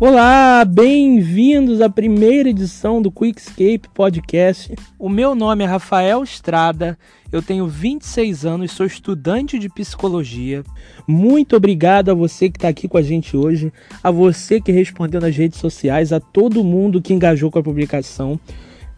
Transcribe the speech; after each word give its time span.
Olá, 0.00 0.64
bem-vindos 0.64 1.80
à 1.80 1.88
primeira 1.88 2.48
edição 2.48 3.00
do 3.00 3.12
Quickscape 3.12 3.88
Podcast. 3.94 4.74
O 4.98 5.08
meu 5.08 5.36
nome 5.36 5.62
é 5.62 5.66
Rafael 5.68 6.24
Estrada, 6.24 6.98
eu 7.30 7.40
tenho 7.40 7.68
26 7.68 8.44
anos, 8.44 8.72
sou 8.72 8.84
estudante 8.84 9.56
de 9.56 9.68
psicologia. 9.68 10.64
Muito 11.06 11.54
obrigado 11.54 12.10
a 12.10 12.14
você 12.14 12.50
que 12.50 12.58
está 12.58 12.68
aqui 12.68 12.88
com 12.88 12.98
a 12.98 13.02
gente 13.02 13.36
hoje, 13.36 13.72
a 14.02 14.10
você 14.10 14.60
que 14.60 14.72
respondeu 14.72 15.20
nas 15.20 15.36
redes 15.36 15.60
sociais, 15.60 16.12
a 16.12 16.18
todo 16.18 16.64
mundo 16.64 17.00
que 17.00 17.14
engajou 17.14 17.48
com 17.48 17.60
a 17.60 17.62
publicação. 17.62 18.38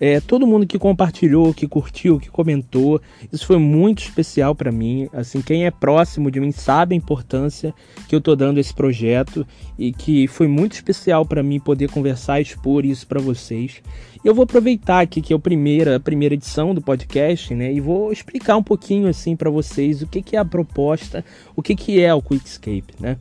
É, 0.01 0.21
todo 0.21 0.47
mundo 0.47 0.67
que 0.67 0.79
compartilhou, 0.79 1.55
que 1.55 1.67
curtiu, 1.67 2.19
que 2.19 2.29
comentou, 2.29 3.01
isso 3.33 3.47
foi 3.47 3.59
muito 3.59 4.03
especial 4.03 4.55
para 4.55 4.71
mim. 4.71 5.09
Assim, 5.13 5.41
quem 5.41 5.65
é 5.65 5.71
próximo 5.71 6.31
de 6.31 6.39
mim 6.39 6.53
sabe 6.53 6.95
a 6.95 6.99
importância 6.99 7.75
que 8.09 8.15
eu 8.15 8.21
tô 8.21 8.37
dando 8.37 8.59
esse 8.59 8.75
projeto 8.75 9.47
e 9.79 9.93
que 9.93 10.27
foi 10.27 10.47
muito 10.47 10.75
especial 10.75 11.25
para 11.25 11.43
mim 11.43 11.59
poder 11.59 11.91
conversar 11.91 12.41
e 12.41 12.43
expor 12.43 12.85
isso 12.85 13.07
para 13.07 13.21
vocês. 13.21 13.83
Eu 14.25 14.35
vou 14.35 14.45
aproveitar 14.45 15.01
aqui 15.01 15.23
que 15.23 15.33
é 15.33 15.37
a 15.37 15.39
primeira, 15.39 15.97
a 15.97 16.01
primeira 16.01 16.35
edição 16.35 16.75
do 16.75 16.83
podcast, 16.83 17.55
né, 17.55 17.73
e 17.73 17.81
vou 17.81 18.13
explicar 18.13 18.57
um 18.57 18.63
pouquinho 18.63 19.09
assim 19.09 19.37
para 19.37 19.51
vocês 19.51 20.03
o 20.03 20.07
que, 20.07 20.21
que 20.21 20.37
é 20.37 20.39
a 20.39 20.45
proposta, 20.45 21.25
o 21.55 21.63
que, 21.63 21.75
que 21.77 22.01
é 22.03 22.13
o 22.13 22.21
Quickscape, 22.21 22.95
né? 22.99 23.17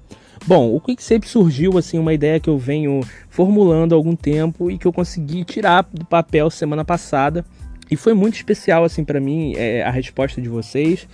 Bom, 0.48 0.76
o 0.76 0.80
Quickscape 0.80 1.28
surgiu 1.28 1.78
assim 1.78 1.98
uma 1.98 2.14
ideia 2.14 2.40
que 2.40 2.50
eu 2.50 2.58
venho 2.58 3.02
formulando 3.36 3.92
há 3.92 3.98
algum 3.98 4.16
tempo 4.16 4.72
e 4.72 4.78
que 4.78 4.88
eu 4.88 4.94
consegui 4.94 5.44
tirar 5.44 5.86
do 5.92 6.06
papel 6.06 6.50
semana 6.50 6.86
passada 6.86 7.44
e 7.92 7.98
foi 7.98 8.14
muito 8.14 8.36
especial 8.36 8.86
assim 8.86 9.04
para 9.04 9.20
mim 9.20 9.54
é, 9.58 9.84
a 9.84 9.92
resposta 9.92 10.42
de 10.42 10.48
vocês. 10.48 11.06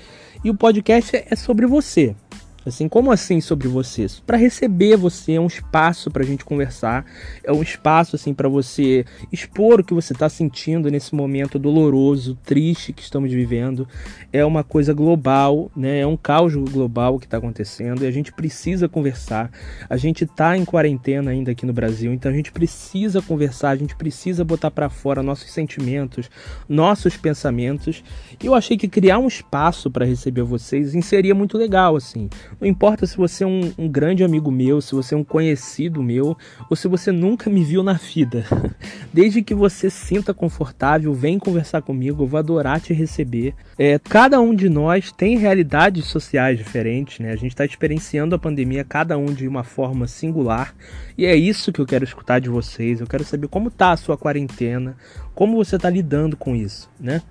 E 0.43 0.49
o 0.49 0.55
podcast 0.55 1.25
é 1.27 1.35
sobre 1.35 1.65
você, 1.65 2.15
Assim, 2.63 2.87
como 2.87 3.11
assim 3.11 3.41
sobre 3.41 3.67
você? 3.67 4.05
Para 4.25 4.37
receber 4.37 4.95
você, 4.95 5.33
é 5.33 5.41
um 5.41 5.47
espaço 5.47 6.11
para 6.11 6.21
a 6.21 6.25
gente 6.25 6.45
conversar, 6.45 7.03
é 7.43 7.51
um 7.51 7.61
espaço 7.61 8.15
assim 8.15 8.35
para 8.35 8.47
você 8.47 9.03
expor 9.31 9.79
o 9.79 9.83
que 9.83 9.95
você 9.95 10.13
está 10.13 10.29
sentindo 10.29 10.89
nesse 10.91 11.15
momento 11.15 11.57
doloroso, 11.57 12.37
triste 12.45 12.93
que 12.93 13.01
estamos 13.01 13.31
vivendo. 13.31 13.87
É 14.31 14.45
uma 14.45 14.63
coisa 14.63 14.93
global, 14.93 15.71
né? 15.75 16.01
É 16.01 16.07
um 16.07 16.15
caos 16.15 16.53
global 16.53 17.17
que 17.17 17.25
está 17.25 17.37
acontecendo 17.37 18.03
e 18.03 18.07
a 18.07 18.11
gente 18.11 18.31
precisa 18.31 18.87
conversar. 18.87 19.49
A 19.89 19.97
gente 19.97 20.23
está 20.25 20.55
em 20.55 20.63
quarentena 20.63 21.31
ainda 21.31 21.51
aqui 21.51 21.65
no 21.65 21.73
Brasil, 21.73 22.13
então 22.13 22.31
a 22.31 22.35
gente 22.35 22.51
precisa 22.51 23.23
conversar, 23.23 23.71
a 23.71 23.75
gente 23.75 23.95
precisa 23.95 24.45
botar 24.45 24.69
para 24.69 24.87
fora 24.87 25.23
nossos 25.23 25.51
sentimentos, 25.51 26.29
nossos 26.69 27.17
pensamentos. 27.17 28.03
E 28.41 28.45
eu 28.45 28.53
achei 28.53 28.77
que 28.77 28.87
criar 28.87 29.17
um 29.17 29.27
espaço 29.27 29.89
para 29.89 30.05
receber 30.05 30.43
vocês 30.43 30.91
seria 31.01 31.33
muito 31.33 31.57
legal, 31.57 31.95
assim 31.95 32.29
não 32.61 32.67
importa 32.67 33.07
se 33.07 33.17
você 33.17 33.43
é 33.43 33.47
um, 33.47 33.73
um, 33.75 33.89
grande 33.89 34.23
amigo 34.23 34.51
meu, 34.51 34.79
se 34.81 34.93
você 34.93 35.15
é 35.15 35.17
um 35.17 35.23
conhecido 35.23 36.03
meu, 36.03 36.37
ou 36.69 36.75
se 36.75 36.87
você 36.87 37.11
nunca 37.11 37.49
me 37.49 37.63
viu 37.63 37.81
na 37.81 37.93
vida. 37.93 38.45
Desde 39.11 39.41
que 39.41 39.55
você 39.55 39.89
sinta 39.89 40.31
confortável, 40.31 41.11
vem 41.11 41.39
conversar 41.39 41.81
comigo, 41.81 42.21
eu 42.21 42.27
vou 42.27 42.37
adorar 42.37 42.79
te 42.79 42.93
receber. 42.93 43.55
É, 43.79 43.97
cada 43.97 44.39
um 44.39 44.53
de 44.53 44.69
nós 44.69 45.11
tem 45.11 45.39
realidades 45.39 46.05
sociais 46.05 46.55
diferentes, 46.55 47.17
né? 47.17 47.31
A 47.31 47.35
gente 47.35 47.51
está 47.51 47.65
experienciando 47.65 48.35
a 48.35 48.39
pandemia, 48.39 48.83
cada 48.83 49.17
um 49.17 49.33
de 49.33 49.47
uma 49.47 49.63
forma 49.63 50.05
singular. 50.05 50.75
E 51.17 51.25
é 51.25 51.35
isso 51.35 51.73
que 51.73 51.81
eu 51.81 51.85
quero 51.87 52.03
escutar 52.03 52.39
de 52.39 52.49
vocês. 52.49 53.01
Eu 53.01 53.07
quero 53.07 53.23
saber 53.23 53.47
como 53.47 53.71
tá 53.71 53.91
a 53.91 53.97
sua 53.97 54.15
quarentena, 54.15 54.95
como 55.33 55.55
você 55.55 55.77
está 55.77 55.89
lidando 55.89 56.37
com 56.37 56.55
isso, 56.55 56.87
né? 56.99 57.23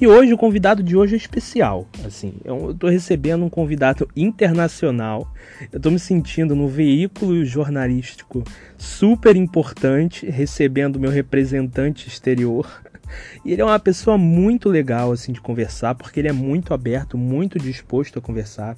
E 0.00 0.08
hoje 0.08 0.34
o 0.34 0.36
convidado 0.36 0.82
de 0.82 0.96
hoje 0.96 1.14
é 1.14 1.16
especial. 1.16 1.86
Assim, 2.04 2.34
eu 2.44 2.72
estou 2.72 2.90
recebendo 2.90 3.44
um 3.44 3.48
convidado 3.48 4.08
internacional. 4.16 5.32
Eu 5.70 5.76
estou 5.76 5.92
me 5.92 6.00
sentindo 6.00 6.56
no 6.56 6.66
veículo 6.66 7.44
jornalístico 7.44 8.42
super 8.76 9.36
importante, 9.36 10.26
recebendo 10.26 10.98
meu 10.98 11.12
representante 11.12 12.08
exterior. 12.08 12.83
E 13.44 13.52
ele 13.52 13.62
é 13.62 13.64
uma 13.64 13.78
pessoa 13.78 14.16
muito 14.16 14.68
legal 14.68 15.12
assim 15.12 15.32
de 15.32 15.40
conversar, 15.40 15.94
porque 15.94 16.20
ele 16.20 16.28
é 16.28 16.32
muito 16.32 16.72
aberto, 16.72 17.16
muito 17.18 17.58
disposto 17.58 18.18
a 18.18 18.22
conversar. 18.22 18.76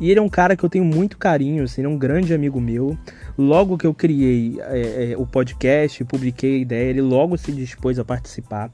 E 0.00 0.10
ele 0.10 0.18
é 0.18 0.22
um 0.22 0.28
cara 0.28 0.56
que 0.56 0.64
eu 0.64 0.68
tenho 0.68 0.84
muito 0.84 1.18
carinho, 1.18 1.64
assim, 1.64 1.80
ele 1.80 1.88
é 1.88 1.90
um 1.90 1.98
grande 1.98 2.34
amigo 2.34 2.60
meu. 2.60 2.96
Logo 3.36 3.76
que 3.76 3.86
eu 3.86 3.94
criei 3.94 4.58
é, 4.60 5.12
é, 5.12 5.16
o 5.16 5.26
podcast, 5.26 6.02
publiquei 6.04 6.56
a 6.56 6.58
ideia, 6.58 6.90
ele 6.90 7.02
logo 7.02 7.36
se 7.36 7.52
dispôs 7.52 7.98
a 7.98 8.04
participar. 8.04 8.70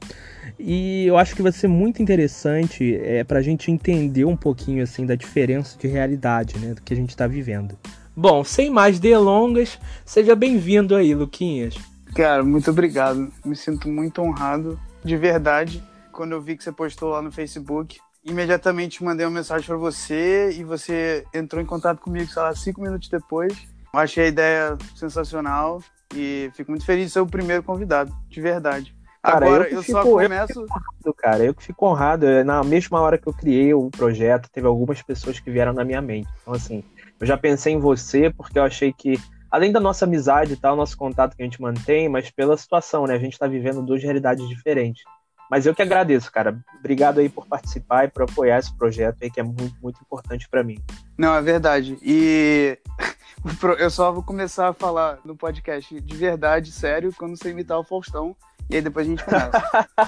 E 0.59 1.05
eu 1.05 1.17
acho 1.17 1.35
que 1.35 1.41
vai 1.41 1.51
ser 1.51 1.67
muito 1.67 2.01
interessante 2.01 2.95
é, 2.95 3.23
para 3.23 3.39
a 3.39 3.41
gente 3.41 3.71
entender 3.71 4.25
um 4.25 4.35
pouquinho 4.35 4.83
assim 4.83 5.05
da 5.05 5.15
diferença 5.15 5.77
de 5.77 5.87
realidade 5.87 6.57
né, 6.59 6.73
do 6.73 6.81
que 6.81 6.93
a 6.93 6.97
gente 6.97 7.09
está 7.09 7.27
vivendo. 7.27 7.77
Bom, 8.15 8.43
sem 8.43 8.69
mais 8.69 8.99
delongas, 8.99 9.79
seja 10.05 10.35
bem-vindo 10.35 10.95
aí, 10.95 11.15
Luquinhas. 11.15 11.75
Cara, 12.13 12.43
muito 12.43 12.69
obrigado. 12.69 13.31
Me 13.43 13.55
sinto 13.55 13.89
muito 13.89 14.21
honrado, 14.21 14.79
de 15.03 15.17
verdade. 15.17 15.83
Quando 16.11 16.33
eu 16.33 16.41
vi 16.41 16.55
que 16.55 16.63
você 16.63 16.71
postou 16.71 17.09
lá 17.09 17.21
no 17.21 17.31
Facebook, 17.31 17.99
imediatamente 18.23 19.03
mandei 19.03 19.25
uma 19.25 19.31
mensagem 19.39 19.65
para 19.65 19.77
você 19.77 20.51
e 20.51 20.63
você 20.63 21.25
entrou 21.33 21.61
em 21.61 21.65
contato 21.65 21.99
comigo, 21.99 22.29
sei 22.29 22.41
lá, 22.41 22.55
cinco 22.55 22.81
minutos 22.81 23.09
depois. 23.09 23.53
Achei 23.93 24.25
a 24.25 24.27
ideia 24.27 24.77
sensacional 24.95 25.81
e 26.15 26.51
fico 26.55 26.71
muito 26.71 26.85
feliz 26.85 27.07
de 27.07 27.13
ser 27.13 27.19
o 27.19 27.27
primeiro 27.27 27.63
convidado, 27.63 28.15
de 28.29 28.41
verdade. 28.41 28.95
Cara, 29.21 29.45
Agora, 29.45 29.69
eu, 29.69 29.77
eu 29.77 29.83
fico, 29.83 29.99
só 29.99 30.03
começo. 30.03 30.59
Eu 30.59 30.63
honrado, 30.63 31.13
cara, 31.17 31.43
eu 31.45 31.53
que 31.53 31.63
fico 31.63 31.87
honrado. 31.87 32.25
Na 32.43 32.61
mesma 32.61 32.99
hora 32.99 33.17
que 33.17 33.27
eu 33.27 33.33
criei 33.33 33.73
o 33.73 33.89
projeto, 33.89 34.49
teve 34.51 34.67
algumas 34.67 35.01
pessoas 35.01 35.39
que 35.39 35.49
vieram 35.49 35.71
na 35.71 35.85
minha 35.85 36.01
mente. 36.01 36.27
Então, 36.41 36.53
assim, 36.53 36.83
eu 37.19 37.25
já 37.25 37.37
pensei 37.37 37.73
em 37.73 37.79
você 37.79 38.29
porque 38.29 38.59
eu 38.59 38.63
achei 38.63 38.91
que, 38.91 39.17
além 39.53 39.71
da 39.71 39.79
nossa 39.79 40.05
amizade 40.05 40.53
e 40.53 40.55
tal, 40.55 40.75
nosso 40.75 40.97
contato 40.97 41.37
que 41.37 41.43
a 41.43 41.45
gente 41.45 41.61
mantém, 41.61 42.09
mas 42.09 42.31
pela 42.31 42.57
situação, 42.57 43.05
né? 43.05 43.13
A 43.13 43.19
gente 43.19 43.37
tá 43.37 43.45
vivendo 43.45 43.83
duas 43.83 44.01
realidades 44.01 44.49
diferentes. 44.49 45.03
Mas 45.47 45.67
eu 45.67 45.75
que 45.75 45.81
agradeço, 45.83 46.31
cara. 46.31 46.57
Obrigado 46.79 47.19
aí 47.19 47.29
por 47.29 47.45
participar 47.45 48.05
e 48.05 48.07
por 48.07 48.23
apoiar 48.23 48.57
esse 48.57 48.75
projeto 48.75 49.17
aí 49.21 49.29
que 49.29 49.39
é 49.39 49.43
muito, 49.43 49.75
muito 49.79 50.01
importante 50.01 50.49
para 50.49 50.63
mim. 50.63 50.83
Não, 51.15 51.35
é 51.35 51.41
verdade. 51.43 51.99
E 52.01 52.79
eu 53.77 53.91
só 53.91 54.11
vou 54.11 54.23
começar 54.23 54.69
a 54.69 54.73
falar 54.73 55.19
no 55.23 55.35
podcast 55.35 56.01
de 56.01 56.15
verdade, 56.17 56.71
sério, 56.71 57.13
quando 57.15 57.37
você 57.37 57.51
imitar 57.51 57.77
o 57.77 57.83
Faustão 57.83 58.35
e 58.71 58.77
aí 58.77 58.81
depois 58.81 59.05
a 59.05 59.09
gente 59.11 59.23
começa. 59.23 59.51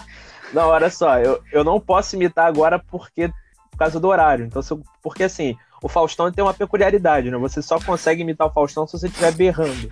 não, 0.51 0.69
olha 0.69 0.89
só, 0.89 1.19
eu, 1.19 1.39
eu 1.51 1.63
não 1.63 1.79
posso 1.79 2.15
imitar 2.15 2.47
agora 2.47 2.79
porque 2.79 3.29
por 3.69 3.77
causa 3.77 3.99
do 3.99 4.07
horário. 4.07 4.45
Então, 4.45 4.63
eu, 4.71 4.81
porque 5.03 5.23
assim, 5.23 5.55
o 5.85 5.87
Faustão 5.87 6.31
tem 6.31 6.43
uma 6.43 6.53
peculiaridade, 6.53 7.29
né? 7.29 7.37
Você 7.37 7.61
só 7.61 7.79
consegue 7.79 8.23
imitar 8.23 8.47
o 8.47 8.51
Faustão 8.51 8.87
se 8.87 8.97
você 8.97 9.05
estiver 9.05 9.31
berrando. 9.33 9.87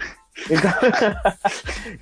Então, 0.50 0.72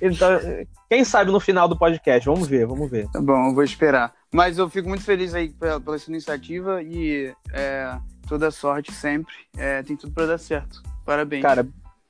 então, 0.00 0.40
quem 0.88 1.04
sabe 1.04 1.30
no 1.30 1.38
final 1.38 1.68
do 1.68 1.76
podcast? 1.76 2.24
Vamos 2.24 2.48
ver, 2.48 2.66
vamos 2.66 2.90
ver. 2.90 3.06
Tá 3.10 3.20
bom, 3.20 3.48
eu 3.48 3.54
vou 3.54 3.62
esperar. 3.62 4.10
Mas 4.32 4.56
eu 4.56 4.70
fico 4.70 4.88
muito 4.88 5.04
feliz 5.04 5.34
aí 5.34 5.50
pela, 5.50 5.78
pela 5.78 5.98
sua 5.98 6.10
iniciativa 6.10 6.82
e 6.82 7.34
é, 7.52 7.94
toda 8.26 8.50
sorte 8.50 8.90
sempre. 8.92 9.34
É, 9.58 9.82
tem 9.82 9.94
tudo 9.94 10.14
para 10.14 10.24
dar 10.24 10.38
certo. 10.38 10.82
Parabéns. 11.04 11.42
Cara, 11.42 11.68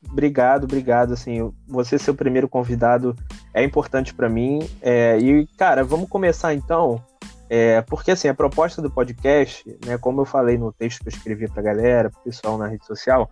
obrigado, 0.09 0.63
obrigado. 0.63 1.15
Assim, 1.15 1.53
você 1.67 1.99
ser 1.99 2.13
o 2.13 2.15
primeiro 2.15 2.49
convidado 2.49 3.17
é 3.53 3.65
importante 3.65 4.15
para 4.15 4.29
mim. 4.29 4.61
É, 4.81 5.19
e, 5.19 5.49
cara, 5.59 5.83
vamos 5.83 6.09
começar 6.09 6.55
então. 6.55 7.05
É, 7.55 7.83
porque 7.83 8.13
assim, 8.13 8.29
a 8.29 8.35
proposta 8.35 8.81
do 8.81 8.91
podcast, 8.91 9.63
né, 9.85 9.99
como 9.99 10.23
eu 10.23 10.25
falei 10.25 10.57
no 10.57 10.73
texto 10.73 11.03
que 11.03 11.09
eu 11.09 11.13
escrevi 11.13 11.47
pra 11.47 11.63
galera, 11.63 12.09
pro 12.09 12.23
pessoal 12.23 12.57
na 12.57 12.67
rede 12.67 12.87
social, 12.87 13.31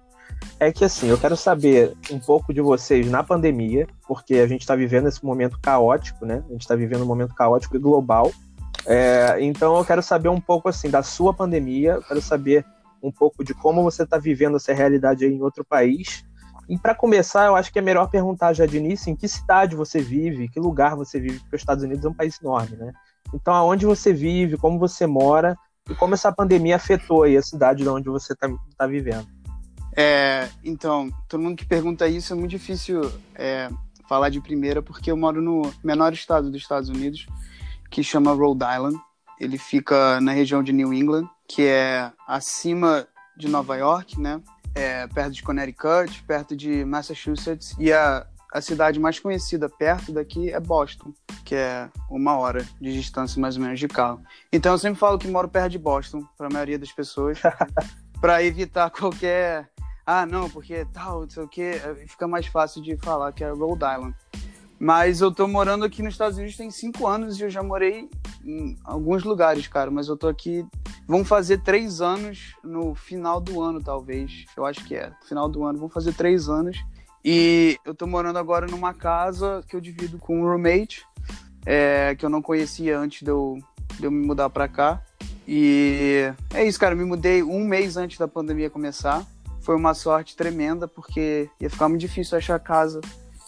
é 0.58 0.70
que 0.70 0.84
assim, 0.84 1.08
eu 1.08 1.16
quero 1.16 1.34
saber 1.38 1.96
um 2.10 2.18
pouco 2.18 2.52
de 2.52 2.60
vocês 2.60 3.10
na 3.10 3.24
pandemia, 3.24 3.86
porque 4.06 4.34
a 4.34 4.46
gente 4.46 4.60
está 4.60 4.76
vivendo 4.76 5.08
esse 5.08 5.24
momento 5.24 5.58
caótico, 5.58 6.26
né? 6.26 6.44
A 6.50 6.52
gente 6.52 6.60
está 6.60 6.76
vivendo 6.76 7.00
um 7.00 7.06
momento 7.06 7.34
caótico 7.34 7.76
e 7.76 7.80
global. 7.80 8.30
É, 8.84 9.38
então 9.40 9.74
eu 9.78 9.84
quero 9.86 10.02
saber 10.02 10.28
um 10.28 10.40
pouco 10.40 10.68
assim 10.68 10.90
da 10.90 11.02
sua 11.02 11.32
pandemia, 11.32 11.98
quero 12.06 12.20
saber 12.20 12.62
um 13.02 13.10
pouco 13.10 13.42
de 13.42 13.54
como 13.54 13.82
você 13.82 14.02
está 14.02 14.18
vivendo 14.18 14.58
essa 14.58 14.74
realidade 14.74 15.24
aí 15.24 15.32
em 15.32 15.40
outro 15.40 15.64
país 15.64 16.26
e 16.68 16.78
para 16.78 16.94
começar, 16.94 17.46
eu 17.46 17.56
acho 17.56 17.72
que 17.72 17.78
é 17.78 17.82
melhor 17.82 18.10
perguntar 18.10 18.52
já 18.52 18.66
de 18.66 18.76
início 18.76 19.10
em 19.10 19.16
que 19.16 19.26
cidade 19.26 19.74
você 19.74 20.00
vive, 20.00 20.46
que 20.46 20.60
lugar 20.60 20.94
você 20.94 21.18
vive, 21.18 21.40
porque 21.40 21.56
os 21.56 21.62
Estados 21.62 21.82
Unidos 21.82 22.04
é 22.04 22.08
um 22.08 22.14
país 22.14 22.38
enorme, 22.40 22.76
né? 22.76 22.92
Então, 23.34 23.54
aonde 23.54 23.86
você 23.86 24.12
vive, 24.12 24.56
como 24.56 24.78
você 24.78 25.06
mora 25.06 25.56
e 25.88 25.94
como 25.94 26.14
essa 26.14 26.32
pandemia 26.32 26.76
afetou 26.76 27.22
aí 27.22 27.36
a 27.36 27.42
cidade 27.42 27.82
de 27.82 27.88
onde 27.88 28.08
você 28.08 28.32
está 28.32 28.48
tá 28.76 28.86
vivendo. 28.86 29.26
É, 29.96 30.48
então, 30.64 31.10
todo 31.28 31.42
mundo 31.42 31.56
que 31.56 31.66
pergunta 31.66 32.06
isso 32.06 32.32
é 32.32 32.36
muito 32.36 32.50
difícil 32.50 33.10
é, 33.34 33.68
falar 34.08 34.28
de 34.28 34.40
primeira, 34.40 34.80
porque 34.80 35.10
eu 35.10 35.16
moro 35.16 35.42
no 35.42 35.62
menor 35.82 36.12
estado 36.12 36.50
dos 36.50 36.60
Estados 36.60 36.88
Unidos, 36.88 37.26
que 37.90 38.02
chama 38.02 38.32
Rhode 38.32 38.64
Island. 38.64 38.98
Ele 39.38 39.58
fica 39.58 40.20
na 40.20 40.32
região 40.32 40.62
de 40.62 40.72
New 40.72 40.92
England, 40.92 41.28
que 41.48 41.66
é 41.66 42.12
acima 42.26 43.06
de 43.36 43.48
Nova 43.48 43.76
York, 43.76 44.20
né? 44.20 44.40
é, 44.74 45.06
perto 45.08 45.32
de 45.32 45.42
Connecticut, 45.42 46.22
perto 46.26 46.56
de 46.56 46.84
Massachusetts, 46.84 47.74
e 47.78 47.92
a, 47.92 48.26
a 48.52 48.60
cidade 48.60 48.98
mais 48.98 49.18
conhecida 49.18 49.68
perto 49.68 50.12
daqui 50.12 50.50
é 50.50 50.58
Boston, 50.58 51.12
que 51.44 51.54
é 51.54 51.88
uma 52.10 52.36
hora 52.36 52.66
de 52.80 52.92
distância 52.92 53.40
mais 53.40 53.56
ou 53.56 53.62
menos 53.62 53.78
de 53.78 53.88
carro. 53.88 54.22
Então 54.52 54.72
eu 54.72 54.78
sempre 54.78 54.98
falo 54.98 55.18
que 55.18 55.28
moro 55.28 55.48
perto 55.48 55.70
de 55.70 55.78
Boston, 55.78 56.24
para 56.36 56.46
a 56.48 56.52
maioria 56.52 56.78
das 56.78 56.92
pessoas, 56.92 57.40
para 58.20 58.42
evitar 58.42 58.90
qualquer 58.90 59.70
ah, 60.12 60.26
não, 60.26 60.50
porque 60.50 60.84
tal, 60.86 61.20
não 61.20 61.30
sei 61.30 61.42
o 61.44 61.48
que, 61.48 61.74
fica 62.08 62.26
mais 62.26 62.46
fácil 62.46 62.82
de 62.82 62.96
falar 62.96 63.32
que 63.32 63.44
é 63.44 63.50
Rhode 63.50 63.84
Island. 63.84 64.16
Mas 64.76 65.20
eu 65.20 65.30
tô 65.30 65.46
morando 65.46 65.84
aqui 65.84 66.02
nos 66.02 66.14
Estados 66.14 66.38
Unidos 66.38 66.56
tem 66.56 66.70
cinco 66.70 67.06
anos 67.06 67.38
e 67.38 67.42
eu 67.42 67.50
já 67.50 67.62
morei 67.62 68.08
em 68.42 68.76
alguns 68.82 69.22
lugares, 69.22 69.68
cara. 69.68 69.90
Mas 69.90 70.08
eu 70.08 70.16
tô 70.16 70.26
aqui. 70.26 70.66
Vão 71.06 71.22
fazer 71.22 71.58
três 71.58 72.00
anos 72.00 72.56
no 72.64 72.94
final 72.94 73.40
do 73.40 73.60
ano, 73.60 73.82
talvez. 73.82 74.46
Eu 74.56 74.64
acho 74.64 74.82
que 74.86 74.96
é. 74.96 75.12
Final 75.28 75.50
do 75.50 75.64
ano. 75.64 75.78
Vão 75.78 75.90
fazer 75.90 76.14
três 76.14 76.48
anos. 76.48 76.78
E 77.24 77.78
eu 77.84 77.94
tô 77.94 78.06
morando 78.06 78.38
agora 78.38 78.66
numa 78.66 78.94
casa 78.94 79.62
que 79.68 79.76
eu 79.76 79.80
divido 79.80 80.18
com 80.18 80.40
um 80.40 80.44
roommate, 80.44 81.04
é, 81.66 82.14
que 82.18 82.24
eu 82.24 82.30
não 82.30 82.40
conhecia 82.40 82.98
antes 82.98 83.22
de 83.22 83.30
eu, 83.30 83.58
de 83.98 84.04
eu 84.04 84.10
me 84.10 84.24
mudar 84.26 84.48
pra 84.48 84.66
cá. 84.66 85.02
E 85.46 86.32
é 86.54 86.64
isso, 86.64 86.78
cara. 86.78 86.94
Eu 86.94 86.98
me 86.98 87.04
mudei 87.04 87.42
um 87.42 87.64
mês 87.64 87.96
antes 87.96 88.18
da 88.18 88.28
pandemia 88.28 88.70
começar. 88.70 89.26
Foi 89.60 89.76
uma 89.76 89.92
sorte 89.92 90.36
tremenda, 90.36 90.88
porque 90.88 91.50
ia 91.60 91.68
ficar 91.68 91.88
muito 91.88 92.00
difícil 92.00 92.38
achar 92.38 92.58
casa 92.58 93.00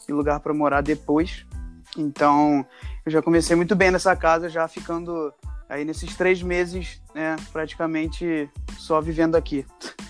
e 0.09 0.13
lugar 0.13 0.41
para 0.41 0.53
morar 0.53 0.83
depois. 0.83 1.47
Então, 1.97 2.67
eu 3.05 3.13
já 3.13 3.23
comecei 3.23 3.57
muito 3.57 3.75
bem 3.75 3.91
nessa 3.91 4.15
casa, 4.17 4.49
já 4.49 4.67
ficando 4.69 5.33
aí 5.69 5.85
nesses 5.85 6.15
três 6.17 6.43
meses, 6.43 7.01
né, 7.15 7.37
praticamente 7.53 8.51
só 8.79 9.01
vivendo 9.01 9.37
aqui. 9.37 9.65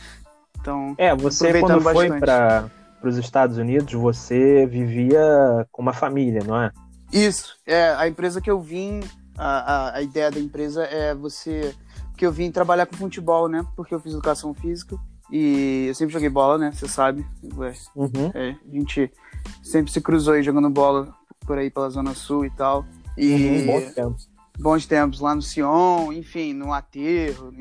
Então, 0.61 0.95
é, 0.97 1.13
você 1.13 1.59
quando 1.59 1.81
foi 1.81 2.09
para 2.21 2.71
os 3.09 3.17
Estados 3.17 3.59
Unidos, 3.59 3.93
você 3.93 4.67
vivia 4.67 5.67
com 5.71 5.83
uma 5.83 5.93
família, 5.93 6.43
não 6.45 6.61
é? 6.61 6.71
Isso. 7.13 7.57
É 7.67 7.91
a 7.91 8.09
empresa 8.09 8.41
que 8.41 8.51
eu 8.51 8.61
vim, 8.61 9.01
a, 9.37 9.75
a, 9.75 9.97
a 9.97 10.03
ideia 10.03 10.31
da 10.31 10.41
empresa 10.41 10.85
é 10.85 11.15
você, 11.15 11.75
que 12.17 12.25
eu 12.25 12.33
vim 12.33 12.51
trabalhar 12.51 12.87
com 12.87 12.97
futebol, 12.97 13.49
né? 13.49 13.65
Porque 13.77 13.95
eu 13.95 14.01
fiz 14.01 14.13
educação 14.13 14.55
física 14.55 14.97
e 15.31 15.87
eu 15.89 15.95
sempre 15.95 16.13
joguei 16.13 16.29
bola, 16.29 16.59
né? 16.59 16.73
Você 16.73 16.89
sabe. 16.89 17.27
Uhum. 17.95 18.31
É, 18.35 18.51
a 18.67 18.73
gente 18.73 19.11
sempre 19.63 19.93
se 19.93 20.01
cruzou 20.01 20.35
aí 20.35 20.43
jogando 20.43 20.71
bola 20.71 21.15
por 21.47 21.59
aí 21.59 21.71
pela 21.71 21.91
Zona 21.91 22.15
Sul 22.15 22.45
e 22.45 22.51
tal. 22.51 22.85
E 23.17 23.35
uhum, 23.35 23.67
bons 23.67 23.95
tempos. 23.95 24.32
Bons 24.59 24.87
tempos 24.87 25.21
lá 25.21 25.35
no 25.35 25.43
Sion, 25.43 26.13
enfim, 26.13 26.53
no 26.53 26.73
aterro. 26.73 27.53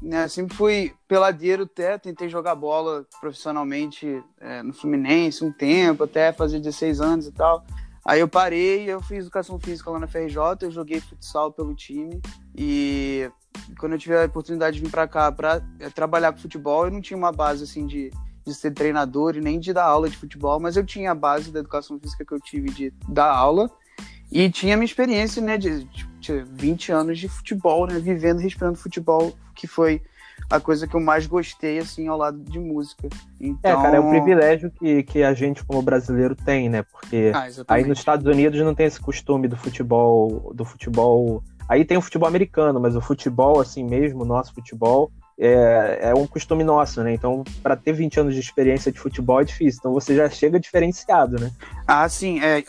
Né? 0.00 0.28
Sempre 0.28 0.56
fui 0.56 0.94
peladeiro 1.08 1.64
até, 1.64 1.98
tentei 1.98 2.28
jogar 2.28 2.54
bola 2.54 3.06
profissionalmente 3.20 4.22
é, 4.40 4.62
no 4.62 4.72
Fluminense 4.72 5.44
um 5.44 5.52
tempo, 5.52 6.04
até 6.04 6.32
fazer 6.32 6.60
16 6.60 7.00
anos 7.00 7.26
e 7.26 7.32
tal. 7.32 7.64
Aí 8.04 8.20
eu 8.20 8.28
parei, 8.28 8.84
eu 8.84 9.00
fiz 9.00 9.20
educação 9.20 9.58
física 9.58 9.90
lá 9.90 9.98
na 9.98 10.06
FRJ, 10.06 10.36
eu 10.60 10.70
joguei 10.70 11.00
futsal 11.00 11.50
pelo 11.50 11.74
time 11.74 12.20
e 12.54 13.30
quando 13.78 13.92
eu 13.92 13.98
tive 13.98 14.14
a 14.14 14.26
oportunidade 14.26 14.76
de 14.76 14.82
vir 14.82 14.90
para 14.90 15.08
cá 15.08 15.32
para 15.32 15.62
é, 15.80 15.88
trabalhar 15.88 16.32
com 16.32 16.38
futebol, 16.38 16.84
eu 16.84 16.90
não 16.90 17.00
tinha 17.00 17.16
uma 17.16 17.32
base 17.32 17.64
assim 17.64 17.86
de 17.86 18.10
de 18.44 18.54
ser 18.54 18.72
treinador 18.72 19.36
e 19.36 19.40
nem 19.40 19.58
de 19.58 19.72
dar 19.72 19.84
aula 19.84 20.08
de 20.08 20.16
futebol, 20.16 20.60
mas 20.60 20.76
eu 20.76 20.84
tinha 20.84 21.12
a 21.12 21.14
base 21.14 21.50
da 21.50 21.60
educação 21.60 21.98
física 21.98 22.24
que 22.24 22.34
eu 22.34 22.40
tive 22.40 22.68
de 22.70 22.92
dar 23.08 23.32
aula 23.32 23.70
e 24.34 24.50
tinha 24.50 24.76
minha 24.76 24.84
experiência, 24.84 25.40
né, 25.40 25.56
de, 25.56 25.84
de 26.18 26.42
20 26.42 26.90
anos 26.90 27.20
de 27.20 27.28
futebol, 27.28 27.86
né, 27.86 28.00
vivendo, 28.00 28.40
respirando 28.40 28.76
futebol, 28.76 29.32
que 29.54 29.68
foi 29.68 30.02
a 30.50 30.58
coisa 30.58 30.88
que 30.88 30.96
eu 30.96 31.00
mais 31.00 31.24
gostei, 31.24 31.78
assim, 31.78 32.08
ao 32.08 32.18
lado 32.18 32.38
de 32.40 32.58
música. 32.58 33.08
Então... 33.40 33.70
É, 33.70 33.74
cara, 33.76 33.96
é 33.96 34.00
um 34.00 34.10
privilégio 34.10 34.72
que, 34.72 35.04
que 35.04 35.22
a 35.22 35.32
gente, 35.32 35.62
como 35.64 35.80
brasileiro, 35.80 36.34
tem, 36.34 36.68
né? 36.68 36.82
Porque 36.82 37.30
ah, 37.32 37.46
aí 37.68 37.84
nos 37.84 38.00
Estados 38.00 38.26
Unidos 38.26 38.60
não 38.60 38.74
tem 38.74 38.86
esse 38.86 38.98
costume 38.98 39.46
do 39.46 39.56
futebol, 39.56 40.52
do 40.52 40.64
futebol. 40.64 41.40
Aí 41.68 41.84
tem 41.84 41.96
o 41.96 42.02
futebol 42.02 42.28
americano, 42.28 42.80
mas 42.80 42.96
o 42.96 43.00
futebol, 43.00 43.60
assim 43.60 43.84
mesmo, 43.84 44.22
o 44.22 44.26
nosso 44.26 44.52
futebol, 44.52 45.12
é, 45.38 46.10
é 46.10 46.14
um 46.14 46.26
costume 46.26 46.62
nosso, 46.62 47.02
né? 47.02 47.12
Então, 47.12 47.42
para 47.62 47.76
ter 47.76 47.92
20 47.92 48.20
anos 48.20 48.34
de 48.34 48.40
experiência 48.40 48.92
de 48.92 48.98
futebol 48.98 49.40
é 49.40 49.44
difícil. 49.44 49.78
Então, 49.80 49.92
você 49.92 50.14
já 50.14 50.28
chega 50.28 50.60
diferenciado, 50.60 51.38
né? 51.38 51.50
Ah, 51.86 52.08
sim. 52.08 52.40
É, 52.40 52.62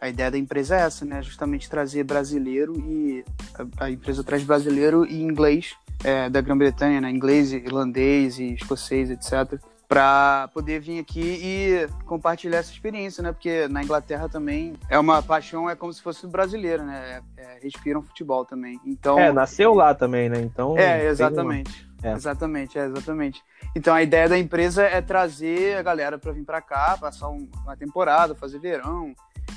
a, 0.00 0.08
ideia 0.08 0.30
da 0.30 0.38
empresa 0.38 0.76
é 0.76 0.80
essa, 0.80 1.04
né? 1.04 1.22
Justamente 1.22 1.68
trazer 1.68 2.04
brasileiro 2.04 2.74
e 2.78 3.24
a, 3.54 3.84
a 3.84 3.90
empresa 3.90 4.22
traz 4.22 4.44
brasileiro 4.44 5.04
e 5.04 5.20
inglês 5.22 5.74
é, 6.04 6.28
da 6.30 6.40
Grã-Bretanha, 6.40 7.00
né? 7.00 7.10
Inglês, 7.10 7.52
irlandês 7.52 8.38
e 8.38 8.54
escocês, 8.54 9.10
etc. 9.10 9.58
Para 9.88 10.48
poder 10.54 10.80
vir 10.80 11.00
aqui 11.00 11.20
e 11.20 11.88
compartilhar 12.06 12.58
essa 12.58 12.72
experiência, 12.72 13.22
né? 13.22 13.32
Porque 13.32 13.66
na 13.68 13.82
Inglaterra 13.82 14.28
também 14.28 14.74
é 14.88 14.98
uma 14.98 15.20
paixão, 15.22 15.68
é 15.68 15.74
como 15.74 15.92
se 15.92 16.00
fosse 16.00 16.26
brasileiro, 16.26 16.84
né? 16.84 17.22
É, 17.36 17.42
é, 17.42 17.58
respiram 17.60 18.02
futebol 18.02 18.44
também. 18.44 18.80
Então. 18.86 19.18
É, 19.18 19.32
nasceu 19.32 19.74
lá 19.74 19.94
também, 19.94 20.28
né? 20.28 20.40
Então. 20.40 20.78
É, 20.78 21.06
exatamente. 21.06 21.92
É. 22.04 22.12
Exatamente, 22.12 22.78
é, 22.78 22.84
exatamente. 22.84 23.42
Então 23.74 23.94
a 23.94 24.02
ideia 24.02 24.28
da 24.28 24.38
empresa 24.38 24.82
é 24.82 25.00
trazer 25.00 25.78
a 25.78 25.82
galera 25.82 26.18
para 26.18 26.32
vir 26.32 26.44
para 26.44 26.60
cá, 26.60 26.98
passar 27.00 27.30
um, 27.30 27.48
uma 27.62 27.74
temporada, 27.74 28.34
fazer 28.34 28.58
verão. 28.58 29.14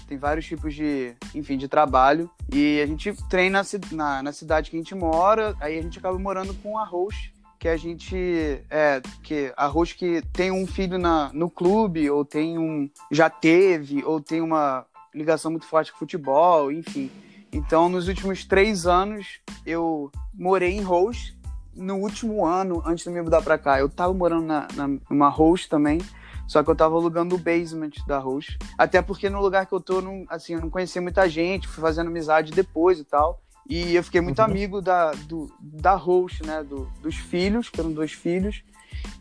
Tem 0.07 0.17
vários 0.17 0.45
tipos 0.45 0.73
de, 0.73 1.13
enfim, 1.35 1.57
de 1.57 1.67
trabalho. 1.67 2.29
E 2.49 2.79
a 2.81 2.85
gente 2.85 3.13
treina 3.27 3.61
na, 3.91 4.23
na 4.23 4.31
cidade 4.31 4.71
que 4.71 4.77
a 4.77 4.79
gente 4.79 4.95
mora, 4.95 5.53
aí 5.59 5.77
a 5.77 5.81
gente 5.81 5.99
acaba 5.99 6.17
morando 6.17 6.53
com 6.53 6.79
a 6.79 6.85
host, 6.85 7.33
que 7.59 7.67
a 7.67 7.75
gente 7.75 8.15
é 8.69 9.01
que 9.21 9.51
a 9.57 9.67
host 9.67 9.95
que 9.95 10.21
tem 10.31 10.49
um 10.49 10.65
filho 10.65 10.97
na, 10.97 11.29
no 11.33 11.49
clube 11.49 12.09
ou 12.09 12.23
tem 12.23 12.57
um 12.57 12.89
já 13.11 13.29
teve 13.29 14.05
ou 14.05 14.21
tem 14.21 14.39
uma 14.39 14.85
ligação 15.13 15.51
muito 15.51 15.65
forte 15.65 15.91
com 15.91 15.99
futebol, 15.99 16.71
enfim. 16.71 17.11
Então, 17.51 17.89
nos 17.89 18.07
últimos 18.07 18.45
três 18.45 18.85
anos, 18.85 19.39
eu 19.65 20.11
morei 20.33 20.71
em 20.73 20.81
host 20.81 21.36
no 21.77 21.97
último 21.97 22.45
ano, 22.45 22.81
antes 22.85 23.03
de 23.03 23.09
me 23.11 23.21
mudar 23.21 23.41
pra 23.41 23.57
cá, 23.57 23.79
eu 23.79 23.87
tava 23.87 24.13
morando 24.13 24.45
na, 24.45 24.67
na, 24.73 24.87
numa 25.09 25.29
host 25.29 25.69
também, 25.69 25.99
só 26.47 26.63
que 26.63 26.69
eu 26.69 26.75
tava 26.75 26.95
alugando 26.95 27.35
o 27.35 27.37
basement 27.37 27.91
da 28.07 28.17
host. 28.17 28.57
Até 28.77 29.01
porque 29.01 29.29
no 29.29 29.41
lugar 29.41 29.65
que 29.65 29.73
eu 29.73 29.79
tô, 29.79 30.01
não, 30.01 30.25
assim, 30.29 30.53
eu 30.53 30.61
não 30.61 30.69
conhecia 30.69 31.01
muita 31.01 31.29
gente, 31.29 31.67
fui 31.67 31.81
fazendo 31.81 32.07
amizade 32.07 32.51
depois 32.51 32.99
e 32.99 33.03
tal. 33.03 33.41
E 33.69 33.95
eu 33.95 34.03
fiquei 34.03 34.21
muito 34.21 34.39
uhum. 34.39 34.45
amigo 34.45 34.81
da, 34.81 35.11
do, 35.11 35.51
da 35.59 35.93
host, 35.93 36.45
né? 36.45 36.63
Do, 36.63 36.89
dos 37.01 37.15
filhos, 37.15 37.69
que 37.69 37.79
eram 37.79 37.91
dois 37.91 38.13
filhos. 38.13 38.63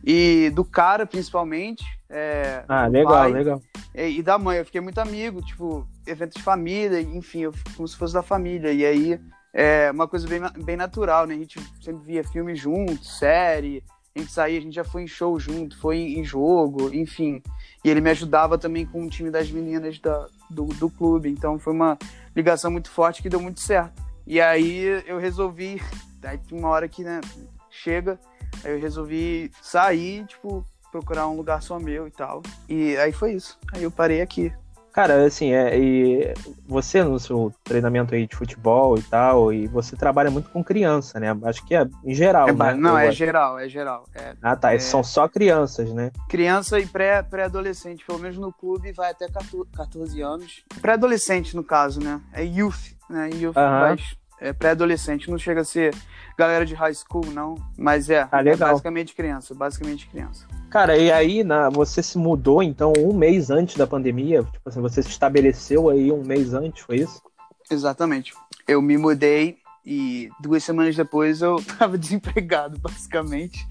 E 0.05 0.51
do 0.55 0.65
cara, 0.65 1.05
principalmente. 1.05 1.85
É, 2.09 2.65
ah, 2.69 2.87
legal, 2.87 3.13
pai, 3.13 3.33
legal. 3.33 3.61
E, 3.93 4.19
e, 4.19 4.23
da 4.23 4.39
mãe, 4.39 4.59
eu 4.59 4.65
fiquei 4.65 4.81
muito 4.81 4.99
amigo, 4.99 5.43
tipo, 5.43 5.85
eventos 6.07 6.37
de 6.37 6.43
família, 6.43 7.01
enfim, 7.01 7.41
eu, 7.41 7.53
como 7.77 7.89
se 7.89 7.97
fosse 7.97 8.15
da 8.15 8.23
família. 8.23 8.73
E 8.73 8.87
aí 8.87 9.21
é 9.59 9.91
uma 9.91 10.07
coisa 10.07 10.29
bem, 10.29 10.39
bem 10.63 10.77
natural, 10.77 11.27
né? 11.27 11.35
A 11.35 11.39
gente 11.39 11.59
sempre 11.81 12.05
via 12.05 12.23
filme 12.23 12.55
junto, 12.55 13.03
série, 13.07 13.83
a 14.15 14.19
gente 14.19 14.31
saía, 14.31 14.59
a 14.59 14.61
gente 14.61 14.75
já 14.75 14.85
foi 14.85 15.05
em 15.05 15.07
show 15.07 15.41
junto, 15.41 15.79
foi 15.79 15.97
em 15.97 16.23
jogo, 16.23 16.95
enfim. 16.95 17.43
E 17.83 17.89
ele 17.89 18.03
me 18.03 18.11
ajudava 18.11 18.59
também 18.59 18.85
com 18.85 19.03
o 19.03 19.09
time 19.09 19.31
das 19.31 19.51
meninas 19.51 19.99
da, 19.99 20.27
do, 20.51 20.67
do 20.67 20.91
clube, 20.91 21.31
então 21.31 21.59
foi 21.59 21.73
uma 21.73 21.97
ligação 22.35 22.71
muito 22.71 22.91
forte 22.91 23.23
que 23.23 23.31
deu 23.31 23.41
muito 23.41 23.61
certo. 23.61 24.03
E 24.27 24.43
aí 24.43 25.03
eu 25.07 25.19
resolvi, 25.19 25.81
aí 26.23 26.39
uma 26.53 26.69
hora 26.69 26.87
que 26.87 27.03
né, 27.03 27.23
chega, 27.71 28.21
aí 28.63 28.73
eu 28.73 28.79
resolvi 28.79 29.51
sair, 29.63 30.27
tipo, 30.27 30.67
procurar 30.93 31.29
um 31.29 31.37
lugar 31.37 31.63
só 31.63 31.79
meu 31.79 32.07
e 32.07 32.11
tal. 32.11 32.43
E 32.69 32.95
aí 32.99 33.11
foi 33.11 33.33
isso. 33.33 33.59
Aí 33.73 33.85
eu 33.85 33.91
parei 33.91 34.21
aqui. 34.21 34.53
Cara, 34.97 35.27
assim, 35.27 35.53
é, 35.53 35.79
e 35.79 36.33
você 36.67 37.05
no 37.05 37.21
seu 37.21 37.53
treinamento 37.63 38.15
aí 38.15 38.27
de 38.27 38.35
futebol 38.35 38.97
e 38.97 39.03
tal, 39.03 39.53
e 39.53 39.67
você 39.67 39.95
trabalha 39.95 40.31
muito 40.31 40.49
com 40.49 40.65
criança, 40.65 41.21
né? 41.21 41.37
Acho 41.45 41.63
que 41.67 41.75
é 41.75 41.87
em 42.03 42.15
geral, 42.15 42.49
é, 42.49 42.53
né? 42.55 42.73
Não, 42.73 42.97
é 42.97 43.13
geral, 43.13 43.59
é 43.59 43.69
geral. 43.69 44.09
É, 44.15 44.35
ah, 44.43 44.57
tá. 44.57 44.73
É... 44.73 44.79
São 44.79 45.05
só 45.05 45.29
crianças, 45.29 45.93
né? 45.93 46.11
Criança 46.31 46.81
e 46.81 46.87
pré-adolescente, 46.87 47.99
pré 47.99 48.07
pelo 48.07 48.19
menos 48.19 48.39
no 48.39 48.51
clube 48.51 48.91
vai 48.93 49.11
até 49.11 49.27
14 49.29 50.23
anos. 50.23 50.65
Pré-adolescente, 50.81 51.55
no 51.55 51.63
caso, 51.63 52.01
né? 52.01 52.19
É 52.33 52.43
youth, 52.43 52.97
né? 53.11 53.29
Youth, 53.35 53.55
mas 53.55 54.17
é 54.41 54.53
pré-adolescente, 54.53 55.31
não 55.31 55.39
chega 55.39 55.63
a 55.63 55.65
ser 55.65 55.95
galera 56.37 56.67
de 56.67 56.75
high 56.75 56.95
school, 56.95 57.25
não. 57.33 57.55
Mas 57.77 58.11
é, 58.11 58.29
ah, 58.31 58.43
é 58.45 58.57
basicamente 58.57 59.15
criança, 59.15 59.55
basicamente 59.55 60.07
criança. 60.09 60.47
Cara, 60.71 60.97
e 60.97 61.11
aí 61.11 61.43
na, 61.43 61.71
você 61.71 62.03
se 62.03 62.19
mudou 62.19 62.63
então 62.63 62.93
um 62.99 63.15
mês 63.15 63.51
antes 63.51 63.77
da 63.77 63.87
pandemia? 63.87 64.43
Tipo 64.43 64.69
assim, 64.69 64.81
você 64.81 65.03
se 65.03 65.09
estabeleceu 65.09 65.89
aí 65.89 66.13
um 66.13 66.23
mês 66.23 66.53
antes, 66.53 66.83
foi 66.83 66.97
isso? 66.97 67.23
Exatamente. 67.71 68.35
Eu 68.69 68.83
me 68.83 68.99
mudei 68.99 69.59
e 69.85 70.29
duas 70.41 70.65
semanas 70.65 70.97
depois 70.97 71.41
eu 71.41 71.63
tava 71.79 71.97
desempregado, 71.97 72.79
basicamente. 72.79 73.67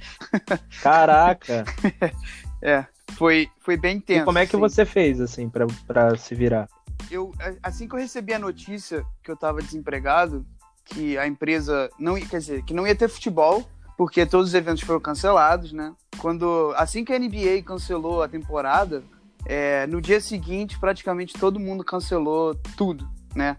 Caraca! 0.81 1.65
é, 2.61 2.85
foi, 3.13 3.49
foi 3.59 3.77
bem 3.77 3.99
tenso. 3.99 4.21
E 4.21 4.25
como 4.25 4.39
é 4.39 4.45
que 4.45 4.55
assim. 4.55 4.61
você 4.61 4.85
fez, 4.85 5.21
assim, 5.21 5.49
pra 5.49 6.17
se 6.17 6.33
virar? 6.33 6.67
Eu, 7.11 7.31
assim 7.61 7.87
que 7.87 7.93
eu 7.93 7.99
recebi 7.99 8.33
a 8.33 8.39
notícia 8.39 9.05
que 9.21 9.29
eu 9.29 9.35
tava 9.35 9.61
desempregado, 9.61 10.45
que 10.85 11.17
a 11.17 11.27
empresa 11.27 11.89
não 11.99 12.15
quer 12.15 12.39
dizer, 12.39 12.63
que 12.63 12.73
não 12.73 12.85
ia 12.85 12.95
ter 12.95 13.09
futebol, 13.09 13.67
porque 13.97 14.25
todos 14.25 14.49
os 14.49 14.53
eventos 14.53 14.83
foram 14.83 14.99
cancelados, 14.99 15.73
né? 15.73 15.93
Quando 16.19 16.73
assim 16.77 17.03
que 17.03 17.11
a 17.11 17.19
NBA 17.19 17.63
cancelou 17.65 18.21
a 18.21 18.27
temporada, 18.27 19.03
é, 19.45 19.87
no 19.87 20.01
dia 20.01 20.21
seguinte 20.21 20.79
praticamente 20.79 21.33
todo 21.33 21.59
mundo 21.59 21.83
cancelou 21.83 22.55
tudo, 22.77 23.07
né? 23.35 23.57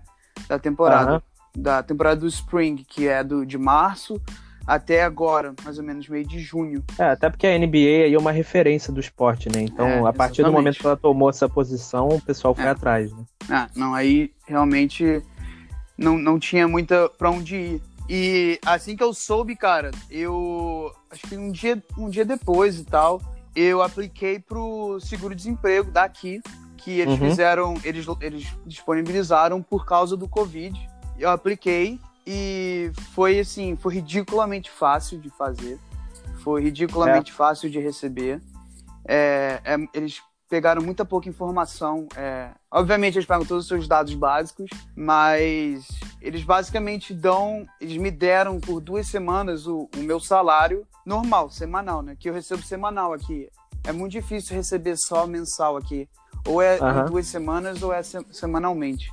Da 0.49 0.59
temporada, 0.59 1.15
uhum. 1.15 1.63
da 1.63 1.83
temporada 1.83 2.21
do 2.21 2.27
Spring, 2.27 2.77
que 2.77 3.09
é 3.09 3.25
do 3.25 3.45
de 3.45 3.59
março 3.59 4.21
até 4.67 5.05
agora, 5.05 5.55
mais 5.65 5.79
ou 5.79 5.85
menos 5.85 6.09
meio 6.09 6.27
de 6.27 6.41
junho. 6.41 6.83
É, 6.99 7.05
até 7.05 7.31
porque 7.31 7.47
a 7.47 7.57
NBA 7.57 8.13
é 8.13 8.19
uma 8.19 8.33
referência 8.33 8.93
do 8.93 8.99
esporte, 8.99 9.49
né? 9.49 9.63
Então, 9.63 9.87
é, 9.87 10.09
a 10.09 10.13
partir 10.13 10.43
do 10.43 10.51
momento 10.51 10.79
que 10.79 10.87
ela 10.87 10.97
tomou 10.97 11.31
essa 11.31 11.49
posição, 11.49 12.09
o 12.09 12.21
pessoal 12.21 12.55
foi 12.55 12.65
é. 12.65 12.71
atrás, 12.71 13.13
né? 13.13 13.25
Ah, 13.49 13.69
não, 13.77 13.95
aí 13.95 14.33
realmente 14.47 15.23
não, 15.97 16.19
não 16.19 16.39
tinha 16.39 16.67
muita 16.69 17.09
pra 17.09 17.31
onde 17.31 17.57
ir. 17.57 17.83
E 18.09 18.61
assim 18.65 18.97
que 18.97 19.03
eu 19.03 19.13
soube, 19.13 19.57
cara, 19.57 19.91
eu 20.11 20.93
acho 21.11 21.27
que 21.27 21.37
um 21.37 21.51
dia, 21.51 21.83
um 21.99 22.09
dia 22.09 22.25
depois 22.25 22.79
e 22.79 22.85
tal, 22.85 23.21
eu 23.55 23.83
apliquei 23.83 24.39
pro 24.39 25.01
seguro-desemprego 25.01 25.91
daqui, 25.91 26.41
que 26.77 27.01
eles 27.01 27.19
uhum. 27.19 27.31
fizeram, 27.31 27.75
eles, 27.83 28.07
eles 28.21 28.47
disponibilizaram 28.65 29.61
por 29.61 29.85
causa 29.85 30.17
do 30.17 30.29
Covid. 30.29 30.79
Eu 31.19 31.31
apliquei 31.31 31.99
e 32.25 32.93
foi 33.15 33.41
assim, 33.41 33.75
foi 33.77 33.95
ridiculamente 33.95 34.71
fácil 34.71 35.19
de 35.19 35.31
fazer. 35.31 35.79
Foi 36.45 36.63
ridiculamente 36.63 37.33
é. 37.33 37.35
fácil 37.35 37.69
de 37.69 37.81
receber. 37.81 38.41
É, 39.09 39.61
é, 39.65 39.77
eles 39.95 40.21
pegaram 40.49 40.83
muita 40.83 41.05
pouca 41.05 41.29
informação. 41.29 42.07
É, 42.17 42.51
obviamente 42.71 43.17
eles 43.17 43.27
pegam 43.27 43.45
todos 43.45 43.65
os 43.65 43.69
seus 43.69 43.89
dados 43.89 44.15
básicos, 44.15 44.71
mas 44.95 45.87
eles 46.21 46.43
basicamente 46.43 47.13
dão, 47.13 47.67
eles 47.81 47.97
me 47.97 48.11
deram 48.11 48.61
por 48.61 48.81
duas 48.81 49.07
semanas 49.07 49.67
o, 49.67 49.89
o 49.97 50.01
meu 50.01 50.21
salário 50.21 50.87
normal, 51.05 51.51
semanal, 51.51 52.03
né? 52.03 52.17
Que 52.19 52.29
eu 52.29 52.35
recebo 52.35 52.63
semanal 52.63 53.13
aqui. 53.13 53.49
É 53.85 53.93
muito 53.93 54.13
difícil 54.13 54.57
receber 54.57 54.97
só 54.97 55.27
mensal 55.27 55.77
aqui. 55.77 56.09
Ou 56.47 56.63
é 56.63 56.79
uhum. 56.81 57.07
duas 57.07 57.27
semanas 57.27 57.83
ou 57.83 57.93
é 57.93 58.03
semanalmente. 58.03 59.13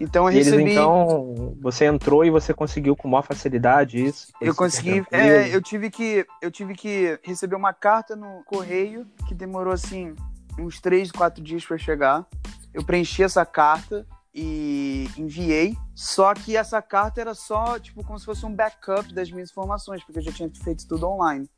Então 0.00 0.26
eu 0.26 0.32
recebi. 0.32 0.62
Eles, 0.62 0.72
então, 0.72 1.54
você 1.60 1.84
entrou 1.84 2.24
e 2.24 2.30
você 2.30 2.54
conseguiu 2.54 2.96
com 2.96 3.06
maior 3.06 3.22
facilidade 3.22 4.02
isso? 4.02 4.32
Eu 4.40 4.54
consegui. 4.54 5.04
É, 5.10 5.54
eu 5.54 5.60
tive 5.60 5.90
que 5.90 6.26
eu 6.40 6.50
tive 6.50 6.74
que 6.74 7.18
receber 7.22 7.54
uma 7.54 7.74
carta 7.74 8.16
no 8.16 8.42
correio 8.46 9.06
que 9.28 9.34
demorou 9.34 9.72
assim 9.72 10.14
uns 10.60 10.80
três, 10.80 11.10
quatro 11.10 11.42
dias 11.42 11.64
para 11.64 11.78
chegar. 11.78 12.26
Eu 12.72 12.84
preenchi 12.84 13.22
essa 13.22 13.44
carta 13.44 14.06
e 14.34 15.08
enviei. 15.16 15.76
Só 15.94 16.32
que 16.34 16.56
essa 16.56 16.80
carta 16.80 17.20
era 17.20 17.34
só 17.34 17.78
tipo 17.78 18.04
como 18.04 18.18
se 18.18 18.24
fosse 18.24 18.44
um 18.46 18.54
backup 18.54 19.12
das 19.12 19.30
minhas 19.30 19.50
informações, 19.50 20.02
porque 20.04 20.18
eu 20.18 20.22
já 20.22 20.32
tinha 20.32 20.50
feito 20.62 20.86
tudo 20.86 21.08
online. 21.08 21.48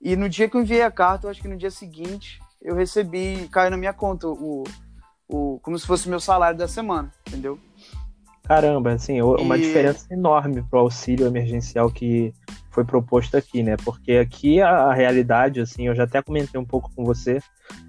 E 0.00 0.16
no 0.16 0.28
dia 0.28 0.48
que 0.48 0.56
eu 0.56 0.62
enviei 0.62 0.82
a 0.82 0.90
carta, 0.90 1.26
eu 1.26 1.30
acho 1.30 1.40
que 1.40 1.48
no 1.48 1.56
dia 1.56 1.70
seguinte 1.70 2.40
eu 2.60 2.74
recebi, 2.74 3.48
caiu 3.50 3.70
na 3.70 3.76
minha 3.76 3.92
conta 3.92 4.28
o, 4.28 4.64
o 5.28 5.58
como 5.60 5.78
se 5.78 5.86
fosse 5.86 6.06
o 6.06 6.10
meu 6.10 6.20
salário 6.20 6.58
da 6.58 6.68
semana, 6.68 7.12
entendeu? 7.26 7.58
Caramba, 8.44 8.92
assim, 8.92 9.20
uma 9.20 9.58
e... 9.58 9.60
diferença 9.60 10.06
enorme 10.12 10.62
pro 10.62 10.80
auxílio 10.80 11.26
emergencial 11.26 11.90
que 11.90 12.32
foi 12.76 12.84
proposto 12.84 13.38
aqui, 13.38 13.62
né? 13.62 13.74
Porque 13.82 14.12
aqui 14.12 14.60
a, 14.60 14.68
a, 14.68 14.94
realidade, 14.94 15.60
assim, 15.60 15.86
eu 15.86 15.94
já 15.94 16.04
até 16.04 16.20
comentei 16.20 16.60
um 16.60 16.64
pouco 16.64 16.92
com 16.94 17.04
você 17.04 17.40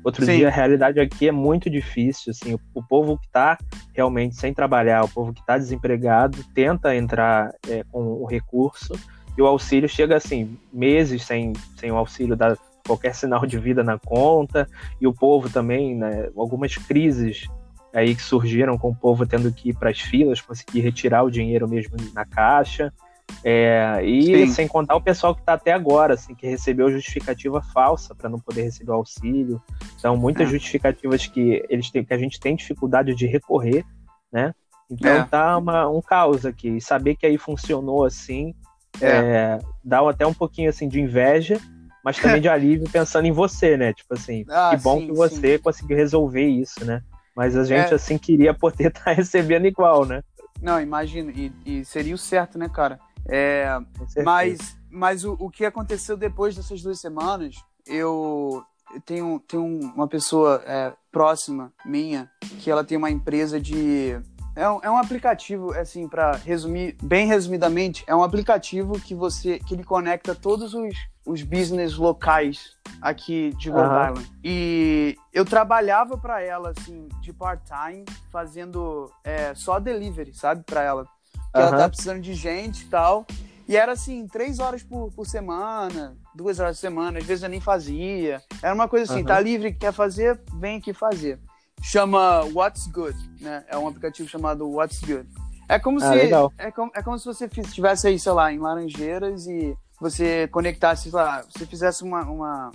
outro 0.02 0.26
Sim. 0.26 0.38
dia, 0.38 0.48
a 0.48 0.52
realidade 0.52 0.98
aqui 0.98 1.28
é 1.28 1.32
muito 1.32 1.70
difícil, 1.70 2.32
assim, 2.32 2.54
o, 2.54 2.60
o, 2.74 2.82
povo 2.82 3.18
que 3.18 3.30
tá 3.30 3.58
realmente 3.94 4.38
sem 4.38 4.54
trabalhar, 4.54 5.04
o 5.04 5.10
povo 5.10 5.34
que 5.34 5.46
tá 5.46 5.58
desempregado, 5.58 6.42
tenta 6.54 6.96
entrar 6.96 7.54
é, 7.68 7.84
com 7.92 8.00
o 8.00 8.26
recurso 8.26 8.94
e 9.38 9.42
o 9.42 9.46
auxílio 9.46 9.90
chega, 9.90 10.16
assim, 10.16 10.58
meses 10.72 11.26
sem, 11.26 11.52
sem 11.76 11.92
o 11.92 11.98
auxílio 11.98 12.38
dar 12.38 12.58
qualquer 12.88 13.14
sinal 13.14 13.46
de 13.46 13.60
vida 13.60 13.84
na 13.84 14.00
conta, 14.00 14.70
e 15.02 15.06
o 15.06 15.14
povo 15.14 15.50
também, 15.50 15.96
né, 15.96 16.30
algumas 16.38 16.78
crises 16.78 17.46
aí 17.94 18.16
que 18.16 18.22
surgiram 18.22 18.78
com 18.78 18.92
o 18.92 18.96
povo 18.96 19.26
tendo 19.26 19.52
que 19.52 19.70
ir 19.70 19.74
para 19.74 19.90
as 19.90 20.00
filas, 20.00 20.40
conseguir 20.40 20.80
retirar 20.80 21.24
o 21.24 21.30
dinheiro 21.30 21.68
mesmo 21.68 21.98
na 22.14 22.26
caixa. 22.26 22.94
É, 23.44 24.02
e 24.04 24.48
Sim. 24.48 24.48
sem 24.48 24.68
contar 24.68 24.96
o 24.96 25.02
pessoal 25.02 25.34
que 25.34 25.42
está 25.42 25.54
até 25.54 25.72
agora, 25.72 26.16
assim, 26.16 26.34
que 26.34 26.48
recebeu 26.48 26.92
justificativa 26.92 27.62
falsa 27.62 28.16
para 28.16 28.30
não 28.30 28.40
poder 28.40 28.64
receber 28.64 28.92
o 28.92 28.96
auxílio. 28.96 29.62
Então, 29.98 30.18
muitas 30.18 30.48
é. 30.48 30.52
justificativas 30.52 31.28
que 31.28 31.64
eles 31.70 31.90
têm, 31.92 32.04
que 32.04 32.14
a 32.14 32.18
gente 32.18 32.40
tem 32.40 32.56
dificuldade 32.56 33.14
de 33.16 33.28
recorrer, 33.28 33.86
né? 34.32 34.54
Então 34.90 35.12
é. 35.12 35.24
tá 35.26 35.58
uma, 35.58 35.90
um 35.90 36.02
caos 36.02 36.46
aqui. 36.46 36.78
E 36.78 36.82
saber 36.82 37.16
que 37.16 37.26
aí 37.26 37.38
funcionou 37.38 38.06
assim 38.06 38.54
é. 39.02 39.08
é 39.08 39.60
dá 39.84 40.08
até 40.10 40.26
um 40.26 40.34
pouquinho 40.34 40.70
assim 40.70 40.88
de 40.88 41.00
inveja, 41.00 41.60
mas 42.04 42.18
também 42.18 42.42
de 42.42 42.48
alívio 42.50 42.90
pensando 42.90 43.26
em 43.26 43.32
você, 43.32 43.78
né? 43.78 43.94
Tipo 43.94 44.14
assim, 44.14 44.46
ah, 44.50 44.72
que 44.72 44.82
bom 44.82 45.00
sim, 45.00 45.08
que 45.08 45.14
você 45.14 45.58
sim. 45.58 45.64
conseguiu 45.64 45.98
resolver 45.98 46.48
isso, 46.48 46.84
né? 46.86 47.02
Mas 47.36 47.56
a 47.56 47.64
gente, 47.64 47.92
é. 47.92 47.96
assim, 47.96 48.18
queria 48.18 48.54
poder 48.54 48.88
estar 48.88 49.04
tá 49.06 49.12
recebendo 49.12 49.68
igual, 49.68 50.06
né? 50.06 50.24
Não, 50.62 50.82
imagino. 50.82 51.30
E, 51.30 51.52
e 51.66 51.86
seria 51.86 52.16
o 52.16 52.18
certo, 52.18 52.58
né, 52.58 52.68
cara? 52.68 53.00
É, 53.30 53.80
mas 54.24 54.78
mas 54.90 55.24
o, 55.24 55.34
o 55.40 55.50
que 55.50 55.66
aconteceu 55.66 56.18
depois 56.18 56.56
dessas 56.56 56.82
duas 56.82 57.00
semanas, 57.00 57.56
eu 57.86 58.64
tenho, 59.06 59.40
tenho 59.48 59.64
uma 59.64 60.08
pessoa 60.08 60.64
é, 60.66 60.94
próxima 61.12 61.72
minha 61.86 62.30
que 62.60 62.72
ela 62.72 62.84
tem 62.84 62.98
uma 62.98 63.12
empresa 63.12 63.60
de 63.60 64.20
é 64.56 64.68
um, 64.68 64.80
é 64.82 64.90
um 64.90 64.98
aplicativo, 64.98 65.72
assim, 65.74 66.08
para 66.08 66.32
resumir, 66.32 66.98
bem 67.04 67.28
resumidamente, 67.28 68.04
é 68.08 68.16
um 68.16 68.24
aplicativo 68.24 69.00
que 69.00 69.14
você 69.14 69.60
que 69.60 69.76
ele 69.76 69.84
conecta 69.84 70.34
todos 70.34 70.74
os, 70.74 70.96
os 71.28 71.44
business 71.44 71.96
locais 71.96 72.76
aqui 73.00 73.54
de 73.60 73.70
Rhode 73.70 73.88
uhum. 73.88 74.08
Island. 74.08 74.32
E 74.44 75.16
eu 75.32 75.46
trabalhava 75.46 76.18
para 76.18 76.42
ela, 76.42 76.74
assim, 76.76 77.08
de 77.22 77.32
part-time, 77.32 78.04
fazendo 78.32 79.12
é, 79.24 79.54
só 79.54 79.80
delivery, 79.80 80.34
sabe, 80.34 80.64
para 80.64 80.82
ela. 80.82 81.08
Porque 81.52 81.60
uhum. 81.60 81.68
ela 81.68 81.78
tá 81.78 81.90
precisando 81.90 82.22
de 82.22 82.34
gente 82.34 82.84
e 82.84 82.88
tal. 82.88 83.26
E 83.68 83.76
era 83.76 83.92
assim, 83.92 84.28
três 84.28 84.60
horas 84.60 84.82
por, 84.82 85.12
por 85.12 85.26
semana, 85.26 86.16
duas 86.34 86.60
horas 86.60 86.78
por 86.78 86.82
semana, 86.82 87.20
às 87.20 87.26
vezes 87.26 87.44
eu 87.44 87.50
nem 87.50 87.60
fazia. 87.60 88.42
Era 88.62 88.74
uma 88.74 88.88
coisa 88.88 89.12
assim, 89.12 89.22
uhum. 89.22 89.28
tá 89.28 89.40
livre, 89.40 89.74
quer 89.74 89.92
fazer, 89.92 90.40
vem 90.54 90.78
aqui 90.78 90.94
fazer 90.94 91.40
chama 91.82 92.44
What's 92.54 92.88
Good, 92.88 93.18
né? 93.40 93.64
É 93.68 93.78
um 93.78 93.88
aplicativo 93.88 94.28
chamado 94.28 94.70
What's 94.70 95.00
Good. 95.02 95.28
É 95.70 95.78
como 95.78 95.98
ah, 95.98 96.10
se 96.10 96.16
legal. 96.16 96.52
é 96.58 96.72
como, 96.72 96.92
é 96.96 97.02
como 97.02 97.20
se 97.20 97.26
você 97.26 97.46
estivesse 97.46 98.08
aí, 98.08 98.18
sei 98.18 98.32
lá, 98.32 98.52
em 98.52 98.60
Laranjeiras 98.60 99.48
e 99.48 99.76
você 100.00 100.48
conectasse, 100.48 101.04
sei 101.04 101.12
lá, 101.12 101.44
você 101.44 101.66
fizesse 101.66 102.04
uma, 102.04 102.22
uma, 102.24 102.72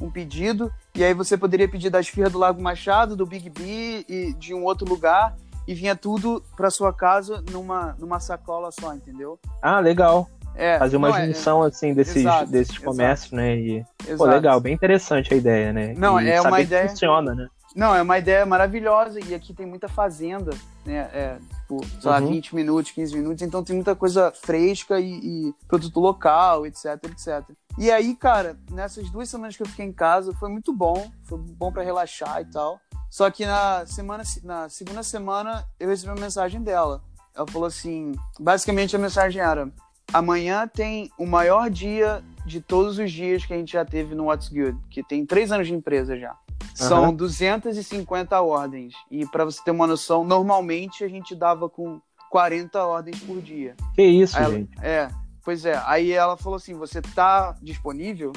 um 0.00 0.10
pedido 0.10 0.72
e 0.94 1.02
aí 1.02 1.12
você 1.12 1.36
poderia 1.36 1.68
pedir 1.68 1.90
da 1.90 2.00
esfirra 2.00 2.30
do 2.30 2.38
Lago 2.38 2.62
Machado, 2.62 3.16
do 3.16 3.26
Big 3.26 3.50
B 3.50 4.04
e 4.08 4.32
de 4.34 4.54
um 4.54 4.62
outro 4.62 4.88
lugar 4.88 5.36
e 5.66 5.74
vinha 5.74 5.96
tudo 5.96 6.42
para 6.56 6.70
sua 6.70 6.92
casa 6.92 7.42
numa, 7.50 7.96
numa 7.98 8.20
sacola 8.20 8.70
só, 8.70 8.94
entendeu? 8.94 9.38
Ah, 9.60 9.80
legal. 9.80 10.28
É, 10.54 10.78
Fazer 10.78 10.96
uma 10.96 11.20
é, 11.20 11.26
junção 11.26 11.62
é, 11.64 11.68
assim 11.68 11.92
desses, 11.92 12.16
exato, 12.16 12.50
desses 12.50 12.78
comércios, 12.78 13.32
exato. 13.32 13.36
né? 13.36 13.56
E, 13.58 13.84
pô, 14.16 14.24
legal, 14.24 14.58
bem 14.58 14.72
interessante 14.72 15.34
a 15.34 15.36
ideia, 15.36 15.72
né? 15.72 15.94
Não, 15.96 16.18
e 16.18 16.30
é 16.30 16.40
uma 16.40 16.60
ideia. 16.60 16.88
funciona, 16.88 17.34
né? 17.34 17.46
Não, 17.74 17.94
é 17.94 18.00
uma 18.00 18.18
ideia 18.18 18.46
maravilhosa 18.46 19.20
e 19.20 19.34
aqui 19.34 19.52
tem 19.52 19.66
muita 19.66 19.86
fazenda, 19.86 20.50
né? 20.82 21.10
É, 21.12 21.38
tipo, 21.60 21.84
sei 22.00 22.10
lá, 22.10 22.18
uhum. 22.20 22.28
20 22.28 22.54
minutos, 22.54 22.90
15 22.92 23.16
minutos, 23.16 23.42
então 23.42 23.62
tem 23.62 23.76
muita 23.76 23.94
coisa 23.94 24.32
fresca 24.32 24.98
e, 24.98 25.12
e, 25.12 25.54
produto 25.68 26.00
local, 26.00 26.64
etc, 26.64 26.86
etc. 27.04 27.44
E 27.76 27.90
aí, 27.90 28.16
cara, 28.16 28.56
nessas 28.70 29.10
duas 29.10 29.28
semanas 29.28 29.58
que 29.58 29.62
eu 29.62 29.66
fiquei 29.66 29.84
em 29.84 29.92
casa, 29.92 30.32
foi 30.32 30.48
muito 30.48 30.72
bom, 30.72 31.10
foi 31.24 31.38
bom 31.38 31.70
para 31.70 31.82
relaxar 31.82 32.40
e 32.40 32.46
tal. 32.46 32.80
Só 33.16 33.30
que 33.30 33.46
na 33.46 33.86
semana, 33.86 34.22
na 34.44 34.68
segunda 34.68 35.02
semana, 35.02 35.64
eu 35.80 35.88
recebi 35.88 36.12
uma 36.12 36.20
mensagem 36.20 36.62
dela. 36.62 37.02
Ela 37.34 37.46
falou 37.46 37.66
assim, 37.66 38.12
basicamente 38.38 38.94
a 38.94 38.98
mensagem 38.98 39.40
era: 39.40 39.72
amanhã 40.12 40.68
tem 40.68 41.10
o 41.16 41.24
maior 41.24 41.70
dia 41.70 42.22
de 42.44 42.60
todos 42.60 42.98
os 42.98 43.10
dias 43.10 43.46
que 43.46 43.54
a 43.54 43.56
gente 43.56 43.72
já 43.72 43.86
teve 43.86 44.14
no 44.14 44.24
What's 44.24 44.50
Good, 44.50 44.76
que 44.90 45.02
tem 45.02 45.24
três 45.24 45.50
anos 45.50 45.66
de 45.66 45.72
empresa 45.72 46.18
já. 46.18 46.36
São 46.74 47.06
uhum. 47.06 47.14
250 47.14 48.38
ordens. 48.42 48.92
E 49.10 49.24
para 49.24 49.46
você 49.46 49.64
ter 49.64 49.70
uma 49.70 49.86
noção, 49.86 50.22
normalmente 50.22 51.02
a 51.02 51.08
gente 51.08 51.34
dava 51.34 51.70
com 51.70 51.98
40 52.30 52.84
ordens 52.84 53.18
por 53.20 53.40
dia. 53.40 53.76
Que 53.94 54.02
isso, 54.02 54.36
ela, 54.36 54.52
gente? 54.52 54.78
É, 54.82 55.08
pois 55.42 55.64
é. 55.64 55.80
Aí 55.86 56.12
ela 56.12 56.36
falou 56.36 56.58
assim: 56.58 56.74
você 56.74 57.00
tá 57.00 57.56
disponível? 57.62 58.34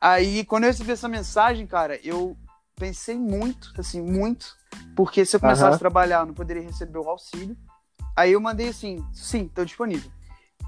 Aí, 0.00 0.42
quando 0.46 0.64
eu 0.64 0.70
recebi 0.70 0.90
essa 0.90 1.06
mensagem, 1.06 1.66
cara, 1.66 2.00
eu 2.02 2.34
pensei 2.76 3.18
muito, 3.18 3.72
assim, 3.78 4.00
muito, 4.00 4.56
porque 4.96 5.24
se 5.24 5.36
eu 5.36 5.40
começasse 5.40 5.70
uhum. 5.70 5.76
a 5.76 5.78
trabalhar, 5.78 6.20
eu 6.20 6.26
não 6.26 6.34
poderia 6.34 6.62
receber 6.62 6.98
o 6.98 7.08
auxílio. 7.08 7.56
Aí 8.16 8.32
eu 8.32 8.40
mandei 8.40 8.68
assim: 8.68 9.04
sim, 9.12 9.48
tô 9.48 9.64
disponível. 9.64 10.10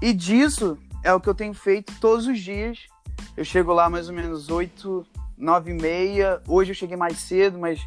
E 0.01 0.13
disso 0.13 0.77
é 1.03 1.13
o 1.13 1.19
que 1.19 1.29
eu 1.29 1.35
tenho 1.35 1.53
feito 1.53 1.93
todos 1.99 2.27
os 2.27 2.39
dias. 2.39 2.87
Eu 3.37 3.45
chego 3.45 3.73
lá 3.73 3.89
mais 3.89 4.09
ou 4.09 4.15
menos 4.15 4.49
8, 4.49 5.05
nove 5.37 5.71
e 5.71 5.73
meia. 5.73 6.41
Hoje 6.47 6.71
eu 6.71 6.75
cheguei 6.75 6.97
mais 6.97 7.19
cedo, 7.19 7.57
mas 7.57 7.79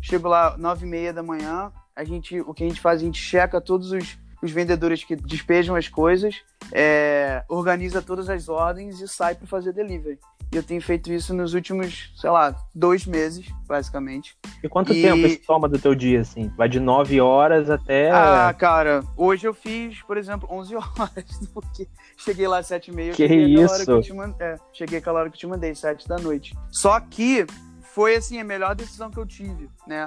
chego 0.00 0.28
lá 0.28 0.56
nove 0.58 0.84
e 0.84 0.88
meia 0.88 1.12
da 1.12 1.22
manhã. 1.22 1.72
A 1.96 2.04
gente, 2.04 2.40
o 2.40 2.52
que 2.52 2.64
a 2.64 2.68
gente 2.68 2.80
faz, 2.80 3.00
a 3.00 3.04
gente 3.04 3.20
checa 3.20 3.60
todos 3.60 3.92
os 3.92 4.18
os 4.44 4.52
vendedores 4.52 5.02
que 5.02 5.16
despejam 5.16 5.74
as 5.74 5.88
coisas, 5.88 6.42
é, 6.70 7.42
organiza 7.48 8.02
todas 8.02 8.28
as 8.28 8.46
ordens 8.46 9.00
e 9.00 9.08
sai 9.08 9.34
para 9.34 9.46
fazer 9.46 9.72
delivery. 9.72 10.18
E 10.52 10.56
eu 10.56 10.62
tenho 10.62 10.82
feito 10.82 11.10
isso 11.10 11.32
nos 11.32 11.54
últimos, 11.54 12.12
sei 12.14 12.28
lá, 12.28 12.54
dois 12.74 13.06
meses, 13.06 13.46
basicamente. 13.66 14.36
E 14.62 14.68
quanto 14.68 14.92
e... 14.92 15.00
tempo 15.00 15.26
isso 15.26 15.40
toma 15.46 15.66
do 15.66 15.78
teu 15.78 15.94
dia, 15.94 16.20
assim? 16.20 16.52
Vai 16.58 16.68
de 16.68 16.78
9 16.78 17.22
horas 17.22 17.70
até... 17.70 18.10
Ah, 18.10 18.54
cara, 18.56 19.02
hoje 19.16 19.46
eu 19.46 19.54
fiz, 19.54 20.02
por 20.02 20.18
exemplo, 20.18 20.46
11 20.52 20.76
horas, 20.76 21.48
porque 21.54 21.88
cheguei 22.18 22.46
lá 22.46 22.58
às 22.58 22.66
7 22.66 22.90
e 22.90 22.94
meia. 22.94 23.12
Que 23.14 23.24
isso? 23.24 23.82
Que 23.82 23.90
eu 23.90 24.02
te 24.02 24.12
mand... 24.12 24.34
é, 24.38 24.56
cheguei 24.74 24.98
aquela 24.98 25.20
hora 25.20 25.30
que 25.30 25.36
eu 25.36 25.40
te 25.40 25.46
mandei, 25.46 25.74
7 25.74 26.06
da 26.06 26.18
noite. 26.18 26.54
Só 26.70 27.00
que 27.00 27.46
foi, 27.80 28.16
assim, 28.16 28.38
a 28.38 28.44
melhor 28.44 28.74
decisão 28.74 29.10
que 29.10 29.18
eu 29.18 29.24
tive, 29.24 29.70
né? 29.86 30.06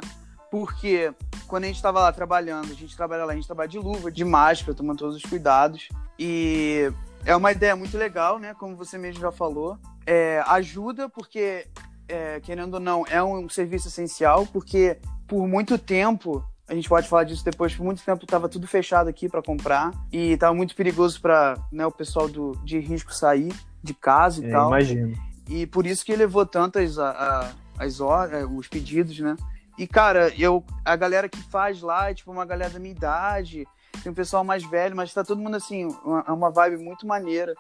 Porque 0.60 1.14
quando 1.48 1.66
a 1.66 1.68
gente 1.68 1.76
estava 1.76 2.00
lá 2.00 2.12
trabalhando, 2.12 2.72
a 2.72 2.76
gente 2.76 2.96
trabalha 2.98 3.26
lá, 3.26 3.34
a 3.34 3.36
gente 3.36 3.46
trabalha 3.46 3.70
de 3.70 3.78
luva, 3.78 4.12
de 4.12 4.26
máscara, 4.26 4.74
tomando 4.74 4.98
todos 4.98 5.16
os 5.16 5.22
cuidados. 5.22 5.88
E 6.18 6.92
é 7.24 7.36
uma 7.36 7.52
ideia 7.52 7.76
muito 7.76 7.96
legal, 7.96 8.40
né? 8.40 8.56
Como 8.56 8.76
você 8.76 8.98
mesmo 8.98 9.22
já 9.22 9.32
falou. 9.32 9.78
É, 10.06 10.44
ajuda 10.48 11.08
porque, 11.08 11.68
é, 12.10 12.40
querendo 12.40 12.76
ou 12.76 12.80
não, 12.80 13.06
é 13.08 13.24
um 13.24 13.48
serviço 13.48 13.88
essencial, 13.88 14.48
porque 14.48 14.98
por 15.28 15.48
muito 15.48 15.78
tempo 15.78 16.44
a 16.68 16.74
gente 16.74 16.90
pode 16.90 17.08
falar 17.08 17.24
disso 17.24 17.46
depois. 17.46 17.76
Por 17.76 17.84
muito 17.84 18.04
tempo 18.04 18.24
estava 18.24 18.50
tudo 18.50 18.68
fechado 18.68 19.08
aqui 19.08 19.30
para 19.30 19.44
comprar 19.44 19.92
e 20.12 20.32
estava 20.32 20.56
muito 20.56 20.76
perigoso 20.76 21.22
para 21.22 21.56
né, 21.72 21.86
o 21.86 21.92
pessoal 21.92 22.28
do, 22.28 22.54
de 22.64 22.80
risco 22.80 23.14
sair 23.14 23.54
de 23.84 23.94
casa 23.94 24.44
e 24.44 24.50
é, 24.50 24.52
tal. 24.52 24.70
Imagino. 24.70 25.16
E 25.48 25.68
por 25.68 25.86
isso 25.86 26.04
que 26.04 26.16
levou 26.16 26.48
tantas 26.48 26.98
a, 26.98 27.12
a, 27.12 27.52
as, 27.86 28.00
é, 28.32 28.44
os 28.46 28.68
pedidos, 28.68 29.20
né? 29.20 29.38
E 29.78 29.88
cara, 29.88 30.34
eu 30.38 30.64
a 30.84 30.96
galera 30.96 31.30
que 31.30 31.42
faz 31.50 31.82
lá 31.82 32.10
é 32.10 32.14
tipo 32.14 32.32
uma 32.32 32.46
galera 32.46 32.72
da 32.72 32.80
minha 32.80 32.96
idade, 32.96 33.68
tem 34.02 34.12
um 34.12 34.16
pessoal 34.16 34.44
mais 34.44 34.64
velho, 34.64 34.96
mas 34.96 35.14
tá 35.14 35.24
todo 35.24 35.42
mundo 35.42 35.56
assim, 35.56 35.86
uma, 36.04 36.24
uma 36.32 36.52
vibe 36.52 36.78
muito 36.78 37.06
maneira. 37.06 37.54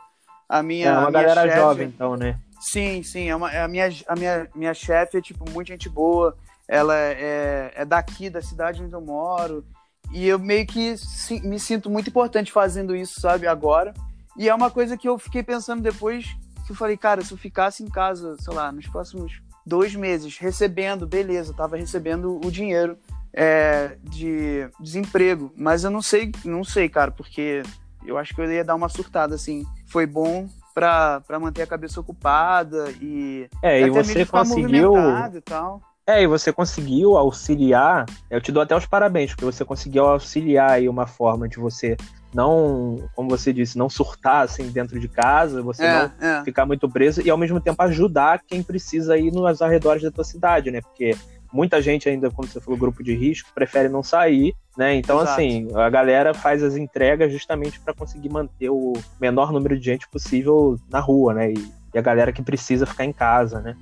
A 0.49 0.63
minha, 0.63 0.87
é 0.87 0.97
uma 0.97 1.11
galera 1.11 1.41
chefe, 1.41 1.55
jovem, 1.55 1.87
então, 1.87 2.15
né? 2.15 2.39
Sim, 2.59 3.03
sim. 3.03 3.29
É, 3.29 3.35
uma, 3.35 3.51
é 3.51 3.61
a 3.61 3.67
minha, 3.67 3.89
a 4.07 4.15
minha, 4.15 4.49
minha 4.55 4.73
chefe 4.73 5.17
é, 5.17 5.21
tipo, 5.21 5.49
muita 5.51 5.73
gente 5.73 5.89
boa. 5.89 6.37
Ela 6.67 6.95
é, 6.97 7.73
é 7.75 7.85
daqui, 7.85 8.29
da 8.29 8.41
cidade 8.41 8.81
onde 8.81 8.93
eu 8.93 9.01
moro. 9.01 9.65
E 10.11 10.25
eu 10.25 10.39
meio 10.39 10.65
que 10.65 10.97
sim, 10.97 11.41
me 11.41 11.59
sinto 11.59 11.89
muito 11.89 12.09
importante 12.09 12.51
fazendo 12.51 12.95
isso, 12.95 13.19
sabe, 13.19 13.45
agora. 13.45 13.93
E 14.37 14.47
é 14.47 14.55
uma 14.55 14.71
coisa 14.71 14.97
que 14.97 15.07
eu 15.07 15.19
fiquei 15.19 15.43
pensando 15.43 15.81
depois, 15.81 16.25
que 16.65 16.71
eu 16.71 16.75
falei, 16.75 16.95
cara, 16.95 17.23
se 17.23 17.33
eu 17.33 17.37
ficasse 17.37 17.83
em 17.83 17.89
casa, 17.89 18.35
sei 18.39 18.53
lá, 18.53 18.71
nos 18.71 18.87
próximos 18.87 19.41
dois 19.67 19.93
meses, 19.93 20.37
recebendo, 20.37 21.05
beleza, 21.05 21.53
tava 21.53 21.75
recebendo 21.75 22.39
o 22.43 22.49
dinheiro 22.49 22.97
é, 23.33 23.97
de 24.01 24.67
desemprego. 24.79 25.51
Mas 25.55 25.83
eu 25.83 25.91
não 25.91 26.01
sei, 26.01 26.31
não 26.45 26.63
sei, 26.63 26.87
cara, 26.87 27.11
porque 27.11 27.61
eu 28.05 28.17
acho 28.17 28.33
que 28.33 28.41
eu 28.41 28.51
ia 28.51 28.63
dar 28.63 28.75
uma 28.75 28.89
surtada, 28.89 29.35
assim. 29.35 29.65
Foi 29.85 30.05
bom 30.05 30.47
para 30.73 31.39
manter 31.39 31.63
a 31.63 31.67
cabeça 31.67 31.99
ocupada 31.99 32.89
e. 33.01 33.49
É, 33.61 33.81
e 33.81 33.89
você 33.89 34.25
conseguiu. 34.25 34.93
E 35.33 35.41
tal. 35.41 35.81
É, 36.07 36.23
e 36.23 36.27
você 36.27 36.53
conseguiu 36.53 37.17
auxiliar. 37.17 38.05
Eu 38.29 38.39
te 38.39 38.49
dou 38.49 38.63
até 38.63 38.73
os 38.73 38.85
parabéns, 38.85 39.31
porque 39.31 39.43
você 39.43 39.65
conseguiu 39.65 40.05
auxiliar 40.05 40.71
aí 40.71 40.87
uma 40.87 41.05
forma 41.05 41.49
de 41.49 41.57
você 41.57 41.97
não, 42.33 43.09
como 43.15 43.29
você 43.29 43.53
disse, 43.53 43.77
não 43.77 43.89
surtar 43.89 44.43
assim 44.43 44.69
dentro 44.69 44.99
de 44.99 45.07
casa, 45.07 45.61
você 45.61 45.85
é, 45.85 45.93
não 45.93 46.11
é. 46.27 46.43
ficar 46.43 46.65
muito 46.65 46.89
preso 46.89 47.21
e 47.21 47.29
ao 47.29 47.37
mesmo 47.37 47.59
tempo 47.59 47.81
ajudar 47.83 48.41
quem 48.45 48.61
precisa 48.61 49.17
ir 49.17 49.31
nos 49.31 49.61
arredores 49.61 50.03
da 50.03 50.11
tua 50.11 50.23
cidade, 50.23 50.69
né? 50.69 50.81
Porque 50.81 51.15
muita 51.51 51.81
gente 51.81 52.09
ainda, 52.09 52.29
como 52.29 52.47
você 52.47 52.59
falou, 52.59 52.79
grupo 52.79 53.03
de 53.03 53.15
risco, 53.15 53.49
prefere 53.53 53.89
não 53.89 54.03
sair, 54.03 54.53
né? 54.77 54.95
Então, 54.95 55.17
Exato. 55.21 55.31
assim, 55.31 55.67
a 55.73 55.89
galera 55.89 56.33
faz 56.33 56.61
as 56.61 56.75
entregas 56.75 57.31
justamente 57.31 57.79
para 57.79 57.93
conseguir 57.93 58.29
manter 58.29 58.69
o 58.69 58.93
menor 59.19 59.51
número 59.51 59.77
de 59.77 59.85
gente 59.85 60.07
possível 60.09 60.77
na 60.89 60.99
rua, 60.99 61.33
né? 61.33 61.51
E, 61.51 61.71
e 61.93 61.97
a 61.97 62.01
galera 62.01 62.31
que 62.31 62.41
precisa 62.41 62.85
ficar 62.85 63.05
em 63.05 63.13
casa, 63.13 63.61
né? 63.61 63.75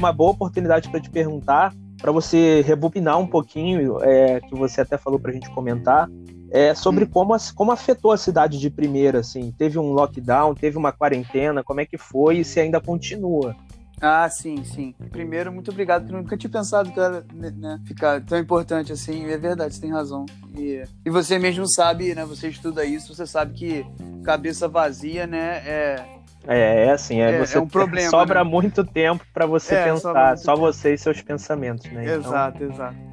Uma 0.00 0.14
boa 0.14 0.30
oportunidade 0.30 0.88
para 0.88 0.98
te 0.98 1.10
perguntar, 1.10 1.74
para 1.98 2.10
você 2.10 2.62
rebobinar 2.62 3.18
um 3.18 3.26
pouquinho, 3.26 4.02
é, 4.02 4.40
que 4.40 4.54
você 4.54 4.80
até 4.80 4.96
falou 4.96 5.20
para 5.20 5.30
a 5.30 5.34
gente 5.34 5.50
comentar, 5.50 6.08
é, 6.50 6.74
sobre 6.74 7.04
hum. 7.04 7.08
como, 7.12 7.36
como 7.54 7.70
afetou 7.70 8.10
a 8.10 8.16
cidade 8.16 8.58
de 8.58 8.70
primeira, 8.70 9.18
assim. 9.18 9.52
Teve 9.52 9.78
um 9.78 9.92
lockdown, 9.92 10.54
teve 10.54 10.78
uma 10.78 10.90
quarentena, 10.90 11.62
como 11.62 11.82
é 11.82 11.84
que 11.84 11.98
foi 11.98 12.38
e 12.38 12.44
se 12.46 12.58
ainda 12.58 12.80
continua? 12.80 13.54
Ah, 14.00 14.26
sim, 14.30 14.64
sim. 14.64 14.94
Primeiro, 15.10 15.52
muito 15.52 15.70
obrigado, 15.70 16.04
porque 16.04 16.14
eu 16.14 16.22
nunca 16.22 16.36
tinha 16.38 16.50
pensado 16.50 16.90
que 16.90 16.98
era 16.98 17.22
né, 17.34 17.78
ficar 17.84 18.24
tão 18.24 18.38
importante 18.38 18.90
assim. 18.94 19.26
É 19.26 19.36
verdade, 19.36 19.74
você 19.74 19.82
tem 19.82 19.92
razão. 19.92 20.24
E, 20.56 20.82
e 21.04 21.10
você 21.10 21.38
mesmo 21.38 21.68
sabe, 21.68 22.14
né? 22.14 22.24
Você 22.24 22.48
estuda 22.48 22.86
isso, 22.86 23.14
você 23.14 23.26
sabe 23.26 23.52
que 23.52 23.86
cabeça 24.24 24.66
vazia, 24.66 25.26
né? 25.26 25.58
É, 25.58 26.19
é, 26.46 26.86
é 26.86 26.90
assim, 26.90 27.20
é, 27.20 27.32
é, 27.32 27.38
você 27.38 27.58
é 27.58 27.60
um 27.60 27.68
problema, 27.68 28.10
sobra 28.10 28.42
né? 28.42 28.50
muito 28.50 28.84
tempo 28.84 29.24
para 29.32 29.46
você 29.46 29.74
é, 29.74 29.84
pensar, 29.84 30.38
só 30.38 30.54
tempo. 30.54 30.66
você 30.66 30.94
e 30.94 30.98
seus 30.98 31.20
pensamentos, 31.20 31.90
né? 31.90 32.04
Exato, 32.04 32.64
então... 32.64 32.74
exato. 32.74 33.10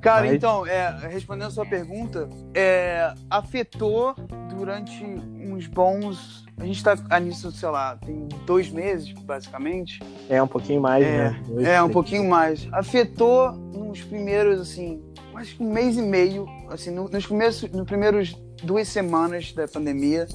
Cara, 0.00 0.26
Mas... 0.26 0.34
então, 0.34 0.66
é, 0.66 0.96
respondendo 1.10 1.46
a 1.46 1.50
sua 1.50 1.64
pergunta, 1.64 2.28
é, 2.54 3.14
afetou 3.30 4.14
durante 4.50 5.04
uns 5.04 5.68
bons. 5.68 6.44
A 6.58 6.66
gente 6.66 6.82
tá 6.82 7.20
nisso, 7.20 7.52
sei 7.52 7.68
lá, 7.68 7.96
tem 7.96 8.28
dois 8.44 8.68
meses, 8.68 9.12
basicamente. 9.12 10.00
É, 10.28 10.42
um 10.42 10.48
pouquinho 10.48 10.80
mais, 10.80 11.06
é, 11.06 11.30
né? 11.30 11.42
Dois, 11.46 11.66
é, 11.66 11.82
um 11.82 11.88
pouquinho 11.88 12.28
mais. 12.28 12.68
Afetou 12.72 13.52
nos 13.52 14.02
primeiros, 14.02 14.60
assim, 14.60 15.00
acho 15.36 15.56
que 15.56 15.62
um 15.62 15.72
mês 15.72 15.96
e 15.96 16.02
meio, 16.02 16.48
assim, 16.68 16.90
nos 16.90 17.24
primeiros, 17.24 17.62
nos 17.70 17.86
primeiros 17.86 18.34
duas 18.62 18.88
semanas 18.88 19.52
da 19.52 19.68
pandemia 19.68 20.26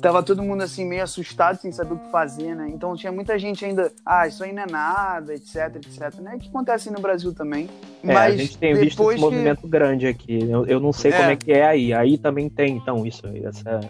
tava 0.00 0.22
todo 0.22 0.42
mundo 0.42 0.62
assim 0.62 0.84
meio 0.84 1.02
assustado 1.02 1.60
sem 1.60 1.72
saber 1.72 1.94
o 1.94 1.98
que 1.98 2.10
fazer, 2.10 2.54
né? 2.54 2.68
Então 2.68 2.94
tinha 2.96 3.12
muita 3.12 3.38
gente 3.38 3.64
ainda, 3.64 3.92
ah, 4.04 4.26
isso 4.26 4.44
aí 4.44 4.52
não 4.52 4.62
é 4.62 4.66
nada, 4.66 5.34
etc, 5.34 5.76
etc, 5.76 6.20
né? 6.20 6.38
Que 6.38 6.48
acontece 6.48 6.90
no 6.90 7.00
Brasil 7.00 7.32
também. 7.32 7.68
É, 8.02 8.12
Mas 8.12 8.34
a 8.34 8.36
gente 8.36 8.58
tem 8.58 8.74
visto 8.74 9.02
esse 9.10 9.14
que... 9.14 9.20
movimento 9.20 9.66
grande 9.66 10.06
aqui. 10.06 10.48
Eu, 10.48 10.66
eu 10.66 10.80
não 10.80 10.92
sei 10.92 11.12
é. 11.12 11.16
como 11.16 11.30
é 11.30 11.36
que 11.36 11.52
é 11.52 11.66
aí. 11.66 11.92
Aí 11.92 12.18
também 12.18 12.48
tem, 12.48 12.76
então, 12.76 13.06
isso, 13.06 13.22
essa. 13.42 13.80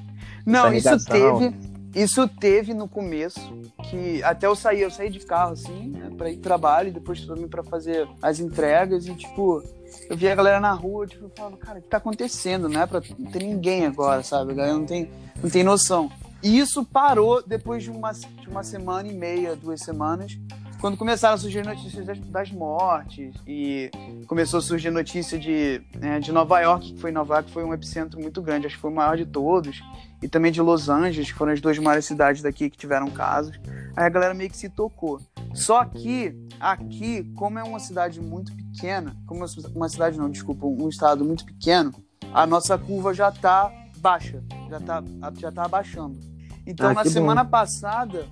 Não, 0.45 0.67
essa 0.69 0.97
isso 0.97 1.07
teve. 1.07 1.76
Isso 1.97 2.29
teve 2.29 2.75
no 2.75 2.87
começo, 2.87 3.41
que 3.85 4.23
até 4.23 4.47
eu 4.47 4.55
saí, 4.55 4.83
eu 4.83 4.91
saí 4.91 5.09
de 5.09 5.19
carro 5.21 5.53
assim, 5.53 5.89
né, 5.89 6.11
para 6.15 6.29
ir 6.29 6.37
trabalho, 6.37 6.89
e 6.89 6.93
depois 6.93 7.25
também 7.25 7.49
para 7.49 7.63
fazer 7.63 8.07
as 8.21 8.39
entregas 8.39 9.07
e 9.07 9.15
tipo, 9.15 9.63
eu 10.11 10.15
vi 10.15 10.29
a 10.29 10.35
galera 10.35 10.61
na 10.61 10.73
rua, 10.73 11.07
tipo, 11.07 11.25
eu 11.25 11.33
falava, 11.35 11.57
cara, 11.57 11.79
o 11.79 11.83
que 11.83 11.89
tá 11.89 11.97
acontecendo? 11.97 12.69
Não 12.69 12.83
é 12.83 12.87
pra 12.87 13.01
não 13.19 13.31
ter 13.31 13.43
ninguém 13.43 13.87
agora, 13.87 14.23
sabe? 14.23 14.53
A 14.53 14.55
galera 14.55 14.75
não 14.77 14.85
tem 14.85 15.11
não 15.43 15.49
tem 15.49 15.65
noção. 15.65 16.13
E 16.43 16.59
isso 16.59 16.85
parou 16.85 17.43
depois 17.43 17.83
de 17.83 17.91
uma, 17.91 18.13
de 18.13 18.47
uma 18.47 18.63
semana 18.63 19.09
e 19.09 19.15
meia, 19.15 19.57
duas 19.57 19.81
semanas, 19.81 20.39
quando 20.81 20.97
começaram 20.97 21.35
a 21.35 21.39
surgir 21.39 21.65
notícias 21.65 22.05
das, 22.05 22.19
das 22.19 22.53
mortes 22.53 23.35
e 23.47 23.91
começou 24.27 24.59
a 24.59 24.63
surgir 24.63 24.91
notícia 24.91 25.39
de, 25.39 25.81
né, 25.95 26.21
de 26.21 26.31
Nova 26.31 26.61
York, 26.61 26.93
que 26.93 27.01
foi 27.01 27.11
Nova 27.11 27.37
York 27.37 27.51
foi 27.51 27.65
um 27.65 27.73
epicentro 27.73 28.21
muito 28.21 28.43
grande, 28.43 28.67
acho 28.67 28.77
que 28.77 28.83
foi 28.83 28.91
o 28.91 28.95
maior 28.95 29.17
de 29.17 29.25
todos, 29.25 29.83
e 30.23 30.29
também 30.29 30.51
de 30.51 30.61
Los 30.61 30.89
Angeles, 30.89 31.31
que 31.31 31.39
foram 31.39 31.53
as 31.53 31.61
duas 31.61 31.79
maiores 31.79 32.05
cidades 32.05 32.43
daqui 32.43 32.71
que 32.71 32.77
tiveram 32.77 33.11
casos. 33.11 33.59
Aí 33.95 34.05
a 34.05 34.09
galera 34.09 34.35
meio 34.35 34.51
que 34.51 34.57
se 34.57 34.69
tocou. 34.69 35.21
Só 35.55 35.85
que 35.85 36.35
aqui, 36.61 37.25
como 37.35 37.59
é 37.59 37.63
uma 37.63 37.79
cidade 37.79 38.21
muito 38.21 38.53
pequena, 38.55 39.17
como 39.27 39.45
uma 39.75 39.89
cidade 39.89 40.19
não, 40.19 40.31
desculpa, 40.31 40.67
um 40.67 40.89
estado 40.89 41.25
muito 41.25 41.45
pequeno, 41.45 41.95
a 42.33 42.47
nossa 42.47 42.77
curva 42.77 43.15
já 43.15 43.29
está 43.29 43.73
baixa, 43.99 44.43
já 44.69 44.81
tá, 44.81 45.03
já 45.39 45.51
tá 45.51 45.65
abaixando. 45.65 46.19
Então, 46.67 46.91
ah, 46.91 46.95
na 46.95 47.05
semana 47.05 47.45
bom. 47.45 47.51
passada, 47.51 48.27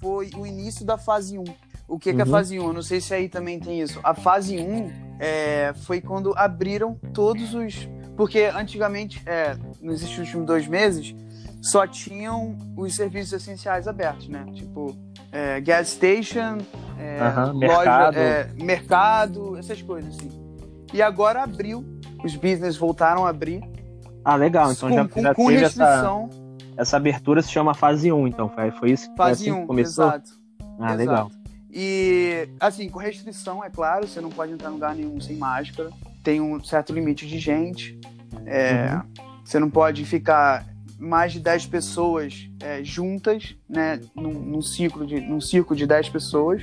foi 0.00 0.30
o 0.36 0.46
início 0.46 0.84
da 0.84 0.96
fase 0.96 1.38
1. 1.38 1.44
O 1.88 1.98
que, 1.98 2.10
uhum. 2.10 2.16
que 2.16 2.22
é 2.22 2.24
a 2.24 2.26
uhum. 2.26 2.30
fase 2.30 2.58
1? 2.58 2.66
Eu 2.66 2.72
não 2.72 2.82
sei 2.82 3.00
se 3.00 3.12
aí 3.12 3.28
também 3.28 3.58
tem 3.58 3.80
isso. 3.80 3.98
A 4.02 4.14
fase 4.14 4.58
1 4.58 5.18
é, 5.18 5.74
foi 5.82 6.00
quando 6.00 6.32
abriram 6.36 6.94
todos 7.12 7.52
os. 7.52 7.88
Porque 8.16 8.44
antigamente, 8.44 9.22
é, 9.26 9.56
nos 9.80 10.02
últimos 10.18 10.46
dois 10.46 10.66
meses, 10.66 11.14
só 11.60 11.86
tinham 11.86 12.56
os 12.76 12.94
serviços 12.94 13.32
essenciais 13.32 13.86
abertos, 13.86 14.28
né? 14.28 14.46
Tipo, 14.54 14.96
é, 15.30 15.60
gas 15.60 15.88
station, 15.88 16.58
é, 16.98 17.20
uhum, 17.22 17.52
loja, 17.52 17.58
mercado. 17.58 18.16
É, 18.16 18.50
mercado, 18.54 19.56
essas 19.58 19.82
coisas 19.82 20.16
assim. 20.16 20.30
E 20.92 21.00
agora 21.00 21.42
abriu, 21.42 21.84
os 22.24 22.34
business 22.34 22.76
voltaram 22.76 23.24
a 23.26 23.30
abrir 23.30 23.62
ah, 24.24 24.36
legal. 24.36 24.70
Então 24.72 24.88
com, 24.88 24.94
já, 24.94 25.08
com, 25.08 25.20
já 25.20 25.34
com 25.34 25.46
teve 25.48 25.64
essa, 25.64 26.28
essa 26.76 26.96
abertura 26.96 27.42
se 27.42 27.50
chama 27.50 27.74
fase 27.74 28.12
1, 28.12 28.28
então. 28.28 28.48
Foi, 28.48 28.70
foi 28.72 28.90
isso 28.92 29.10
que 29.10 29.16
fase 29.16 29.50
assim 29.50 29.60
1, 29.62 29.66
começou? 29.66 30.06
Exato. 30.06 30.30
Ah, 30.78 30.84
exato. 30.84 30.98
legal. 30.98 31.30
E, 31.72 32.48
assim, 32.58 32.88
com 32.88 32.98
restrição, 32.98 33.64
é 33.64 33.70
claro, 33.70 34.06
você 34.06 34.20
não 34.20 34.30
pode 34.30 34.52
entrar 34.52 34.70
em 34.70 34.72
lugar 34.72 34.94
nenhum 34.94 35.20
sem 35.20 35.36
máscara. 35.36 35.90
Tem 36.22 36.40
um 36.40 36.62
certo 36.62 36.92
limite 36.92 37.26
de 37.26 37.38
gente. 37.38 37.98
É, 38.44 38.94
uhum. 38.94 39.02
Você 39.44 39.58
não 39.58 39.70
pode 39.70 40.04
ficar 40.04 40.66
mais 41.00 41.32
de 41.32 41.40
10 41.40 41.66
pessoas 41.66 42.48
é, 42.62 42.84
juntas, 42.84 43.56
né, 43.66 43.98
num, 44.14 44.32
num, 44.32 44.62
ciclo 44.62 45.06
de, 45.06 45.18
num 45.18 45.40
círculo 45.40 45.74
de 45.74 45.86
10 45.86 46.10
pessoas. 46.10 46.62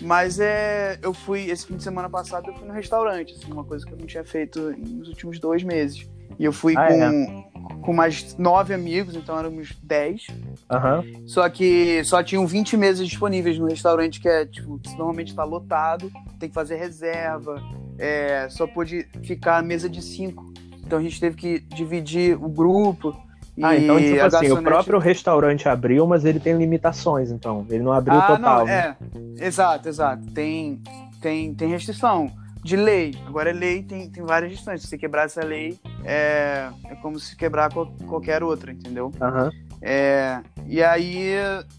Mas 0.00 0.38
é, 0.40 0.98
eu 1.02 1.12
fui, 1.12 1.50
esse 1.50 1.66
fim 1.66 1.76
de 1.76 1.82
semana 1.82 2.08
passado, 2.08 2.48
eu 2.48 2.54
fui 2.54 2.66
no 2.66 2.72
restaurante, 2.72 3.34
assim, 3.34 3.52
uma 3.52 3.64
coisa 3.64 3.84
que 3.84 3.92
eu 3.92 3.98
não 3.98 4.06
tinha 4.06 4.24
feito 4.24 4.72
nos 4.76 5.08
últimos 5.08 5.38
dois 5.38 5.62
meses. 5.62 6.08
E 6.38 6.44
eu 6.44 6.52
fui 6.52 6.74
ah, 6.76 6.86
com, 6.86 7.02
é? 7.02 7.80
com 7.82 7.92
mais 7.92 8.36
nove 8.36 8.72
amigos, 8.72 9.14
então 9.14 9.38
éramos 9.38 9.76
dez. 9.82 10.26
Uhum. 10.70 11.26
Só 11.26 11.48
que 11.48 12.02
só 12.04 12.22
tinham 12.22 12.46
20 12.46 12.76
mesas 12.76 13.06
disponíveis 13.06 13.58
no 13.58 13.66
restaurante, 13.66 14.20
que 14.20 14.28
é, 14.28 14.46
tipo, 14.46 14.80
normalmente 14.96 15.28
está 15.30 15.44
lotado, 15.44 16.10
tem 16.38 16.48
que 16.48 16.54
fazer 16.54 16.76
reserva, 16.76 17.62
é, 17.98 18.48
só 18.48 18.66
pôde 18.66 19.06
ficar 19.22 19.58
a 19.58 19.62
mesa 19.62 19.88
de 19.88 20.02
cinco. 20.02 20.52
Então 20.84 20.98
a 20.98 21.02
gente 21.02 21.20
teve 21.20 21.36
que 21.36 21.60
dividir 21.60 22.36
o 22.36 22.48
grupo. 22.48 23.16
Ah, 23.60 23.76
então, 23.76 23.98
tipo 23.98 24.12
assim, 24.12 24.16
garçonete... 24.16 24.52
o 24.52 24.62
próprio 24.62 24.98
restaurante 24.98 25.68
abriu, 25.68 26.06
mas 26.06 26.24
ele 26.24 26.40
tem 26.40 26.56
limitações, 26.56 27.30
então. 27.30 27.66
Ele 27.68 27.82
não 27.82 27.92
abriu 27.92 28.18
ah, 28.18 28.26
total. 28.26 28.58
Não, 28.60 28.64
né? 28.66 28.96
É, 29.38 29.46
exato, 29.46 29.88
exato. 29.88 30.24
Tem, 30.32 30.80
tem, 31.20 31.54
tem 31.54 31.68
restrição 31.68 32.32
de 32.62 32.76
lei. 32.76 33.14
Agora 33.26 33.50
é 33.50 33.52
lei, 33.52 33.82
tem, 33.82 34.08
tem 34.08 34.24
várias 34.24 34.52
restrições. 34.52 34.82
Se 34.82 34.88
você 34.88 34.96
quebrar 34.96 35.24
essa 35.24 35.44
lei, 35.44 35.78
é, 36.04 36.68
é 36.86 36.94
como 36.96 37.18
se 37.18 37.36
quebrar 37.36 37.70
qualquer 38.06 38.42
outra, 38.42 38.72
entendeu? 38.72 39.06
Uhum. 39.20 39.50
É, 39.82 40.40
e 40.66 40.82
aí, 40.82 41.34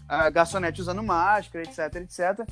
a 0.08 0.28
garçonete 0.28 0.80
usando 0.80 1.02
máscara, 1.02 1.64
etc, 1.64 1.96
etc. 1.96 2.46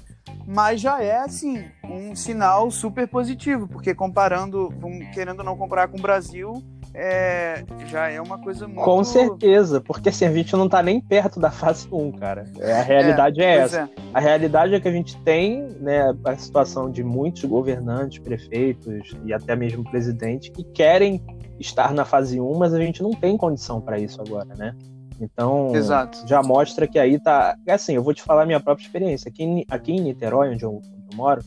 Mas 0.46 0.80
já 0.80 1.00
é, 1.02 1.18
assim, 1.18 1.64
um 1.84 2.16
sinal 2.16 2.70
super 2.70 3.06
positivo, 3.06 3.68
porque 3.68 3.94
comparando, 3.94 4.72
querendo 5.12 5.40
ou 5.40 5.44
não 5.44 5.56
comparar 5.56 5.88
com 5.88 5.98
o 5.98 6.02
Brasil, 6.02 6.62
é, 6.94 7.64
já 7.86 8.08
é 8.08 8.20
uma 8.20 8.38
coisa 8.38 8.66
muito. 8.66 8.82
Com 8.82 9.02
certeza, 9.02 9.80
porque 9.80 10.10
assim, 10.10 10.26
a 10.26 10.32
gente 10.32 10.52
não 10.54 10.68
tá 10.68 10.82
nem 10.82 11.00
perto 11.00 11.40
da 11.40 11.50
fase 11.50 11.88
1, 11.90 12.12
cara. 12.12 12.44
É, 12.60 12.72
a 12.72 12.82
realidade 12.82 13.40
é, 13.40 13.44
é 13.44 13.56
essa. 13.58 13.80
É. 13.80 13.88
A 14.12 14.20
realidade 14.20 14.74
é 14.74 14.80
que 14.80 14.88
a 14.88 14.92
gente 14.92 15.16
tem 15.22 15.68
né, 15.80 16.14
a 16.24 16.36
situação 16.36 16.90
de 16.90 17.02
muitos 17.02 17.44
governantes, 17.44 18.18
prefeitos 18.18 19.16
e 19.24 19.32
até 19.32 19.56
mesmo 19.56 19.82
presidente 19.84 20.50
que 20.50 20.64
querem 20.64 21.24
estar 21.58 21.94
na 21.94 22.04
fase 22.04 22.40
1, 22.40 22.58
mas 22.58 22.74
a 22.74 22.80
gente 22.80 23.02
não 23.02 23.12
tem 23.12 23.36
condição 23.36 23.80
para 23.80 23.98
isso 23.98 24.20
agora, 24.20 24.54
né? 24.54 24.74
Então, 25.20 25.74
Exato. 25.74 26.26
já 26.26 26.42
mostra 26.42 26.86
que 26.86 26.98
aí 26.98 27.18
tá. 27.18 27.56
É 27.66 27.72
assim, 27.72 27.94
eu 27.94 28.02
vou 28.02 28.12
te 28.12 28.22
falar 28.22 28.42
a 28.42 28.46
minha 28.46 28.60
própria 28.60 28.84
experiência. 28.84 29.28
Aqui 29.28 29.44
em, 29.44 29.64
aqui 29.70 29.92
em 29.92 30.00
Niterói, 30.00 30.50
onde 30.52 30.64
eu, 30.64 30.74
onde 30.74 31.06
eu 31.12 31.16
moro, 31.16 31.42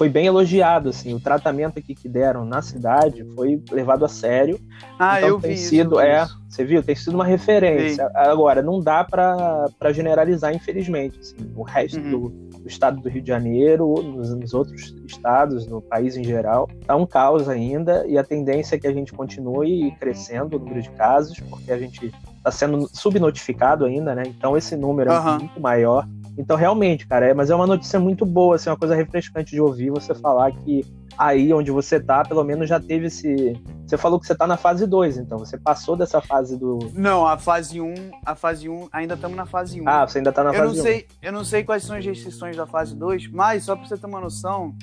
foi 0.00 0.08
bem 0.08 0.24
elogiado, 0.24 0.88
assim, 0.88 1.12
o 1.12 1.20
tratamento 1.20 1.78
aqui 1.78 1.94
que 1.94 2.08
deram 2.08 2.42
na 2.42 2.62
cidade 2.62 3.22
foi 3.34 3.62
levado 3.70 4.02
a 4.02 4.08
sério. 4.08 4.58
Ah, 4.98 5.18
então, 5.18 5.28
eu 5.28 5.38
tem 5.38 5.50
vi 5.50 5.58
sido, 5.58 5.96
isso, 5.96 6.00
é, 6.00 6.26
você 6.48 6.64
viu, 6.64 6.82
tem 6.82 6.96
sido 6.96 7.16
uma 7.16 7.24
referência. 7.26 8.10
Agora, 8.14 8.62
não 8.62 8.80
dá 8.80 9.04
para 9.04 9.92
generalizar, 9.92 10.54
infelizmente, 10.54 11.20
assim, 11.20 11.52
o 11.54 11.62
resto 11.62 12.00
uhum. 12.00 12.10
do, 12.10 12.28
do, 12.60 12.66
estado 12.66 12.98
do 12.98 13.10
Rio 13.10 13.20
de 13.20 13.28
Janeiro, 13.28 13.92
nos, 14.02 14.34
nos, 14.34 14.54
outros 14.54 14.96
estados, 15.06 15.66
no 15.66 15.82
país 15.82 16.16
em 16.16 16.24
geral, 16.24 16.66
tá 16.86 16.96
um 16.96 17.04
caos 17.04 17.46
ainda 17.46 18.06
e 18.06 18.16
a 18.16 18.24
tendência 18.24 18.76
é 18.76 18.78
que 18.78 18.86
a 18.86 18.92
gente 18.94 19.12
continue 19.12 19.94
crescendo 20.00 20.56
o 20.56 20.58
número 20.58 20.80
de 20.80 20.88
casos, 20.92 21.38
porque 21.40 21.70
a 21.70 21.78
gente 21.78 22.10
está 22.38 22.50
sendo 22.50 22.88
subnotificado 22.90 23.84
ainda, 23.84 24.14
né? 24.14 24.22
Então 24.26 24.56
esse 24.56 24.74
número 24.76 25.12
uhum. 25.12 25.28
é 25.28 25.38
muito 25.40 25.60
maior. 25.60 26.08
Então, 26.40 26.56
realmente, 26.56 27.06
cara, 27.06 27.26
é, 27.26 27.34
mas 27.34 27.50
é 27.50 27.54
uma 27.54 27.66
notícia 27.66 28.00
muito 28.00 28.24
boa, 28.24 28.56
assim, 28.56 28.70
uma 28.70 28.76
coisa 28.76 28.94
refrescante 28.94 29.50
de 29.50 29.60
ouvir 29.60 29.90
você 29.90 30.14
falar 30.14 30.50
que 30.52 30.84
aí 31.18 31.52
onde 31.52 31.70
você 31.70 32.00
tá, 32.00 32.24
pelo 32.24 32.42
menos 32.42 32.66
já 32.66 32.80
teve 32.80 33.08
esse. 33.08 33.52
Você 33.86 33.98
falou 33.98 34.18
que 34.18 34.26
você 34.26 34.34
tá 34.34 34.46
na 34.46 34.56
fase 34.56 34.86
2, 34.86 35.18
então 35.18 35.36
você 35.36 35.58
passou 35.58 35.96
dessa 35.96 36.20
fase 36.22 36.56
do. 36.56 36.78
Não, 36.94 37.26
a 37.26 37.36
fase 37.36 37.78
1, 37.78 37.84
um, 37.84 37.94
a 38.24 38.34
fase 38.34 38.70
1, 38.70 38.74
um, 38.74 38.88
ainda 38.90 39.14
estamos 39.14 39.36
na 39.36 39.44
fase 39.44 39.78
1. 39.78 39.84
Um. 39.84 39.88
Ah, 39.88 40.08
você 40.08 40.18
ainda 40.18 40.32
tá 40.32 40.42
na 40.42 40.50
eu 40.50 40.54
fase 40.54 40.72
1. 40.72 40.76
Não 40.76 40.82
sei. 40.82 41.06
Eu 41.20 41.32
não 41.32 41.44
sei 41.44 41.62
quais 41.62 41.82
são 41.82 41.94
as 41.94 42.04
restrições 42.04 42.56
da 42.56 42.66
fase 42.66 42.96
2, 42.96 43.30
mas 43.30 43.64
só 43.64 43.76
pra 43.76 43.86
você 43.86 43.98
ter 43.98 44.06
uma 44.06 44.20
noção, 44.20 44.74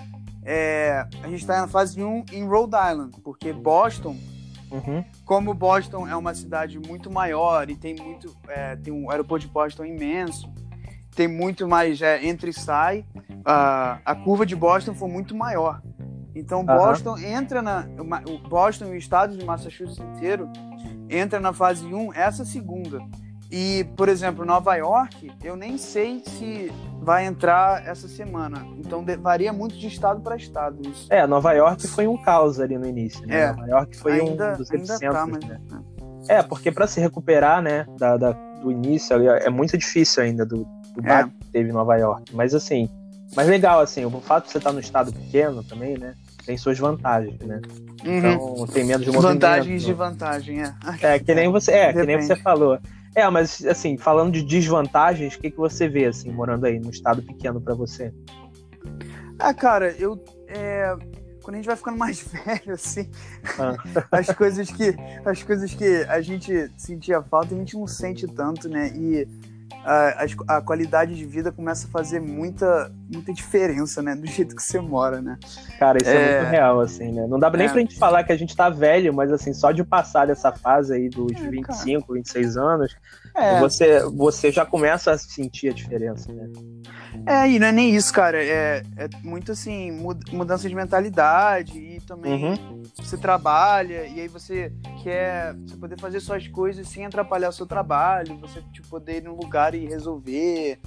é, 0.45 1.07
a 1.23 1.27
gente 1.27 1.45
tá 1.45 1.61
na 1.61 1.67
fase 1.67 2.03
1 2.03 2.25
em 2.31 2.47
Rhode 2.47 2.75
Island, 2.75 3.19
porque 3.23 3.51
Boston. 3.51 4.15
Uhum. 4.69 5.03
Como 5.23 5.53
Boston 5.53 6.05
é 6.05 6.15
uma 6.15 6.35
cidade 6.35 6.77
muito 6.77 7.09
maior 7.09 7.67
e 7.67 7.75
tem 7.75 7.95
muito. 7.95 8.35
É, 8.47 8.75
tem 8.75 8.93
um 8.93 9.09
aeroporto 9.09 9.47
de 9.47 9.51
Boston 9.51 9.85
imenso 9.85 10.47
tem 11.17 11.27
muito 11.27 11.67
mais 11.67 11.99
é, 11.99 12.23
entra 12.23 12.47
e 12.47 12.53
sai. 12.53 13.03
A, 13.43 13.97
a 14.05 14.15
curva 14.15 14.45
de 14.45 14.55
Boston 14.55 14.93
foi 14.93 15.09
muito 15.09 15.35
maior. 15.35 15.81
Então 16.35 16.63
Boston 16.63 17.13
uhum. 17.13 17.17
entra 17.17 17.61
na. 17.63 17.87
Boston 18.47 18.85
e 18.85 18.89
o 18.91 18.95
estado 18.95 19.35
de 19.35 19.43
Massachusetts 19.43 19.97
inteiro 19.97 20.47
entra 21.09 21.39
na 21.39 21.51
fase 21.51 21.83
1 21.85 22.13
essa 22.13 22.45
segunda. 22.45 23.01
E, 23.49 23.85
por 23.95 24.09
exemplo, 24.09 24.45
Nova 24.45 24.75
York, 24.75 25.31
eu 25.43 25.55
nem 25.55 25.77
sei 25.77 26.21
se 26.23 26.71
vai 27.01 27.25
entrar 27.25 27.87
essa 27.87 28.07
semana. 28.07 28.67
Então 28.77 29.03
varia 29.19 29.51
muito 29.51 29.75
de 29.75 29.87
estado 29.87 30.21
para 30.21 30.35
estado. 30.35 30.87
Isso. 30.87 31.11
É, 31.11 31.25
Nova 31.25 31.53
York 31.53 31.87
foi 31.87 32.05
um 32.05 32.17
caos 32.17 32.59
ali 32.59 32.77
no 32.77 32.85
início. 32.85 33.25
Né? 33.25 33.39
É, 33.39 33.47
Nova 33.53 33.67
York 33.67 33.97
foi 33.97 34.19
ainda, 34.19 34.53
um 34.53 34.57
dos 34.57 34.69
epicentros. 34.69 35.13
Tá, 35.13 35.25
mas... 35.25 35.43
né? 35.43 35.59
É, 36.29 36.43
porque 36.43 36.71
para 36.71 36.85
se 36.85 36.99
recuperar, 36.99 37.61
né, 37.61 37.85
da, 37.97 38.17
da, 38.17 38.31
do 38.33 38.69
início 38.69 39.15
é 39.15 39.49
muito 39.49 39.77
difícil 39.77 40.23
ainda 40.23 40.45
do, 40.45 40.67
é. 41.03 41.23
que 41.23 41.51
teve 41.51 41.69
em 41.69 41.73
Nova 41.73 41.95
York. 41.97 42.35
Mas 42.35 42.53
assim, 42.53 42.89
mas 43.35 43.47
legal, 43.47 43.79
assim, 43.79 44.05
o 44.05 44.21
fato 44.21 44.45
de 44.45 44.51
você 44.51 44.57
estar 44.57 44.71
no 44.71 44.79
estado 44.79 45.11
pequeno 45.11 45.63
também, 45.63 45.97
né? 45.97 46.15
Tem 46.45 46.57
suas 46.57 46.79
vantagens, 46.79 47.39
né? 47.41 47.61
Uhum. 48.05 48.17
Então 48.17 48.67
tem 48.67 48.85
menos 48.85 49.05
de 49.05 49.11
movimento. 49.11 49.33
Vantagens 49.33 49.83
de 49.83 49.93
vantagem, 49.93 50.61
é. 50.61 50.73
É, 51.01 51.19
que 51.19 51.35
nem 51.35 51.51
você, 51.51 51.71
é, 51.71 51.93
que 51.93 52.03
nem 52.03 52.21
você 52.21 52.35
falou. 52.37 52.79
É, 53.13 53.29
mas 53.29 53.65
assim, 53.65 53.97
falando 53.97 54.33
de 54.33 54.43
desvantagens, 54.43 55.35
o 55.35 55.39
que, 55.39 55.51
que 55.51 55.57
você 55.57 55.89
vê, 55.89 56.05
assim, 56.05 56.31
morando 56.31 56.65
aí 56.65 56.79
no 56.79 56.89
estado 56.89 57.21
pequeno 57.21 57.59
para 57.59 57.73
você? 57.73 58.13
Ah, 59.39 59.53
cara, 59.53 59.91
eu. 59.99 60.23
É, 60.47 60.95
quando 61.43 61.55
a 61.55 61.57
gente 61.57 61.65
vai 61.65 61.75
ficando 61.75 61.97
mais 61.97 62.21
velho, 62.45 62.73
assim, 62.73 63.09
ah. 63.59 63.75
as 64.11 64.27
coisas 64.27 64.69
que. 64.69 64.95
As 65.25 65.43
coisas 65.43 65.73
que 65.73 66.05
a 66.07 66.21
gente 66.21 66.71
sentia 66.77 67.21
falta, 67.21 67.53
a 67.53 67.57
gente 67.57 67.75
não 67.75 67.87
sente 67.87 68.25
tanto, 68.27 68.69
né? 68.69 68.91
E 68.95 69.27
a, 69.85 70.25
a, 70.57 70.61
qualidade 70.61 71.15
de 71.15 71.25
vida 71.25 71.51
começa 71.51 71.87
a 71.87 71.89
fazer 71.89 72.19
muita, 72.19 72.91
muita 73.11 73.33
diferença, 73.33 74.01
né? 74.01 74.15
Do 74.15 74.27
jeito 74.27 74.55
que 74.55 74.61
você 74.61 74.79
mora, 74.79 75.21
né? 75.21 75.37
Cara, 75.79 75.97
isso 76.01 76.09
é, 76.09 76.15
é 76.15 76.41
muito 76.41 76.51
real, 76.51 76.79
assim, 76.79 77.11
né? 77.11 77.25
Não 77.27 77.39
dá 77.39 77.49
nem 77.51 77.67
é. 77.67 77.69
pra 77.69 77.79
gente 77.79 77.97
falar 77.97 78.23
que 78.23 78.31
a 78.31 78.37
gente 78.37 78.55
tá 78.55 78.69
velho, 78.69 79.13
mas 79.13 79.31
assim, 79.31 79.53
só 79.53 79.71
de 79.71 79.83
passar 79.83 80.27
dessa 80.27 80.51
fase 80.51 80.93
aí 80.93 81.09
dos 81.09 81.31
é, 81.31 81.49
25, 81.49 82.01
cara. 82.07 82.13
26 82.13 82.57
anos, 82.57 82.95
é. 83.37 83.59
você, 83.59 84.03
você 84.05 84.51
já 84.51 84.65
começa 84.65 85.11
a 85.11 85.17
sentir 85.17 85.69
a 85.69 85.73
diferença, 85.73 86.33
né? 86.33 86.49
É, 87.25 87.49
e 87.49 87.59
não 87.59 87.67
é 87.67 87.71
nem 87.71 87.95
isso, 87.95 88.11
cara. 88.11 88.43
É, 88.43 88.81
é 88.95 89.07
muito 89.23 89.51
assim, 89.51 89.91
mudança 90.31 90.67
de 90.67 90.75
mentalidade 90.75 91.77
e 91.77 92.01
também 92.01 92.45
uhum. 92.45 92.83
você 92.95 93.17
trabalha 93.17 94.07
e 94.07 94.21
aí 94.21 94.27
você 94.27 94.73
quer 95.03 95.53
você 95.55 95.77
poder 95.77 95.99
fazer 95.99 96.19
suas 96.19 96.47
coisas 96.47 96.87
sem 96.87 97.05
atrapalhar 97.05 97.49
o 97.49 97.53
seu 97.53 97.65
trabalho, 97.65 98.37
você 98.37 98.61
tipo, 98.73 98.87
poder 98.87 99.17
ir 99.17 99.23
num 99.23 99.35
lugar 99.35 99.75
e 99.75 99.85
resolver, 99.85 100.79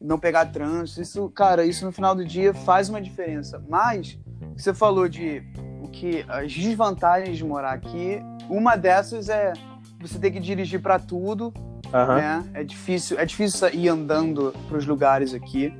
não 0.00 0.18
pegar 0.18 0.46
trânsito. 0.46 1.02
Isso, 1.02 1.28
cara, 1.30 1.66
isso 1.66 1.84
no 1.84 1.92
final 1.92 2.14
do 2.14 2.24
dia 2.24 2.54
faz 2.54 2.88
uma 2.88 3.02
diferença. 3.02 3.62
Mas 3.68 4.18
você 4.56 4.72
falou 4.72 5.08
de 5.08 5.42
o 5.82 5.88
que 5.88 6.24
as 6.28 6.52
desvantagens 6.52 7.36
de 7.36 7.44
morar 7.44 7.72
aqui, 7.72 8.20
uma 8.48 8.76
dessas 8.76 9.28
é 9.28 9.52
você 10.00 10.18
ter 10.18 10.30
que 10.30 10.40
dirigir 10.40 10.80
para 10.80 10.98
tudo 10.98 11.52
Uhum. 11.92 12.16
Né? 12.16 12.44
É 12.54 12.64
difícil, 12.64 13.18
é 13.18 13.24
difícil 13.24 13.68
ir 13.72 13.88
andando 13.88 14.54
para 14.68 14.76
os 14.76 14.86
lugares 14.86 15.34
aqui. 15.34 15.72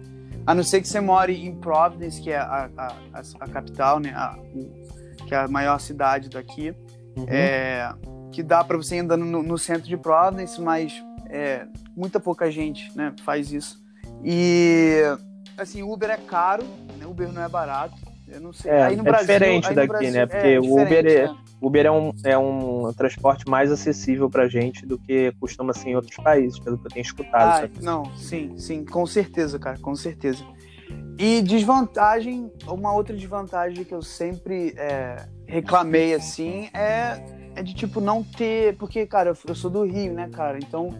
A 0.47 0.55
não 0.55 0.63
ser 0.63 0.81
que 0.81 0.89
você 0.89 1.01
more 1.01 1.33
em 1.33 1.55
Providence, 1.55 2.21
que 2.21 2.31
é 2.31 2.39
a, 2.39 2.71
a, 2.77 2.87
a, 2.87 3.23
a 3.41 3.49
capital, 3.49 4.01
né? 4.01 4.13
A, 4.15 4.39
que 5.27 5.35
é 5.35 5.39
a 5.39 5.49
maior 5.49 5.79
cidade 5.79 6.31
daqui. 6.31 6.75
Uhum. 7.17 7.27
É, 7.29 7.93
que 8.33 8.43
dá 8.43 8.65
para 8.65 8.77
você 8.77 8.97
ir 8.97 9.01
andando 9.01 9.25
no, 9.25 9.43
no, 9.43 9.59
centro 9.59 9.89
de 9.89 9.97
Providence, 9.97 10.61
mas 10.61 10.93
é, 11.29 11.67
muita 11.97 12.19
pouca 12.19 12.51
gente 12.51 12.91
né, 12.97 13.13
faz 13.25 13.53
isso. 13.53 13.79
E 14.25 15.03
assim, 15.57 15.83
Uber 15.83 16.11
é 16.11 16.17
caro, 16.17 16.65
né? 16.99 17.07
Uber 17.07 17.31
não 17.33 17.43
é 17.43 17.49
barato. 17.49 17.97
Eu 18.27 18.41
não 18.41 18.53
sei. 18.53 18.71
É, 18.71 18.85
aí 18.85 18.97
no 18.97 19.03
é 19.03 19.05
Brasil, 19.05 19.27
diferente 19.27 19.75
daqui, 19.75 19.89
Brasil, 19.89 20.13
né? 20.13 20.27
Porque 20.27 20.49
é, 20.49 20.61
o 20.61 20.73
Uber 20.73 21.07
é, 21.07 21.27
né? 21.27 21.37
Uber 21.61 21.87
é 21.87 21.91
um, 21.91 22.13
é 22.25 22.39
um 22.39 22.93
transporte 22.93 23.49
mais 23.49 23.73
acessível 23.73 24.31
pra 24.31 24.49
gente 24.49 24.87
do 24.87 24.99
que 24.99 25.33
costuma 25.41 25.73
ser 25.73 25.91
em 25.91 25.97
outros 25.97 26.17
países, 26.17 26.59
pelo 26.59 26.79
que 26.79 26.87
eu 26.87 26.91
tenho 26.91 27.03
escutado. 27.03 27.65
Ah, 27.65 27.81
não, 27.83 28.05
sim, 28.17 28.57
sim, 28.57 28.85
com 28.85 29.05
certeza, 29.07 29.59
cara, 29.59 29.79
com 29.79 29.95
certeza. 29.95 30.45
E 31.19 31.43
desvantagem, 31.43 32.51
uma 32.67 32.93
outra 32.93 33.17
desvantagem 33.17 33.85
que 33.85 33.93
eu 33.93 34.03
sempre 34.03 34.73
é, 34.77 35.27
reclamei, 35.47 36.15
assim, 36.15 36.69
é, 36.73 37.21
é 37.57 37.63
de, 37.63 37.75
tipo, 37.75 38.01
não 38.01 38.23
ter... 38.23 38.77
Porque, 38.77 39.05
cara, 39.05 39.35
eu 39.47 39.55
sou 39.55 39.69
do 39.69 39.83
Rio, 39.83 40.13
né, 40.13 40.29
cara? 40.29 40.59
Então, 40.59 40.91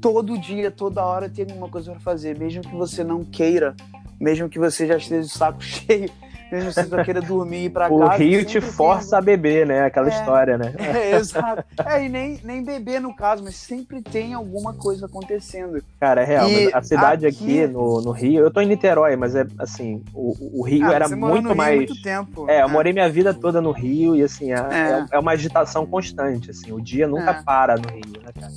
todo 0.00 0.36
dia, 0.36 0.68
toda 0.68 1.04
hora 1.04 1.28
tem 1.28 1.46
alguma 1.48 1.68
coisa 1.68 1.92
para 1.92 2.00
fazer, 2.00 2.36
mesmo 2.36 2.62
que 2.62 2.74
você 2.74 3.04
não 3.04 3.24
queira, 3.24 3.76
mesmo 4.20 4.48
que 4.48 4.58
você 4.58 4.84
já 4.84 4.96
esteja 4.96 5.22
de 5.22 5.28
saco 5.28 5.62
cheio 5.62 6.10
mesmo 6.50 6.72
se 6.72 6.82
você 6.84 7.04
queira 7.04 7.20
dormir 7.20 7.64
e 7.64 7.70
pra 7.70 7.92
o 7.92 8.00
casa. 8.00 8.14
O 8.14 8.16
Rio 8.16 8.44
te 8.44 8.60
força 8.60 9.10
tem... 9.10 9.18
a 9.18 9.22
beber, 9.22 9.66
né? 9.66 9.84
Aquela 9.84 10.08
é, 10.08 10.10
história, 10.10 10.58
né? 10.58 10.74
É, 10.78 11.16
exato. 11.16 11.64
É, 11.86 12.04
e 12.04 12.08
nem, 12.08 12.40
nem 12.42 12.62
beber 12.62 13.00
no 13.00 13.14
caso, 13.14 13.44
mas 13.44 13.56
sempre 13.56 14.00
tem 14.02 14.34
alguma 14.34 14.72
coisa 14.72 15.06
acontecendo. 15.06 15.82
Cara, 16.00 16.22
é 16.22 16.24
real. 16.24 16.48
a 16.72 16.82
cidade 16.82 17.26
aqui, 17.26 17.62
aqui 17.62 17.72
no, 17.72 18.00
no, 18.00 18.10
Rio, 18.10 18.42
eu 18.42 18.50
tô 18.50 18.60
em 18.60 18.66
Niterói, 18.66 19.16
mas 19.16 19.34
é 19.34 19.46
assim, 19.58 20.02
o, 20.14 20.60
o 20.60 20.62
Rio 20.62 20.86
ah, 20.86 20.94
era 20.94 21.08
muito 21.08 21.54
mais. 21.54 21.76
Muito 21.76 22.02
tempo. 22.02 22.48
É, 22.48 22.62
eu 22.62 22.68
morei 22.68 22.92
minha 22.92 23.08
vida 23.08 23.34
toda 23.34 23.60
no 23.60 23.70
Rio 23.70 24.16
e 24.16 24.22
assim, 24.22 24.52
é, 24.52 24.56
é. 24.56 25.06
é 25.12 25.18
uma 25.18 25.32
agitação 25.32 25.86
constante, 25.86 26.50
assim, 26.50 26.72
o 26.72 26.80
dia 26.80 27.06
nunca 27.06 27.30
é. 27.30 27.42
para 27.42 27.76
no 27.76 27.88
Rio, 27.88 28.22
né, 28.22 28.32
cara? 28.38 28.52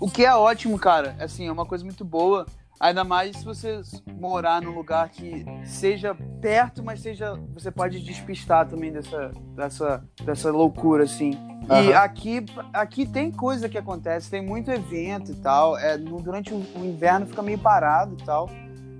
O 0.00 0.10
que 0.10 0.24
é 0.24 0.34
ótimo, 0.34 0.78
cara, 0.78 1.16
assim, 1.18 1.46
é 1.46 1.52
uma 1.52 1.64
coisa 1.64 1.84
muito 1.84 2.04
boa. 2.04 2.46
Ainda 2.78 3.04
mais 3.04 3.38
se 3.38 3.44
você 3.44 3.80
morar 4.18 4.60
num 4.60 4.72
lugar 4.72 5.08
que 5.08 5.44
seja 5.64 6.14
perto, 6.40 6.82
mas 6.82 7.00
seja. 7.00 7.38
Você 7.54 7.70
pode 7.70 8.00
despistar 8.00 8.68
também 8.68 8.92
dessa, 8.92 9.32
dessa, 9.54 10.04
dessa 10.24 10.50
loucura, 10.50 11.04
assim. 11.04 11.30
Uhum. 11.68 11.84
E 11.84 11.94
aqui, 11.94 12.44
aqui 12.72 13.06
tem 13.06 13.32
coisa 13.32 13.68
que 13.68 13.78
acontece, 13.78 14.30
tem 14.30 14.44
muito 14.44 14.70
evento 14.70 15.32
e 15.32 15.36
tal. 15.36 15.78
É, 15.78 15.96
no, 15.96 16.20
durante 16.20 16.52
o, 16.52 16.58
o, 16.58 16.84
inverno 16.84 17.26
fica 17.26 17.42
meio 17.42 17.58
parado 17.58 18.16
e 18.20 18.24
tal. 18.24 18.48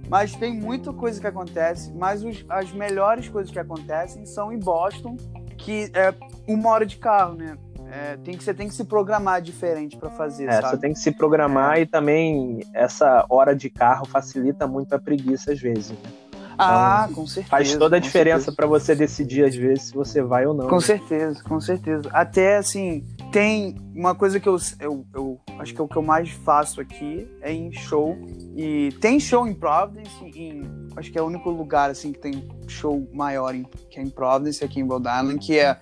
Mas 0.08 0.34
tem 0.34 0.54
muita 0.54 0.92
coisa 0.92 1.20
que 1.20 1.26
acontece. 1.26 1.92
Mas 1.92 2.24
os, 2.24 2.44
as 2.48 2.72
melhores 2.72 3.28
coisas 3.28 3.52
que 3.52 3.58
acontecem 3.58 4.24
são 4.24 4.52
em 4.52 4.58
Boston, 4.58 5.16
que 5.58 5.90
é 5.92 6.14
uma 6.48 6.70
hora 6.70 6.86
de 6.86 6.96
carro, 6.96 7.34
né? 7.34 7.58
É, 7.96 8.16
tem 8.18 8.36
que, 8.36 8.44
você 8.44 8.52
tem 8.52 8.68
que 8.68 8.74
se 8.74 8.84
programar 8.84 9.40
diferente 9.40 9.96
para 9.96 10.10
fazer, 10.10 10.48
é, 10.48 10.52
sabe? 10.52 10.68
Você 10.68 10.76
tem 10.76 10.92
que 10.92 10.98
se 10.98 11.10
programar 11.10 11.78
é. 11.78 11.80
e 11.80 11.86
também 11.86 12.60
essa 12.74 13.24
hora 13.30 13.56
de 13.56 13.70
carro 13.70 14.04
facilita 14.06 14.66
muito 14.66 14.92
a 14.92 14.98
preguiça 14.98 15.52
às 15.52 15.58
vezes. 15.58 15.90
Né? 15.90 16.10
Ah, 16.58 17.04
então, 17.04 17.22
com 17.22 17.26
certeza. 17.26 17.50
Faz 17.50 17.76
toda 17.76 17.96
a 17.96 17.98
diferença 17.98 18.52
para 18.52 18.66
você 18.66 18.94
decidir 18.94 19.44
às 19.44 19.54
vezes 19.54 19.84
se 19.84 19.94
você 19.94 20.22
vai 20.22 20.46
ou 20.46 20.54
não. 20.54 20.68
Com 20.68 20.76
né? 20.76 20.80
certeza, 20.82 21.42
com 21.42 21.60
certeza. 21.60 22.08
Até 22.12 22.56
assim, 22.56 23.02
tem 23.30 23.76
uma 23.94 24.14
coisa 24.14 24.38
que 24.38 24.48
eu, 24.48 24.56
eu, 24.80 25.06
eu, 25.14 25.40
acho 25.58 25.74
que 25.74 25.80
é 25.80 25.84
o 25.84 25.88
que 25.88 25.96
eu 25.96 26.02
mais 26.02 26.30
faço 26.30 26.80
aqui 26.80 27.28
é 27.40 27.52
em 27.52 27.72
show. 27.72 28.16
E 28.54 28.90
tem 29.00 29.18
show 29.20 29.46
em 29.46 29.54
Providence, 29.54 30.24
em, 30.24 30.62
acho 30.96 31.10
que 31.10 31.18
é 31.18 31.22
o 31.22 31.26
único 31.26 31.50
lugar 31.50 31.90
assim 31.90 32.12
que 32.12 32.18
tem 32.18 32.48
show 32.66 33.08
maior 33.12 33.54
em, 33.54 33.64
que 33.90 33.98
é 33.98 34.02
em 34.02 34.10
Providence, 34.10 34.64
aqui 34.64 34.80
em 34.80 34.86
Rhode 34.86 35.08
Island, 35.08 35.38
que 35.38 35.58
é 35.58 35.78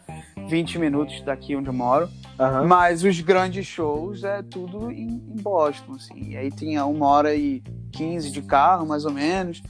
20 0.49 0.79
minutos 0.79 1.21
daqui 1.23 1.57
onde 1.57 1.69
eu 1.69 1.73
moro. 1.73 2.09
Uhum. 2.39 2.67
Mas 2.67 3.05
os 3.05 3.21
grandes 3.21 3.67
shows 3.67 4.25
é 4.25 4.43
tudo 4.43 4.91
em, 4.91 5.07
em, 5.07 5.41
Boston, 5.41 5.93
assim. 5.93 6.31
E 6.31 6.37
aí 6.37 6.51
tinha 6.51 6.85
uma 6.85 7.07
hora 7.07 7.35
e 7.35 7.63
15 7.93 8.31
de 8.31 8.43
carro, 8.43 8.87
mais 8.87 9.05
ou 9.05 9.13
menos. 9.13 9.63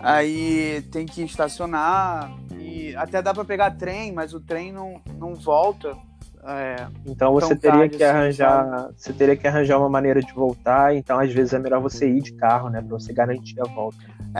Aí 0.00 0.82
tem 0.92 1.06
que 1.06 1.22
estacionar. 1.22 2.30
E 2.58 2.94
até 2.96 3.22
dá 3.22 3.32
para 3.32 3.44
pegar 3.44 3.70
trem, 3.72 4.12
mas 4.12 4.34
o 4.34 4.40
trem 4.40 4.72
não, 4.72 5.00
não 5.18 5.34
volta. 5.34 5.96
É, 6.46 6.86
então 7.06 7.32
você 7.32 7.56
teria 7.56 7.88
que 7.88 7.96
assim, 7.96 8.04
arranjar, 8.04 8.68
sabe? 8.68 8.94
você 8.96 9.12
teria 9.14 9.36
que 9.36 9.48
arranjar 9.48 9.78
uma 9.78 9.88
maneira 9.88 10.20
de 10.20 10.32
voltar. 10.32 10.94
Então 10.94 11.18
às 11.18 11.32
vezes 11.32 11.54
é 11.54 11.58
melhor 11.58 11.80
você 11.80 12.08
ir 12.08 12.20
de 12.20 12.32
carro, 12.32 12.68
né, 12.68 12.80
para 12.80 12.90
você 12.90 13.12
garantir 13.12 13.58
a 13.60 13.64
volta. 13.64 13.96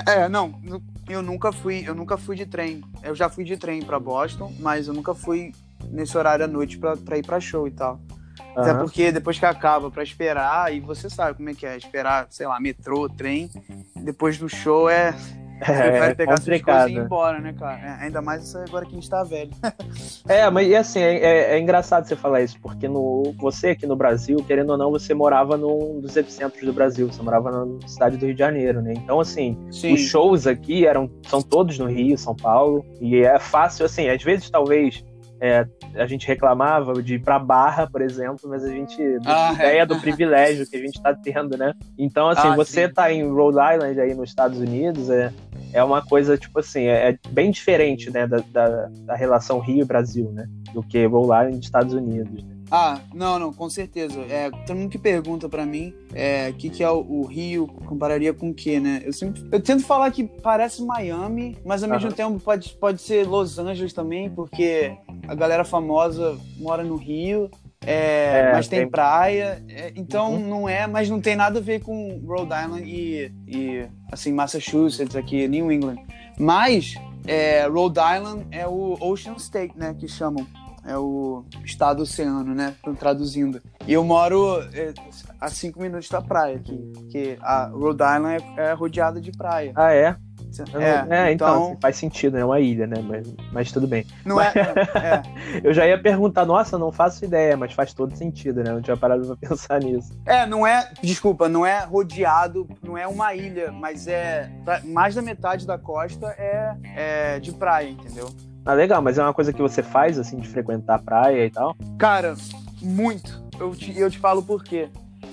É, 0.06 0.28
não, 0.28 0.60
eu 1.08 1.22
nunca 1.22 1.52
fui, 1.52 1.84
eu 1.86 1.94
nunca 1.94 2.16
fui 2.16 2.36
de 2.36 2.44
trem. 2.44 2.82
Eu 3.02 3.14
já 3.14 3.28
fui 3.28 3.44
de 3.44 3.56
trem 3.56 3.82
para 3.82 3.98
Boston, 3.98 4.52
mas 4.58 4.88
eu 4.88 4.94
nunca 4.94 5.14
fui 5.14 5.52
nesse 5.90 6.16
horário 6.18 6.44
à 6.44 6.48
noite 6.48 6.78
pra, 6.78 7.16
ir 7.16 7.24
pra 7.24 7.40
show 7.40 7.66
e 7.66 7.70
tal. 7.70 8.00
Uhum. 8.38 8.62
Até 8.62 8.74
porque 8.74 9.12
depois 9.12 9.38
que 9.38 9.46
acaba 9.46 9.90
pra 9.90 10.02
esperar, 10.02 10.74
e 10.74 10.80
você 10.80 11.08
sabe 11.08 11.36
como 11.36 11.48
é 11.48 11.54
que 11.54 11.64
é, 11.64 11.76
esperar, 11.76 12.26
sei 12.30 12.46
lá, 12.46 12.60
metrô, 12.60 13.08
trem, 13.08 13.50
depois 13.96 14.36
do 14.36 14.48
show 14.48 14.90
é. 14.90 15.14
Você 15.60 15.72
é, 15.72 15.98
vai 15.98 16.14
pegar 16.14 16.36
suas 16.36 16.62
coisas 16.62 16.90
e 16.90 16.92
ir 16.94 16.98
embora, 16.98 17.40
né, 17.40 17.52
cara? 17.52 17.78
É, 17.78 18.04
ainda 18.04 18.20
mais 18.20 18.54
agora 18.56 18.84
que 18.84 18.92
a 18.92 18.94
gente 18.94 19.08
tá 19.08 19.22
velho. 19.22 19.50
é, 20.28 20.48
mas 20.50 20.68
e 20.68 20.76
assim, 20.76 21.00
é, 21.00 21.16
é, 21.16 21.54
é, 21.54 21.58
engraçado 21.58 22.06
você 22.06 22.16
falar 22.16 22.42
isso, 22.42 22.58
porque 22.60 22.88
no, 22.88 23.34
você 23.38 23.68
aqui 23.68 23.86
no 23.86 23.96
Brasil, 23.96 24.38
querendo 24.46 24.70
ou 24.70 24.78
não, 24.78 24.90
você 24.90 25.14
morava 25.14 25.56
num 25.56 26.00
dos 26.00 26.16
epicentros 26.16 26.62
do 26.62 26.72
Brasil, 26.72 27.06
você 27.06 27.22
morava 27.22 27.50
na 27.50 27.88
cidade 27.88 28.16
do 28.16 28.26
Rio 28.26 28.34
de 28.34 28.40
Janeiro, 28.40 28.82
né? 28.82 28.94
Então, 28.96 29.20
assim, 29.20 29.56
Sim. 29.70 29.94
os 29.94 30.00
shows 30.00 30.46
aqui 30.46 30.86
eram, 30.86 31.10
são 31.26 31.40
todos 31.40 31.78
no 31.78 31.86
Rio, 31.86 32.18
São 32.18 32.34
Paulo, 32.34 32.84
e 33.00 33.18
é 33.18 33.38
fácil, 33.38 33.86
assim, 33.86 34.08
às 34.08 34.22
vezes 34.22 34.50
talvez 34.50 35.04
é, 35.44 35.66
a 35.96 36.06
gente 36.06 36.26
reclamava 36.26 37.02
de 37.02 37.16
ir 37.16 37.18
para 37.18 37.38
Barra, 37.38 37.86
por 37.86 38.00
exemplo, 38.00 38.48
mas 38.48 38.64
a 38.64 38.70
gente 38.70 38.96
ah, 39.26 39.52
ideia 39.52 39.82
é. 39.82 39.86
do 39.86 40.00
privilégio 40.00 40.66
que 40.66 40.74
a 40.74 40.80
gente 40.80 40.96
está 40.96 41.14
tendo, 41.14 41.58
né? 41.58 41.74
Então, 41.98 42.30
assim, 42.30 42.48
ah, 42.48 42.56
você 42.56 42.88
sim. 42.88 42.94
tá 42.94 43.12
em 43.12 43.28
Rhode 43.30 43.58
Island 43.58 44.00
aí 44.00 44.14
nos 44.14 44.30
Estados 44.30 44.58
Unidos 44.58 45.10
é, 45.10 45.30
é 45.74 45.84
uma 45.84 46.00
coisa 46.00 46.38
tipo 46.38 46.60
assim 46.60 46.84
é, 46.84 47.10
é 47.10 47.18
bem 47.28 47.50
diferente, 47.50 48.10
né, 48.10 48.26
da, 48.26 48.38
da, 48.50 48.88
da 49.04 49.14
relação 49.14 49.58
Rio 49.58 49.84
Brasil, 49.84 50.30
né, 50.32 50.46
do 50.72 50.82
que 50.82 51.04
Rhode 51.04 51.26
Island 51.26 51.62
Estados 51.62 51.92
Unidos. 51.92 52.42
Né? 52.42 52.54
Ah, 52.70 52.98
não, 53.14 53.38
não, 53.38 53.52
com 53.52 53.68
certeza. 53.68 54.20
É, 54.22 54.50
todo 54.66 54.76
mundo 54.76 54.90
que 54.90 54.98
pergunta 54.98 55.48
para 55.48 55.66
mim 55.66 55.94
o 56.10 56.14
é, 56.14 56.52
que, 56.52 56.70
que 56.70 56.82
é 56.82 56.90
o, 56.90 57.00
o, 57.00 57.26
Rio, 57.26 57.66
compararia 57.86 58.32
com 58.32 58.50
o 58.50 58.54
quê, 58.54 58.80
né? 58.80 59.02
Eu 59.04 59.12
sempre 59.12 59.46
eu 59.52 59.60
tento 59.60 59.84
falar 59.84 60.10
que 60.10 60.24
parece 60.24 60.82
Miami, 60.82 61.56
mas 61.64 61.82
ao 61.82 61.90
mesmo 61.90 62.12
tempo 62.12 62.40
pode, 62.40 62.70
pode 62.80 63.00
ser 63.00 63.26
Los 63.26 63.58
Angeles 63.58 63.92
também, 63.92 64.30
porque 64.30 64.96
a 65.26 65.34
galera 65.34 65.64
famosa 65.64 66.36
mora 66.56 66.82
no 66.82 66.96
Rio. 66.96 67.50
É, 67.86 68.48
é, 68.48 68.52
mas 68.52 68.66
tem, 68.66 68.80
tem... 68.80 68.88
praia, 68.88 69.62
é, 69.68 69.92
então 69.94 70.32
uhum. 70.32 70.48
não 70.48 70.68
é, 70.68 70.86
mas 70.86 71.10
não 71.10 71.20
tem 71.20 71.36
nada 71.36 71.58
a 71.58 71.62
ver 71.62 71.82
com 71.82 72.18
Rhode 72.26 72.44
Island 72.44 72.82
e, 72.82 73.30
e 73.46 73.86
assim 74.10 74.32
Massachusetts 74.32 75.14
aqui, 75.14 75.46
New 75.46 75.70
England. 75.70 75.98
Mas 76.38 76.94
é, 77.26 77.66
Rhode 77.66 78.00
Island 78.00 78.46
é 78.50 78.66
o 78.66 78.96
Ocean 79.00 79.34
State, 79.36 79.76
né, 79.76 79.94
que 79.98 80.08
chamam 80.08 80.46
é 80.86 80.96
o 80.98 81.44
estado 81.64 82.02
oceano, 82.02 82.54
né? 82.54 82.74
Traduzindo. 82.98 83.60
E 83.86 83.92
eu 83.92 84.04
moro 84.04 84.60
é, 84.72 84.92
a 85.40 85.48
cinco 85.48 85.80
minutos 85.80 86.08
da 86.08 86.20
praia 86.20 86.56
aqui, 86.56 86.76
porque 86.92 87.38
a 87.40 87.66
Rhode 87.68 88.02
Island 88.02 88.44
é, 88.56 88.66
é 88.66 88.72
rodeada 88.72 89.20
de 89.20 89.32
praia. 89.32 89.72
Ah, 89.74 89.92
é? 89.92 90.16
É, 90.62 91.28
é, 91.28 91.32
então, 91.32 91.66
então 91.66 91.78
faz 91.80 91.96
sentido, 91.96 92.36
é 92.36 92.44
uma 92.44 92.60
ilha, 92.60 92.86
né? 92.86 92.96
Mas, 93.02 93.34
mas 93.52 93.72
tudo 93.72 93.86
bem. 93.86 94.06
Não 94.24 94.40
é, 94.40 94.52
é. 94.54 95.22
eu 95.64 95.72
já 95.72 95.86
ia 95.86 96.00
perguntar, 96.00 96.44
nossa, 96.44 96.78
não 96.78 96.92
faço 96.92 97.24
ideia, 97.24 97.56
mas 97.56 97.72
faz 97.72 97.92
todo 97.92 98.16
sentido, 98.16 98.62
né? 98.62 98.72
Não 98.72 98.82
tinha 98.82 98.96
parado 98.96 99.26
pra 99.26 99.36
pensar 99.48 99.80
nisso. 99.80 100.12
É, 100.24 100.46
não 100.46 100.66
é, 100.66 100.90
desculpa, 101.02 101.48
não 101.48 101.64
é 101.64 101.84
rodeado, 101.84 102.68
não 102.82 102.96
é 102.96 103.06
uma 103.06 103.34
ilha, 103.34 103.72
mas 103.72 104.06
é 104.06 104.50
mais 104.84 105.14
da 105.14 105.22
metade 105.22 105.66
da 105.66 105.78
costa 105.78 106.34
é, 106.38 106.74
é 106.96 107.40
de 107.40 107.52
praia, 107.52 107.88
entendeu? 107.88 108.30
Ah, 108.66 108.72
legal, 108.72 109.02
mas 109.02 109.18
é 109.18 109.22
uma 109.22 109.34
coisa 109.34 109.52
que 109.52 109.60
você 109.60 109.82
faz, 109.82 110.18
assim, 110.18 110.38
de 110.38 110.48
frequentar 110.48 110.94
a 110.94 110.98
praia 110.98 111.44
e 111.44 111.50
tal? 111.50 111.76
Cara, 111.98 112.34
muito. 112.80 113.42
Eu 113.60 113.74
te, 113.74 113.96
eu 113.98 114.10
te 114.10 114.18
falo 114.18 114.42
por 114.42 114.64
quê. 114.64 114.88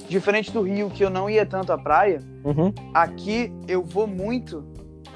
Diferente 0.10 0.52
do 0.52 0.62
Rio, 0.62 0.90
que 0.90 1.04
eu 1.04 1.10
não 1.10 1.30
ia 1.30 1.46
tanto 1.46 1.72
à 1.72 1.78
praia, 1.78 2.22
uhum. 2.44 2.74
aqui 2.94 3.54
eu 3.68 3.82
vou 3.82 4.06
muito 4.06 4.66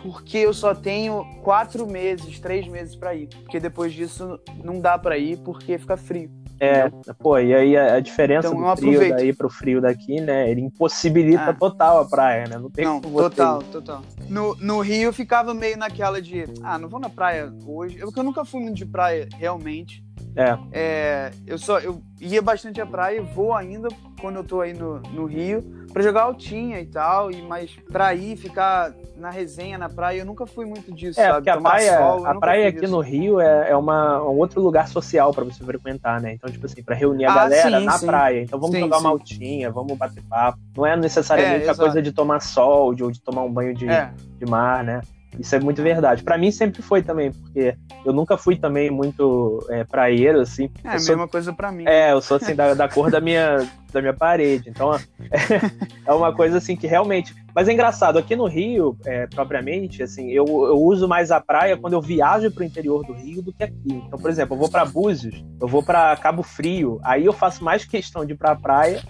porque 0.06 0.38
eu 0.38 0.54
só 0.54 0.76
tenho 0.76 1.26
quatro 1.41 1.88
meses, 1.88 2.39
três 2.39 2.68
meses 2.68 2.96
para 2.96 3.15
ir. 3.15 3.28
Porque 3.28 3.60
depois 3.60 3.91
disso 3.91 4.39
não 4.63 4.80
dá 4.80 5.00
para 5.00 5.18
ir 5.18 5.38
porque 5.38 5.80
fica 5.80 5.98
frio. 5.98 6.30
É, 6.60 6.88
pô, 7.18 7.39
e 7.39 7.54
aí 7.54 7.76
a, 7.76 7.96
a 7.96 8.00
diferença 8.00 8.48
então, 8.48 8.62
do 8.62 8.78
frio 8.78 8.91
aproveito. 8.91 9.15
daí 9.15 9.34
pro 9.34 9.50
frio 9.50 9.82
daqui, 9.82 10.22
né? 10.22 10.50
Ele 10.50 10.62
impossibilita 10.62 11.50
ah. 11.50 11.54
total 11.54 12.02
a 12.02 12.06
praia, 12.06 12.48
né? 12.48 12.58
Não 12.58 12.70
tem 12.70 12.86
Não, 12.86 13.02
total, 13.02 13.63
total. 13.63 14.04
No, 14.30 14.56
no 14.58 14.80
Rio 14.80 15.06
eu 15.06 15.13
ficava 15.13 15.56
meio 15.56 15.76
naquela 15.76 16.22
de, 16.22 16.46
ah, 16.62 16.78
não 16.78 16.88
vou 16.88 17.00
na 17.00 17.10
praia 17.10 17.52
hoje. 17.65 17.98
Eu, 17.98 18.06
porque 18.06 18.20
eu 18.20 18.24
nunca 18.24 18.46
fui 18.46 18.62
muito 18.62 18.78
de 18.78 18.86
praia, 18.86 19.28
realmente. 19.38 20.06
É. 20.36 20.58
é. 20.72 21.32
eu 21.48 21.58
só 21.58 21.80
eu 21.80 22.02
ia 22.22 22.41
bastante 22.41 22.80
à 22.80 22.86
praia, 22.86 23.24
vou 23.24 23.54
ainda 23.54 23.88
quando 24.22 24.36
eu 24.36 24.44
tô 24.44 24.62
aí 24.62 24.74
no, 24.74 25.00
no 25.00 25.26
Rio 25.26 25.63
para 25.91 26.04
jogar 26.04 26.24
altinha 26.24 26.80
e 26.80 26.86
tal, 26.86 27.32
e 27.32 27.41
mas 27.41 27.72
para 27.91 28.13
ir 28.13 28.36
ficar 28.38 28.94
na 29.17 29.30
resenha 29.30 29.78
na 29.78 29.89
praia, 29.89 30.19
eu 30.19 30.25
nunca 30.25 30.45
fui 30.45 30.65
muito 30.65 30.91
disso, 30.91 31.19
é, 31.19 31.23
sabe? 31.23 31.36
Porque 31.38 31.49
a 31.49 31.56
Tomar 31.56 31.69
praia, 31.71 31.97
sol, 31.97 32.25
a 32.25 32.36
praia 32.39 32.69
aqui 32.69 32.82
disso. 32.82 32.91
no 32.91 32.99
Rio 32.99 33.39
é, 33.39 33.71
é 33.71 33.75
uma, 33.75 34.21
um 34.21 34.38
outro 34.38 34.62
lugar 34.62 34.88
social 34.88 35.34
para 35.34 35.43
você 35.43 35.63
frequentar, 35.63 36.21
né? 36.21 36.34
Então, 36.34 36.51
tipo 36.51 36.65
assim, 36.65 36.84
para 36.84 36.95
reunir 36.95 37.25
a 37.25 37.32
ah, 37.32 37.36
galera 37.36 37.80
sim, 37.80 37.86
na 37.86 37.97
sim. 37.97 38.06
praia. 38.06 38.41
Então, 38.41 38.60
vamos 38.60 38.75
sim, 38.75 38.82
jogar 38.82 38.99
uma 38.99 39.10
altinha, 39.10 39.71
vamos 39.71 39.97
bater 39.97 40.23
papo. 40.23 40.60
Não 40.75 40.86
é 40.86 40.95
necessariamente 40.97 41.65
é, 41.65 41.69
a 41.69 41.75
coisa 41.75 42.01
de 42.01 42.12
tomar 42.12 42.41
sol, 42.41 42.93
de, 42.93 43.04
ou 43.04 43.12
de 43.12 43.21
tomar 43.21 43.43
um 43.43 43.51
banho 43.51 43.73
de, 43.73 43.88
é. 43.88 44.12
de 44.38 44.45
mar, 44.45 44.84
né? 44.84 45.01
Isso 45.39 45.56
é 45.56 45.60
muito 45.60 45.82
verdade. 45.82 46.24
Para 46.24 46.38
mim 46.38 46.52
sempre 46.52 46.82
foi 46.82 47.02
também, 47.02 47.32
porque 47.32 47.76
eu 48.06 48.13
nunca 48.13 48.38
fui 48.38 48.56
também 48.56 48.89
muito 48.89 49.65
é, 49.69 49.84
praieiro, 49.84 50.41
assim. 50.41 50.69
É 50.84 50.89
a 50.89 51.00
sou, 51.00 51.15
mesma 51.15 51.28
coisa 51.28 51.54
para 51.54 51.71
mim. 51.71 51.86
É, 51.88 52.12
eu 52.12 52.21
sou 52.21 52.38
assim 52.38 52.56
da, 52.56 52.74
da 52.74 52.88
cor 52.88 53.10
da 53.12 53.19
minha, 53.19 53.67
da 53.91 54.02
minha 54.02 54.13
parede. 54.13 54.69
Então 54.69 54.93
é, 54.93 55.00
é, 56.06 56.13
uma 56.13 56.34
coisa 56.34 56.58
assim 56.58 56.76
que 56.76 56.88
realmente. 56.88 57.36
Mas 57.54 57.67
é 57.67 57.74
engraçado, 57.74 58.19
aqui 58.19 58.36
no 58.36 58.48
Rio, 58.48 58.98
é, 59.06 59.28
propriamente, 59.28 60.04
assim, 60.04 60.30
eu, 60.30 60.45
eu 60.45 60.78
uso 60.82 61.08
mais 61.08 61.32
a 61.32 61.39
praia 61.39 61.78
quando 61.78 61.93
eu 61.93 62.02
viajo 62.02 62.52
para 62.52 62.63
o 62.63 62.65
interior 62.65 63.06
do 63.06 63.13
Rio 63.13 63.41
do 63.41 63.54
que 63.54 63.63
aqui. 63.63 63.76
Então, 63.88 64.19
por 64.19 64.30
exemplo, 64.30 64.56
eu 64.56 64.60
vou 64.60 64.69
para 64.69 64.84
Búzios, 64.84 65.43
eu 65.62 65.67
vou 65.67 65.82
para 65.82 66.15
Cabo 66.17 66.43
Frio, 66.43 67.00
aí 67.04 67.26
eu 67.26 67.34
faço 67.34 67.63
mais 67.63 67.86
questão 67.86 68.26
de 68.26 68.34
ir 68.34 68.38
para 68.38 68.52
a 68.52 68.56
praia 68.56 69.02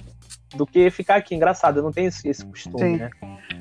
do 0.56 0.66
que 0.66 0.90
ficar 0.90 1.16
aqui. 1.16 1.36
Engraçado, 1.36 1.78
eu 1.78 1.84
não 1.84 1.92
tenho 1.92 2.08
esse, 2.08 2.28
esse 2.28 2.46
costume, 2.46 2.80
Sim. 2.80 2.98
né? 2.98 3.10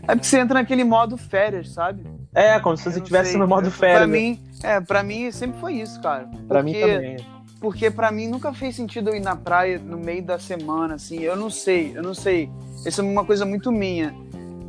É 0.03 0.15
porque 0.15 0.27
você 0.27 0.39
entra 0.39 0.55
naquele 0.55 0.85
modo 0.85 1.17
férias, 1.17 1.71
sabe? 1.73 2.05
É, 2.35 2.59
como 2.61 2.77
se 2.77 2.91
você 2.91 2.99
estivesse 2.99 3.37
no 3.37 3.47
modo 3.47 3.71
férias. 3.71 3.99
Pra 3.99 4.07
mim, 4.07 4.41
é, 4.63 4.81
pra 4.81 5.03
mim 5.03 5.31
sempre 5.31 5.59
foi 5.61 5.75
isso, 5.75 6.01
cara. 6.01 6.29
Pra 6.49 6.63
mim 6.63 6.73
também. 6.75 7.17
Porque 7.61 7.91
pra 7.91 8.13
mim 8.13 8.29
nunca 8.29 8.53
fez 8.53 8.77
sentido 8.77 9.11
eu 9.11 9.17
ir 9.17 9.21
na 9.21 9.35
praia 9.35 9.79
no 9.79 9.97
meio 9.97 10.23
da 10.23 10.39
semana, 10.39 10.97
assim. 10.97 11.21
Eu 11.21 11.35
não 11.37 11.49
sei, 11.49 11.93
eu 11.97 12.03
não 12.03 12.13
sei. 12.13 12.51
Isso 12.85 13.01
é 13.01 13.05
uma 13.05 13.25
coisa 13.25 13.47
muito 13.47 13.73
minha. 13.73 14.15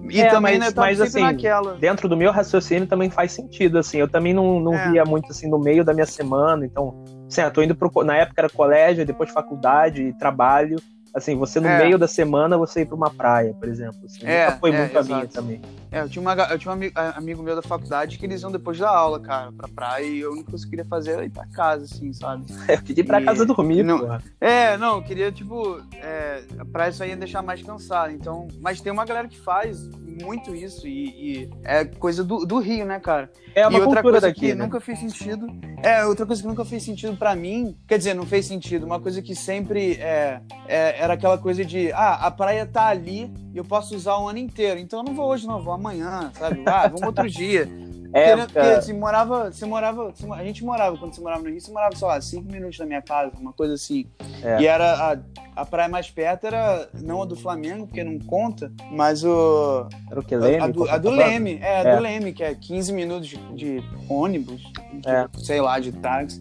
E 0.10 0.22
é, 0.22 0.30
também, 0.30 0.60
mas, 0.60 0.74
né, 0.74 0.74
mas 0.76 1.02
assim, 1.02 1.22
naquela. 1.22 1.76
dentro 1.76 2.08
do 2.08 2.16
meu 2.16 2.32
raciocínio 2.32 2.88
também 2.88 3.10
faz 3.10 3.32
sentido, 3.32 3.80
assim. 3.80 3.98
Eu 3.98 4.08
também 4.08 4.34
não, 4.34 4.60
não 4.60 4.74
é. 4.74 4.92
via 4.92 5.04
muito, 5.04 5.32
assim, 5.32 5.50
no 5.50 5.60
meio 5.60 5.84
da 5.84 5.94
minha 5.94 6.06
semana. 6.06 6.66
Então, 6.66 7.04
assim, 7.28 7.42
eu 7.42 7.52
tô 7.52 7.62
indo 7.62 7.76
pro... 7.76 7.92
Na 8.04 8.16
época 8.16 8.42
era 8.42 8.50
colégio, 8.50 9.06
depois 9.06 9.32
faculdade, 9.32 10.14
trabalho. 10.20 10.78
Assim, 11.16 11.34
você 11.34 11.62
no 11.62 11.68
é. 11.70 11.78
meio 11.78 11.98
da 11.98 12.10
semana 12.10 12.58
você 12.58 12.82
ir 12.82 12.86
para 12.86 12.96
uma 12.96 13.10
praia, 13.10 13.54
por 13.54 13.70
exemplo. 13.70 13.98
Assim, 14.04 14.26
é, 14.26 14.52
foi 14.52 14.72
é, 14.72 14.80
muito 14.80 14.92
exato. 14.92 15.14
a 15.14 15.16
minha 15.16 15.28
também. 15.30 15.62
É, 15.90 16.02
eu 16.02 16.10
tinha, 16.10 16.22
uma, 16.22 16.34
eu 16.34 16.60
tinha 16.60 16.70
um 16.70 16.76
amigo, 16.76 16.94
amigo 17.16 17.42
meu 17.42 17.56
da 17.56 17.62
faculdade 17.62 18.18
que 18.18 18.26
eles 18.26 18.42
iam 18.42 18.52
depois 18.52 18.78
da 18.78 18.90
aula, 18.90 19.18
cara, 19.22 19.50
pra 19.54 19.70
praia, 19.70 20.04
e 20.04 20.20
eu 20.20 20.34
único 20.34 20.52
que 20.52 20.58
eu 20.58 20.70
queria 20.70 20.84
fazer 20.84 21.12
era 21.12 21.24
ir 21.24 21.30
pra 21.30 21.46
casa, 21.48 21.86
assim, 21.86 22.12
sabe? 22.12 22.44
eu 22.68 22.82
queria 22.82 23.02
ir 23.02 23.08
pra 23.08 23.22
e... 23.22 23.24
casa 23.24 23.46
dormir, 23.46 23.82
não, 23.82 24.00
porra. 24.00 24.22
É, 24.42 24.76
não, 24.76 24.98
eu 24.98 25.04
queria, 25.04 25.32
tipo, 25.32 25.82
é, 25.94 26.44
a 26.60 26.66
praia 26.66 26.92
só 26.92 27.06
ia 27.06 27.16
deixar 27.16 27.42
mais 27.42 27.64
cansado, 27.64 28.12
então... 28.12 28.50
Mas 28.60 28.82
tem 28.82 28.92
uma 28.92 29.06
galera 29.06 29.30
que 29.30 29.40
faz 29.40 29.88
muito 30.22 30.54
isso, 30.54 30.86
e, 30.86 31.06
e 31.08 31.50
é 31.64 31.86
coisa 31.86 32.26
do, 32.26 32.46
do 32.46 32.60
Rio, 32.60 32.86
né, 32.86 33.00
cara? 33.00 33.32
É 33.54 33.66
uma 33.66 33.80
e 33.80 33.82
outra 33.82 34.02
coisa 34.02 34.20
daqui, 34.20 34.42
que 34.42 34.54
né? 34.54 34.66
nunca 34.66 34.82
fez 34.82 35.00
sentido... 35.00 35.48
É, 35.82 36.04
outra 36.06 36.26
coisa 36.26 36.42
que 36.42 36.48
nunca 36.48 36.66
fez 36.66 36.84
sentido 36.84 37.16
para 37.16 37.36
mim, 37.36 37.78
quer 37.88 37.98
dizer, 37.98 38.16
não 38.16 38.26
fez 38.26 38.46
sentido, 38.48 38.86
uma 38.86 39.00
coisa 39.00 39.22
que 39.22 39.36
sempre 39.36 39.94
é, 39.94 40.42
é, 40.68 41.05
era 41.06 41.14
aquela 41.14 41.38
coisa 41.38 41.64
de, 41.64 41.92
ah, 41.94 42.16
a 42.16 42.32
praia 42.32 42.66
tá 42.66 42.88
ali 42.88 43.32
e 43.54 43.58
eu 43.58 43.64
posso 43.64 43.96
usar 43.96 44.18
o 44.18 44.28
ano 44.28 44.40
inteiro, 44.40 44.80
então 44.80 45.00
eu 45.00 45.04
não 45.04 45.14
vou 45.14 45.28
hoje, 45.28 45.48
não, 45.48 45.62
vou 45.62 45.74
amanhã, 45.74 46.32
sabe? 46.34 46.64
Ah, 46.66 46.88
vamos 46.88 47.04
outro 47.04 47.30
dia. 47.30 47.70
É, 48.14 48.36
porque, 48.36 48.54
porque 48.54 48.60
assim, 48.60 48.94
morava, 48.94 49.52
você 49.52 49.66
morava, 49.66 50.14
a 50.32 50.44
gente 50.44 50.64
morava, 50.64 50.98
quando 50.98 51.14
você 51.14 51.22
morava 51.22 51.44
no 51.44 51.50
Rio, 51.50 51.60
você 51.60 51.72
morava, 51.72 51.96
sei 51.96 52.08
lá, 52.08 52.22
cinco 52.22 52.50
minutos 52.50 52.78
da 52.78 52.86
minha 52.86 53.02
casa, 53.02 53.34
uma 53.38 53.52
coisa 53.52 53.74
assim. 53.74 54.08
É. 54.42 54.62
E 54.62 54.68
era 54.68 55.12
a, 55.12 55.62
a 55.62 55.66
praia 55.66 55.90
mais 55.90 56.10
perto 56.10 56.48
era 56.48 56.88
não 56.94 57.24
a 57.24 57.26
do 57.26 57.36
Flamengo, 57.36 57.86
porque 57.86 58.06
não 58.06 58.18
conta, 58.20 58.72
mas 58.90 59.24
o. 59.26 59.88
Era 60.10 60.20
o 60.20 60.24
que? 60.24 60.36
Leme? 60.36 60.64
A, 60.64 60.68
do, 60.68 60.90
a 60.90 60.98
do 60.98 61.10
Leme, 61.10 61.60
é, 61.62 61.76
a 61.76 61.80
é. 61.80 61.96
do 61.96 62.02
Leme, 62.02 62.32
que 62.32 62.44
é 62.44 62.56
15 62.56 62.94
minutos 62.94 63.28
de, 63.28 63.38
de 63.54 63.84
ônibus, 64.10 64.62
de, 64.94 65.10
é. 65.10 65.28
sei 65.40 65.60
lá, 65.60 65.78
de 65.78 65.92
táxi. 65.92 66.40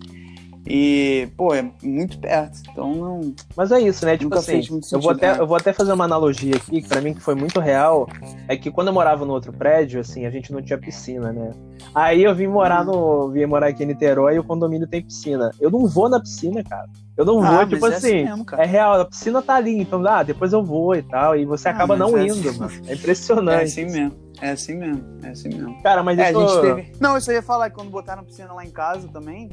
E, 0.67 1.29
pô, 1.37 1.55
é 1.55 1.71
muito 1.83 2.19
perto. 2.19 2.59
Então 2.71 2.95
não. 2.95 3.35
Mas 3.57 3.71
é 3.71 3.81
isso, 3.81 4.05
né? 4.05 4.17
Tipo 4.17 4.35
assim, 4.35 4.63
eu 4.93 5.01
vou, 5.01 5.11
até, 5.11 5.39
eu 5.39 5.47
vou 5.47 5.57
até 5.57 5.73
fazer 5.73 5.93
uma 5.93 6.05
analogia 6.05 6.57
aqui, 6.57 6.81
que 6.81 6.89
pra 6.89 7.01
mim 7.01 7.13
que 7.13 7.21
foi 7.21 7.35
muito 7.35 7.61
real. 7.61 8.09
É 8.49 8.57
que 8.57 8.71
quando 8.71 8.89
eu 8.89 8.95
morava 8.95 9.25
no 9.27 9.33
outro 9.33 9.53
prédio, 9.53 10.01
assim, 10.01 10.25
a 10.25 10.31
gente 10.31 10.53
não 10.53 10.63
tinha 10.63 10.79
piscina, 10.79 11.33
né? 11.33 11.53
Aí 11.95 12.23
eu 12.23 12.35
vim 12.35 12.47
morar 12.47 12.85
no. 12.85 13.31
Vim 13.31 13.47
morar 13.47 13.69
aqui 13.69 13.83
em 13.83 13.87
Niterói 13.87 14.37
e 14.37 14.39
o 14.39 14.45
condomínio 14.45 14.87
tem 14.87 15.03
piscina. 15.03 15.51
Eu 15.61 15.71
não 15.71 15.87
vou 15.87 16.09
na 16.09 16.21
piscina, 16.21 16.63
cara. 16.63 16.89
Eu 17.17 17.25
não 17.25 17.43
ah, 17.45 17.59
vou, 17.59 17.67
tipo 17.67 17.87
é 17.87 17.95
assim, 17.95 18.25
assim 18.25 18.25
mesmo, 18.25 18.47
é 18.59 18.67
real, 18.67 19.01
a 19.01 19.05
piscina 19.05 19.41
tá 19.41 19.55
ali, 19.55 19.81
então, 19.81 20.05
ah, 20.05 20.25
depois 20.25 20.53
eu 20.53 20.65
vou 20.65 20.97
e 20.97 21.03
tal, 21.03 21.37
e 21.37 21.45
você 21.45 21.69
ah, 21.69 21.71
acaba 21.71 21.95
não 21.97 22.19
é 22.19 22.27
indo, 22.27 22.49
assim. 22.49 22.59
mano. 22.59 22.73
É 22.89 22.95
impressionante. 22.95 23.61
É 23.61 23.63
assim 23.63 23.85
mesmo. 23.85 24.25
É 24.41 24.51
assim 24.51 24.75
mesmo, 24.75 25.05
é 25.23 25.29
assim 25.29 25.49
mesmo. 25.49 25.81
Cara, 25.81 26.03
mas 26.03 26.19
é, 26.19 26.27
a 26.27 26.33
gente 26.33 26.61
teve... 26.61 26.93
Não, 27.01 27.17
isso 27.17 27.31
eu 27.31 27.37
ia 27.37 27.43
falar 27.43 27.71
que 27.71 27.77
quando 27.77 27.89
botaram 27.89 28.25
piscina 28.25 28.53
lá 28.53 28.65
em 28.65 28.71
casa 28.71 29.07
também, 29.07 29.49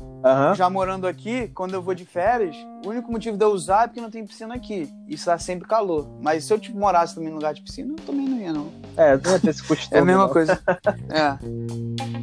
já 0.56 0.72
morando 0.72 1.06
aqui, 1.06 1.50
quando 1.50 1.76
eu 1.76 1.84
vou 1.84 1.94
de 1.94 2.04
férias, 2.04 2.56
o 2.84 2.90
único 2.90 3.12
motivo 3.12 3.38
de 3.38 3.46
eu 3.46 3.50
usar 3.50 3.84
é 3.84 3.88
porque 3.88 4.02
não 4.02 4.10
tem 4.10 4.26
piscina 4.26 4.56
aqui. 4.56 4.90
Isso 5.08 5.26
tá 5.26 5.38
sempre 5.38 5.68
calor. 5.68 6.08
Mas 6.20 6.46
se 6.46 6.54
eu 6.54 6.58
tipo, 6.58 6.80
morasse 6.80 7.14
também 7.14 7.30
no 7.30 7.36
lugar 7.36 7.54
de 7.54 7.62
piscina, 7.62 7.94
eu 7.96 8.06
também 8.06 8.28
não 8.28 8.38
ia, 8.40 8.52
não. 8.52 8.72
É, 8.98 9.16
não 9.16 9.32
ia 9.32 9.40
ter 9.40 9.52
esse 9.52 9.64
costume. 9.64 9.98
é 9.98 10.00
a 10.00 10.06
mesma 10.06 10.24
não. 10.24 10.30
coisa. 10.30 10.60
é. 11.12 12.21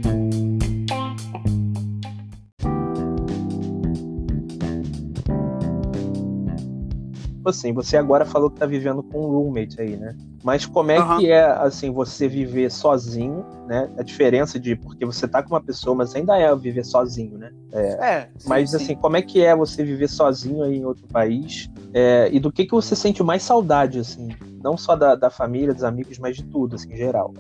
Assim, 7.47 7.73
você 7.73 7.97
agora 7.97 8.25
falou 8.25 8.51
que 8.51 8.59
tá 8.59 8.67
vivendo 8.67 9.03
com 9.03 9.21
um 9.21 9.29
roommate 9.31 9.81
aí, 9.81 9.97
né? 9.97 10.17
Mas 10.43 10.65
como 10.65 10.91
é 10.91 11.01
uhum. 11.01 11.19
que 11.19 11.31
é, 11.31 11.45
assim, 11.45 11.91
você 11.91 12.29
viver 12.29 12.71
sozinho, 12.71 13.45
né? 13.67 13.91
A 13.99 14.03
diferença 14.03 14.59
de, 14.59 14.77
porque 14.77 15.05
você 15.05 15.27
tá 15.27 15.43
com 15.43 15.51
uma 15.51 15.61
pessoa, 15.61 15.97
mas 15.97 16.15
ainda 16.15 16.37
é 16.37 16.55
viver 16.55 16.85
sozinho, 16.85 17.39
né? 17.39 17.53
É, 17.73 17.83
é 17.83 18.31
sim, 18.39 18.49
mas, 18.49 18.71
sim. 18.71 18.77
assim, 18.77 18.95
como 18.95 19.17
é 19.17 19.23
que 19.23 19.43
é 19.45 19.55
você 19.55 19.85
viver 19.85 20.09
sozinho 20.09 20.63
aí 20.63 20.77
em 20.77 20.85
outro 20.85 21.07
país? 21.09 21.71
É, 21.93 22.29
e 22.33 22.39
do 22.39 22.53
que 22.53 22.65
que 22.65 22.73
você 22.73 22.95
sente 22.95 23.23
mais 23.23 23.43
saudade, 23.43 23.99
assim? 23.99 24.29
Não 24.63 24.77
só 24.77 24.95
da, 24.95 25.15
da 25.15 25.31
família, 25.31 25.75
dos 25.75 25.85
amigos, 25.85 26.19
mas 26.19 26.37
de 26.37 26.45
tudo, 26.45 26.77
assim, 26.77 26.93
em 26.93 26.97
geral. 26.97 27.35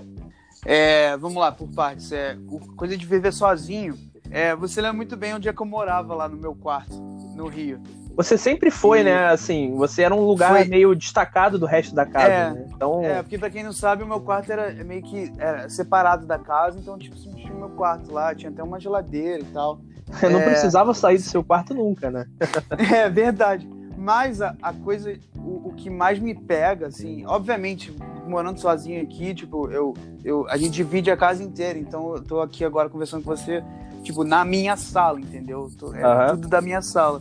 É, 0.64 1.16
vamos 1.16 1.38
lá, 1.38 1.52
por 1.52 1.68
partes. 1.68 2.10
É, 2.12 2.36
coisa 2.76 2.96
de 2.96 3.06
viver 3.06 3.32
sozinho. 3.32 3.96
É, 4.30 4.54
você 4.54 4.80
lembra 4.80 4.96
muito 4.96 5.16
bem 5.16 5.34
onde 5.34 5.48
é 5.48 5.52
que 5.52 5.62
eu 5.62 5.66
morava 5.66 6.14
lá 6.14 6.28
no 6.28 6.36
meu 6.36 6.54
quarto, 6.54 6.94
no 7.34 7.46
Rio. 7.46 7.80
Você 8.18 8.36
sempre 8.36 8.68
foi, 8.68 9.02
e... 9.02 9.04
né? 9.04 9.28
Assim, 9.28 9.76
você 9.76 10.02
era 10.02 10.12
um 10.12 10.26
lugar 10.26 10.50
foi... 10.50 10.64
meio 10.64 10.92
destacado 10.92 11.56
do 11.56 11.66
resto 11.66 11.94
da 11.94 12.04
casa, 12.04 12.26
é, 12.26 12.50
né? 12.50 12.66
Então... 12.74 13.04
É, 13.04 13.22
porque 13.22 13.38
pra 13.38 13.48
quem 13.48 13.62
não 13.62 13.72
sabe, 13.72 14.02
o 14.02 14.08
meu 14.08 14.20
quarto 14.20 14.50
era 14.50 14.72
meio 14.82 15.02
que 15.02 15.32
era 15.38 15.68
separado 15.68 16.26
da 16.26 16.36
casa, 16.36 16.76
então, 16.80 16.98
tipo, 16.98 17.16
sempre 17.16 17.42
tinha 17.42 17.54
o 17.54 17.58
meu 17.58 17.68
quarto 17.70 18.12
lá, 18.12 18.34
tinha 18.34 18.50
até 18.50 18.60
uma 18.60 18.80
geladeira 18.80 19.40
e 19.40 19.52
tal. 19.52 19.80
Eu 20.20 20.30
não 20.30 20.40
é... 20.40 20.46
precisava 20.46 20.92
sair 20.94 21.18
do 21.18 21.22
seu 21.22 21.44
quarto 21.44 21.72
nunca, 21.72 22.10
né? 22.10 22.26
é 22.92 23.08
verdade. 23.08 23.68
Mas 23.96 24.42
a, 24.42 24.56
a 24.60 24.72
coisa, 24.72 25.16
o, 25.36 25.68
o, 25.68 25.74
que 25.76 25.88
mais 25.88 26.18
me 26.18 26.34
pega, 26.34 26.88
assim, 26.88 27.24
obviamente, 27.24 27.94
morando 28.26 28.58
sozinho 28.58 29.00
aqui, 29.00 29.32
tipo, 29.32 29.70
eu, 29.70 29.94
eu, 30.24 30.44
a 30.48 30.56
gente 30.56 30.72
divide 30.72 31.08
a 31.08 31.16
casa 31.16 31.42
inteira, 31.44 31.78
então 31.78 32.16
eu 32.16 32.22
tô 32.22 32.40
aqui 32.40 32.64
agora 32.64 32.88
conversando 32.88 33.22
com 33.22 33.30
você, 33.30 33.62
tipo, 34.02 34.24
na 34.24 34.44
minha 34.44 34.76
sala, 34.76 35.20
entendeu? 35.20 35.70
Tô, 35.78 35.94
é 35.94 36.30
uhum. 36.30 36.30
tudo 36.30 36.48
da 36.48 36.60
minha 36.60 36.82
sala. 36.82 37.20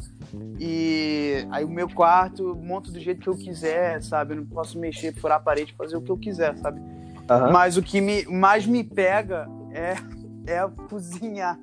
E 0.59 1.45
aí 1.51 1.63
o 1.63 1.69
meu 1.69 1.89
quarto 1.89 2.55
monto 2.55 2.91
do 2.91 2.99
jeito 2.99 3.21
que 3.21 3.27
eu 3.27 3.35
quiser, 3.35 4.01
sabe? 4.01 4.33
Eu 4.33 4.37
não 4.37 4.45
posso 4.45 4.79
mexer, 4.79 5.13
furar 5.13 5.37
a 5.37 5.41
parede, 5.41 5.73
fazer 5.77 5.97
o 5.97 6.01
que 6.01 6.11
eu 6.11 6.17
quiser, 6.17 6.57
sabe? 6.57 6.79
Uhum. 6.79 7.51
Mas 7.51 7.77
o 7.77 7.83
que 7.83 8.01
me, 8.01 8.25
mais 8.25 8.65
me 8.65 8.83
pega 8.83 9.47
é, 9.71 9.95
é 10.51 10.67
cozinhar. 10.89 11.59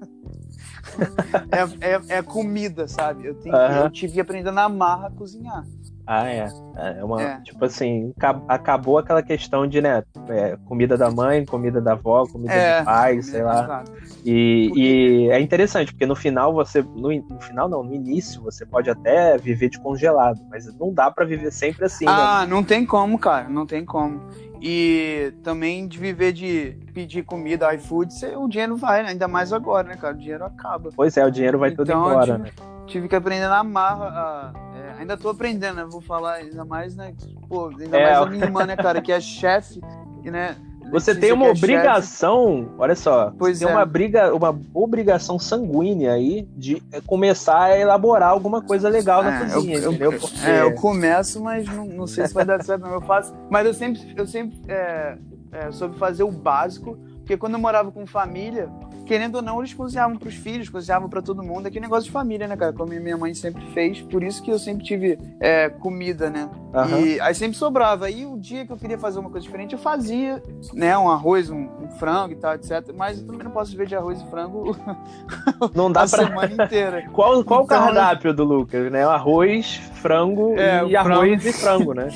é, 1.51 2.15
é, 2.15 2.19
é, 2.19 2.23
comida, 2.23 2.87
sabe? 2.87 3.27
Eu, 3.27 3.35
tenho, 3.35 3.55
uhum. 3.55 3.85
eu 3.85 3.91
tive 3.91 4.15
que 4.15 4.21
aprender 4.21 4.51
na 4.51 4.69
marra 4.69 5.09
a 5.09 5.11
cozinhar. 5.11 5.65
Ah, 6.07 6.29
é. 6.29 6.49
É 6.77 7.05
uma. 7.05 7.23
É. 7.23 7.41
Tipo 7.41 7.65
assim, 7.65 8.13
acabou 8.49 8.99
aquela 8.99 9.23
questão 9.23 9.67
de, 9.67 9.81
né? 9.81 10.03
É, 10.29 10.57
comida 10.67 10.99
da 10.99 11.11
mãe, 11.11 11.45
comida 11.45 11.81
da 11.81 11.93
avó, 11.93 12.27
comida 12.27 12.53
é, 12.53 12.81
do 12.81 12.85
pai, 12.85 13.23
sei 13.23 13.43
lá. 13.43 13.85
E, 14.25 14.71
e, 14.75 15.31
é 15.31 15.41
interessante, 15.41 15.93
porque 15.93 16.05
no 16.05 16.17
final 16.17 16.53
você. 16.53 16.83
No, 16.83 17.11
no, 17.11 17.41
final 17.41 17.69
não, 17.69 17.83
no 17.83 17.95
início 17.95 18.43
você 18.43 18.67
pode 18.67 18.91
até 18.91 19.39
viver 19.39 19.71
de 19.71 19.81
congelado, 19.81 20.41
mas 20.51 20.67
não 20.79 20.93
dá 20.93 21.11
para 21.11 21.25
viver 21.25 21.51
sempre 21.53 21.87
assim. 21.87 22.05
Né? 22.05 22.13
Ah, 22.13 22.41
né? 22.43 22.51
não 22.51 22.63
tem 22.63 22.85
como, 22.85 23.19
cara. 23.19 23.49
Não 23.49 23.65
tem 23.65 23.85
como. 23.85 24.21
E 24.61 25.33
também 25.43 25.87
de 25.87 25.99
viver 25.99 26.33
de 26.33 26.77
pedir 26.93 27.23
comida, 27.23 27.75
iFood, 27.75 28.15
o 28.37 28.49
dinheiro 28.49 28.77
vai, 28.77 29.03
né? 29.03 29.11
ainda 29.11 29.29
mais 29.29 29.53
agora, 29.53 29.89
né, 29.89 29.97
cara? 29.97 30.15
O 30.15 30.19
dinheiro 30.19 30.45
acaba. 30.45 30.91
Pois 30.95 31.17
é, 31.17 31.25
o 31.25 31.31
dinheiro 31.31 31.59
vai 31.59 31.71
então, 31.71 31.85
tudo 31.85 31.97
embora, 31.97 32.25
tive, 32.25 32.39
né? 32.39 32.51
Tive 32.87 33.09
que 33.09 33.17
aprender 33.17 33.49
na 33.49 33.63
marra 33.63 34.07
a 34.07 34.74
ainda 35.05 35.17
tô 35.17 35.29
aprendendo, 35.29 35.77
né? 35.77 35.87
Vou 35.89 36.01
falar 36.01 36.35
ainda 36.35 36.65
mais, 36.65 36.97
né? 36.97 37.15
Pô, 37.49 37.69
ainda 37.69 37.97
é, 37.97 38.03
mais 38.03 38.19
a 38.19 38.27
minha 38.27 38.45
irmã, 38.45 38.67
né, 38.67 38.77
cara, 38.77 39.01
que 39.01 39.13
é 39.13 39.21
chefe, 39.21 39.81
né? 40.25 40.57
Você 40.91 41.15
tem 41.15 41.33
uma 41.33 41.47
é 41.47 41.51
obrigação, 41.51 42.59
chefe. 42.59 42.75
olha 42.79 42.95
só, 42.95 43.33
pois 43.39 43.59
tem 43.59 43.69
é. 43.69 43.71
uma, 43.71 43.87
briga, 43.87 44.35
uma 44.35 44.59
obrigação 44.75 45.39
sanguínea 45.39 46.13
aí 46.13 46.47
de 46.57 46.83
começar 47.07 47.63
a 47.63 47.79
elaborar 47.79 48.29
alguma 48.29 48.61
coisa 48.61 48.89
legal 48.89 49.25
é, 49.25 49.31
na 49.31 49.41
cozinha, 49.41 49.79
eu, 49.79 49.91
entendeu? 49.91 50.19
Porque... 50.19 50.47
É, 50.47 50.63
eu 50.63 50.75
começo, 50.75 51.43
mas 51.43 51.67
não, 51.67 51.87
não 51.87 52.07
sei 52.07 52.27
se 52.27 52.35
vai 52.35 52.45
dar 52.45 52.63
certo, 52.63 52.83
não. 52.83 52.93
Eu 52.93 53.01
faço, 53.01 53.35
mas 53.51 53.67
eu 53.67 53.73
sempre, 53.73 54.15
eu 54.15 54.27
sempre 54.27 54.61
é, 54.69 55.17
é, 55.53 55.73
soube 55.73 55.99
fazer 55.99 56.23
o 56.23 56.31
básico, 56.31 56.99
porque 57.25 57.39
quando 57.39 57.55
eu 57.55 57.59
morava 57.59 57.91
com 57.91 58.07
família, 58.07 58.69
querendo 59.07 59.37
ou 59.37 59.43
não, 59.43 59.59
eles 59.61 59.73
cozinhavam 59.73 60.19
para 60.19 60.29
os 60.29 60.35
filhos, 60.35 60.69
cozinhavam 60.69 61.09
para 61.09 61.23
todo 61.23 61.43
mundo. 61.43 61.67
Aquele 61.67 61.81
negócio 61.81 62.05
de 62.05 62.11
família, 62.11 62.47
né, 62.47 62.55
cara? 62.55 62.71
Como 62.71 62.93
minha 62.93 63.17
mãe 63.17 63.33
sempre 63.33 63.65
fez, 63.73 64.03
por 64.03 64.23
isso 64.23 64.43
que 64.43 64.51
eu 64.51 64.59
sempre 64.59 64.85
tive 64.85 65.19
é, 65.41 65.71
comida, 65.71 66.29
né? 66.29 66.51
Uhum. 66.75 67.01
E 67.01 67.21
aí 67.21 67.35
sempre 67.35 67.57
sobrava. 67.57 68.05
Aí 68.05 68.27
o 68.27 68.39
dia 68.39 68.67
que 68.67 68.73
eu 68.73 68.77
queria 68.77 68.99
fazer 68.99 69.21
uma 69.21 69.31
coisa 69.31 69.43
diferente, 69.43 69.73
eu 69.73 69.79
fazia, 69.79 70.43
né? 70.75 70.97
Um 70.99 71.09
arroz, 71.09 71.49
um, 71.49 71.67
um 71.81 71.89
frango 71.99 72.35
e 72.35 72.37
tal, 72.37 72.55
etc. 72.55 72.93
Mas 72.95 73.21
eu 73.21 73.27
também 73.27 73.45
não 73.45 73.53
posso 73.53 73.71
viver 73.71 73.87
de 73.87 73.97
arroz 73.97 74.21
e 74.21 74.27
frango 74.27 74.77
não 75.75 75.91
dá 75.91 76.03
a 76.03 76.09
pra... 76.09 76.27
semana 76.27 76.65
inteira. 76.65 77.09
qual 77.13 77.43
qual 77.43 77.63
então, 77.63 77.63
o 77.63 77.67
cardápio 77.67 78.35
do 78.35 78.45
Lucas, 78.45 78.93
né? 78.93 79.03
Arroz, 79.03 79.77
frango 79.95 80.55
é, 80.59 80.85
e 80.85 80.95
arroz 80.95 81.43
frango... 81.43 81.49
e 81.49 81.53
frango, 81.53 81.95
né? 81.95 82.09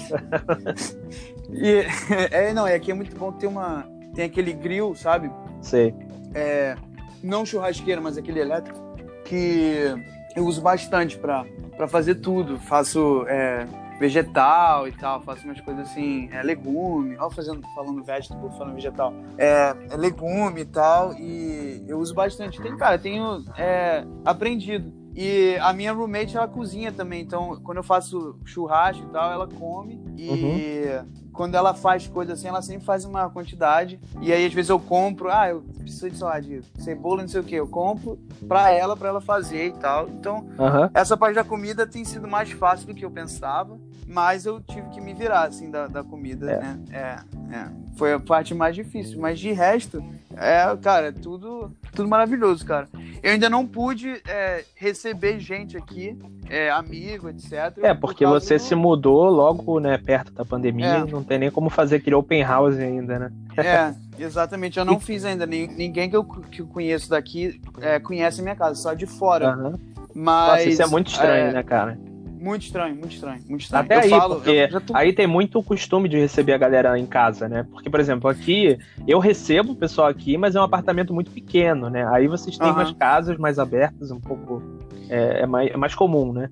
e, 1.51 1.87
é, 2.31 2.53
não, 2.53 2.67
é 2.67 2.75
aqui 2.75 2.91
é 2.91 2.95
muito 2.95 3.17
bom 3.17 3.33
ter 3.33 3.47
uma. 3.47 3.87
Tem 4.19 4.27
aquele 4.27 4.53
grill, 4.53 4.97
sabe? 4.97 5.31
Sei 5.63 5.95
é, 6.35 6.77
não 7.23 7.45
churrasqueira, 7.45 8.01
mas 8.01 8.17
aquele 8.19 8.41
elétrico, 8.41 8.79
que 9.25 9.95
eu 10.35 10.45
uso 10.45 10.61
bastante 10.61 11.19
para 11.19 11.89
fazer 11.89 12.17
tudo. 12.17 12.59
Faço 12.59 13.25
é, 13.29 13.67
vegetal 13.99 14.89
e 14.89 14.93
tal, 14.93 15.21
faço 15.23 15.45
umas 15.45 15.61
coisas 15.61 15.91
assim, 15.91 16.29
é, 16.33 16.43
legume, 16.43 17.17
ó, 17.19 17.29
fazendo, 17.31 17.63
falando 17.75 18.03
vegetable, 18.03 18.51
falando 18.57 18.75
vegetal, 18.75 19.13
é, 19.37 19.75
é, 19.91 19.97
legume 19.97 20.63
e 20.63 20.65
tal, 20.65 21.15
e 21.15 21.85
eu 21.87 21.99
uso 21.99 22.15
bastante. 22.15 22.61
Tem, 22.61 22.77
cara, 22.77 22.99
tenho 22.99 23.45
é, 23.57 24.05
aprendido. 24.25 24.98
E 25.15 25.57
a 25.61 25.73
minha 25.73 25.93
roommate, 25.93 26.37
ela 26.37 26.47
cozinha 26.47 26.93
também, 26.93 27.23
então 27.23 27.61
quando 27.63 27.79
eu 27.79 27.83
faço 27.83 28.39
churrasco 28.45 29.05
e 29.05 29.11
tal, 29.11 29.33
ela 29.33 29.49
come 29.49 30.01
e 30.17 30.29
uhum 30.29 31.29
quando 31.39 31.55
ela 31.55 31.73
faz 31.73 32.09
coisa 32.09 32.33
assim, 32.33 32.49
ela 32.49 32.61
sempre 32.61 32.85
faz 32.85 33.05
uma 33.05 33.31
quantidade. 33.31 34.01
E 34.21 34.33
aí, 34.33 34.45
às 34.45 34.53
vezes, 34.53 34.71
eu 34.71 34.81
compro, 34.81 35.31
ah, 35.31 35.49
eu 35.49 35.63
preciso 35.79 36.11
de, 36.11 36.19
sei 36.19 36.27
lá, 36.27 36.41
de 36.41 36.63
cebola, 36.81 37.23
não 37.23 37.29
sei 37.29 37.41
o 37.41 37.45
que, 37.45 37.55
eu 37.55 37.69
compro 37.69 38.19
pra 38.49 38.73
ela, 38.73 38.97
pra 38.97 39.11
ela 39.11 39.21
fazer 39.21 39.69
e 39.69 39.73
tal. 39.75 40.09
Então, 40.09 40.39
uhum. 40.59 40.91
essa 40.93 41.17
parte 41.17 41.37
da 41.37 41.45
comida 41.45 41.87
tem 41.87 42.05
sido 42.05 42.27
mais 42.27 42.51
fácil 42.51 42.89
do 42.89 42.95
que 42.95 43.05
eu 43.05 43.11
pensava, 43.13 43.79
mas 44.09 44.47
eu 44.47 44.61
tive 44.61 44.89
que 44.89 45.01
me 45.01 45.13
virar, 45.13 45.43
assim, 45.43 45.71
da, 45.71 45.87
da 45.87 46.03
comida, 46.03 46.51
é. 46.51 46.59
né? 46.59 46.79
É, 46.91 47.55
é. 47.55 47.69
Foi 47.97 48.15
a 48.15 48.19
parte 48.19 48.55
mais 48.55 48.75
difícil. 48.75 49.21
Mas 49.21 49.39
de 49.39 49.53
resto, 49.53 50.03
é, 50.35 50.75
cara, 50.81 51.13
tudo, 51.13 51.71
tudo 51.95 52.09
maravilhoso, 52.09 52.65
cara. 52.65 52.89
Eu 53.23 53.33
ainda 53.33 53.51
não 53.51 53.67
pude 53.67 54.23
é, 54.27 54.65
receber 54.77 55.39
gente 55.41 55.77
aqui, 55.77 56.17
é, 56.49 56.71
amigo, 56.71 57.29
etc. 57.29 57.77
É, 57.83 57.93
porque 57.93 58.25
por 58.25 58.41
você 58.41 58.57
do... 58.57 58.63
se 58.63 58.75
mudou 58.75 59.29
logo, 59.29 59.79
né, 59.79 59.99
perto 59.99 60.33
da 60.33 60.45
pandemia, 60.45 60.87
é. 60.87 61.05
não 61.05 61.23
tem 61.23 61.39
nem 61.39 61.51
como 61.51 61.69
fazer 61.69 61.97
aquele 61.97 62.17
open 62.17 62.43
house 62.43 62.79
ainda, 62.79 63.19
né? 63.19 63.33
É, 63.59 63.95
exatamente. 64.25 64.79
Eu 64.79 64.87
não 64.87 64.99
fiz 64.99 65.25
ainda. 65.25 65.45
Ninguém 65.45 66.09
que 66.09 66.17
eu, 66.17 66.25
que 66.25 66.63
eu 66.63 66.67
conheço 66.67 67.11
daqui 67.11 67.61
é, 67.81 67.99
conhece 67.99 68.41
a 68.41 68.43
minha 68.43 68.57
casa, 68.57 68.81
só 68.81 68.95
de 68.95 69.05
fora. 69.05 69.55
Uhum. 69.55 69.75
Mas. 70.15 70.49
Nossa, 70.51 70.65
isso 70.65 70.83
é 70.83 70.87
muito 70.87 71.09
estranho, 71.09 71.51
é, 71.51 71.53
né, 71.53 71.63
cara? 71.63 71.99
Muito 72.41 72.63
estranho, 72.63 72.95
muito 72.95 73.13
estranho, 73.15 73.43
muito 73.49 73.63
estranho. 73.63 73.85
Até 73.85 73.97
eu 73.97 74.01
aí, 74.01 74.11
falo, 74.11 74.35
porque 74.37 74.69
tô... 74.87 74.97
aí 74.97 75.13
tem 75.13 75.27
muito 75.27 75.63
costume 75.63 76.09
de 76.09 76.19
receber 76.19 76.53
a 76.53 76.59
galera 76.59 76.99
em 76.99 77.07
casa, 77.07 77.49
né? 77.49 77.67
Porque, 77.71 77.91
por 77.91 78.01
exemplo, 78.01 78.31
aqui, 78.31 78.79
eu 79.07 79.19
recebo 79.19 79.73
o 79.73 79.77
pessoal 79.77 80.09
aqui, 80.09 80.37
mas 80.37 80.55
é 80.55 80.61
um 80.61 80.65
apartamento 80.65 81.13
muito 81.13 81.31
pequeno, 81.31 81.91
né? 81.91 82.07
Aí 82.13 82.29
vocês 82.29 82.57
têm 82.57 82.69
uhum. 82.69 82.75
umas 82.75 82.93
casas 82.93 83.37
mais 83.39 83.59
abertas, 83.59 84.11
um 84.11 84.21
pouco. 84.21 84.63
É, 85.09 85.43
é, 85.43 85.47
mais, 85.47 85.71
é 85.71 85.77
mais 85.77 85.95
comum, 85.95 86.33
né? 86.33 86.51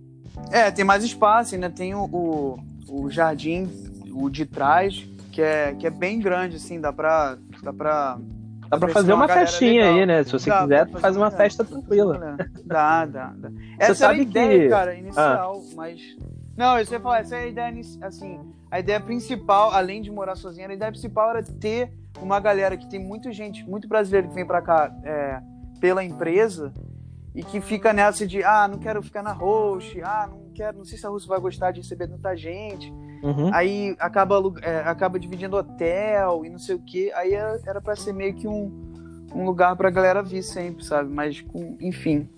É, 0.50 0.70
tem 0.70 0.84
mais 0.84 1.04
espaço, 1.04 1.54
ainda 1.54 1.70
tem 1.70 1.94
o, 1.94 2.04
o, 2.04 2.58
o 2.88 3.10
jardim, 3.10 3.68
o 4.12 4.28
de 4.28 4.46
trás, 4.46 5.06
que 5.32 5.42
é, 5.42 5.74
que 5.74 5.86
é 5.86 5.90
bem 5.90 6.18
grande, 6.18 6.56
assim, 6.56 6.80
dá 6.80 6.92
pra. 6.92 7.36
Dá 7.62 7.72
pra 7.72 8.18
Dá 8.68 8.78
pra 8.78 8.88
fazer 8.88 9.12
uma, 9.12 9.28
festinha 9.28 9.84
legal. 9.84 9.98
aí, 9.98 10.06
né? 10.06 10.24
Se 10.24 10.32
você 10.32 10.50
dá, 10.50 10.62
quiser, 10.62 10.88
faz 10.88 11.16
uma 11.16 11.30
festa 11.30 11.64
tranquila. 11.64 12.36
Dá, 12.64 13.04
dá, 13.06 13.32
dá. 13.36 13.50
Essa 13.78 13.94
você 13.94 14.00
sabe 14.00 14.20
a 14.20 14.22
ideia, 14.22 14.62
que... 14.62 14.68
cara, 14.68 14.94
inicial, 14.94 15.62
ah. 15.62 15.74
mas. 15.74 16.00
Não, 16.56 16.78
eu 16.78 16.86
sei 16.86 16.98
falar, 16.98 17.20
essa 17.20 17.36
é 17.36 17.44
a 17.44 17.46
ideia, 17.46 17.80
assim, 18.00 18.40
a 18.70 18.80
ideia 18.80 18.98
principal, 18.98 19.70
além 19.72 20.00
de 20.00 20.10
morar 20.10 20.36
sozinha, 20.36 20.66
a 20.66 20.72
ideia 20.72 20.90
principal 20.90 21.30
era 21.30 21.42
ter 21.42 21.92
uma 22.20 22.40
galera 22.40 22.76
que 22.76 22.88
tem 22.88 22.98
muita 22.98 23.30
gente, 23.30 23.62
muito 23.68 23.86
brasileiro 23.86 24.28
que 24.28 24.34
vem 24.34 24.46
pra 24.46 24.62
cá 24.62 24.90
é, 25.04 25.38
pela 25.80 26.02
empresa 26.02 26.72
e 27.34 27.42
que 27.42 27.60
fica 27.60 27.92
nessa 27.92 28.26
de, 28.26 28.42
ah, 28.42 28.66
não 28.66 28.78
quero 28.78 29.02
ficar 29.02 29.22
na 29.22 29.32
host, 29.32 30.00
ah, 30.02 30.28
não 30.30 30.50
quero, 30.54 30.78
não 30.78 30.84
sei 30.86 30.96
se 30.96 31.06
a 31.06 31.10
Rússia 31.10 31.28
vai 31.28 31.38
gostar 31.38 31.70
de 31.70 31.80
receber 31.80 32.08
tanta 32.08 32.34
gente. 32.34 32.90
Uhum. 33.22 33.50
Aí 33.52 33.96
acaba, 33.98 34.36
é, 34.62 34.78
acaba 34.80 35.18
dividindo 35.18 35.56
hotel 35.56 36.44
e 36.44 36.50
não 36.50 36.58
sei 36.58 36.74
o 36.74 36.78
que. 36.78 37.12
Aí 37.12 37.34
é, 37.34 37.60
era 37.66 37.80
para 37.80 37.96
ser 37.96 38.12
meio 38.12 38.34
que 38.34 38.46
um, 38.46 38.70
um 39.34 39.44
lugar 39.44 39.76
pra 39.76 39.90
galera 39.90 40.22
vir 40.22 40.42
sempre, 40.42 40.84
sabe? 40.84 41.12
Mas, 41.12 41.40
com, 41.40 41.76
enfim. 41.80 42.28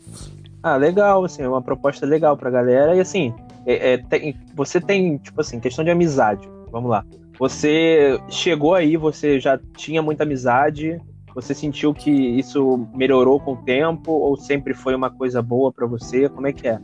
Ah, 0.63 0.77
legal, 0.77 1.25
assim, 1.25 1.43
é 1.43 1.49
uma 1.49 1.63
proposta 1.63 2.05
legal 2.05 2.37
pra 2.37 2.51
galera. 2.51 2.95
E 2.95 3.01
assim, 3.01 3.35
é, 3.65 3.93
é, 3.93 3.99
tem, 3.99 4.35
você 4.55 4.81
tem, 4.81 5.19
tipo 5.19 5.41
assim, 5.41 5.61
questão 5.61 5.85
de 5.85 5.91
amizade. 5.91 6.49
Vamos 6.71 6.91
lá. 6.91 7.05
Você 7.39 8.21
chegou 8.29 8.75
aí, 8.75 8.97
você 8.97 9.39
já 9.39 9.59
tinha 9.77 10.03
muita 10.03 10.25
amizade. 10.25 11.01
Você 11.35 11.55
sentiu 11.55 11.95
que 11.95 12.11
isso 12.11 12.89
melhorou 12.93 13.39
com 13.39 13.53
o 13.53 13.57
tempo 13.59 14.11
ou 14.11 14.37
sempre 14.37 14.75
foi 14.75 14.95
uma 14.95 15.11
coisa 15.11 15.41
boa 15.41 15.73
para 15.73 15.87
você? 15.87 16.29
Como 16.29 16.47
é 16.47 16.53
que 16.53 16.67
é? 16.67 16.81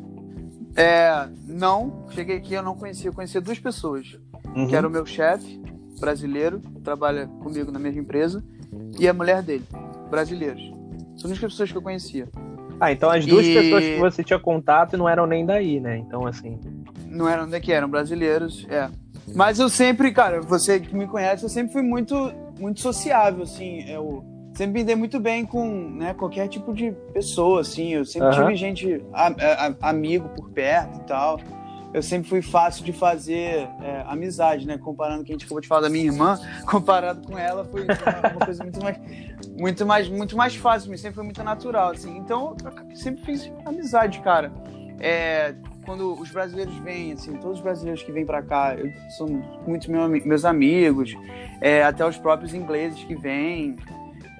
É, 0.77 1.29
não, 1.47 2.07
cheguei 2.11 2.37
aqui, 2.37 2.55
eu 2.55 2.63
não 2.63 2.75
conhecia, 2.75 3.09
eu 3.09 3.15
conhecia 3.15 3.41
duas 3.41 3.59
pessoas, 3.59 4.19
uhum. 4.55 4.67
que 4.67 4.75
era 4.75 4.87
o 4.87 4.91
meu 4.91 5.07
chefe, 5.07 5.61
brasileiro, 6.01 6.61
trabalha 6.83 7.27
comigo 7.27 7.71
na 7.71 7.79
mesma 7.79 8.01
empresa, 8.01 8.43
e 8.99 9.09
a 9.09 9.15
mulher 9.15 9.43
dele, 9.43 9.65
brasileiros. 10.11 10.73
São 11.17 11.31
as 11.31 11.39
pessoas 11.39 11.71
que 11.71 11.79
eu 11.79 11.83
conhecia. 11.83 12.29
Ah, 12.81 12.91
então 12.91 13.09
as 13.09 13.25
duas 13.25 13.47
e... 13.47 13.55
pessoas 13.55 13.85
que 13.85 13.99
você 13.99 14.25
tinha 14.25 14.39
contato 14.39 14.97
não 14.97 15.09
eram 15.09 15.27
nem 15.27 15.47
daí, 15.47 15.79
né? 15.79 15.99
Então, 15.99 16.27
assim... 16.27 16.59
Não 17.07 17.29
eram 17.29 17.49
daqui, 17.49 17.73
eram 17.73 17.89
brasileiros, 17.89 18.67
é. 18.69 18.91
Mas 19.33 19.61
eu 19.61 19.69
sempre, 19.69 20.13
cara, 20.13 20.41
você 20.41 20.81
que 20.81 20.95
me 20.95 21.07
conhece, 21.07 21.45
eu 21.45 21.49
sempre 21.49 21.73
fui 21.73 21.83
muito, 21.83 22.33
muito 22.59 22.81
sociável, 22.81 23.45
assim, 23.45 23.89
eu 23.89 24.34
sempre 24.55 24.81
me 24.81 24.85
dei 24.85 24.95
muito 24.95 25.21
bem 25.21 25.45
com 25.45 25.91
né, 25.91 26.15
qualquer 26.15 26.49
tipo 26.49 26.73
de 26.73 26.93
pessoa, 27.13 27.61
assim. 27.61 27.95
Eu 27.95 28.05
sempre 28.05 28.29
uhum. 28.29 28.35
tive 28.35 28.57
gente, 28.57 29.05
a, 29.13 29.27
a, 29.27 29.91
amigo 29.91 30.29
por 30.31 30.49
perto 30.51 31.01
e 31.01 31.05
tal. 31.05 31.41
Eu 31.93 32.03
sempre 32.03 32.29
fui 32.29 32.43
fácil 32.43 32.85
de 32.85 32.93
fazer 32.93 33.69
é, 33.81 34.05
amizade, 34.09 34.67
né? 34.67 34.77
Comparando 34.77 35.23
o 35.23 35.25
que 35.25 35.31
a 35.31 35.35
gente 35.35 35.45
acabou 35.45 35.61
de 35.61 35.69
falar 35.69 35.83
da 35.83 35.89
minha 35.89 36.05
irmã, 36.05 36.41
comparado 36.67 37.25
com 37.25 37.39
ela, 37.39 37.65
foi 37.65 37.83
uma 37.85 38.45
coisa 38.45 38.65
muito 38.65 38.83
mais, 38.83 38.99
muito 39.57 39.87
mais, 39.87 40.09
muito 40.09 40.37
mais 40.37 40.57
fácil, 40.57 40.91
mas 40.91 41.01
sempre 41.01 41.15
foi 41.15 41.25
muito 41.25 41.43
natural, 41.45 41.91
assim. 41.91 42.17
Então, 42.17 42.57
eu 42.65 42.97
sempre 42.97 43.25
fiz 43.25 43.53
amizade, 43.65 44.19
cara. 44.21 44.53
É, 44.99 45.55
quando 45.85 46.21
os 46.21 46.31
brasileiros 46.31 46.75
vêm, 46.79 47.13
assim, 47.13 47.35
todos 47.35 47.59
os 47.59 47.63
brasileiros 47.63 48.03
que 48.03 48.11
vêm 48.11 48.27
para 48.27 48.43
cá, 48.43 48.75
eu, 48.75 48.91
são 49.11 49.29
muitos 49.65 49.87
meu, 49.87 50.09
meus 50.09 50.45
amigos, 50.45 51.15
é, 51.61 51.85
até 51.85 52.05
os 52.05 52.19
próprios 52.19 52.55
ingleses 52.55 53.05
que 53.05 53.15
vêm. 53.15 53.77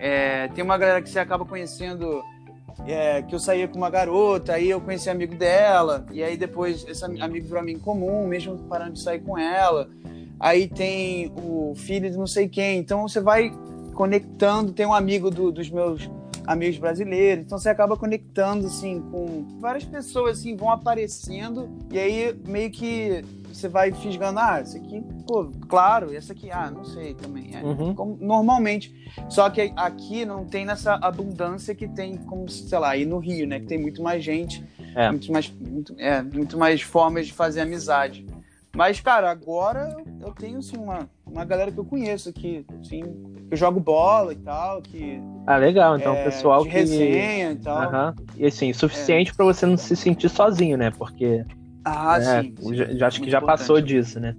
É, 0.07 0.49
tem 0.49 0.63
uma 0.63 0.77
galera 0.77 1.01
que 1.01 1.09
você 1.09 1.19
acaba 1.19 1.47
conhecendo, 1.47 2.23
é, 2.87 3.23
que 3.23 3.35
eu 3.35 3.39
saía 3.39 3.67
com 3.67 3.79
uma 3.79 3.89
garota, 3.89 4.53
aí 4.53 4.69
eu 4.69 4.79
conheci 4.79 5.09
amigo 5.09 5.35
dela, 5.35 6.05
e 6.13 6.23
aí 6.23 6.37
depois 6.37 6.85
esse 6.87 7.03
amigo 7.03 7.47
virou 7.47 7.59
amigo 7.59 7.81
comum, 7.81 8.27
mesmo 8.27 8.59
parando 8.69 8.93
de 8.93 9.01
sair 9.01 9.21
com 9.21 9.39
ela. 9.39 9.89
Aí 10.39 10.69
tem 10.69 11.33
o 11.43 11.73
filho 11.75 12.11
de 12.11 12.19
não 12.19 12.27
sei 12.27 12.47
quem, 12.51 12.81
então 12.81 13.09
você 13.09 13.19
vai 13.19 13.51
conectando. 13.95 14.75
Tem 14.75 14.85
um 14.85 14.93
amigo 14.93 15.31
do, 15.31 15.51
dos 15.51 15.71
meus 15.71 16.11
amigos 16.47 16.77
brasileiros, 16.77 17.47
então 17.47 17.57
você 17.57 17.71
acaba 17.71 17.97
conectando 17.97 18.67
assim 18.67 19.01
com 19.11 19.59
várias 19.59 19.87
pessoas 19.87 20.41
assim 20.41 20.55
vão 20.55 20.69
aparecendo 20.69 21.71
e 21.91 21.99
aí 21.99 22.39
meio 22.47 22.71
que 22.71 23.25
você 23.55 23.69
vai 23.69 23.93
fisgando, 23.93 24.41
ah, 24.41 24.61
esse 24.61 24.77
aqui, 24.77 25.03
pô, 25.27 25.51
claro, 25.69 26.13
esse 26.13 26.33
aqui, 26.33 26.51
ah, 26.51 26.71
não 26.71 26.85
sei 26.85 27.15
também. 27.15 27.55
É, 27.55 27.63
uhum. 27.63 27.95
como, 27.95 28.19
normalmente. 28.21 28.93
Só 29.29 29.49
que 29.49 29.73
aqui 29.77 30.25
não 30.25 30.45
tem 30.45 30.65
nessa 30.65 30.95
abundância 30.95 31.75
que 31.75 31.87
tem, 31.87 32.17
como, 32.17 32.49
sei 32.49 32.79
lá, 32.79 32.91
aí 32.91 33.07
no 33.07 33.19
Rio, 33.19 33.47
né? 33.47 33.61
Que 33.61 33.67
tem 33.67 33.79
muito 33.79 34.03
mais 34.03 34.25
gente, 34.25 34.65
é. 34.95 35.11
muito, 35.11 35.33
mais, 35.33 35.51
muito, 35.51 35.95
é, 35.99 36.21
muito 36.23 36.59
mais 36.59 36.83
formas 36.83 37.27
de 37.27 37.33
fazer 37.33 37.61
amizade. 37.61 38.27
Mas, 38.75 39.01
cara, 39.01 39.31
agora 39.31 39.97
eu 40.21 40.33
tenho, 40.33 40.59
assim, 40.59 40.77
uma, 40.77 41.09
uma 41.25 41.45
galera 41.45 41.71
que 41.71 41.79
eu 41.79 41.85
conheço 41.85 42.29
aqui, 42.29 42.67
assim, 42.81 43.03
que 43.47 43.55
eu 43.55 43.57
jogo 43.57 43.79
bola 43.79 44.33
e 44.33 44.37
tal, 44.37 44.83
que... 44.83 45.21
Ah, 45.47 45.57
legal, 45.57 45.97
então, 45.97 46.13
é, 46.13 46.25
pessoal 46.25 46.65
de 46.65 46.71
que... 46.71 46.75
resenha 46.75 47.53
e 47.53 47.57
tal. 47.57 47.93
Uhum. 47.93 48.15
E, 48.37 48.47
assim, 48.47 48.73
suficiente 48.73 49.31
é. 49.31 49.35
para 49.35 49.45
você 49.45 49.65
não 49.65 49.77
se 49.77 49.95
sentir 49.95 50.29
sozinho, 50.29 50.77
né? 50.77 50.91
Porque 50.91 51.45
ah, 51.85 52.19
é, 52.19 52.43
sim, 52.43 52.55
sim. 52.59 52.75
Já, 52.75 52.85
já 52.95 53.07
acho 53.07 53.21
que 53.21 53.31
já 53.31 53.39
importante. 53.39 53.59
passou 53.59 53.81
disso, 53.81 54.19
né? 54.19 54.37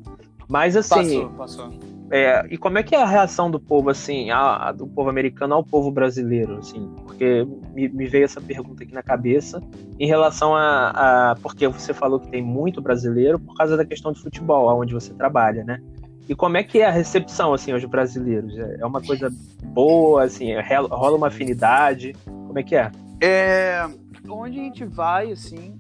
Mas 0.48 0.76
assim. 0.76 1.28
Passou, 1.28 1.70
passou. 1.70 1.96
É, 2.12 2.46
e 2.52 2.58
como 2.58 2.78
é 2.78 2.84
que 2.84 2.96
é 2.96 3.02
a 3.02 3.06
reação 3.06 3.50
do 3.50 3.60
povo, 3.60 3.89
assim, 3.89 4.30
a, 4.30 4.68
a, 4.68 4.72
do 4.72 4.86
povo 4.86 5.10
americano 5.10 5.56
ao 5.56 5.64
povo 5.64 5.89
brasileiro, 5.89 6.58
assim? 6.58 6.88
Porque 7.04 7.46
me, 7.74 7.89
me 7.89 8.06
veio 8.06 8.26
essa 8.26 8.39
pergunta 8.39 8.84
aqui 8.84 8.93
na 8.93 9.02
cabeça 9.02 9.60
em 10.00 10.08
relação 10.08 10.56
a, 10.56 11.32
a, 11.32 11.36
Porque 11.38 11.68
você 11.68 11.93
falou 11.93 12.20
que 12.20 12.28
tem 12.28 12.43
muito 12.43 12.80
brasileiro 12.80 13.39
por 13.39 13.56
causa 13.56 13.76
da 13.76 13.84
questão 13.84 14.12
de 14.12 14.22
futebol, 14.22 14.68
onde 14.80 14.93
você 14.93 15.14
trabalha, 15.14 15.64
né? 15.64 15.82
E 16.30 16.36
como 16.36 16.58
é 16.58 16.64
que 16.64 16.80
é 16.80 16.86
a 16.86 16.91
recepção, 16.91 17.54
assim, 17.54 17.72
aos 17.72 17.84
brasileiros? 17.86 18.56
É, 18.58 18.78
é 18.82 18.86
uma 18.86 19.02
coisa 19.02 19.32
boa, 19.64 20.24
assim, 20.24 20.52
rola 20.89 21.18
uma 21.18 21.28
afinidade? 21.28 22.16
Como 22.26 22.58
é 22.58 22.64
que 22.64 22.76
é? 22.76 22.91
É... 23.22 23.88
Onde 24.28 24.60
a 24.60 24.64
gente 24.64 24.86
vai, 24.86 25.32
assim, 25.32 25.80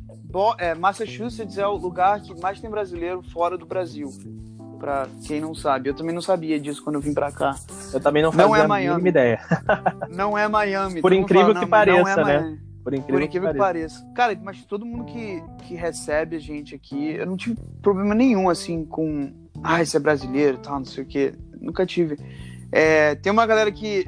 é, 0.57 0.75
Massachusetts 0.75 1.57
é 1.57 1.65
o 1.65 1.75
lugar 1.75 2.21
que 2.21 2.37
mais 2.41 2.59
tem 2.59 2.69
brasileiro 2.69 3.21
fora 3.21 3.57
do 3.57 3.65
Brasil. 3.65 4.09
Pra 4.77 5.07
quem 5.25 5.39
não 5.39 5.55
sabe. 5.55 5.89
Eu 5.89 5.93
também 5.93 6.13
não 6.13 6.21
sabia 6.21 6.59
disso 6.59 6.83
quando 6.83 6.95
eu 6.95 7.01
vim 7.01 7.13
pra 7.13 7.31
cá. 7.31 7.55
Eu 7.93 7.99
também 7.99 8.21
não 8.21 8.31
fazia 8.31 8.45
não 8.45 8.55
é 8.55 8.67
Miami. 8.67 8.87
a 8.87 8.91
mínima 8.91 9.09
ideia. 9.09 9.39
não 10.13 10.37
é 10.37 10.47
Miami. 10.47 11.01
Por 11.01 11.13
incrível 11.13 11.55
que 11.55 11.65
pareça, 11.65 12.21
é 12.21 12.23
né? 12.25 12.59
Por 12.83 12.93
incrível, 12.93 13.15
Por 13.15 13.23
incrível 13.23 13.47
que, 13.47 13.53
que, 13.53 13.59
pareça. 13.59 14.05
Cara, 14.13 14.37
mas 14.43 14.63
todo 14.65 14.85
mundo 14.85 15.05
que, 15.05 15.41
que 15.63 15.73
recebe 15.73 16.35
a 16.35 16.39
gente 16.39 16.75
aqui, 16.75 17.13
eu 17.13 17.25
não 17.25 17.37
tive 17.37 17.57
problema 17.81 18.13
nenhum, 18.13 18.49
assim, 18.49 18.85
com. 18.85 19.33
Ah, 19.63 19.81
esse 19.81 19.95
é 19.95 19.99
brasileiro 19.99 20.57
tal, 20.57 20.79
não 20.79 20.85
sei 20.85 21.03
o 21.03 21.07
quê. 21.07 21.33
Nunca 21.59 21.85
tive. 21.85 22.19
É, 22.71 23.15
tem 23.15 23.31
uma 23.31 23.45
galera 23.45 23.71
que, 23.71 24.05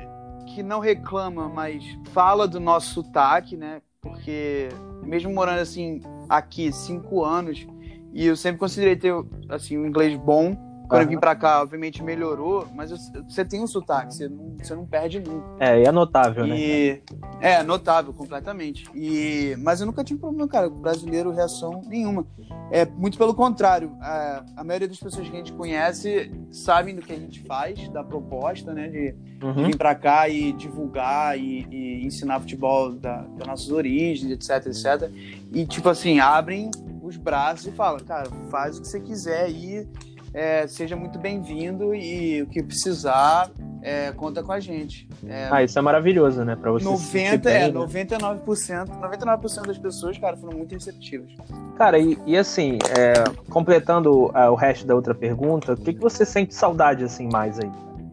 que 0.53 0.61
não 0.61 0.79
reclama, 0.79 1.47
mas 1.47 1.83
fala 2.11 2.47
do 2.47 2.59
nosso 2.59 2.95
sotaque, 2.95 3.55
né? 3.55 3.81
Porque 4.01 4.69
mesmo 5.03 5.33
morando 5.33 5.59
assim 5.59 6.01
aqui 6.29 6.71
cinco 6.71 7.23
anos, 7.23 7.65
e 8.13 8.25
eu 8.25 8.35
sempre 8.35 8.59
considerei 8.59 8.95
ter 8.95 9.13
assim 9.49 9.77
um 9.77 9.85
inglês 9.85 10.17
bom 10.17 10.66
quando 10.87 11.01
eu 11.01 11.07
vim 11.07 11.19
pra 11.19 11.35
cá, 11.35 11.61
obviamente 11.61 12.01
melhorou, 12.01 12.67
mas 12.73 12.91
você 13.27 13.43
tem 13.43 13.61
um 13.61 13.67
sotaque, 13.67 14.13
você 14.13 14.29
não, 14.29 14.55
você 14.57 14.75
não 14.75 14.85
perde 14.85 15.19
nunca. 15.19 15.45
É, 15.59 15.81
e 15.81 15.85
é 15.85 15.91
notável, 15.91 16.45
e, 16.45 16.49
né? 16.49 17.17
É, 17.41 17.63
notável, 17.63 18.13
completamente. 18.13 18.89
E, 18.95 19.55
mas 19.59 19.81
eu 19.81 19.85
nunca 19.85 20.03
tive 20.03 20.19
problema, 20.19 20.47
cara, 20.47 20.69
brasileiro, 20.69 21.31
reação 21.31 21.81
nenhuma. 21.87 22.25
É 22.71 22.85
muito 22.85 23.17
pelo 23.17 23.33
contrário. 23.33 23.95
A, 24.01 24.43
a 24.57 24.63
maioria 24.63 24.87
das 24.87 24.99
pessoas 24.99 25.27
que 25.27 25.35
a 25.35 25.37
gente 25.37 25.53
conhece 25.53 26.31
sabem 26.51 26.95
do 26.95 27.01
que 27.01 27.13
a 27.13 27.17
gente 27.17 27.41
faz, 27.41 27.87
da 27.89 28.03
proposta, 28.03 28.73
né? 28.73 28.87
De, 28.87 29.15
uhum. 29.45 29.53
de 29.53 29.63
vir 29.65 29.77
pra 29.77 29.93
cá 29.93 30.27
e 30.29 30.53
divulgar 30.53 31.37
e, 31.37 31.67
e 31.69 32.05
ensinar 32.05 32.39
futebol 32.39 32.93
da, 32.93 33.21
das 33.21 33.47
nossas 33.47 33.71
origens, 33.71 34.31
etc, 34.31 34.67
etc. 34.67 35.11
E, 35.51 35.65
tipo 35.65 35.89
assim, 35.89 36.19
abrem 36.19 36.71
os 37.01 37.17
braços 37.17 37.67
e 37.67 37.71
falam, 37.71 37.99
cara, 38.01 38.29
faz 38.49 38.77
o 38.77 38.81
que 38.81 38.87
você 38.87 38.99
quiser 38.99 39.45
aí 39.45 39.87
é, 40.37 40.67
seja 40.67 40.95
muito 40.95 41.17
bem-vindo 41.17 41.95
e 41.95 42.43
o 42.43 42.45
que 42.45 42.61
precisar, 42.61 43.49
é, 43.81 44.11
conta 44.11 44.43
com 44.43 44.51
a 44.51 44.59
gente. 44.59 45.09
É, 45.27 45.47
ah, 45.49 45.63
isso 45.63 45.79
é 45.79 45.81
maravilhoso, 45.81 46.45
né? 46.45 46.55
Pra 46.55 46.71
você 46.71 46.85
90, 46.85 47.37
bem, 47.49 47.55
é, 47.55 47.71
né? 47.71 47.73
99%, 47.73 48.87
99% 49.01 49.65
das 49.65 49.79
pessoas, 49.79 50.15
cara, 50.19 50.37
foram 50.37 50.55
muito 50.55 50.73
receptivas. 50.73 51.31
Cara, 51.75 51.97
e, 51.97 52.19
e 52.27 52.37
assim, 52.37 52.77
é, 52.95 53.13
completando 53.49 54.25
uh, 54.25 54.51
o 54.51 54.55
resto 54.55 54.85
da 54.85 54.93
outra 54.93 55.15
pergunta, 55.15 55.73
o 55.73 55.77
que, 55.77 55.93
que 55.93 55.99
você 55.99 56.23
sente 56.23 56.53
saudade, 56.53 57.03
assim, 57.03 57.27
mais 57.31 57.57
aí? 57.57 57.71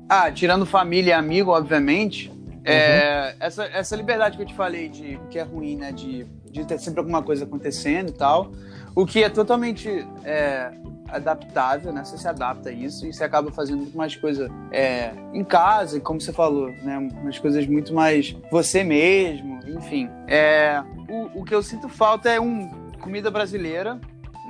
Ah, 0.09 0.33
tirando 0.33 0.65
família 0.65 1.11
e 1.11 1.13
amigo, 1.13 1.51
obviamente, 1.51 2.33
é, 2.65 3.35
uhum. 3.35 3.47
essa, 3.47 3.65
essa 3.67 3.97
liberdade 3.97 4.39
que 4.39 4.43
eu 4.43 4.47
te 4.47 4.55
falei 4.55 4.89
de 4.89 5.21
que 5.29 5.39
é 5.39 5.43
ruim, 5.43 5.77
né? 5.77 5.93
De, 5.93 6.25
de 6.51 6.65
ter 6.65 6.79
sempre 6.79 7.01
alguma 7.01 7.23
coisa 7.23 7.45
acontecendo 7.45 8.09
e 8.09 8.15
tal. 8.15 8.51
O 8.97 9.05
que 9.05 9.23
é 9.23 9.29
totalmente 9.29 10.07
é, 10.25 10.73
adaptável, 11.15 11.93
né? 11.93 12.05
Você 12.05 12.19
se 12.19 12.27
adapta 12.29 12.71
a 12.71 12.73
isso 12.73 13.07
e 13.07 13.13
você 13.13 13.25
acaba 13.25 13.51
fazendo 13.53 13.79
muito 13.79 13.97
mais 13.97 14.17
coisa 14.17 14.51
é, 14.71 15.13
em 15.33 15.45
casa, 15.45 16.01
como 16.01 16.21
você 16.21 16.33
falou, 16.33 16.69
né? 16.83 16.99
Umas 16.99 17.39
coisas 17.39 17.67
muito 17.67 17.95
mais 17.95 18.37
você 18.51 18.83
mesmo, 18.83 19.61
enfim. 19.67 20.11
É, 20.27 20.83
o, 21.09 21.41
o 21.41 21.45
que 21.45 21.55
eu 21.55 21.63
sinto 21.63 21.89
falta 21.89 22.29
é 22.31 22.41
um 22.41 22.71
comida 23.01 23.31
brasileira, 23.31 24.01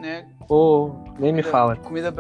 né? 0.01 0.27
Pô, 0.47 0.95
nem 1.19 1.33
me 1.33 1.43
fala. 1.43 1.77
Comida, 1.77 2.13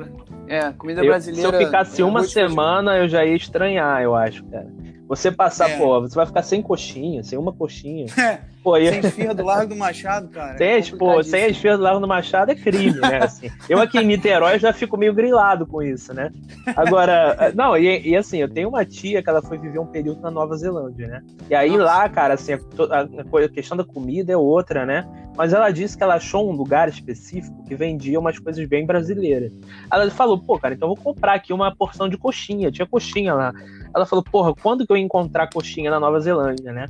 é, 0.47 0.72
comida 0.72 1.03
eu, 1.03 1.07
brasileira. 1.07 1.51
Se 1.51 1.55
eu 1.55 1.66
ficasse 1.66 2.03
uma 2.03 2.25
semana, 2.25 2.97
eu 2.97 3.09
já 3.09 3.25
ia 3.25 3.37
estranhar, 3.37 4.03
eu 4.03 4.14
acho, 4.14 4.45
cara. 4.45 4.66
Você 5.07 5.31
passar, 5.31 5.70
é. 5.70 5.79
pô, 5.79 6.01
você 6.01 6.14
vai 6.14 6.27
ficar 6.27 6.43
sem 6.43 6.62
coxinha, 6.62 7.22
sem 7.22 7.39
uma 7.39 7.53
coxinha. 7.53 8.07
Pô, 8.64 8.77
Sem 8.77 9.01
esfirra 9.01 9.35
do 9.35 9.45
Largo 9.45 9.75
do 9.75 9.77
Machado, 9.77 10.29
cara. 10.29 10.57
Sem, 10.57 10.68
é 10.68 10.83
pô, 10.99 11.22
sem 11.22 11.45
a 11.45 11.49
esfirra 11.49 11.77
do 11.77 11.83
Largo 11.83 12.01
do 12.01 12.09
Machado 12.09 12.51
é 12.51 12.55
crime, 12.55 12.99
né? 12.99 13.18
Assim, 13.22 13.51
eu 13.68 13.79
aqui 13.79 13.99
em 13.99 14.07
Niterói 14.07 14.59
já 14.59 14.72
fico 14.72 14.97
meio 14.97 15.12
grilado 15.12 15.66
com 15.66 15.83
isso, 15.83 16.14
né? 16.14 16.33
Agora, 16.75 17.53
não, 17.55 17.77
e, 17.77 18.09
e, 18.09 18.16
assim, 18.16 18.39
eu 18.39 18.49
tenho 18.49 18.70
uma 18.70 18.83
tia 18.83 19.22
que 19.22 19.29
ela 19.29 19.43
foi 19.43 19.59
viver 19.59 19.79
um 19.79 19.87
período 19.87 20.22
na 20.22 20.31
Nova 20.31 20.57
Zelândia, 20.57 21.07
né? 21.07 21.22
E 21.51 21.55
aí 21.55 21.72
Nossa. 21.72 21.85
lá, 21.85 22.09
cara, 22.09 22.35
assim, 22.35 22.55
a, 22.55 22.59
a, 23.01 23.49
questão 23.51 23.77
da 23.77 23.85
comida 23.85 24.33
é 24.33 24.37
outra, 24.37 24.87
né? 24.87 25.07
Mas 25.37 25.53
ela 25.53 25.70
disse 25.70 25.95
que 25.95 26.03
ela 26.03 26.14
achou 26.14 26.51
um 26.51 26.55
lugar 26.55 26.89
específico 26.89 27.62
que 27.64 27.75
vendia 27.75 28.13
umas 28.18 28.38
coisas 28.38 28.66
bem 28.68 28.86
brasileiras. 28.86 29.52
Ela 29.90 30.10
falou, 30.10 30.38
pô, 30.38 30.58
cara, 30.58 30.74
então 30.74 30.88
eu 30.88 30.94
vou 30.94 31.04
comprar 31.04 31.34
aqui 31.34 31.52
uma 31.52 31.74
porção 31.74 32.08
de 32.08 32.16
coxinha. 32.16 32.70
Tinha 32.70 32.86
coxinha 32.86 33.34
lá. 33.34 33.52
Ela 33.94 34.06
falou, 34.06 34.24
porra, 34.24 34.52
quando 34.54 34.84
que 34.84 34.92
eu 34.92 34.96
ia 34.96 35.04
encontrar 35.04 35.48
coxinha 35.48 35.90
na 35.90 36.00
Nova 36.00 36.18
Zelândia, 36.18 36.72
né? 36.72 36.86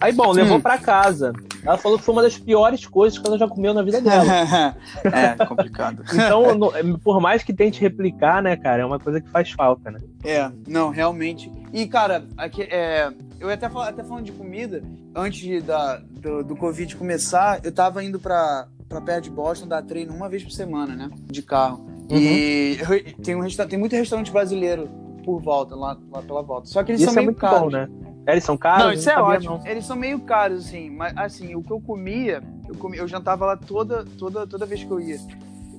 Aí, 0.00 0.12
bom, 0.12 0.32
levou 0.32 0.56
hum. 0.56 0.60
para 0.60 0.78
casa. 0.78 1.32
Ela 1.64 1.78
falou 1.78 1.98
que 1.98 2.04
foi 2.04 2.12
uma 2.12 2.22
das 2.22 2.36
piores 2.36 2.84
coisas 2.86 3.18
que 3.18 3.26
ela 3.26 3.38
já 3.38 3.46
comeu 3.46 3.72
na 3.72 3.82
vida 3.82 4.00
dela. 4.00 4.24
é, 5.04 5.44
complicado. 5.46 6.02
então, 6.12 6.54
no, 6.56 6.98
por 6.98 7.20
mais 7.20 7.44
que 7.44 7.52
tente 7.52 7.80
replicar, 7.80 8.42
né, 8.42 8.56
cara, 8.56 8.82
é 8.82 8.84
uma 8.84 8.98
coisa 8.98 9.20
que 9.20 9.28
faz 9.28 9.50
falta, 9.52 9.90
né? 9.90 10.00
É, 10.24 10.50
não, 10.66 10.90
realmente. 10.90 11.52
E, 11.72 11.86
cara, 11.86 12.24
aqui, 12.36 12.62
é, 12.62 13.12
eu 13.38 13.48
até, 13.48 13.66
até 13.66 14.02
falando 14.02 14.24
de 14.24 14.32
comida, 14.32 14.82
antes 15.14 15.62
da, 15.62 15.96
do, 16.10 16.42
do 16.42 16.56
Covid 16.56 16.96
começar, 16.96 17.60
eu 17.64 17.72
tava 17.72 18.02
indo 18.02 18.18
pra, 18.18 18.66
pra 18.90 19.00
perto 19.00 19.24
de 19.24 19.30
Boston 19.30 19.68
dar 19.68 19.82
treino 19.82 20.12
uma 20.12 20.28
vez 20.28 20.42
por 20.42 20.50
semana, 20.50 20.96
né? 20.96 21.08
De 21.26 21.42
carro. 21.42 21.86
Uhum. 22.10 22.18
E 22.18 22.76
tem, 23.22 23.36
um, 23.36 23.46
tem 23.46 23.78
muito 23.78 23.94
restaurante 23.94 24.32
brasileiro 24.32 24.90
por 25.24 25.40
volta, 25.40 25.76
lá, 25.76 25.96
lá 26.10 26.20
pela 26.20 26.42
volta. 26.42 26.66
Só 26.66 26.82
que 26.82 26.90
eles 26.90 27.00
isso 27.00 27.12
são 27.12 27.22
é 27.22 27.26
meio 27.26 27.38
caros. 27.38 27.60
Bom, 27.60 27.70
né? 27.70 27.88
É, 28.26 28.32
eles 28.32 28.42
são 28.42 28.56
caros? 28.56 28.84
Não, 28.84 28.92
isso 28.92 29.08
é 29.08 29.22
ótimo. 29.22 29.58
Não. 29.58 29.66
Eles 29.66 29.86
são 29.86 29.96
meio 29.96 30.18
caros, 30.20 30.66
assim. 30.66 30.90
Mas, 30.90 31.16
assim, 31.16 31.54
o 31.54 31.62
que 31.62 31.70
eu 31.70 31.80
comia, 31.80 32.42
eu, 32.68 32.74
comia, 32.74 33.00
eu 33.00 33.06
jantava 33.06 33.46
lá 33.46 33.56
toda, 33.56 34.04
toda, 34.18 34.44
toda 34.44 34.66
vez 34.66 34.82
que 34.82 34.90
eu 34.90 34.98
ia. 34.98 35.18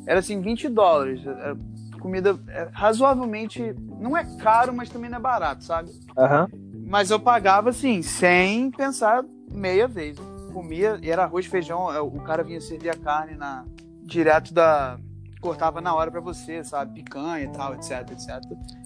Era, 0.08 0.22
assim, 0.22 0.40
20 0.40 0.70
dólares. 0.70 1.22
Era 1.26 1.58
comida 2.00 2.40
é, 2.48 2.70
razoavelmente... 2.72 3.76
Não 4.00 4.16
é 4.16 4.24
caro, 4.38 4.74
mas 4.74 4.90
também 4.90 5.10
não 5.10 5.18
é 5.18 5.22
barato, 5.22 5.66
sabe? 5.66 5.92
Aham. 6.18 6.48
Uhum. 6.54 6.86
Mas 6.88 7.12
eu 7.12 7.20
pagava, 7.20 7.70
assim, 7.72 8.02
sem 8.02 8.72
pensar 8.72 9.24
meia 9.52 9.88
vez. 9.88 10.18
Comia, 10.52 11.00
e 11.02 11.10
era 11.10 11.24
arroz, 11.24 11.46
feijão. 11.46 11.92
É, 11.92 12.00
o 12.00 12.12
cara 12.22 12.44
vinha 12.44 12.60
servir 12.62 12.90
a 12.90 12.98
carne 12.98 13.36
na, 13.36 13.66
direto 14.04 14.54
da 14.54 15.00
cortava 15.42 15.82
na 15.82 15.94
hora 15.94 16.12
para 16.12 16.22
você, 16.22 16.64
sabe? 16.64 17.02
Picanha 17.02 17.44
e 17.44 17.48
tal, 17.50 17.74
etc, 17.74 18.12
etc. 18.12 18.40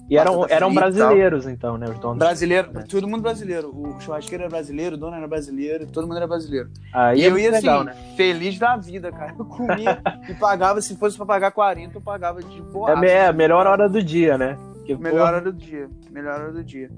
E 0.08 0.16
eram, 0.16 0.46
eram 0.48 0.72
brasileiros, 0.72 1.46
então, 1.46 1.76
né? 1.76 1.86
Os 1.86 1.98
donos. 1.98 2.18
Brasileiro, 2.18 2.72
né? 2.72 2.84
todo 2.88 3.06
mundo 3.06 3.22
brasileiro. 3.22 3.68
O 3.68 4.00
churrasqueiro 4.00 4.44
era 4.44 4.50
brasileiro, 4.50 4.96
o 4.96 4.98
dono 4.98 5.16
era 5.16 5.28
brasileiro, 5.28 5.86
todo 5.86 6.06
mundo 6.06 6.16
era 6.16 6.26
brasileiro. 6.26 6.70
Aí 6.92 7.20
e 7.20 7.24
é 7.24 7.28
eu 7.28 7.38
ia 7.38 7.50
legal, 7.50 7.80
assim, 7.80 7.86
né? 7.88 8.14
feliz 8.16 8.58
da 8.58 8.76
vida, 8.76 9.12
cara. 9.12 9.34
Eu 9.38 9.44
comia 9.44 10.00
e 10.28 10.34
pagava, 10.34 10.80
se 10.80 10.96
fosse 10.96 11.16
pra 11.16 11.26
pagar 11.26 11.52
40, 11.52 11.96
eu 11.96 12.00
pagava 12.00 12.42
de 12.42 12.62
boa. 12.62 13.04
É, 13.04 13.10
é 13.10 13.26
a 13.26 13.32
melhor 13.32 13.66
hora 13.66 13.88
do 13.88 14.02
dia, 14.02 14.38
né? 14.38 14.56
Que, 14.86 14.96
melhor 14.96 15.18
porra... 15.18 15.24
hora 15.24 15.40
do 15.42 15.52
dia. 15.52 15.90
Melhor 16.10 16.40
hora 16.40 16.52
do 16.52 16.64
dia. 16.64 16.90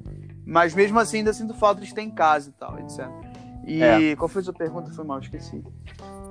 Mas 0.46 0.74
mesmo 0.74 0.98
assim, 0.98 1.18
ainda 1.18 1.32
sinto 1.32 1.52
falta 1.52 1.80
de 1.80 1.92
ter 1.92 2.02
em 2.02 2.10
casa 2.10 2.50
e 2.50 2.52
tal, 2.52 2.78
etc. 2.78 3.06
E 3.68 3.82
é. 3.82 4.16
qual 4.16 4.28
foi 4.28 4.40
a 4.40 4.44
sua 4.44 4.54
pergunta? 4.54 4.90
Foi 4.90 5.04
mal, 5.04 5.18
esqueci. 5.18 5.62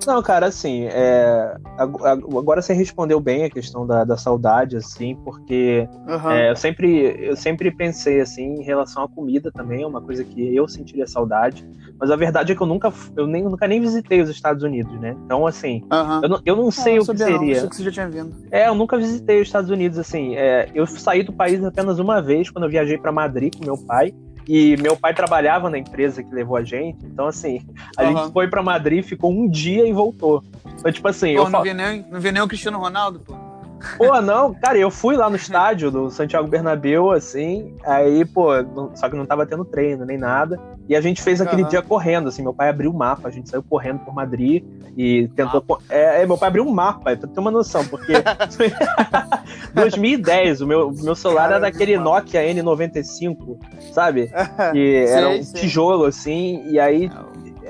Não, 0.07 0.23
cara, 0.23 0.47
assim, 0.47 0.85
é, 0.85 1.57
agora 1.77 2.61
você 2.61 2.73
respondeu 2.73 3.19
bem 3.19 3.43
a 3.43 3.49
questão 3.49 3.85
da, 3.85 4.03
da 4.05 4.15
saudade, 4.15 4.77
assim, 4.77 5.15
porque 5.23 5.87
uhum. 6.07 6.31
é, 6.31 6.49
eu, 6.49 6.55
sempre, 6.55 7.15
eu 7.19 7.35
sempre 7.35 7.69
pensei, 7.71 8.21
assim, 8.21 8.55
em 8.55 8.63
relação 8.63 9.03
à 9.03 9.09
comida 9.09 9.51
também, 9.51 9.83
é 9.83 9.87
uma 9.87 10.01
coisa 10.01 10.23
que 10.23 10.55
eu 10.55 10.65
sentiria 10.67 11.05
saudade, 11.05 11.67
mas 11.99 12.09
a 12.09 12.15
verdade 12.15 12.53
é 12.53 12.55
que 12.55 12.61
eu 12.61 12.67
nunca, 12.67 12.91
eu 13.17 13.27
nem, 13.27 13.43
nunca 13.43 13.67
nem 13.67 13.81
visitei 13.81 14.21
os 14.21 14.29
Estados 14.29 14.63
Unidos, 14.63 14.97
né? 14.99 15.15
Então, 15.25 15.45
assim, 15.45 15.83
uhum. 15.91 16.21
eu, 16.23 16.29
não, 16.29 16.41
eu 16.45 16.55
não 16.55 16.71
sei 16.71 16.97
ah, 16.97 17.01
o 17.01 17.05
que 17.05 17.17
seria. 17.17 17.61
Não, 17.61 17.69
que 17.69 17.75
você 17.75 17.83
já 17.83 17.91
tinha 17.91 18.09
vindo. 18.09 18.33
É, 18.49 18.69
eu 18.69 18.75
nunca 18.75 18.97
visitei 18.97 19.41
os 19.41 19.47
Estados 19.47 19.69
Unidos, 19.69 19.99
assim, 19.99 20.35
é, 20.35 20.69
eu 20.73 20.87
saí 20.87 21.21
do 21.21 21.33
país 21.33 21.61
apenas 21.63 21.99
uma 21.99 22.21
vez, 22.21 22.49
quando 22.49 22.63
eu 22.63 22.69
viajei 22.69 22.97
para 22.97 23.11
Madrid 23.11 23.53
com 23.57 23.65
meu 23.65 23.77
pai, 23.77 24.13
e 24.47 24.77
meu 24.77 24.95
pai 24.95 25.13
trabalhava 25.13 25.69
na 25.69 25.77
empresa 25.77 26.23
que 26.23 26.33
levou 26.33 26.55
a 26.55 26.63
gente. 26.63 27.05
Então, 27.05 27.27
assim, 27.27 27.61
a 27.97 28.03
uhum. 28.03 28.17
gente 28.17 28.33
foi 28.33 28.47
para 28.47 28.63
Madrid, 28.63 29.03
ficou 29.03 29.31
um 29.31 29.47
dia 29.47 29.87
e 29.87 29.91
voltou. 29.91 30.43
Então, 30.79 30.91
tipo 30.91 31.07
assim. 31.07 31.35
Pô, 31.35 31.43
eu 31.43 31.49
não, 31.49 31.61
vi 31.61 31.73
nem, 31.73 32.05
não 32.09 32.19
vi 32.19 32.31
nem 32.31 32.41
o 32.41 32.47
Cristiano 32.47 32.79
Ronaldo, 32.79 33.19
pô. 33.19 33.46
Pô, 33.97 34.21
não, 34.21 34.53
cara, 34.53 34.77
eu 34.77 34.89
fui 34.89 35.15
lá 35.15 35.29
no 35.29 35.35
estádio 35.35 35.91
do 35.91 36.09
Santiago 36.09 36.47
Bernabéu, 36.47 37.11
assim, 37.11 37.75
aí, 37.85 38.25
pô, 38.25 38.61
não, 38.61 38.95
só 38.95 39.09
que 39.09 39.15
não 39.15 39.25
tava 39.25 39.45
tendo 39.45 39.63
treino 39.63 40.05
nem 40.05 40.17
nada. 40.17 40.59
E 40.89 40.95
a 40.95 41.01
gente 41.01 41.21
fez 41.21 41.41
aquele 41.41 41.63
uhum. 41.63 41.69
dia 41.69 41.81
correndo, 41.81 42.29
assim, 42.29 42.41
meu 42.41 42.53
pai 42.53 42.69
abriu 42.69 42.91
o 42.91 42.93
mapa, 42.93 43.27
a 43.27 43.31
gente 43.31 43.49
saiu 43.49 43.61
correndo 43.61 43.99
por 43.99 44.13
Madrid 44.13 44.63
e 44.95 45.27
tentou. 45.35 45.63
É, 45.89 46.21
é, 46.21 46.25
meu 46.25 46.37
pai 46.37 46.47
abriu 46.47 46.65
um 46.65 46.71
mapa, 46.71 47.15
pra 47.15 47.27
ter 47.27 47.39
uma 47.39 47.51
noção, 47.51 47.85
porque. 47.85 48.13
2010, 49.73 50.61
o 50.61 50.67
meu, 50.67 50.91
meu 50.91 51.15
celular 51.15 51.49
era 51.49 51.59
daquele 51.59 51.97
Nokia 51.97 52.41
N95, 52.41 53.57
sabe? 53.93 54.31
Que 54.71 55.05
era 55.09 55.29
um 55.29 55.41
tijolo, 55.41 56.05
assim, 56.05 56.63
e 56.69 56.79
aí 56.79 57.09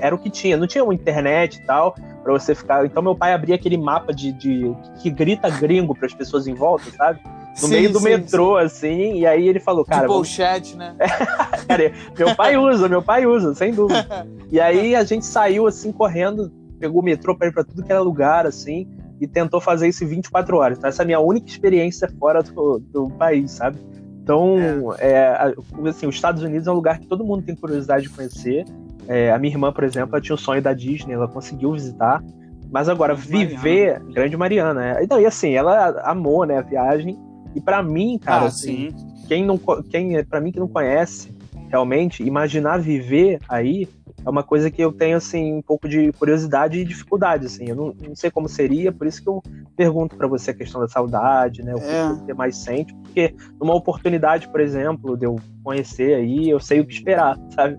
era 0.00 0.14
o 0.14 0.18
que 0.18 0.30
tinha, 0.30 0.56
não 0.56 0.66
tinha 0.66 0.82
uma 0.82 0.94
internet 0.94 1.56
e 1.56 1.66
tal 1.66 1.94
para 2.22 2.32
você 2.32 2.54
ficar. 2.54 2.84
Então 2.84 3.02
meu 3.02 3.14
pai 3.14 3.32
abria 3.32 3.54
aquele 3.54 3.76
mapa 3.76 4.12
de, 4.12 4.32
de 4.32 4.72
que 5.00 5.10
grita 5.10 5.48
gringo 5.48 5.94
para 5.94 6.06
as 6.06 6.14
pessoas 6.14 6.46
em 6.46 6.54
volta, 6.54 6.90
sabe? 6.90 7.20
No 7.60 7.66
sim, 7.66 7.70
meio 7.70 7.92
do 7.92 7.98
sim, 7.98 8.04
metrô, 8.04 8.58
sim. 8.58 8.64
assim, 8.64 9.18
e 9.18 9.26
aí 9.26 9.48
ele 9.48 9.58
falou, 9.58 9.84
cara. 9.84 10.02
Tipo 10.02 10.12
vamos... 10.14 10.28
chat, 10.28 10.76
né? 10.76 10.94
cara, 11.66 11.92
meu 12.16 12.36
pai 12.36 12.56
usa, 12.56 12.88
meu 12.88 13.02
pai 13.02 13.26
usa, 13.26 13.54
sem 13.54 13.72
dúvida. 13.72 14.26
E 14.50 14.58
aí 14.58 14.96
a 14.96 15.04
gente 15.04 15.26
saiu 15.26 15.66
assim 15.66 15.92
correndo, 15.92 16.50
pegou 16.80 17.02
o 17.02 17.04
metrô 17.04 17.36
para 17.36 17.48
ir 17.48 17.52
para 17.52 17.62
tudo 17.62 17.82
que 17.82 17.92
era 17.92 18.00
lugar, 18.00 18.46
assim, 18.46 18.88
e 19.20 19.26
tentou 19.26 19.60
fazer 19.60 19.88
isso 19.88 20.04
em 20.04 20.06
24 20.06 20.56
horas. 20.56 20.78
Então, 20.78 20.88
essa 20.88 21.02
é 21.02 21.04
a 21.04 21.06
minha 21.06 21.20
única 21.20 21.48
experiência 21.48 22.08
fora 22.18 22.42
do, 22.42 22.78
do 22.78 23.10
país, 23.10 23.50
sabe? 23.50 23.78
Então, 24.22 24.94
é. 24.98 25.10
É, 25.10 25.54
assim, 25.88 26.06
os 26.06 26.14
Estados 26.14 26.42
Unidos 26.42 26.66
é 26.66 26.70
um 26.70 26.74
lugar 26.74 26.98
que 26.98 27.06
todo 27.06 27.24
mundo 27.24 27.42
tem 27.44 27.54
curiosidade 27.54 28.04
de 28.04 28.10
conhecer. 28.10 28.64
É, 29.08 29.32
a 29.32 29.38
minha 29.38 29.52
irmã, 29.52 29.72
por 29.72 29.84
exemplo, 29.84 30.14
ela 30.14 30.20
tinha 30.20 30.34
o 30.34 30.38
sonho 30.38 30.60
da 30.60 30.72
Disney, 30.74 31.14
ela 31.14 31.26
conseguiu 31.26 31.72
visitar. 31.72 32.22
Mas 32.70 32.88
agora, 32.88 33.14
viver. 33.14 33.56
Mariana. 33.56 34.12
Grande 34.12 34.36
Mariana, 34.36 34.86
é. 34.86 35.04
Então, 35.04 35.18
e 35.18 35.24
assim, 35.24 35.52
ela 35.52 36.02
amou, 36.04 36.44
né, 36.44 36.58
a 36.58 36.62
viagem. 36.62 37.18
E 37.54 37.60
para 37.60 37.82
mim, 37.82 38.18
cara, 38.18 38.44
ah, 38.44 38.48
assim, 38.48 38.94
quem 39.26 39.44
não. 39.44 39.58
Quem, 39.90 40.22
para 40.24 40.40
mim 40.40 40.52
que 40.52 40.60
não 40.60 40.68
conhece, 40.68 41.34
realmente, 41.68 42.22
imaginar 42.22 42.78
viver 42.78 43.38
aí 43.48 43.88
é 44.28 44.30
uma 44.30 44.42
coisa 44.42 44.70
que 44.70 44.82
eu 44.82 44.92
tenho, 44.92 45.16
assim, 45.16 45.54
um 45.54 45.62
pouco 45.62 45.88
de 45.88 46.12
curiosidade 46.12 46.78
e 46.78 46.84
dificuldade, 46.84 47.46
assim. 47.46 47.64
Eu 47.66 47.74
não, 47.74 47.94
não 48.06 48.14
sei 48.14 48.30
como 48.30 48.46
seria, 48.46 48.92
por 48.92 49.06
isso 49.06 49.22
que 49.22 49.28
eu 49.28 49.42
pergunto 49.74 50.16
para 50.16 50.26
você 50.26 50.50
a 50.50 50.54
questão 50.54 50.82
da 50.82 50.86
saudade, 50.86 51.62
né? 51.62 51.74
O 51.74 51.80
que 51.80 51.86
é. 51.86 52.08
você 52.08 52.34
mais 52.34 52.56
sente, 52.58 52.94
porque 52.96 53.34
numa 53.58 53.74
oportunidade, 53.74 54.46
por 54.48 54.60
exemplo, 54.60 55.16
de 55.16 55.24
eu 55.24 55.40
conhecer 55.64 56.14
aí, 56.14 56.50
eu 56.50 56.60
sei 56.60 56.80
o 56.80 56.84
que 56.84 56.92
esperar, 56.92 57.38
sabe? 57.54 57.78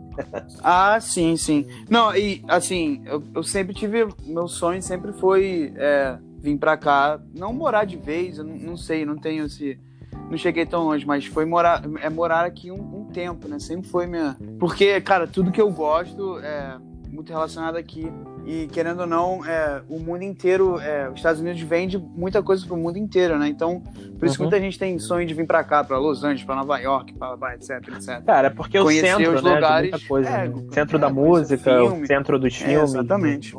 ah, 0.64 1.00
sim, 1.00 1.38
sim. 1.38 1.68
Não, 1.88 2.16
e 2.16 2.44
assim, 2.48 3.04
eu, 3.06 3.22
eu 3.36 3.44
sempre 3.44 3.76
tive. 3.76 4.08
Meu 4.26 4.48
sonho 4.48 4.82
sempre 4.82 5.14
foi 5.14 5.72
é, 5.78 6.18
vir 6.40 6.58
para 6.58 6.76
cá, 6.78 7.22
não 7.38 7.54
morar 7.54 7.86
de 7.86 7.96
vez, 7.96 8.40
eu 8.40 8.44
não, 8.44 8.56
não 8.56 8.76
sei, 8.76 9.06
não 9.06 9.18
tenho 9.18 9.46
esse 9.46 9.80
não 10.30 10.38
cheguei 10.38 10.66
tão 10.66 10.86
longe, 10.86 11.06
mas 11.06 11.26
foi 11.26 11.46
morar, 11.46 11.82
é 12.02 12.10
morar 12.10 12.46
aqui 12.46 12.72
um, 12.72 13.00
um, 13.02 13.06
tempo, 13.06 13.48
né? 13.48 13.60
Sempre 13.60 13.90
foi 13.90 14.06
minha. 14.06 14.38
Porque, 14.60 15.02
cara, 15.02 15.26
tudo 15.26 15.52
que 15.52 15.60
eu 15.60 15.72
gosto 15.72 16.40
é 16.40 16.78
muito 17.12 17.30
relacionado 17.30 17.76
aqui. 17.76 18.12
E 18.46 18.68
querendo 18.68 19.02
ou 19.02 19.08
não, 19.08 19.46
é, 19.46 19.82
o 19.90 20.00
mundo 20.00 20.24
inteiro, 20.24 20.80
é, 20.80 21.10
os 21.10 21.18
Estados 21.18 21.42
Unidos 21.42 21.62
vende 21.62 21.98
muita 21.98 22.42
coisa 22.42 22.66
pro 22.66 22.78
mundo 22.78 22.98
inteiro, 22.98 23.38
né? 23.38 23.48
Então, 23.48 23.82
por 24.18 24.26
isso 24.26 24.36
uhum. 24.36 24.38
que 24.38 24.42
muita 24.42 24.60
gente 24.60 24.78
tem 24.78 24.98
sonho 24.98 25.28
de 25.28 25.34
vir 25.34 25.46
para 25.46 25.64
cá, 25.64 25.84
para 25.84 25.98
Los 25.98 26.24
Angeles, 26.24 26.44
para 26.44 26.56
Nova 26.56 26.78
York, 26.80 27.14
para 27.14 27.56
etc, 27.56 27.70
etc. 27.90 28.24
Cara, 28.26 28.48
é 28.48 28.50
porque 28.50 28.80
Conhecer 28.80 29.16
o 29.16 29.18
centro, 29.18 29.36
os 29.36 29.44
né, 29.44 29.56
lugares, 29.56 29.92
muita 29.92 30.08
coisa, 30.08 30.30
é, 30.30 30.48
né? 30.48 30.56
centro 30.72 30.98
da 30.98 31.10
música, 31.10 31.80
filme, 31.80 32.04
o 32.04 32.08
centro 32.08 32.40
dos 32.40 32.56
filmes. 32.56 32.90
exatamente. 32.90 33.56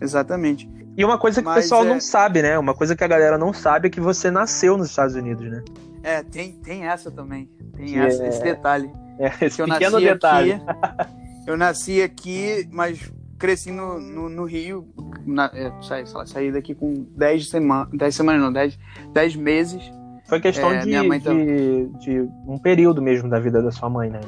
Exatamente. 0.00 0.68
E 0.96 1.04
uma 1.04 1.18
coisa 1.18 1.40
que 1.40 1.46
Mas, 1.46 1.56
o 1.56 1.60
pessoal 1.62 1.84
não 1.84 1.96
é 1.96 2.00
sabe, 2.00 2.42
né? 2.42 2.58
Uma 2.58 2.74
coisa 2.74 2.94
que 2.94 3.02
a 3.02 3.08
galera 3.08 3.36
não 3.36 3.52
sabe 3.52 3.88
é 3.88 3.90
que 3.90 4.00
você 4.00 4.30
nasceu 4.30 4.76
nos 4.76 4.90
Estados 4.90 5.14
Unidos, 5.14 5.50
né? 5.50 5.62
É, 6.04 6.22
tem, 6.22 6.52
tem 6.52 6.86
essa 6.86 7.10
também. 7.10 7.48
Tem 7.74 7.98
essa, 7.98 8.22
é... 8.22 8.28
esse 8.28 8.42
detalhe. 8.42 8.92
É, 9.18 9.46
esse 9.46 9.64
pequeno 9.64 9.98
detalhe. 9.98 10.52
Aqui, 10.52 11.10
eu 11.46 11.56
nasci 11.56 12.02
aqui, 12.02 12.68
mas 12.70 13.10
cresci 13.38 13.72
no, 13.72 13.98
no, 13.98 14.28
no 14.28 14.44
Rio. 14.44 14.86
Na, 15.26 15.50
é, 15.54 15.72
saí, 15.82 16.04
lá, 16.12 16.26
saí 16.26 16.52
daqui 16.52 16.74
com 16.74 17.06
10 17.16 17.48
semanas. 17.48 17.88
10 17.92 18.14
semanas 18.14 18.42
não, 18.42 18.52
10, 18.52 18.78
10 19.12 19.36
meses. 19.36 19.82
Foi 20.28 20.40
questão 20.40 20.70
é, 20.72 20.80
de, 20.80 20.90
de, 20.90 21.86
de, 21.98 22.28
um 22.46 22.58
período 22.58 23.00
mesmo 23.00 23.28
da 23.28 23.38
vida 23.38 23.62
da 23.62 23.70
sua 23.70 23.88
mãe, 23.88 24.10
né? 24.10 24.20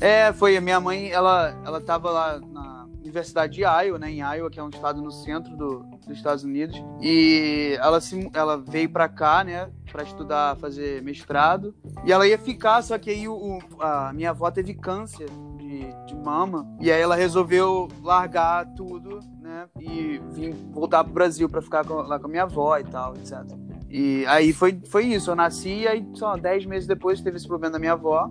É, 0.00 0.32
foi. 0.32 0.56
A 0.56 0.60
minha 0.60 0.78
mãe, 0.80 1.10
ela, 1.10 1.56
ela 1.64 1.80
tava 1.80 2.10
lá 2.10 2.40
na 2.40 2.85
Universidade 3.06 3.54
de 3.54 3.62
Iowa, 3.62 3.98
né, 3.98 4.10
em 4.10 4.20
Iowa, 4.20 4.50
que 4.50 4.58
é 4.58 4.62
um 4.62 4.68
estado 4.68 5.00
no 5.00 5.10
centro 5.10 5.56
do, 5.56 5.80
dos 6.06 6.16
Estados 6.16 6.44
Unidos. 6.44 6.76
E 7.00 7.76
ela, 7.80 8.00
se, 8.00 8.28
ela 8.34 8.56
veio 8.56 8.88
para 8.90 9.08
cá, 9.08 9.44
né, 9.44 9.70
para 9.90 10.02
estudar, 10.02 10.56
fazer 10.56 11.02
mestrado. 11.02 11.74
E 12.04 12.12
ela 12.12 12.26
ia 12.26 12.38
ficar, 12.38 12.82
só 12.82 12.98
que 12.98 13.10
aí 13.10 13.28
o, 13.28 13.58
a 13.80 14.12
minha 14.12 14.30
avó 14.30 14.50
teve 14.50 14.74
câncer 14.74 15.28
de, 15.56 15.86
de 16.06 16.14
mama. 16.14 16.66
E 16.80 16.90
aí 16.90 17.00
ela 17.00 17.16
resolveu 17.16 17.88
largar 18.02 18.66
tudo, 18.74 19.20
né, 19.40 19.66
e 19.80 20.20
vir 20.32 20.54
voltar 20.72 21.04
pro 21.04 21.12
Brasil 21.12 21.48
para 21.48 21.62
ficar 21.62 21.84
com, 21.84 21.94
lá 21.94 22.18
com 22.18 22.26
a 22.26 22.30
minha 22.30 22.42
avó 22.42 22.76
e 22.78 22.84
tal, 22.84 23.14
etc. 23.14 23.44
E 23.88 24.26
aí 24.26 24.52
foi, 24.52 24.78
foi 24.86 25.06
isso, 25.06 25.30
eu 25.30 25.36
nasci 25.36 25.82
e 25.82 25.88
aí, 25.88 26.06
só 26.14 26.36
10 26.36 26.66
meses 26.66 26.86
depois 26.86 27.20
teve 27.20 27.36
esse 27.36 27.46
problema 27.46 27.72
da 27.72 27.78
minha 27.78 27.92
avó. 27.92 28.28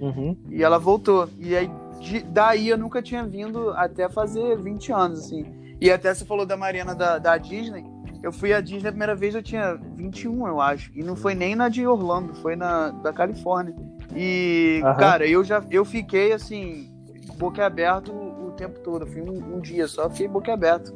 Uhum. 0.00 0.36
E 0.48 0.62
ela 0.62 0.78
voltou. 0.78 1.28
E 1.38 1.54
aí 1.56 1.70
de, 2.02 2.20
daí 2.20 2.68
eu 2.68 2.76
nunca 2.76 3.00
tinha 3.00 3.24
vindo 3.24 3.70
até 3.70 4.08
fazer 4.08 4.58
20 4.58 4.92
anos, 4.92 5.20
assim. 5.20 5.46
E 5.80 5.90
até 5.90 6.12
você 6.12 6.24
falou 6.24 6.44
da 6.44 6.56
Mariana 6.56 6.94
da, 6.94 7.18
da 7.18 7.38
Disney. 7.38 7.84
Eu 8.22 8.32
fui 8.32 8.52
à 8.52 8.60
Disney 8.60 8.88
a 8.88 8.92
primeira 8.92 9.14
vez, 9.14 9.34
eu 9.34 9.42
tinha 9.42 9.74
21, 9.96 10.46
eu 10.48 10.60
acho. 10.60 10.90
E 10.94 11.02
não 11.02 11.16
foi 11.16 11.34
nem 11.34 11.54
na 11.54 11.68
de 11.68 11.86
Orlando, 11.86 12.34
foi 12.34 12.56
na 12.56 12.90
da 12.90 13.12
Califórnia. 13.12 13.74
E, 14.14 14.80
uhum. 14.84 14.96
cara, 14.96 15.26
eu 15.26 15.42
já 15.44 15.62
eu 15.70 15.84
fiquei 15.84 16.32
assim, 16.32 16.92
boca 17.38 17.64
aberto 17.64 18.12
o, 18.12 18.48
o 18.48 18.50
tempo 18.52 18.80
todo. 18.80 19.02
Eu 19.02 19.06
fui 19.06 19.22
um, 19.22 19.56
um, 19.56 19.60
dia 19.60 19.86
só, 19.86 20.10
fiquei 20.10 20.28
boca 20.28 20.52
aberto. 20.52 20.92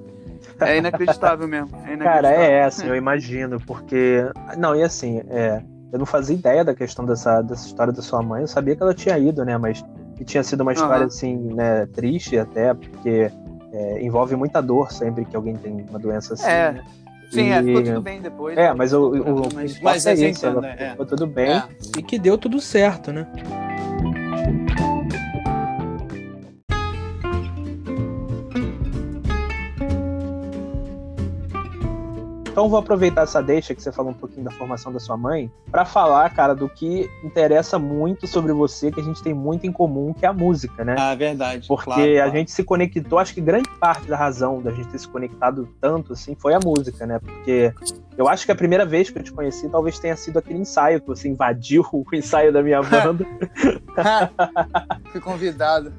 É 0.61 0.77
inacreditável 0.77 1.49
mesmo. 1.49 1.75
É 1.77 1.95
inacreditável. 1.95 2.13
Cara, 2.13 2.29
é 2.31 2.65
assim, 2.65 2.87
eu 2.87 2.97
imagino, 2.97 3.61
porque. 3.61 4.23
Não, 4.59 4.75
e 4.75 4.83
assim, 4.83 5.23
é. 5.29 5.63
Eu 5.93 6.01
não 6.01 6.07
fazia 6.07 6.35
ideia 6.35 6.65
da 6.65 6.75
questão 6.75 7.05
dessa, 7.05 7.41
dessa 7.43 7.67
história 7.67 7.93
da 7.93 8.03
sua 8.03 8.21
mãe. 8.21 8.43
Eu 8.43 8.49
sabia 8.49 8.75
que 8.75 8.83
ela 8.83 8.93
tinha 8.93 9.17
ido, 9.19 9.45
né? 9.45 9.57
Mas 9.57 9.85
que 10.17 10.25
tinha 10.25 10.43
sido 10.43 10.63
uma 10.63 10.73
história 10.73 11.03
uhum. 11.03 11.07
assim, 11.07 11.37
né, 11.55 11.87
triste 11.87 12.39
até, 12.39 12.73
porque 12.75 13.31
é, 13.73 14.03
envolve 14.03 14.35
muita 14.37 14.61
dor 14.61 14.93
sempre 14.93 15.25
que 15.25 15.37
alguém 15.37 15.55
tem 15.57 15.85
uma 15.89 15.99
doença 15.99 16.35
assim. 16.35 16.47
É. 16.47 16.73
Né? 16.73 16.85
Sim, 17.31 17.49
e... 17.49 17.51
é, 17.51 17.63
ficou 17.63 17.83
tudo 17.83 18.03
bem 18.03 18.21
depois. 18.21 18.57
É, 18.57 18.73
mas 18.73 18.93
o, 18.93 19.11
o, 19.11 19.43
o 19.43 19.55
mas, 19.55 19.81
mas 19.81 20.07
é, 20.07 20.13
é 20.13 20.31
isso, 20.31 20.47
ela 20.47 20.67
é. 20.67 20.91
ficou 20.91 21.07
tudo 21.07 21.27
bem. 21.27 21.51
É. 21.51 21.65
E 21.99 22.03
que 22.03 22.19
deu 22.19 22.39
tudo 22.39 22.61
certo, 22.61 23.13
né? 23.13 23.27
Então 32.57 32.71
vou 32.71 32.79
aproveitar 32.79 33.25
essa 33.25 33.43
deixa 33.43 33.75
que 33.75 33.83
você 33.83 33.93
falou 33.93 34.13
um 34.13 34.15
pouquinho 34.15 34.43
da 34.43 34.51
formação 34.51 34.91
da 34.91 34.99
sua 34.99 35.15
mãe 35.15 35.53
para 35.71 35.85
falar, 35.85 36.31
cara, 36.31 36.55
do 36.55 36.71
que 36.71 37.07
interessa 37.23 37.79
muito 37.79 38.27
sobre 38.27 38.51
você, 38.51 38.91
que 38.91 38.99
a 38.99 39.03
gente 39.03 39.23
tem 39.23 39.35
muito 39.35 39.67
em 39.67 39.73
comum, 39.73 40.15
que 40.15 40.25
é 40.25 40.29
a 40.31 40.33
música, 40.33 40.83
né? 40.83 40.95
Ah, 40.99 41.15
verdade. 41.15 41.69
Porque 41.69 41.85
claro, 41.85 42.03
a 42.03 42.15
claro. 42.15 42.31
gente 42.31 42.51
se 42.51 42.65
conectou, 42.65 43.19
acho 43.19 43.35
que 43.35 43.43
grande 43.43 43.69
parte 43.79 44.09
da 44.09 44.17
razão 44.17 44.63
da 44.63 44.71
gente 44.71 44.89
ter 44.89 44.97
se 44.99 45.07
conectado 45.07 45.69
tanto 45.83 46.15
assim 46.15 46.35
foi 46.35 46.55
a 46.55 46.59
música, 46.59 47.05
né? 47.05 47.19
Porque 47.19 47.75
eu 48.17 48.27
acho 48.27 48.47
que 48.47 48.53
a 48.53 48.57
primeira 48.57 48.87
vez 48.87 49.11
que 49.11 49.19
eu 49.19 49.23
te 49.23 49.33
conheci 49.33 49.69
talvez 49.69 49.99
tenha 49.99 50.17
sido 50.17 50.39
aquele 50.39 50.61
ensaio 50.61 50.99
que 50.99 51.09
você 51.09 51.29
invadiu 51.29 51.85
o 51.93 52.07
ensaio 52.15 52.51
da 52.55 52.63
minha 52.63 52.81
banda. 52.81 53.27
Fui 55.13 55.21
convidado. 55.21 55.93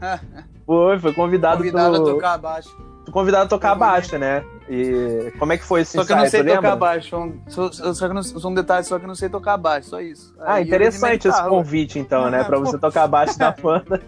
foi, 0.65 0.97
foi 0.97 1.13
convidado. 1.13 1.57
Convidado 1.57 1.97
a 1.97 1.99
tocar 1.99 2.33
abaixo. 2.33 2.75
Convidado 3.11 3.45
a 3.45 3.47
tocar 3.47 3.75
baixo, 3.75 4.17
né? 4.17 4.43
E 4.69 5.31
como 5.39 5.53
é 5.53 5.57
que 5.57 5.63
foi 5.63 5.81
esse 5.81 5.93
Só 5.93 6.03
que 6.03 6.11
eu 6.11 6.17
não 6.17 6.29
sei 6.29 6.43
tocar 6.43 6.75
baixo. 6.75 7.33
Só, 7.47 7.71
só, 7.71 8.07
que 8.07 8.13
não, 8.13 8.23
só 8.23 8.49
um 8.49 8.53
detalhe, 8.53 8.83
só 8.83 8.97
que 8.99 9.05
eu 9.05 9.07
não 9.07 9.15
sei 9.15 9.29
tocar 9.29 9.57
baixo, 9.57 9.89
só 9.89 10.01
isso. 10.01 10.35
Ah, 10.39 10.55
aí 10.55 10.65
interessante 10.65 11.27
esse 11.27 11.43
convite, 11.43 11.99
então, 11.99 12.29
né? 12.29 12.43
Pra 12.47 12.59
você 12.59 12.77
tocar 12.77 13.07
baixo 13.07 13.37
da 13.39 13.51
banda. 13.61 14.01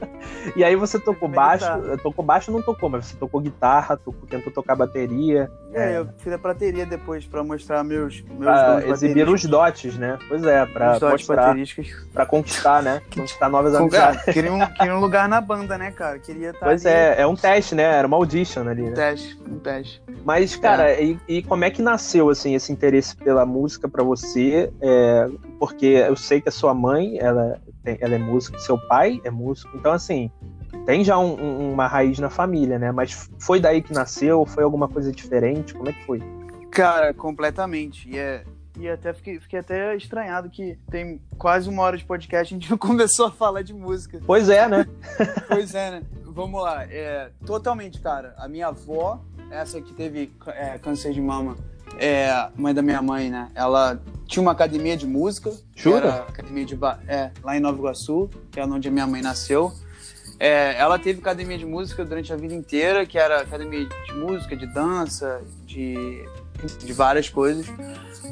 e 0.55 0.63
aí 0.63 0.75
você 0.75 0.99
tocou 0.99 1.29
baixo, 1.29 1.65
tocou 2.03 2.23
baixo 2.23 2.51
não 2.51 2.61
tocou, 2.61 2.89
mas 2.89 3.05
você 3.05 3.15
tocou 3.15 3.39
guitarra, 3.39 3.97
tocou, 3.97 4.27
tentou 4.27 4.51
tocar 4.51 4.75
bateria. 4.75 5.49
É, 5.73 5.93
é, 5.93 5.97
eu 5.99 6.09
fiz 6.17 6.33
a 6.33 6.37
bateria 6.37 6.85
depois 6.85 7.25
pra 7.25 7.43
mostrar 7.43 7.83
meus, 7.83 8.21
meus 8.21 8.39
pra 8.39 8.87
exibir 8.87 9.29
os 9.29 9.45
dotes, 9.45 9.97
né? 9.97 10.17
Pois 10.27 10.43
é, 10.43 10.65
pra 10.65 10.97
os 10.97 11.01
mostrar, 11.01 11.55
pra 12.13 12.25
conquistar, 12.25 12.81
né? 12.81 13.01
Conquistar 13.13 13.49
novas 13.49 13.75
amizades. 13.75 14.23
Queria 14.25 14.51
um, 14.51 14.65
queria 14.65 14.95
um 14.95 14.99
lugar 14.99 15.29
na 15.29 15.39
banda, 15.39 15.77
né, 15.77 15.91
cara? 15.91 16.19
Queria 16.19 16.51
estar 16.51 16.65
Pois 16.65 16.85
ali. 16.85 16.95
é, 16.95 17.21
é 17.21 17.27
um 17.27 17.35
teste, 17.35 17.75
né? 17.75 17.83
Era 17.83 18.07
uma 18.07 18.17
audition 18.17 18.67
ali, 18.67 18.83
né? 18.83 18.91
Um 18.91 18.93
teste, 18.93 19.39
um 19.47 19.59
teste. 19.59 20.03
Mas 20.25 20.48
mas, 20.49 20.55
cara, 20.55 20.91
é. 20.91 21.03
e, 21.03 21.19
e, 21.27 21.43
como 21.43 21.63
é 21.63 21.69
que 21.69 21.81
nasceu, 21.81 22.29
assim, 22.29 22.55
esse 22.55 22.71
interesse 22.71 23.15
pela 23.15 23.45
música 23.45 23.87
para 23.87 24.03
você? 24.03 24.71
É, 24.81 25.27
porque 25.59 25.85
eu 25.85 26.15
sei 26.15 26.41
que 26.41 26.49
a 26.49 26.51
sua 26.51 26.73
mãe, 26.73 27.19
ela, 27.19 27.61
ela 27.85 28.15
é 28.15 28.17
música, 28.17 28.57
seu 28.57 28.77
pai 28.87 29.21
é 29.23 29.29
músico, 29.29 29.75
então, 29.77 29.91
assim, 29.91 30.31
tem 30.85 31.03
já 31.03 31.19
um, 31.19 31.39
um, 31.39 31.73
uma 31.73 31.87
raiz 31.87 32.17
na 32.17 32.29
família, 32.29 32.79
né? 32.79 32.91
Mas 32.91 33.29
foi 33.37 33.59
daí 33.59 33.81
que 33.81 33.93
nasceu? 33.93 34.45
Foi 34.45 34.63
alguma 34.63 34.87
coisa 34.87 35.11
diferente? 35.11 35.73
Como 35.73 35.89
é 35.89 35.93
que 35.93 36.03
foi? 36.05 36.21
Cara, 36.71 37.13
completamente. 37.13 38.09
E, 38.09 38.17
é, 38.17 38.43
e 38.79 38.89
até 38.89 39.13
fiquei, 39.13 39.39
fiquei 39.39 39.59
até 39.59 39.95
estranhado 39.95 40.49
que 40.49 40.79
tem 40.89 41.21
quase 41.37 41.69
uma 41.69 41.83
hora 41.83 41.97
de 41.97 42.05
podcast 42.05 42.53
e 42.53 42.57
a 42.57 42.59
gente 42.59 42.69
não 42.71 42.77
começou 42.77 43.27
a 43.27 43.31
falar 43.31 43.61
de 43.61 43.73
música. 43.73 44.19
Pois 44.25 44.49
é, 44.49 44.67
né? 44.67 44.87
pois 45.47 45.75
é, 45.75 45.91
né? 45.91 46.03
Vamos 46.23 46.61
lá. 46.61 46.85
É, 46.85 47.31
totalmente, 47.45 47.99
cara. 47.99 48.33
A 48.37 48.47
minha 48.47 48.67
avó 48.67 49.21
essa 49.51 49.81
que 49.81 49.93
teve 49.93 50.31
é, 50.47 50.77
câncer 50.77 51.13
de 51.13 51.21
mama, 51.21 51.57
é, 51.97 52.49
mãe 52.55 52.73
da 52.73 52.81
minha 52.81 53.01
mãe, 53.01 53.29
né? 53.29 53.49
Ela 53.55 54.01
tinha 54.25 54.41
uma 54.41 54.51
academia 54.51 54.95
de 54.95 55.07
música. 55.07 55.51
Jura? 55.75 56.25
academia 56.27 56.65
de, 56.65 56.77
é, 57.07 57.31
lá 57.43 57.57
em 57.57 57.59
Nova 57.59 57.77
Iguaçu, 57.77 58.29
que 58.51 58.59
é 58.59 58.65
onde 58.65 58.87
a 58.87 58.91
minha 58.91 59.07
mãe 59.07 59.21
nasceu. 59.21 59.71
É, 60.39 60.75
ela 60.77 60.97
teve 60.97 61.19
academia 61.19 61.57
de 61.57 61.65
música 61.65 62.05
durante 62.05 62.31
a 62.31 62.37
vida 62.37 62.53
inteira, 62.53 63.05
que 63.05 63.17
era 63.17 63.41
academia 63.41 63.85
de 64.05 64.13
música, 64.13 64.55
de 64.55 64.65
dança, 64.67 65.41
de, 65.65 66.25
de 66.65 66.93
várias 66.93 67.29
coisas. 67.29 67.65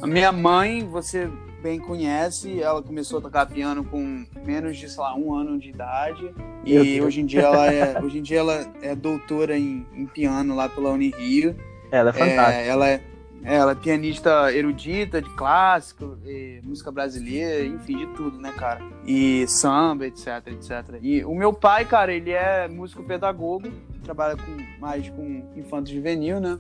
A 0.02 0.08
minha 0.08 0.32
mãe, 0.32 0.88
você 0.88 1.30
bem 1.62 1.80
conhece, 1.80 2.62
ela 2.62 2.82
começou 2.82 3.20
a 3.20 3.22
tocar 3.22 3.46
piano 3.46 3.84
com 3.84 4.26
menos 4.46 4.78
de, 4.78 4.90
sei 4.90 5.02
lá, 5.02 5.16
um 5.16 5.34
ano 5.34 5.58
de 5.58 5.70
idade. 5.70 6.34
E 6.64 7.02
hoje 7.02 7.22
em 7.22 7.26
dia 7.26 7.42
ela 7.42 7.72
é, 7.72 8.00
hoje 8.04 8.20
em 8.20 8.22
dia 8.22 8.40
ela 8.40 8.74
é 8.82 8.96
doutora 8.96 9.58
em, 9.58 9.86
em 9.94 10.06
piano 10.06 10.56
lá 10.56 10.70
pela 10.70 10.92
Unirio. 10.92 11.56
Ela 11.92 12.10
é 12.12 12.14
fantástica. 12.14 12.62
É, 12.62 12.68
ela 12.68 12.88
é, 12.88 13.02
ela 13.44 13.72
é 13.72 13.76
pianista 13.76 14.52
erudita 14.54 15.22
de 15.22 15.30
clássico, 15.36 16.18
música 16.64 16.92
brasileira, 16.92 17.66
enfim, 17.66 17.98
de 17.98 18.08
tudo, 18.08 18.38
né, 18.38 18.52
cara? 18.52 18.82
E 19.06 19.48
samba, 19.48 20.06
etc, 20.06 20.48
etc. 20.48 21.00
E 21.02 21.24
o 21.24 21.34
meu 21.34 21.54
pai, 21.54 21.86
cara, 21.86 22.14
ele 22.14 22.32
é 22.32 22.68
músico 22.68 23.04
pedagogo, 23.04 23.70
trabalha 24.08 24.38
com, 24.38 24.80
mais 24.80 25.10
com 25.10 25.44
infanto 25.56 25.92
juvenil, 25.92 26.40
né? 26.40 26.58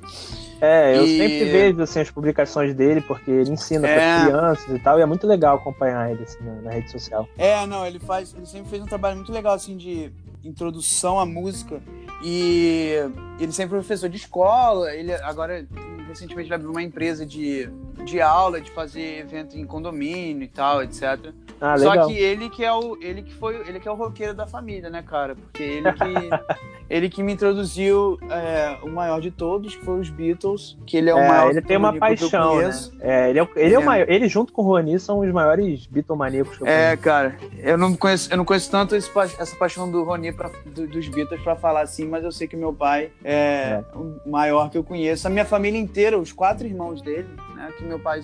É, 0.59 0.97
eu 0.97 1.05
e... 1.05 1.17
sempre 1.17 1.45
vejo 1.45 1.81
assim, 1.81 1.99
as 2.01 2.11
publicações 2.11 2.75
dele, 2.75 3.01
porque 3.01 3.31
ele 3.31 3.51
ensina 3.51 3.87
é... 3.87 3.95
para 3.95 4.25
crianças 4.25 4.75
e 4.75 4.79
tal, 4.79 4.99
e 4.99 5.01
é 5.01 5.05
muito 5.05 5.25
legal 5.25 5.55
acompanhar 5.55 6.11
ele 6.11 6.23
assim, 6.23 6.43
na, 6.43 6.61
na, 6.61 6.71
rede 6.71 6.91
social. 6.91 7.27
É, 7.37 7.65
não, 7.65 7.85
ele 7.85 7.99
faz, 7.99 8.33
ele 8.35 8.45
sempre 8.45 8.69
fez 8.69 8.83
um 8.83 8.85
trabalho 8.85 9.15
muito 9.15 9.31
legal 9.31 9.53
assim 9.53 9.77
de 9.77 10.11
introdução 10.43 11.19
à 11.19 11.25
música 11.25 11.81
E 12.23 12.93
ele 13.39 13.51
sempre 13.51 13.71
foi 13.71 13.79
professor 13.79 14.09
de 14.09 14.17
escola, 14.17 14.93
ele 14.93 15.13
agora 15.13 15.65
recentemente 16.07 16.53
abriu 16.53 16.71
uma 16.71 16.83
empresa 16.83 17.25
de, 17.25 17.69
de 18.05 18.21
aula, 18.21 18.59
de 18.61 18.71
fazer 18.71 19.19
evento 19.19 19.57
em 19.57 19.65
condomínio 19.65 20.43
e 20.43 20.47
tal, 20.47 20.83
etc. 20.83 21.33
Ah, 21.59 21.77
Só 21.77 22.07
que 22.07 22.13
ele 22.13 22.49
que 22.49 22.63
é 22.63 22.71
o 22.71 22.97
ele 23.01 23.23
que 23.23 23.33
foi 23.33 23.55
ele 23.67 23.79
que 23.79 23.87
é 23.87 23.91
o 23.91 23.95
roqueiro 23.95 24.33
da 24.33 24.45
família, 24.45 24.89
né, 24.89 25.01
cara? 25.01 25.35
Porque 25.35 25.63
ele 25.63 25.91
que 25.93 26.03
ele 26.89 27.09
que 27.09 27.23
me 27.23 27.33
introduziu 27.33 28.17
é, 28.29 28.77
o 28.83 28.89
maior 28.89 29.19
de 29.19 29.31
todos, 29.31 29.75
que 29.75 29.83
foi 29.83 29.99
os 29.99 30.09
Beatles, 30.09 30.77
que 30.85 30.97
ele 30.97 31.09
é 31.09 31.15
o 31.15 31.19
é, 31.19 31.27
maior. 31.27 31.49
Ele 31.49 31.61
tem 31.61 31.77
uma 31.77 31.93
paixão, 31.93 32.57
né? 32.57 32.71
É, 32.99 33.29
ele 33.29 33.39
é, 33.39 33.47
ele 33.55 33.73
é, 33.73 33.77
o 33.77 33.81
é. 33.81 33.85
maior, 33.85 34.09
ele 34.09 34.27
junto 34.27 34.53
com 34.53 34.61
o 34.61 34.65
Rony 34.65 34.99
são 34.99 35.19
os 35.19 35.31
maiores 35.31 35.85
Beatlemaníacos 35.87 36.57
que 36.57 36.63
eu 36.63 36.67
É, 36.67 36.95
cara, 36.97 37.37
eu 37.57 37.77
não 37.77 37.95
conheço, 37.95 38.31
eu 38.31 38.37
não 38.37 38.45
conheço 38.45 38.69
tanto 38.69 38.95
esse, 38.95 39.09
essa 39.39 39.55
paixão 39.55 39.89
do 39.89 40.03
Rony 40.03 40.31
pra, 40.31 40.49
do, 40.65 40.87
dos 40.87 41.07
Beatles 41.07 41.41
para 41.41 41.55
falar 41.55 41.81
assim, 41.81 42.07
mas 42.07 42.23
eu 42.23 42.31
sei 42.31 42.47
que 42.47 42.55
meu 42.55 42.73
pai 42.73 43.11
é, 43.23 43.37
é, 43.37 43.83
o 43.95 44.29
maior 44.29 44.69
que 44.69 44.77
eu 44.77 44.83
conheço. 44.83 45.27
A 45.27 45.29
minha 45.29 45.45
família 45.45 45.79
inteira, 45.79 46.17
os 46.17 46.31
quatro 46.31 46.65
irmãos 46.65 47.01
dele, 47.01 47.27
né? 47.57 47.73
Que 47.75 47.83
meu 47.83 47.99
pai, 47.99 48.21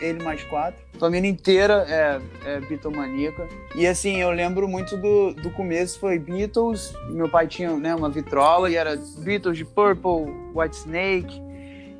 ele 0.00 0.22
mais 0.22 0.42
quatro. 0.44 0.80
Família 0.98 1.28
inteira 1.28 1.84
é, 1.88 2.20
é 2.44 2.60
Beatlemaníaca. 2.60 3.48
E 3.74 3.86
assim, 3.86 4.16
eu 4.16 4.30
lembro 4.30 4.68
muito 4.68 4.96
do, 4.96 5.34
do 5.34 5.50
começo, 5.50 5.98
foi 5.98 6.18
Beatles, 6.18 6.94
meu 7.10 7.28
pai 7.28 7.48
tinha, 7.48 7.76
né, 7.76 7.94
uma 7.94 8.08
vitrola 8.08 8.70
e 8.70 8.76
era 8.76 8.96
Beatles 9.18 9.58
de 9.58 9.64
Purple, 9.64 10.32
White 10.54 10.76
Snake, 10.76 11.42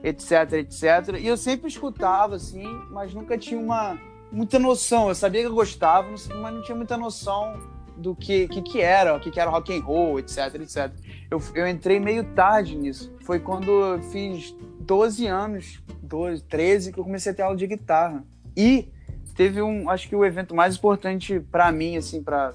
etc, 0.03 0.53
etc. 0.53 1.18
E 1.18 1.26
eu 1.26 1.37
sempre 1.37 1.68
escutava 1.68 2.37
assim, 2.37 2.64
mas 2.91 3.12
nunca 3.12 3.37
tinha 3.37 3.61
uma 3.61 3.99
muita 4.31 4.59
noção. 4.59 5.09
Eu 5.09 5.14
sabia 5.14 5.43
que 5.43 5.49
eu 5.49 5.55
gostava, 5.55 6.09
mas 6.11 6.55
não 6.55 6.62
tinha 6.62 6.76
muita 6.76 6.97
noção 6.97 7.59
do 7.97 8.14
que 8.14 8.47
que, 8.47 8.62
que 8.62 8.81
era, 8.81 9.16
o 9.16 9.20
que, 9.20 9.31
que 9.31 9.41
era 9.41 9.51
rock 9.51 9.76
and 9.76 9.83
roll, 9.83 10.20
etc, 10.20 10.55
etc. 10.55 10.93
Eu, 11.29 11.43
eu 11.55 11.66
entrei 11.66 11.99
meio 11.99 12.22
tarde 12.35 12.76
nisso. 12.76 13.12
Foi 13.24 13.41
quando 13.41 13.70
eu 13.70 14.03
fiz 14.03 14.55
12 14.89 15.26
anos, 15.26 15.82
12, 16.03 16.43
13, 16.45 16.93
que 16.95 16.99
eu 16.99 17.05
comecei 17.05 17.30
a 17.30 17.34
ter 17.34 17.43
aula 17.43 17.55
de 17.55 17.66
guitarra. 17.66 18.24
E 18.57 18.89
teve 19.36 19.61
um, 19.61 19.91
acho 19.91 20.09
que 20.09 20.16
o 20.16 20.24
evento 20.24 20.55
mais 20.55 20.76
importante 20.76 21.39
para 21.39 21.70
mim, 21.70 21.99
assim, 21.99 22.22
para 22.22 22.55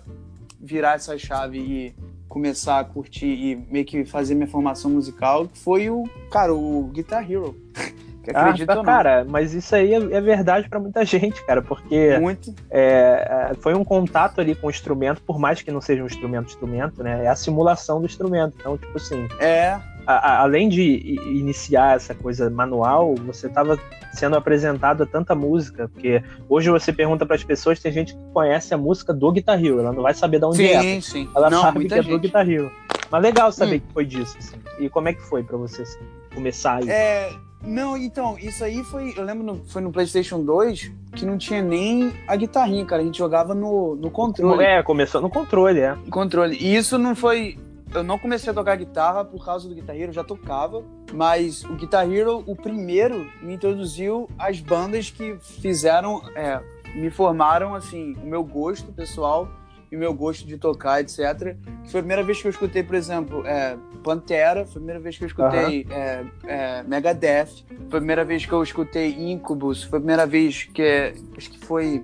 virar 0.60 0.96
essa 0.96 1.16
chave 1.16 1.60
e 1.60 1.96
começar 2.28 2.80
a 2.80 2.84
curtir 2.84 3.28
e 3.28 3.56
meio 3.56 3.86
que 3.86 4.04
fazer 4.04 4.34
minha 4.34 4.48
formação 4.48 4.90
musical 4.90 5.48
foi 5.54 5.92
o, 5.92 6.10
cara, 6.32 6.52
o 6.56 6.90
Guitar 6.92 7.30
Hero. 7.32 7.56
Que 8.24 8.30
acredita 8.30 8.80
ah, 8.80 8.84
cara, 8.86 9.26
mas 9.28 9.54
isso 9.54 9.76
aí 9.76 9.94
é, 9.94 9.98
é 9.98 10.22
verdade 10.22 10.70
para 10.70 10.80
muita 10.80 11.04
gente, 11.04 11.46
cara, 11.46 11.62
porque 11.62 12.18
Muito. 12.22 12.56
É, 12.72 13.50
é, 13.52 13.54
foi 13.56 13.74
um 13.74 13.84
contato 13.84 14.40
ali 14.40 14.56
com 14.56 14.68
o 14.68 14.70
instrumento, 14.70 15.22
por 15.24 15.38
mais 15.38 15.62
que 15.62 15.70
não 15.70 15.82
seja 15.82 16.02
um 16.02 16.06
instrumento 16.06 16.48
instrumento, 16.48 17.04
né? 17.04 17.26
É 17.26 17.28
a 17.28 17.36
simulação 17.36 18.00
do 18.00 18.06
instrumento. 18.06 18.56
Então, 18.58 18.78
tipo 18.78 18.96
assim. 18.96 19.28
É 19.42 19.78
a, 20.06 20.14
a, 20.14 20.42
além 20.42 20.70
de 20.70 21.18
iniciar 21.26 21.96
essa 21.96 22.14
coisa 22.14 22.50
manual, 22.50 23.16
você 23.16 23.48
estava 23.48 23.80
sendo 24.14 24.36
apresentado 24.36 25.04
a 25.04 25.06
tanta 25.06 25.34
música, 25.34 25.90
porque 25.90 26.24
hoje 26.48 26.70
você 26.70 26.94
pergunta 26.94 27.26
para 27.26 27.36
as 27.36 27.44
pessoas, 27.44 27.80
tem 27.80 27.92
gente 27.92 28.14
que 28.14 28.22
conhece 28.34 28.74
a 28.74 28.78
música 28.78 29.14
do 29.14 29.32
Guitar 29.32 29.64
Hero, 29.64 29.80
ela 29.80 29.92
não 29.92 30.04
vai 30.04 30.14
saber 30.14 30.40
de 30.40 30.46
onde 30.46 30.58
sim, 30.58 30.66
é. 30.66 31.02
Sim. 31.02 31.30
Ela 31.36 31.50
não, 31.50 31.62
sabe 31.62 31.86
que 31.86 31.94
é 31.94 32.04
do 32.04 32.20
Guitar 32.20 32.48
Hero. 32.50 32.72
Mas 33.10 33.22
legal 33.22 33.52
saber 33.52 33.78
hum. 33.78 33.80
que 33.80 33.94
foi 33.94 34.06
disso, 34.06 34.36
assim. 34.40 34.56
E 34.80 34.90
como 34.90 35.08
é 35.08 35.14
que 35.14 35.22
foi 35.22 35.44
para 35.44 35.58
você 35.58 35.84
assim, 35.84 36.00
começar 36.34 36.78
aí? 36.78 36.90
É, 36.90 37.32
não, 37.66 37.96
então, 37.96 38.38
isso 38.38 38.64
aí 38.64 38.84
foi, 38.84 39.14
eu 39.16 39.24
lembro, 39.24 39.44
no, 39.44 39.64
foi 39.66 39.82
no 39.82 39.92
PlayStation 39.92 40.44
2 40.44 40.92
que 41.16 41.26
não 41.26 41.38
tinha 41.38 41.62
nem 41.62 42.12
a 42.28 42.36
guitarrinha, 42.36 42.86
cara, 42.86 43.02
a 43.02 43.06
gente 43.06 43.18
jogava 43.18 43.56
no, 43.56 43.96
no 43.96 44.12
controle. 44.12 44.64
É, 44.64 44.84
começou 44.84 45.22
no 45.22 45.30
controle, 45.30 45.80
é. 45.80 45.96
Controle. 46.10 46.58
E 46.60 46.76
isso 46.76 46.98
não 46.98 47.16
foi 47.16 47.58
eu 47.94 48.04
não 48.04 48.18
comecei 48.18 48.50
a 48.50 48.54
tocar 48.54 48.76
guitarra 48.76 49.24
por 49.24 49.44
causa 49.44 49.70
do 49.70 49.76
Guitar 49.76 49.96
Hero, 49.96 50.10
eu 50.10 50.14
já 50.14 50.24
tocava, 50.24 50.84
mas 51.14 51.64
o 51.64 51.76
Guitar 51.76 52.10
Hero, 52.12 52.44
o 52.48 52.56
primeiro, 52.56 53.30
me 53.42 53.54
introduziu 53.54 54.30
às 54.38 54.60
bandas 54.60 55.10
que 55.10 55.38
fizeram, 55.40 56.22
é, 56.36 56.60
me 56.96 57.10
formaram, 57.10 57.76
assim, 57.76 58.14
o 58.24 58.26
meu 58.26 58.44
gosto 58.44 58.92
pessoal 58.92 59.48
e 59.92 59.96
o 59.96 60.00
meu 60.00 60.14
gosto 60.14 60.48
de 60.48 60.58
tocar, 60.58 61.02
etc. 61.02 61.56
Foi 61.86 62.00
a 62.00 62.04
primeira 62.04 62.24
vez 62.24 62.42
que 62.42 62.48
eu 62.48 62.52
escutei, 62.52 62.82
por 62.82 62.96
exemplo, 62.96 63.46
é, 63.46 63.78
Pantera, 64.04 64.66
foi 64.66 64.72
a 64.72 64.76
primeira 64.76 65.00
vez 65.00 65.18
que 65.18 65.24
eu 65.24 65.28
escutei 65.28 65.84
uhum. 65.84 65.92
é, 65.92 66.26
é, 66.46 66.84
Megadeth, 66.84 67.64
foi 67.68 67.98
a 67.98 68.02
primeira 68.02 68.26
vez 68.26 68.46
que 68.46 68.52
eu 68.52 68.64
escutei 68.64 69.32
Incubus, 69.32 69.84
foi 69.84 69.98
a 69.98 70.02
primeira 70.02 70.26
vez 70.26 70.64
que, 70.64 71.14
acho 71.38 71.52
que 71.52 71.60
foi 71.60 72.04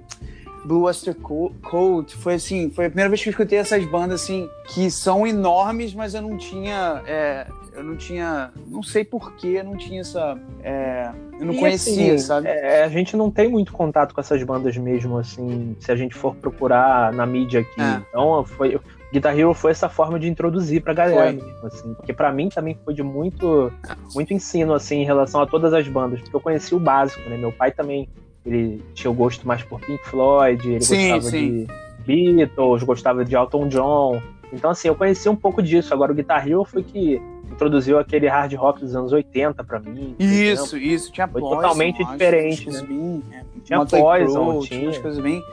Blue 0.69 0.83
Oyster 0.83 1.15
Cult, 1.15 2.15
foi 2.15 2.35
assim, 2.35 2.69
foi 2.69 2.85
a 2.85 2.89
primeira 2.89 3.09
vez 3.09 3.23
que 3.23 3.29
eu 3.29 3.31
escutei 3.31 3.57
essas 3.57 3.83
bandas 3.85 4.21
assim 4.21 4.47
que 4.67 4.91
são 4.91 5.25
enormes, 5.25 5.95
mas 5.95 6.13
eu 6.13 6.21
não 6.21 6.37
tinha, 6.37 7.01
é, 7.07 7.47
eu 7.73 7.83
não 7.83 7.97
tinha, 7.97 8.51
não 8.67 8.83
sei 8.83 9.03
porquê, 9.03 9.63
não 9.63 9.75
tinha 9.75 10.01
essa, 10.01 10.39
é, 10.63 11.09
eu 11.39 11.47
não 11.47 11.55
e 11.55 11.57
conhecia, 11.57 12.13
assim, 12.13 12.23
sabe? 12.23 12.47
É, 12.49 12.83
a 12.83 12.87
gente 12.87 13.17
não 13.17 13.31
tem 13.31 13.49
muito 13.49 13.73
contato 13.73 14.13
com 14.13 14.21
essas 14.21 14.43
bandas 14.43 14.77
mesmo, 14.77 15.17
assim, 15.17 15.75
se 15.79 15.91
a 15.91 15.95
gente 15.95 16.13
for 16.13 16.35
procurar 16.35 17.11
na 17.13 17.25
mídia 17.25 17.61
aqui. 17.61 17.81
É. 17.81 18.03
Então, 18.07 18.45
foi, 18.45 18.79
Guitar 19.11 19.35
Hero 19.35 19.55
foi 19.55 19.71
essa 19.71 19.89
forma 19.89 20.19
de 20.19 20.29
introduzir 20.29 20.83
pra 20.83 20.93
galera, 20.93 21.33
mesmo, 21.33 21.65
assim, 21.65 21.95
porque 21.95 22.13
para 22.13 22.31
mim 22.31 22.47
também 22.47 22.77
foi 22.85 22.93
de 22.93 23.01
muito, 23.01 23.73
muito 24.13 24.35
ensino, 24.35 24.75
assim, 24.75 24.97
em 24.97 25.05
relação 25.05 25.41
a 25.41 25.47
todas 25.47 25.73
as 25.73 25.87
bandas, 25.87 26.21
porque 26.21 26.35
eu 26.35 26.39
conheci 26.39 26.75
o 26.75 26.79
básico, 26.79 27.27
né? 27.27 27.37
Meu 27.37 27.51
pai 27.51 27.71
também 27.71 28.07
ele 28.49 28.83
tinha 28.95 29.11
o 29.11 29.13
gosto 29.13 29.47
mais 29.47 29.61
por 29.63 29.79
Pink 29.79 30.03
Floyd, 30.05 30.67
ele 30.67 30.81
sim, 30.81 31.09
gostava 31.09 31.21
sim. 31.21 31.65
de 31.65 32.35
Beatles, 32.35 32.83
gostava 32.83 33.23
de 33.23 33.35
Elton 33.35 33.67
John. 33.67 34.21
Então, 34.51 34.71
assim, 34.71 34.87
eu 34.87 34.95
conheci 34.95 35.29
um 35.29 35.35
pouco 35.35 35.61
disso. 35.61 35.93
Agora, 35.93 36.11
o 36.11 36.15
Guitar 36.15 36.47
Hero 36.47 36.65
foi 36.65 36.81
que 36.81 37.21
introduziu 37.51 37.99
aquele 37.99 38.27
hard 38.27 38.51
rock 38.55 38.81
dos 38.81 38.95
anos 38.95 39.11
80 39.11 39.63
para 39.63 39.79
mim. 39.79 40.15
Isso, 40.17 40.75
isso. 40.77 41.11
Tinha 41.11 41.27
Foi 41.27 41.41
Poison, 41.41 41.55
totalmente 41.55 42.03
diferente, 42.03 42.69
né? 42.69 42.81
Bem, 42.81 43.23
é, 43.31 43.43
tinha 43.63 43.85
Poison, 43.85 44.51
Pro, 44.51 44.61
tinha. 44.61 44.89
tinha 44.89 45.01
coisas 45.01 45.19
bem... 45.21 45.43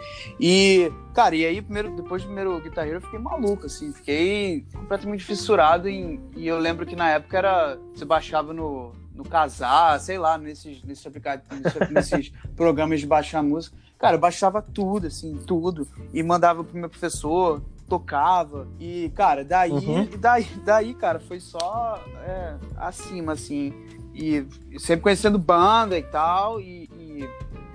E, 0.40 0.90
cara, 1.12 1.36
e 1.36 1.44
aí, 1.44 1.60
primeiro, 1.60 1.94
depois 1.96 2.22
do 2.22 2.26
primeiro 2.26 2.58
Guitar 2.60 2.86
Hero, 2.86 2.96
eu 2.96 3.00
fiquei 3.02 3.18
maluco, 3.18 3.66
assim. 3.66 3.92
Fiquei 3.92 4.64
completamente 4.74 5.22
fissurado 5.22 5.88
em... 5.88 6.18
E 6.34 6.48
eu 6.48 6.58
lembro 6.58 6.86
que 6.86 6.96
na 6.96 7.10
época 7.10 7.36
era... 7.36 7.78
Você 7.94 8.06
baixava 8.06 8.54
no 8.54 8.92
no 9.16 9.24
casar, 9.24 9.98
sei 9.98 10.18
lá, 10.18 10.36
nesses, 10.36 10.82
nesses 10.84 11.06
aplicativos, 11.06 11.72
nesses 11.90 12.32
programas 12.54 13.00
de 13.00 13.06
baixar 13.06 13.42
música. 13.42 13.76
Cara, 13.98 14.16
eu 14.16 14.20
baixava 14.20 14.60
tudo, 14.60 15.06
assim, 15.06 15.34
tudo. 15.46 15.88
E 16.12 16.22
mandava 16.22 16.62
pro 16.62 16.78
meu 16.78 16.88
professor, 16.88 17.62
tocava. 17.88 18.68
E, 18.78 19.10
cara, 19.14 19.42
daí, 19.42 19.72
uhum. 19.72 20.08
daí, 20.18 20.46
daí, 20.64 20.94
cara, 20.94 21.18
foi 21.18 21.40
só 21.40 22.02
é, 22.26 22.54
acima, 22.76 23.32
assim. 23.32 23.72
E 24.14 24.46
sempre 24.78 25.02
conhecendo 25.02 25.38
banda 25.38 25.98
e 25.98 26.02
tal. 26.02 26.60
E, 26.60 26.90
e, 26.98 27.28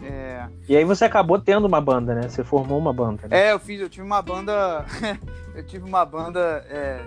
é... 0.03 0.47
e 0.69 0.77
aí 0.77 0.85
você 0.85 1.05
acabou 1.05 1.39
tendo 1.39 1.65
uma 1.65 1.81
banda, 1.81 2.13
né? 2.13 2.29
Você 2.29 2.43
formou 2.43 2.77
uma 2.77 2.93
banda. 2.93 3.27
Né? 3.27 3.47
É, 3.47 3.51
eu 3.51 3.59
fiz, 3.59 3.81
eu 3.81 3.89
tive 3.89 4.05
uma 4.05 4.21
banda. 4.21 4.85
eu 5.55 5.65
tive 5.65 5.85
uma 5.85 6.05
banda. 6.05 6.65
É, 6.69 7.03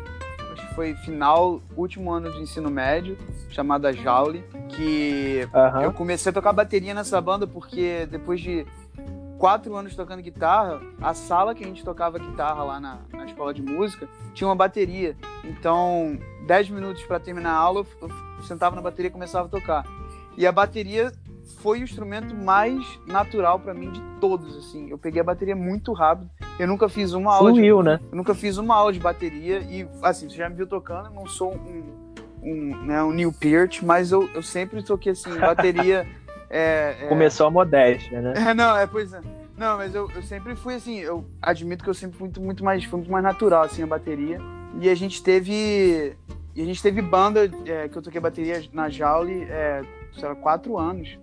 foi 0.75 0.95
final, 0.95 1.61
último 1.77 2.11
ano 2.11 2.31
de 2.33 2.41
ensino 2.41 2.71
médio, 2.71 3.17
chamada 3.51 3.93
Jaule, 3.93 4.45
que 4.69 5.49
uhum. 5.53 5.83
eu 5.83 5.93
comecei 5.93 6.31
a 6.31 6.33
tocar 6.33 6.53
bateria 6.53 6.95
nessa 6.95 7.21
banda 7.21 7.47
porque 7.47 8.07
depois 8.07 8.41
de 8.41 8.67
quatro 9.39 9.77
anos 9.77 9.95
tocando 9.95 10.23
guitarra, 10.23 10.81
a 11.01 11.15
sala 11.15 11.55
que 11.55 11.65
a 11.65 11.67
gente 11.67 11.85
tocava 11.85 12.19
guitarra 12.19 12.65
lá 12.65 12.81
na, 12.81 12.99
na 13.13 13.25
escola 13.25 13.53
de 13.53 13.63
música 13.63 14.09
tinha 14.33 14.49
uma 14.49 14.57
bateria. 14.57 15.17
Então, 15.45 16.19
dez 16.47 16.69
minutos 16.69 17.03
para 17.05 17.21
terminar 17.21 17.53
a 17.53 17.57
aula, 17.57 17.85
eu 18.01 18.43
sentava 18.43 18.75
na 18.75 18.83
bateria 18.83 19.09
e 19.09 19.13
começava 19.13 19.47
a 19.47 19.51
tocar. 19.51 19.85
E 20.37 20.47
a 20.47 20.53
bateria 20.53 21.13
foi 21.59 21.80
o 21.80 21.82
instrumento 21.82 22.34
mais 22.34 22.82
natural 23.07 23.59
para 23.59 23.74
mim 23.74 23.90
de 23.90 24.01
todos, 24.20 24.57
assim. 24.57 24.90
Eu 24.90 24.99
peguei 24.99 25.20
a 25.20 25.24
bateria 25.24 25.57
muito 25.57 25.92
rápido. 25.92 26.30
Eu 26.59 26.66
nunca 26.66 26.88
fiz 26.88 27.12
uma 27.12 27.34
aula 27.34 27.51
Fluiu, 27.51 27.78
de, 27.78 27.84
né? 27.84 28.01
Eu 28.11 28.16
nunca 28.16 28.34
fiz 28.34 28.59
uma 28.59 28.74
aula 28.74 28.92
de 28.92 29.01
bateria 29.01 29.59
e 29.61 29.88
assim, 30.03 30.28
você 30.28 30.36
já 30.36 30.49
me 30.49 30.57
viu 30.57 30.66
tocando, 30.66 31.07
eu 31.07 31.14
não 31.14 31.26
sou 31.26 31.55
um 31.55 32.05
um, 32.47 32.84
né, 32.84 33.03
um 33.03 33.11
Neil 33.11 33.32
Peart, 33.32 33.80
mas 33.82 34.12
eu, 34.12 34.28
eu 34.34 34.42
sempre 34.42 34.82
toquei 34.82 35.12
assim, 35.12 35.34
bateria 35.40 36.07
é, 36.51 36.95
é... 37.01 37.07
Começou 37.09 37.49
a 37.49 37.51
modéstia, 37.51 38.20
né? 38.20 38.34
É, 38.36 38.55
não, 38.55 38.76
é, 38.76 38.86
pois 38.86 39.12
é. 39.12 39.20
Não, 39.57 39.76
mas 39.76 39.95
eu, 39.95 40.09
eu 40.14 40.22
sempre 40.22 40.55
fui 40.55 40.74
assim, 40.74 41.01
eu 41.01 41.24
admito 41.42 41.82
que 41.82 41.90
eu 41.90 41.95
sempre 41.95 42.16
fui 42.16 42.26
muito, 42.26 42.40
muito 42.40 42.64
mais, 42.64 42.84
fui 42.84 42.99
muito 42.99 43.11
mais 43.11 43.24
natural, 43.24 43.64
assim, 43.64 43.82
a 43.82 43.86
bateria. 43.86 44.38
E 44.80 44.88
a 44.88 44.95
gente 44.95 45.22
teve. 45.22 46.16
E 46.55 46.62
a 46.62 46.64
gente 46.64 46.80
teve 46.80 47.03
banda 47.03 47.51
é, 47.66 47.88
que 47.88 47.97
eu 47.97 48.03
toquei 48.03 48.20
bateria 48.20 48.62
na 48.72 48.88
Jaule, 48.88 49.42
é, 49.51 49.82
sei 50.12 50.28
lá, 50.28 50.34
quatro 50.36 50.78
anos 50.78 51.18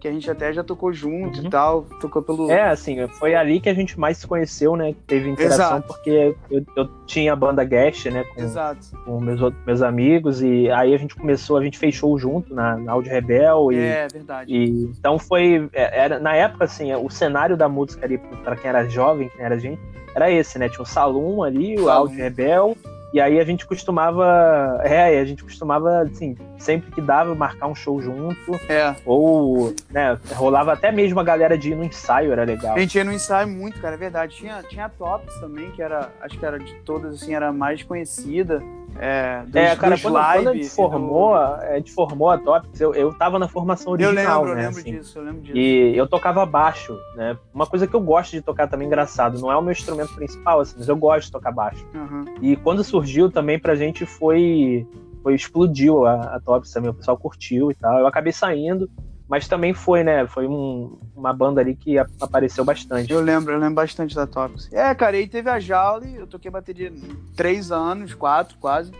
que 0.00 0.06
a 0.06 0.12
gente 0.12 0.30
até 0.30 0.52
já 0.52 0.62
tocou 0.62 0.92
junto 0.92 1.40
uhum. 1.40 1.46
e 1.46 1.50
tal, 1.50 1.82
tocou 2.00 2.22
pelo... 2.22 2.50
É, 2.50 2.70
assim, 2.70 3.06
foi 3.08 3.34
ali 3.34 3.60
que 3.60 3.68
a 3.68 3.74
gente 3.74 3.98
mais 3.98 4.18
se 4.18 4.26
conheceu, 4.26 4.76
né, 4.76 4.94
teve 5.06 5.28
interação, 5.28 5.78
Exato. 5.78 5.86
porque 5.86 6.34
eu, 6.50 6.64
eu, 6.76 6.88
tinha 7.06 7.32
a 7.32 7.36
banda 7.36 7.64
Guest, 7.64 8.06
né, 8.06 8.24
com, 8.24 8.42
Exato. 8.42 8.86
com 9.04 9.20
meus, 9.20 9.40
meus 9.66 9.82
amigos, 9.82 10.42
e 10.42 10.70
aí 10.70 10.94
a 10.94 10.98
gente 10.98 11.14
começou, 11.14 11.56
a 11.56 11.64
gente 11.64 11.78
fechou 11.78 12.18
junto 12.18 12.54
na, 12.54 12.76
na 12.76 12.92
Audio 12.92 13.10
Rebel, 13.10 13.72
e, 13.72 13.78
é, 13.78 14.08
verdade. 14.08 14.52
E, 14.52 14.84
então 14.98 15.18
foi, 15.18 15.68
é, 15.72 15.98
era, 15.98 16.18
na 16.18 16.34
época, 16.34 16.64
assim, 16.64 16.94
o 16.94 17.08
cenário 17.08 17.56
da 17.56 17.68
música 17.68 18.04
ali, 18.04 18.18
para 18.18 18.56
quem 18.56 18.68
era 18.68 18.88
jovem, 18.88 19.30
quem 19.30 19.44
era 19.44 19.58
gente, 19.58 19.80
era 20.14 20.30
esse, 20.30 20.58
né, 20.58 20.68
tinha 20.68 20.82
o 20.82 20.86
Salum 20.86 21.42
ali, 21.42 21.78
o 21.78 21.90
Audio 21.90 22.16
Rebel, 22.16 22.76
E 23.12 23.20
aí 23.20 23.40
a 23.40 23.44
gente 23.44 23.64
costumava. 23.64 24.80
É, 24.84 25.18
a 25.18 25.24
gente 25.24 25.42
costumava, 25.42 26.02
assim, 26.02 26.36
sempre 26.58 26.90
que 26.90 27.00
dava, 27.00 27.34
marcar 27.34 27.66
um 27.66 27.74
show 27.74 28.00
junto. 28.00 28.54
É. 28.68 28.94
Ou, 29.04 29.74
né, 29.90 30.18
rolava 30.34 30.72
até 30.72 30.90
mesmo 30.90 31.20
a 31.20 31.24
galera 31.24 31.56
de 31.56 31.70
ir 31.70 31.74
no 31.74 31.84
ensaio, 31.84 32.32
era 32.32 32.44
legal. 32.44 32.74
A 32.76 32.80
gente 32.80 32.96
ia 32.96 33.04
no 33.04 33.12
ensaio 33.12 33.48
muito, 33.48 33.80
cara, 33.80 33.94
é 33.94 33.98
verdade. 33.98 34.36
Tinha, 34.36 34.62
tinha 34.62 34.86
a 34.86 34.88
Tops 34.88 35.34
também, 35.40 35.70
que 35.72 35.82
era, 35.82 36.10
acho 36.20 36.38
que 36.38 36.44
era 36.44 36.58
de 36.58 36.74
todas, 36.80 37.22
assim, 37.22 37.34
era 37.34 37.52
mais 37.52 37.82
conhecida. 37.82 38.62
É, 38.98 39.42
dos, 39.46 39.56
é 39.56 39.76
cara, 39.76 39.98
quando, 39.98 40.14
quando, 40.14 40.48
a 40.48 40.54
gente 40.54 40.70
formou, 40.70 41.30
do... 41.30 41.36
a 41.36 41.76
gente 41.76 41.92
formou 41.92 42.30
a 42.30 42.38
Topics, 42.38 42.80
eu, 42.80 42.94
eu 42.94 43.12
tava 43.12 43.38
na 43.38 43.48
formação 43.48 43.92
original, 43.92 44.14
eu 44.16 44.54
lembro, 44.54 44.54
né? 44.54 44.62
Eu 44.62 44.66
lembro 44.66 44.80
assim, 44.80 44.90
disso, 44.92 45.18
eu 45.18 45.24
lembro 45.24 45.42
disso. 45.42 45.56
E 45.56 45.96
eu 45.96 46.06
tocava 46.06 46.46
baixo, 46.46 46.98
né? 47.14 47.36
Uma 47.52 47.66
coisa 47.66 47.86
que 47.86 47.94
eu 47.94 48.00
gosto 48.00 48.32
de 48.32 48.40
tocar 48.40 48.68
também, 48.68 48.86
engraçado, 48.86 49.38
não 49.38 49.52
é 49.52 49.56
o 49.56 49.62
meu 49.62 49.72
instrumento 49.72 50.14
principal, 50.14 50.60
assim, 50.60 50.76
mas 50.78 50.88
eu 50.88 50.96
gosto 50.96 51.26
de 51.26 51.32
tocar 51.32 51.52
baixo. 51.52 51.86
Uhum. 51.94 52.24
E 52.40 52.56
quando 52.56 52.82
surgiu 52.82 53.30
também 53.30 53.58
pra 53.58 53.74
gente 53.74 54.06
foi, 54.06 54.86
foi 55.26 55.34
explodiu 55.34 56.06
a, 56.06 56.36
a 56.36 56.40
Topics 56.40 56.70
também, 56.70 56.88
o 56.88 56.94
pessoal 56.94 57.16
curtiu 57.16 57.72
e 57.72 57.74
tal. 57.74 57.98
Eu 57.98 58.06
acabei 58.06 58.32
saindo, 58.32 58.88
mas 59.28 59.48
também 59.48 59.74
foi, 59.74 60.04
né? 60.04 60.24
Foi 60.28 60.46
um, 60.46 61.00
uma 61.16 61.32
banda 61.32 61.60
ali 61.60 61.74
que 61.74 61.98
apareceu 61.98 62.64
bastante. 62.64 63.12
Eu 63.12 63.20
lembro, 63.20 63.52
eu 63.52 63.58
lembro 63.58 63.74
bastante 63.74 64.14
da 64.14 64.24
Tops. 64.24 64.72
É, 64.72 64.94
cara, 64.94 65.16
aí 65.16 65.26
teve 65.26 65.50
a 65.50 65.58
Jaule, 65.58 66.14
eu 66.14 66.28
toquei 66.28 66.48
bateria 66.48 66.92
três 67.34 67.72
anos, 67.72 68.14
quatro 68.14 68.56
quase. 68.58 68.92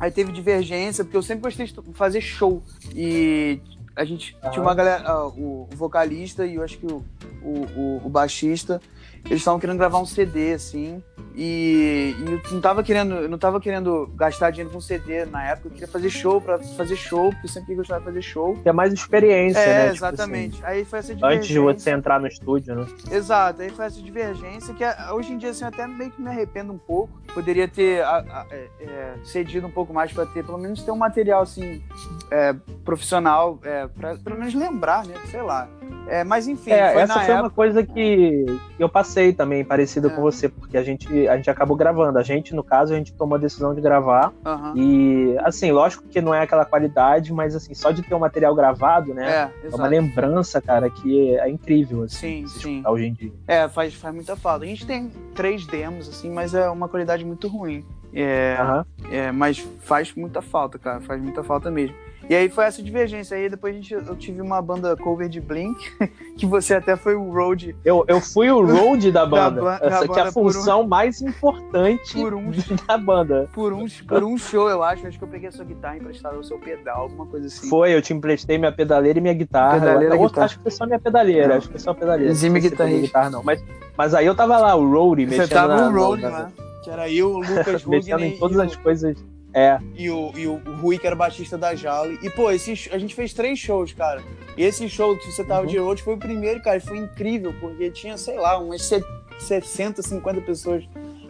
Aí 0.00 0.10
teve 0.10 0.32
divergência, 0.32 1.04
porque 1.04 1.18
eu 1.18 1.22
sempre 1.22 1.42
gostei 1.42 1.66
de 1.66 1.92
fazer 1.92 2.22
show. 2.22 2.62
E 2.94 3.60
a 3.94 4.06
gente 4.06 4.34
ah. 4.40 4.48
tinha 4.48 4.62
uma 4.62 4.74
galera, 4.74 5.04
uh, 5.18 5.28
o, 5.38 5.68
o, 5.70 5.76
vocalista 5.76 6.46
e 6.46 6.54
eu 6.54 6.62
acho 6.62 6.78
que 6.78 6.86
o, 6.86 7.04
o, 7.42 8.00
o 8.02 8.08
baixista 8.08 8.80
eles 9.26 9.40
estavam 9.40 9.60
querendo 9.60 9.78
gravar 9.78 9.98
um 9.98 10.06
CD, 10.06 10.52
assim, 10.52 11.02
e, 11.34 12.14
e, 12.18 12.24
eu 12.24 12.52
não 12.52 12.60
tava 12.60 12.82
querendo, 12.82 13.14
eu 13.14 13.28
não 13.28 13.38
tava 13.38 13.60
querendo 13.60 14.06
gastar 14.14 14.50
dinheiro 14.50 14.70
com 14.70 14.80
CD 14.80 15.24
na 15.24 15.44
época, 15.48 15.68
eu 15.68 15.72
queria 15.72 15.88
fazer 15.88 16.10
show 16.10 16.40
para 16.40 16.58
fazer 16.58 16.96
show, 16.96 17.30
porque 17.30 17.46
eu 17.46 17.50
sempre 17.50 17.74
gostava 17.74 18.00
de 18.00 18.06
fazer 18.06 18.22
show. 18.22 18.58
É 18.64 18.72
mais 18.72 18.92
experiência, 18.92 19.58
é, 19.58 19.66
né? 19.66 19.82
Tipo 19.92 19.96
exatamente. 19.96 20.56
Tipo 20.56 20.66
assim, 20.66 20.76
aí 20.76 20.84
foi 20.84 20.98
essa 20.98 21.14
divergência. 21.14 21.38
Antes 21.38 21.48
de 21.48 21.58
você 21.58 21.90
entrar 21.90 22.20
no 22.20 22.26
estúdio, 22.26 22.74
né? 22.74 22.86
Exato, 23.10 23.62
aí 23.62 23.70
foi 23.70 23.86
essa 23.86 24.00
divergência 24.00 24.74
que 24.74 24.84
hoje 25.12 25.32
em 25.32 25.38
dia, 25.38 25.50
assim, 25.50 25.64
eu 25.64 25.68
até 25.68 25.86
meio 25.86 26.10
que 26.10 26.20
me 26.20 26.28
arrependo 26.28 26.72
um 26.72 26.78
pouco. 26.78 27.20
Poderia 27.32 27.66
ter 27.66 28.02
a, 28.02 28.18
a, 28.18 28.46
é, 28.50 28.68
é, 28.80 29.14
cedido 29.24 29.66
um 29.66 29.70
pouco 29.70 29.94
mais 29.94 30.12
para 30.12 30.26
ter, 30.26 30.44
pelo 30.44 30.58
menos 30.58 30.82
ter 30.82 30.90
um 30.90 30.96
material, 30.96 31.42
assim, 31.42 31.82
é, 32.30 32.54
profissional, 32.84 33.58
é, 33.62 33.86
pra 33.86 34.16
pelo 34.16 34.38
menos 34.38 34.52
lembrar, 34.52 35.06
né? 35.06 35.14
Sei 35.30 35.40
lá. 35.40 35.66
É, 36.06 36.24
mas 36.24 36.46
enfim, 36.46 36.70
é, 36.70 36.94
essa 37.00 37.14
foi 37.14 37.22
época... 37.22 37.40
uma 37.40 37.50
coisa 37.50 37.82
que 37.82 38.44
eu 38.78 38.88
passei 38.88 39.32
também, 39.32 39.64
parecida 39.64 40.10
com 40.10 40.20
você, 40.20 40.48
porque 40.48 40.76
a 40.76 40.82
gente, 40.82 41.28
a 41.28 41.36
gente 41.36 41.48
acabou 41.48 41.76
gravando. 41.76 42.18
A 42.18 42.22
gente, 42.22 42.54
no 42.54 42.62
caso, 42.62 42.92
a 42.92 42.96
gente 42.96 43.14
tomou 43.14 43.36
a 43.36 43.38
decisão 43.38 43.74
de 43.74 43.80
gravar. 43.80 44.32
Uhum. 44.44 44.76
E, 44.76 45.38
assim, 45.38 45.70
lógico 45.72 46.04
que 46.08 46.20
não 46.20 46.34
é 46.34 46.42
aquela 46.42 46.64
qualidade, 46.64 47.32
mas, 47.32 47.54
assim, 47.54 47.74
só 47.74 47.90
de 47.90 48.02
ter 48.02 48.14
o 48.14 48.16
um 48.16 48.20
material 48.20 48.54
gravado, 48.54 49.14
né? 49.14 49.50
É, 49.64 49.66
é, 49.66 49.74
uma 49.74 49.86
lembrança, 49.86 50.60
cara, 50.60 50.90
que 50.90 51.36
é, 51.36 51.48
incrível, 51.48 52.02
assim, 52.02 52.46
sim, 52.46 52.60
sim. 52.60 52.82
hoje 52.86 53.06
em 53.06 53.12
dia. 53.12 53.32
É, 53.46 53.68
faz, 53.68 53.94
faz 53.94 54.14
muita 54.14 54.36
falta. 54.36 54.64
A 54.64 54.68
gente 54.68 54.86
tem 54.86 55.10
três 55.34 55.66
demos, 55.66 56.08
assim, 56.08 56.30
mas 56.30 56.54
é 56.54 56.68
uma 56.68 56.88
qualidade 56.88 57.24
muito 57.24 57.48
ruim. 57.48 57.84
É, 58.14 58.58
uhum. 58.60 59.10
é, 59.10 59.32
mas 59.32 59.58
faz 59.80 60.14
muita 60.14 60.42
falta, 60.42 60.78
cara, 60.78 61.00
faz 61.00 61.22
muita 61.22 61.42
falta 61.42 61.70
mesmo. 61.70 61.96
E 62.28 62.34
aí 62.34 62.48
foi 62.48 62.64
essa 62.64 62.82
divergência. 62.82 63.36
Aí 63.36 63.48
depois 63.48 63.74
a 63.74 63.76
gente, 63.76 63.92
eu 63.92 64.16
tive 64.16 64.40
uma 64.40 64.60
banda 64.62 64.96
cover 64.96 65.28
de 65.28 65.40
Blink, 65.40 65.76
que 66.36 66.46
você 66.46 66.74
até 66.74 66.96
foi 66.96 67.14
o 67.14 67.30
road. 67.30 67.76
Eu, 67.84 68.04
eu 68.08 68.20
fui 68.20 68.50
o 68.50 68.64
road 68.64 69.10
da 69.10 69.24
banda. 69.26 69.60
da, 69.60 69.78
da 69.78 69.86
essa 69.86 70.00
banda 70.00 70.12
que 70.12 70.20
é 70.20 70.22
a 70.22 70.32
função 70.32 70.82
um, 70.82 70.86
mais 70.86 71.20
importante 71.20 72.14
por 72.14 72.34
um, 72.34 72.50
da 72.86 72.98
banda. 72.98 73.48
Por 73.52 73.72
um, 73.72 73.86
por 74.06 74.24
um 74.24 74.38
show, 74.38 74.68
eu 74.68 74.82
acho. 74.82 75.06
Acho 75.06 75.18
que 75.18 75.24
eu 75.24 75.28
peguei 75.28 75.48
a 75.48 75.52
sua 75.52 75.64
guitarra 75.64 75.96
emprestada 75.96 76.38
o 76.38 76.44
seu 76.44 76.58
pedal, 76.58 77.02
alguma 77.02 77.26
coisa 77.26 77.46
assim. 77.46 77.68
Foi, 77.68 77.94
eu 77.94 78.00
te 78.00 78.12
emprestei 78.12 78.58
minha 78.58 78.72
pedaleira 78.72 79.18
e 79.18 79.22
minha 79.22 79.34
guitarra. 79.34 79.80
Pedaleira, 79.80 80.14
eu, 80.14 80.26
guitarra. 80.26 80.44
Acho 80.46 80.56
que 80.56 80.62
foi 80.62 80.72
só 80.72 80.86
minha 80.86 80.98
pedaleira. 80.98 81.48
Não. 81.48 81.56
Acho 81.56 81.66
que 81.66 81.72
foi 81.72 81.80
só 81.80 81.90
a 81.90 81.94
pedaleira. 81.94 82.32
Guitarra. 82.32 82.90
guitarra 82.90 83.30
não. 83.30 83.42
Mas, 83.42 83.64
mas 83.96 84.14
aí 84.14 84.26
eu 84.26 84.34
tava 84.34 84.58
lá, 84.58 84.74
o 84.74 84.90
road, 84.90 85.26
mexendo 85.26 85.48
Você 85.48 85.54
tava 85.54 85.90
no 85.90 85.98
road 85.98 86.22
lá. 86.22 86.50
Que 86.82 86.90
era 86.90 87.08
eu, 87.08 87.30
o 87.32 87.38
Lucas 87.38 87.84
Mexendo 87.84 88.24
em 88.24 88.36
todas 88.38 88.58
as 88.58 88.74
coisas 88.76 89.16
é. 89.54 89.78
E 89.94 90.10
o, 90.10 90.32
e 90.36 90.46
o 90.46 90.56
Rui, 90.80 90.98
que 90.98 91.06
era 91.06 91.14
baixista 91.14 91.58
da 91.58 91.74
Jale. 91.74 92.18
E, 92.22 92.30
pô, 92.30 92.50
esse, 92.50 92.88
a 92.90 92.98
gente 92.98 93.14
fez 93.14 93.32
três 93.32 93.58
shows, 93.58 93.92
cara. 93.92 94.22
E 94.56 94.62
esse 94.62 94.88
show 94.88 95.16
que 95.16 95.30
você 95.30 95.44
tava 95.44 95.62
uhum. 95.62 95.66
de 95.66 95.78
road 95.78 96.02
foi 96.02 96.14
o 96.14 96.18
primeiro, 96.18 96.62
cara. 96.62 96.78
E 96.78 96.80
foi 96.80 96.98
incrível, 96.98 97.54
porque 97.60 97.90
tinha, 97.90 98.16
sei 98.16 98.38
lá, 98.38 98.58
umas 98.58 98.90
60, 99.38 100.02
50 100.02 100.40
pessoas 100.40 100.84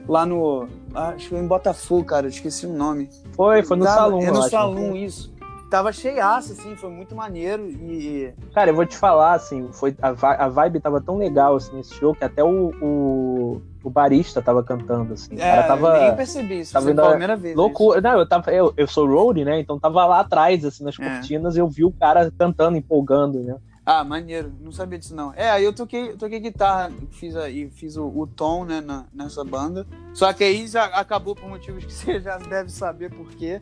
lá 0.09 0.25
no. 0.25 0.69
Acho 0.95 1.25
que 1.25 1.29
foi 1.31 1.39
em 1.39 1.47
Botafogo, 1.47 2.05
cara. 2.05 2.29
Esqueci 2.29 2.67
o 2.67 2.73
nome. 2.73 3.11
Foi, 3.33 3.63
foi 3.63 3.77
no 3.77 3.85
tava, 3.85 3.97
salão. 3.97 4.21
É 4.21 4.31
no 4.31 4.43
salão, 4.43 4.97
isso. 4.97 5.33
Tava 5.69 5.91
cheiaço, 5.91 6.53
assim, 6.53 6.77
foi 6.77 6.91
muito 6.91 7.17
maneiro 7.17 7.67
e... 7.67 8.35
Cara, 8.53 8.69
eu 8.69 8.75
vou 8.75 8.85
te 8.85 8.95
falar, 8.95 9.33
assim, 9.33 9.71
foi, 9.73 9.97
a, 10.03 10.09
a 10.45 10.47
vibe 10.47 10.81
tava 10.81 11.01
tão 11.01 11.17
legal, 11.17 11.57
assim, 11.57 11.75
nesse 11.75 11.95
show, 11.95 12.15
que 12.15 12.23
até 12.23 12.45
o, 12.45 12.73
o 12.83 13.63
o 13.83 13.91
barista 13.91 14.41
tava 14.41 14.63
cantando, 14.63 15.15
assim. 15.15 15.39
É, 15.39 15.63
tava, 15.63 15.99
nem 15.99 16.17
percebi 16.17 16.61
isso, 16.61 16.73
tava 16.73 16.93
foi 16.93 17.05
a 17.05 17.11
primeira 17.11 17.37
vez. 17.37 17.57
Loucura. 17.57 18.01
Não, 18.01 18.19
eu, 18.19 18.27
tava, 18.27 18.51
eu, 18.53 18.73
eu 18.77 18.87
sou 18.87 19.07
roadie, 19.07 19.45
né? 19.45 19.61
Então 19.61 19.79
tava 19.79 20.07
lá 20.07 20.21
atrás, 20.21 20.65
assim, 20.65 20.85
nas 20.85 20.99
é. 20.99 21.05
cortinas, 21.05 21.57
eu 21.57 21.69
vi 21.69 21.85
o 21.85 21.93
cara 21.93 22.33
cantando, 22.39 22.77
empolgando, 22.77 23.41
né? 23.41 23.57
Ah, 23.85 24.05
maneiro. 24.05 24.53
Não 24.61 24.71
sabia 24.71 24.99
disso, 24.99 25.15
não. 25.15 25.35
É, 25.35 25.51
aí 25.51 25.65
eu 25.65 25.73
toquei, 25.73 26.17
toquei 26.17 26.39
guitarra, 26.39 26.93
fiz, 27.11 27.35
aí, 27.35 27.69
fiz 27.71 27.97
o, 27.97 28.07
o 28.07 28.27
tom, 28.27 28.65
né, 28.65 28.81
na, 28.81 29.05
nessa 29.13 29.43
banda. 29.45 29.85
Só 30.15 30.33
que 30.33 30.45
aí 30.45 30.69
já 30.69 30.85
acabou 30.85 31.35
por 31.35 31.49
motivos 31.49 31.85
que 31.85 31.93
você 31.93 32.21
já 32.21 32.39
deve 32.39 32.71
saber 32.71 33.11
por 33.11 33.29
quê, 33.31 33.59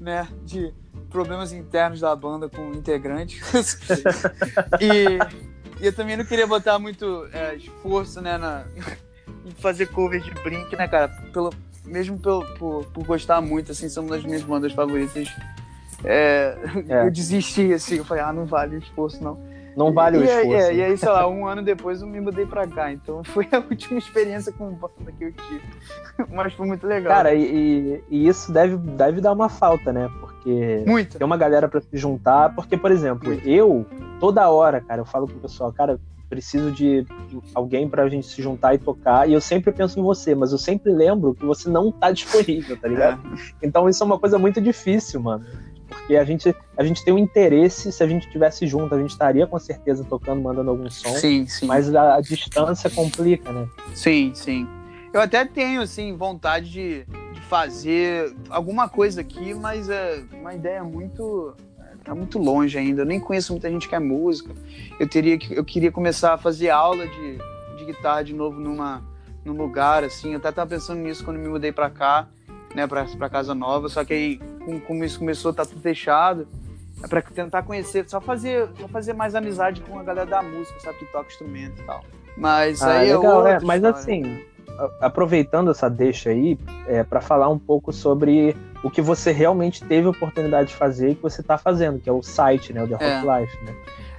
né? 0.00 0.28
De 0.44 0.72
problemas 1.10 1.52
internos 1.52 2.00
da 2.00 2.14
banda 2.14 2.48
com 2.48 2.72
integrantes. 2.72 3.40
e, 4.80 5.18
e 5.82 5.86
eu 5.86 5.92
também 5.92 6.16
não 6.16 6.24
queria 6.24 6.46
botar 6.46 6.78
muito 6.78 7.28
é, 7.32 7.56
esforço, 7.56 8.20
né, 8.20 8.38
na, 8.38 8.64
fazer 9.58 9.86
cover 9.86 10.20
de 10.20 10.30
Blink, 10.42 10.74
né, 10.76 10.88
cara? 10.88 11.08
Pelo, 11.32 11.50
mesmo 11.84 12.18
pelo, 12.18 12.44
por, 12.56 12.84
por 12.86 13.04
gostar 13.04 13.40
muito, 13.40 13.72
assim, 13.72 13.88
são 13.88 14.04
uma 14.04 14.16
das 14.16 14.24
minhas 14.24 14.42
bandas 14.42 14.72
favoritas. 14.72 15.28
É, 16.04 16.56
é. 16.88 17.06
Eu 17.06 17.10
desisti, 17.10 17.72
assim, 17.72 17.96
eu 17.96 18.04
falei, 18.04 18.22
ah, 18.22 18.32
não 18.32 18.44
vale 18.44 18.76
o 18.76 18.78
esforço, 18.78 19.22
não. 19.22 19.38
Não 19.76 19.92
vale 19.92 20.18
e, 20.18 20.20
o 20.20 20.24
esforço. 20.24 20.54
É, 20.54 20.74
e 20.74 20.82
aí, 20.82 20.96
sei 20.96 21.08
lá, 21.08 21.26
um 21.28 21.46
ano 21.46 21.62
depois 21.62 22.00
eu 22.00 22.06
me 22.06 22.20
mudei 22.20 22.46
pra 22.46 22.66
cá. 22.66 22.92
Então 22.92 23.22
foi 23.24 23.48
a 23.50 23.58
última 23.58 23.98
experiência 23.98 24.52
com 24.52 24.70
banda 24.70 25.12
que 25.16 25.24
eu 25.24 25.32
tive. 25.32 25.62
Mas 26.32 26.52
foi 26.52 26.66
muito 26.66 26.86
legal. 26.86 27.12
Cara, 27.12 27.34
e, 27.34 28.02
e, 28.08 28.28
isso 28.28 28.52
deve, 28.52 28.76
deve 28.76 29.20
dar 29.20 29.32
uma 29.32 29.48
falta, 29.48 29.92
né? 29.92 30.08
Porque 30.20 30.84
Muito. 30.86 31.18
tem 31.18 31.24
uma 31.24 31.36
galera 31.36 31.68
pra 31.68 31.80
se 31.80 31.96
juntar. 31.96 32.54
Porque, 32.54 32.76
por 32.76 32.90
exemplo, 32.90 33.28
Muito. 33.28 33.48
eu, 33.48 33.86
toda 34.20 34.48
hora, 34.48 34.80
cara, 34.80 35.00
eu 35.00 35.06
falo 35.06 35.26
pro 35.26 35.36
pessoal, 35.38 35.72
cara, 35.72 35.98
preciso 36.34 36.72
de 36.72 37.06
alguém 37.54 37.88
pra 37.88 38.08
gente 38.08 38.26
se 38.26 38.42
juntar 38.42 38.74
e 38.74 38.78
tocar. 38.78 39.28
E 39.28 39.32
eu 39.32 39.40
sempre 39.40 39.72
penso 39.72 40.00
em 40.00 40.02
você, 40.02 40.34
mas 40.34 40.50
eu 40.50 40.58
sempre 40.58 40.92
lembro 40.92 41.32
que 41.32 41.46
você 41.46 41.68
não 41.68 41.92
tá 41.92 42.10
disponível, 42.12 42.76
tá 42.76 42.88
ligado? 42.88 43.20
É. 43.32 43.38
Então 43.62 43.88
isso 43.88 44.02
é 44.02 44.06
uma 44.06 44.18
coisa 44.18 44.36
muito 44.36 44.60
difícil, 44.60 45.20
mano. 45.20 45.44
Porque 45.86 46.16
a 46.16 46.24
gente, 46.24 46.52
a 46.76 46.82
gente 46.82 47.04
tem 47.04 47.14
um 47.14 47.18
interesse, 47.18 47.92
se 47.92 48.02
a 48.02 48.06
gente 48.08 48.28
tivesse 48.28 48.66
junto, 48.66 48.92
a 48.92 48.98
gente 48.98 49.10
estaria 49.10 49.46
com 49.46 49.58
certeza 49.60 50.02
tocando, 50.02 50.42
mandando 50.42 50.70
algum 50.70 50.90
som. 50.90 51.10
Sim, 51.10 51.46
sim. 51.46 51.66
Mas 51.66 51.94
a, 51.94 52.16
a 52.16 52.20
distância 52.20 52.90
complica, 52.90 53.52
né? 53.52 53.68
Sim, 53.94 54.32
sim. 54.34 54.66
Eu 55.12 55.20
até 55.20 55.44
tenho, 55.44 55.80
assim, 55.80 56.16
vontade 56.16 56.68
de, 56.68 57.04
de 57.32 57.40
fazer 57.42 58.34
alguma 58.50 58.88
coisa 58.88 59.20
aqui, 59.20 59.54
mas 59.54 59.88
é 59.88 60.24
uma 60.32 60.52
ideia 60.52 60.82
muito 60.82 61.54
tá 62.04 62.14
muito 62.14 62.38
longe 62.38 62.78
ainda. 62.78 63.02
Eu 63.02 63.06
nem 63.06 63.18
conheço 63.18 63.52
muita 63.52 63.70
gente 63.70 63.88
que 63.88 63.94
é 63.94 63.98
música. 63.98 64.52
Eu 65.00 65.08
teria 65.08 65.38
que, 65.38 65.54
eu 65.54 65.64
queria 65.64 65.90
começar 65.90 66.34
a 66.34 66.38
fazer 66.38 66.70
aula 66.70 67.06
de, 67.08 67.38
de 67.78 67.84
guitarra 67.86 68.22
de 68.22 68.34
novo 68.34 68.60
numa 68.60 69.02
num 69.44 69.54
lugar 69.54 70.04
assim. 70.04 70.32
Eu 70.32 70.38
até 70.38 70.52
tava 70.52 70.70
pensando 70.70 71.00
nisso 71.00 71.24
quando 71.24 71.38
me 71.38 71.48
mudei 71.48 71.72
para 71.72 71.90
cá, 71.90 72.28
né, 72.74 72.86
para 72.86 73.04
para 73.04 73.28
casa 73.28 73.54
nova. 73.54 73.88
Só 73.88 74.04
que 74.04 74.12
aí 74.12 74.38
com, 74.64 74.78
como 74.80 75.04
isso 75.04 75.18
começou, 75.18 75.52
tá 75.52 75.64
tudo 75.64 75.80
fechado. 75.80 76.46
É 77.02 77.08
para 77.08 77.20
tentar 77.20 77.62
conhecer, 77.64 78.08
só 78.08 78.20
fazer, 78.20 78.68
só 78.78 78.88
fazer 78.88 79.12
mais 79.12 79.34
amizade 79.34 79.80
com 79.80 79.98
a 79.98 80.02
galera 80.02 80.26
da 80.26 80.42
música, 80.42 80.78
sabe, 80.80 80.98
que 80.98 81.06
toca 81.06 81.26
instrumento 81.26 81.82
e 81.82 81.84
tal. 81.84 82.04
Mas 82.36 82.80
ah, 82.82 82.98
aí 82.98 83.10
é 83.10 83.16
legal, 83.16 83.46
é, 83.46 83.60
Mas 83.60 83.84
assim, 83.84 84.42
aproveitando 85.00 85.70
essa 85.70 85.88
deixa 85.88 86.30
aí, 86.30 86.58
é, 86.86 87.02
para 87.02 87.20
falar 87.20 87.48
um 87.48 87.58
pouco 87.58 87.92
sobre 87.92 88.56
o 88.82 88.90
que 88.90 89.00
você 89.00 89.32
realmente 89.32 89.82
teve 89.84 90.06
oportunidade 90.06 90.68
de 90.68 90.74
fazer 90.74 91.10
e 91.10 91.14
que 91.14 91.22
você 91.22 91.40
está 91.40 91.56
fazendo, 91.56 91.98
que 91.98 92.08
é 92.08 92.12
o 92.12 92.22
site, 92.22 92.72
né? 92.72 92.82
O 92.82 92.88
The 92.88 92.94
Hot 92.94 93.04
é. 93.04 93.40
Life, 93.40 93.64
né? 93.64 93.74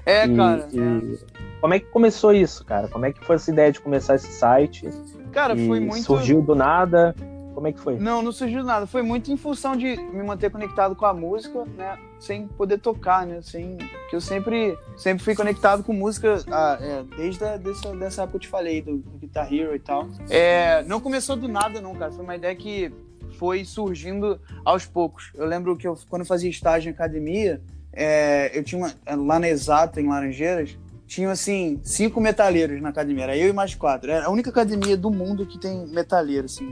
É, 0.06 0.26
e, 0.26 0.36
cara. 0.36 0.68
E... 0.72 0.80
É. 0.80 1.36
Como 1.62 1.74
é 1.74 1.80
que 1.80 1.88
começou 1.88 2.34
isso, 2.34 2.64
cara? 2.64 2.88
Como 2.88 3.06
é 3.06 3.12
que 3.12 3.24
foi 3.26 3.36
essa 3.38 3.52
ideia 3.52 3.72
de 3.72 3.80
começar 3.80 4.16
esse 4.16 4.32
site? 4.32 4.88
Cara, 5.32 5.56
foi 5.56 5.80
muito. 5.80 6.04
Surgiu 6.04 6.42
do 6.42 6.56
nada? 6.56 7.16
Como 7.56 7.68
é 7.68 7.72
que 7.72 7.80
foi? 7.80 7.98
Não, 7.98 8.22
não 8.22 8.34
surgiu 8.34 8.66
nada. 8.66 8.86
Foi 8.86 9.02
muito 9.02 9.32
em 9.32 9.38
função 9.38 9.78
de 9.78 9.96
me 9.96 10.22
manter 10.22 10.52
conectado 10.52 10.94
com 10.94 11.06
a 11.06 11.14
música, 11.14 11.64
né? 11.78 11.98
Sem 12.20 12.48
poder 12.48 12.80
tocar, 12.80 13.26
né? 13.26 13.42
Sem... 13.42 13.78
Que 14.10 14.16
eu 14.18 14.20
sempre, 14.20 14.78
sempre 14.98 15.24
fui 15.24 15.34
conectado 15.34 15.82
com 15.82 15.94
música 15.94 16.44
ah, 16.52 16.78
é, 16.82 17.04
desde 17.16 17.46
a, 17.46 17.56
dessa, 17.56 17.96
dessa 17.96 18.24
época 18.24 18.32
que 18.32 18.36
eu 18.36 18.42
te 18.42 18.48
falei, 18.50 18.82
do, 18.82 18.98
do 18.98 19.18
Guitar 19.18 19.52
Hero 19.52 19.74
e 19.74 19.80
tal. 19.80 20.10
É, 20.30 20.84
não 20.84 21.00
começou 21.00 21.38
do 21.38 21.48
nada, 21.48 21.80
não, 21.80 21.96
cara. 21.96 22.12
Foi 22.12 22.26
uma 22.26 22.36
ideia 22.36 22.54
que 22.54 22.92
foi 23.40 23.64
surgindo 23.64 24.38
aos 24.66 24.86
poucos. 24.86 25.32
Eu 25.34 25.46
lembro 25.46 25.78
que 25.78 25.88
eu, 25.88 25.98
quando 26.10 26.24
eu 26.24 26.28
fazia 26.28 26.50
estágio 26.50 26.90
em 26.90 26.94
academia, 26.94 27.62
é, 27.94 28.52
eu 28.54 28.66
tinha 28.66 28.80
uma, 28.80 28.94
lá 29.16 29.40
na 29.40 29.48
Exata, 29.48 30.02
em 30.02 30.10
Laranjeiras, 30.10 30.78
tinham 31.08 31.32
assim 31.32 31.80
cinco 31.84 32.20
metaleiros 32.20 32.82
na 32.82 32.90
academia, 32.90 33.26
era 33.26 33.38
eu 33.38 33.50
e 33.50 33.54
mais 33.54 33.76
quatro. 33.76 34.12
Era 34.12 34.26
a 34.26 34.30
única 34.30 34.50
academia 34.50 34.98
do 34.98 35.12
mundo 35.12 35.46
que 35.46 35.60
tem 35.60 35.86
metaleiro, 35.88 36.46
assim, 36.46 36.72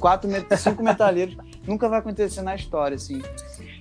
quatro, 0.00 0.28
cinco 0.56 0.82
metaleiros. 0.82 1.36
Nunca 1.66 1.88
vai 1.88 1.98
acontecer 1.98 2.42
na 2.42 2.54
história, 2.54 2.94
assim. 2.94 3.20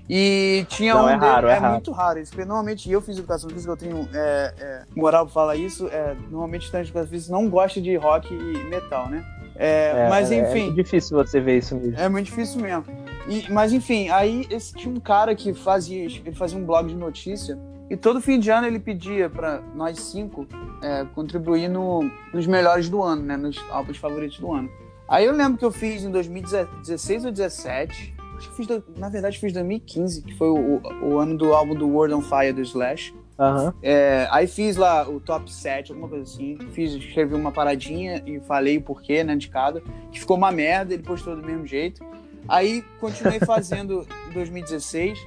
E 0.09 0.65
tinha 0.69 0.93
Não, 0.93 1.05
um. 1.05 1.09
É, 1.09 1.15
raro, 1.15 1.47
é, 1.47 1.57
é 1.57 1.59
muito 1.59 1.91
raro 1.91 2.19
isso, 2.19 2.31
porque 2.31 2.45
normalmente 2.45 2.91
eu 2.91 3.01
fiz 3.01 3.17
educação 3.17 3.49
física, 3.49 3.71
eu 3.71 3.77
tenho 3.77 4.07
é, 4.13 4.53
é, 4.59 4.83
moral 4.95 5.25
pra 5.25 5.33
falar 5.33 5.55
isso. 5.55 5.87
É, 5.87 6.15
normalmente 6.29 6.63
estudante 6.63 6.85
de 6.85 6.89
educação 6.91 7.09
física 7.09 7.33
não 7.33 7.49
gosta 7.49 7.81
de 7.81 7.95
rock 7.95 8.33
e 8.33 8.63
metal, 8.69 9.09
né? 9.09 9.25
É, 9.55 10.09
mas 10.09 10.31
é, 10.31 10.41
enfim. 10.41 10.59
É 10.59 10.63
muito 10.65 10.75
difícil 10.75 11.17
você 11.17 11.39
ver 11.39 11.59
isso 11.59 11.75
mesmo. 11.75 11.99
É 11.99 12.09
muito 12.09 12.25
difícil 12.25 12.61
mesmo. 12.61 12.85
E, 13.27 13.51
mas 13.51 13.71
enfim, 13.71 14.09
aí 14.09 14.45
esse, 14.49 14.73
tinha 14.73 14.93
um 14.93 14.99
cara 14.99 15.33
que 15.33 15.53
fazia, 15.53 16.03
ele 16.03 16.33
fazia 16.33 16.57
um 16.57 16.65
blog 16.65 16.87
de 16.87 16.95
notícia 16.95 17.57
e 17.89 17.95
todo 17.95 18.19
fim 18.19 18.39
de 18.39 18.49
ano 18.49 18.65
ele 18.65 18.79
pedia 18.79 19.29
para 19.29 19.61
nós 19.75 19.99
cinco 19.99 20.47
é, 20.81 21.05
contribuir 21.13 21.67
no, 21.67 22.09
nos 22.33 22.47
melhores 22.47 22.89
do 22.89 23.01
ano, 23.03 23.21
né? 23.21 23.37
Nos 23.37 23.57
álbuns 23.69 23.97
favoritos 23.97 24.39
do 24.39 24.51
ano. 24.51 24.69
Aí 25.07 25.25
eu 25.25 25.33
lembro 25.33 25.57
que 25.57 25.65
eu 25.65 25.71
fiz 25.71 26.03
em 26.03 26.11
2016 26.11 27.25
ou 27.25 27.31
2017, 27.31 28.15
acho 28.37 28.49
que 28.49 28.55
fiz, 28.55 28.67
na 28.97 29.07
verdade 29.07 29.37
fiz 29.37 29.53
2015, 29.53 30.23
que 30.23 30.35
foi 30.35 30.49
o, 30.49 30.81
o, 31.03 31.19
ano 31.19 31.37
do 31.37 31.53
álbum 31.53 31.75
do 31.75 31.87
World 31.87 32.15
on 32.15 32.21
Fire 32.21 32.51
do 32.53 32.61
Slash. 32.61 33.13
Uhum. 33.37 33.73
É, 33.83 34.27
aí 34.31 34.47
fiz 34.47 34.77
lá 34.77 35.07
o 35.07 35.19
top 35.19 35.51
7, 35.51 35.91
alguma 35.91 36.09
coisa 36.09 36.23
assim. 36.23 36.57
Fiz, 36.71 36.93
escrevi 36.93 37.35
uma 37.35 37.51
paradinha 37.51 38.23
e 38.25 38.39
falei 38.39 38.77
o 38.77 38.81
porquê, 38.81 39.23
né, 39.23 39.35
de 39.35 39.49
cada. 39.49 39.81
Que 40.11 40.19
ficou 40.19 40.37
uma 40.37 40.51
merda, 40.51 40.93
ele 40.93 41.03
postou 41.03 41.35
do 41.35 41.45
mesmo 41.45 41.67
jeito. 41.67 42.03
Aí 42.47 42.83
continuei 42.99 43.39
fazendo 43.39 44.07
em 44.31 44.33
2016. 44.33 45.19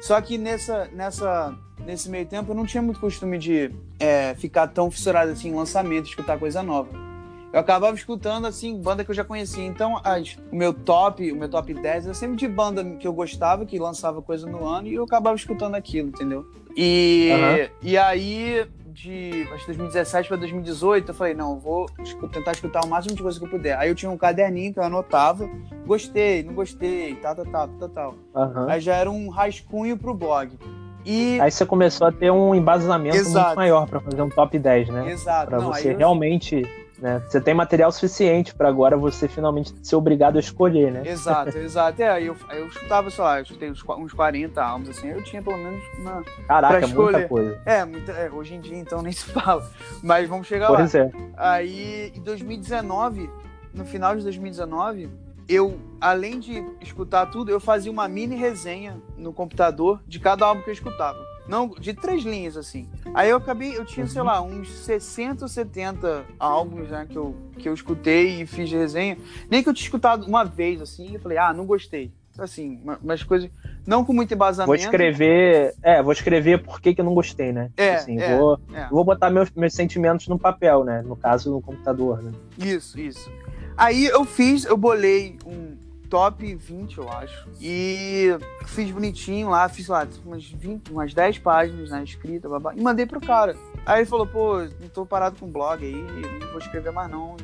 Só 0.00 0.20
que 0.20 0.36
nessa, 0.36 0.88
nessa, 0.92 1.56
nesse 1.86 2.10
meio 2.10 2.26
tempo 2.26 2.50
eu 2.50 2.56
não 2.56 2.66
tinha 2.66 2.82
muito 2.82 3.00
costume 3.00 3.38
de 3.38 3.70
é, 3.98 4.34
ficar 4.34 4.66
tão 4.66 4.90
fissurado 4.90 5.30
assim 5.30 5.48
em 5.48 5.54
lançamento, 5.54 6.06
escutar 6.06 6.38
coisa 6.38 6.62
nova. 6.62 7.06
Eu 7.52 7.60
acabava 7.60 7.96
escutando 7.96 8.46
assim 8.46 8.78
banda 8.78 9.02
que 9.04 9.10
eu 9.10 9.14
já 9.14 9.24
conhecia. 9.24 9.64
Então, 9.64 9.98
as, 10.04 10.36
o 10.52 10.56
meu 10.56 10.74
top, 10.74 11.32
o 11.32 11.36
meu 11.36 11.48
top 11.48 11.72
10 11.72 12.06
era 12.06 12.14
sempre 12.14 12.36
de 12.36 12.46
banda 12.46 12.84
que 12.84 13.06
eu 13.06 13.12
gostava, 13.12 13.64
que 13.64 13.78
lançava 13.78 14.20
coisa 14.20 14.46
no 14.46 14.66
ano, 14.66 14.88
e 14.88 14.94
eu 14.94 15.04
acabava 15.04 15.36
escutando 15.36 15.74
aquilo, 15.74 16.08
entendeu? 16.08 16.44
E, 16.76 17.30
uhum. 17.32 17.68
e 17.80 17.96
aí, 17.96 18.66
de 18.92 19.48
acho, 19.54 19.64
2017 19.66 20.28
para 20.28 20.36
2018, 20.36 21.08
eu 21.08 21.14
falei, 21.14 21.32
não, 21.32 21.58
vou 21.58 21.86
tentar 22.30 22.52
escutar 22.52 22.84
o 22.84 22.88
máximo 22.88 23.14
de 23.14 23.22
coisa 23.22 23.38
que 23.38 23.46
eu 23.46 23.50
puder. 23.50 23.78
Aí 23.78 23.88
eu 23.88 23.94
tinha 23.94 24.10
um 24.10 24.18
caderninho 24.18 24.74
que 24.74 24.78
eu 24.78 24.84
anotava, 24.84 25.48
gostei, 25.86 26.42
não 26.42 26.52
gostei, 26.52 27.14
tal, 27.14 27.36
tal, 27.36 27.46
tal, 27.46 27.68
tal, 27.68 27.88
tal. 27.88 28.14
Uhum. 28.34 28.68
Aí 28.68 28.80
já 28.80 28.96
era 28.96 29.10
um 29.10 29.30
rascunho 29.30 29.96
pro 29.96 30.12
blog. 30.12 30.58
E... 31.06 31.40
Aí 31.40 31.50
você 31.50 31.64
começou 31.64 32.08
a 32.08 32.12
ter 32.12 32.32
um 32.32 32.54
embasamento 32.54 33.16
Exato. 33.16 33.46
muito 33.46 33.56
maior 33.56 33.86
para 33.86 34.00
fazer 34.00 34.20
um 34.20 34.28
top 34.28 34.58
10, 34.58 34.88
né? 34.88 35.12
Exato. 35.12 35.50
Para 35.50 35.58
você 35.60 35.92
eu... 35.92 35.96
realmente 35.96 36.66
né? 36.98 37.22
Você 37.28 37.40
tem 37.40 37.52
material 37.52 37.92
suficiente 37.92 38.54
para 38.54 38.68
agora 38.68 38.96
você 38.96 39.28
finalmente 39.28 39.74
ser 39.82 39.96
obrigado 39.96 40.36
a 40.36 40.40
escolher, 40.40 40.90
né? 40.90 41.02
Exato, 41.04 41.56
exato. 41.58 42.02
É, 42.02 42.22
eu, 42.22 42.34
eu 42.50 42.66
escutava, 42.68 43.10
sei 43.10 43.22
lá, 43.22 43.38
eu 43.38 43.42
escutei 43.42 43.70
uns, 43.70 43.84
uns 43.86 44.12
40 44.12 44.62
álbuns, 44.62 44.88
assim, 44.88 45.08
eu 45.08 45.22
tinha 45.22 45.42
pelo 45.42 45.58
menos 45.58 45.82
uma. 45.98 46.24
Caraca, 46.46 46.86
muita 46.86 47.28
coisa. 47.28 47.60
É, 47.66 47.84
muita, 47.84 48.12
é, 48.12 48.30
hoje 48.30 48.54
em 48.54 48.60
dia 48.60 48.78
então 48.78 49.02
nem 49.02 49.12
se 49.12 49.30
fala. 49.30 49.68
Mas 50.02 50.28
vamos 50.28 50.46
chegar 50.46 50.68
pois 50.68 50.94
lá. 50.94 51.00
É. 51.00 51.10
Aí, 51.36 52.12
em 52.14 52.22
2019, 52.22 53.30
no 53.74 53.84
final 53.84 54.16
de 54.16 54.22
2019, 54.22 55.10
eu, 55.48 55.78
além 56.00 56.40
de 56.40 56.64
escutar 56.80 57.26
tudo, 57.26 57.50
eu 57.50 57.60
fazia 57.60 57.90
uma 57.90 58.08
mini 58.08 58.36
resenha 58.36 59.00
no 59.16 59.32
computador 59.32 60.02
de 60.06 60.18
cada 60.18 60.46
álbum 60.46 60.62
que 60.62 60.70
eu 60.70 60.74
escutava. 60.74 61.18
Não, 61.48 61.68
de 61.68 61.94
três 61.94 62.24
linhas, 62.24 62.56
assim. 62.56 62.88
Aí 63.14 63.30
eu 63.30 63.36
acabei, 63.36 63.76
eu 63.76 63.84
tinha, 63.84 64.06
sei 64.08 64.20
lá, 64.22 64.42
uns 64.42 64.68
60 64.68 65.44
ou 65.44 65.48
70 65.48 66.24
álbuns, 66.40 66.90
né, 66.90 67.06
que 67.08 67.16
eu, 67.16 67.36
que 67.56 67.68
eu 67.68 67.74
escutei 67.74 68.42
e 68.42 68.46
fiz 68.46 68.70
resenha. 68.70 69.16
Nem 69.48 69.62
que 69.62 69.68
eu 69.68 69.74
tinha 69.74 69.86
escutado 69.86 70.26
uma 70.26 70.44
vez, 70.44 70.80
assim, 70.80 71.10
e 71.10 71.14
eu 71.14 71.20
falei, 71.20 71.38
ah, 71.38 71.52
não 71.52 71.64
gostei. 71.64 72.12
Assim, 72.38 72.82
umas 73.02 73.22
coisas. 73.22 73.50
Não 73.86 74.04
com 74.04 74.12
muito 74.12 74.34
embasamento. 74.34 74.66
Vou 74.66 74.74
escrever. 74.74 75.74
É, 75.82 76.02
vou 76.02 76.12
escrever 76.12 76.62
por 76.62 76.80
que, 76.80 76.94
que 76.94 77.00
eu 77.00 77.04
não 77.04 77.14
gostei, 77.14 77.50
né? 77.50 77.70
É. 77.76 77.94
Assim, 77.94 78.18
é, 78.20 78.36
vou, 78.36 78.60
é. 78.74 78.88
vou 78.88 79.04
botar 79.04 79.30
meus, 79.30 79.50
meus 79.52 79.72
sentimentos 79.72 80.28
no 80.28 80.38
papel, 80.38 80.84
né? 80.84 81.00
No 81.02 81.16
caso, 81.16 81.50
no 81.50 81.62
computador, 81.62 82.22
né? 82.22 82.32
Isso, 82.58 83.00
isso. 83.00 83.30
Aí 83.76 84.06
eu 84.06 84.24
fiz, 84.24 84.64
eu 84.64 84.76
bolei 84.76 85.36
um, 85.44 85.76
top 86.06 86.54
20, 86.54 86.98
eu 86.98 87.10
acho. 87.10 87.48
E 87.60 88.36
fiz 88.66 88.90
bonitinho 88.90 89.50
lá, 89.50 89.68
fiz 89.68 89.88
lá 89.88 90.06
umas 90.24 90.44
20, 90.44 90.90
umas 90.90 91.12
10 91.12 91.38
páginas 91.38 91.90
na 91.90 92.02
escrita, 92.02 92.48
babá, 92.48 92.72
e 92.74 92.80
mandei 92.80 93.06
pro 93.06 93.20
cara. 93.20 93.56
Aí 93.84 94.00
ele 94.00 94.06
falou, 94.06 94.26
pô, 94.26 94.58
não 94.58 94.88
tô 94.92 95.04
parado 95.04 95.36
com 95.38 95.46
blog 95.46 95.84
aí, 95.84 95.94
não 95.94 96.48
vou 96.48 96.58
escrever 96.58 96.92
mais 96.92 97.10
não, 97.10 97.36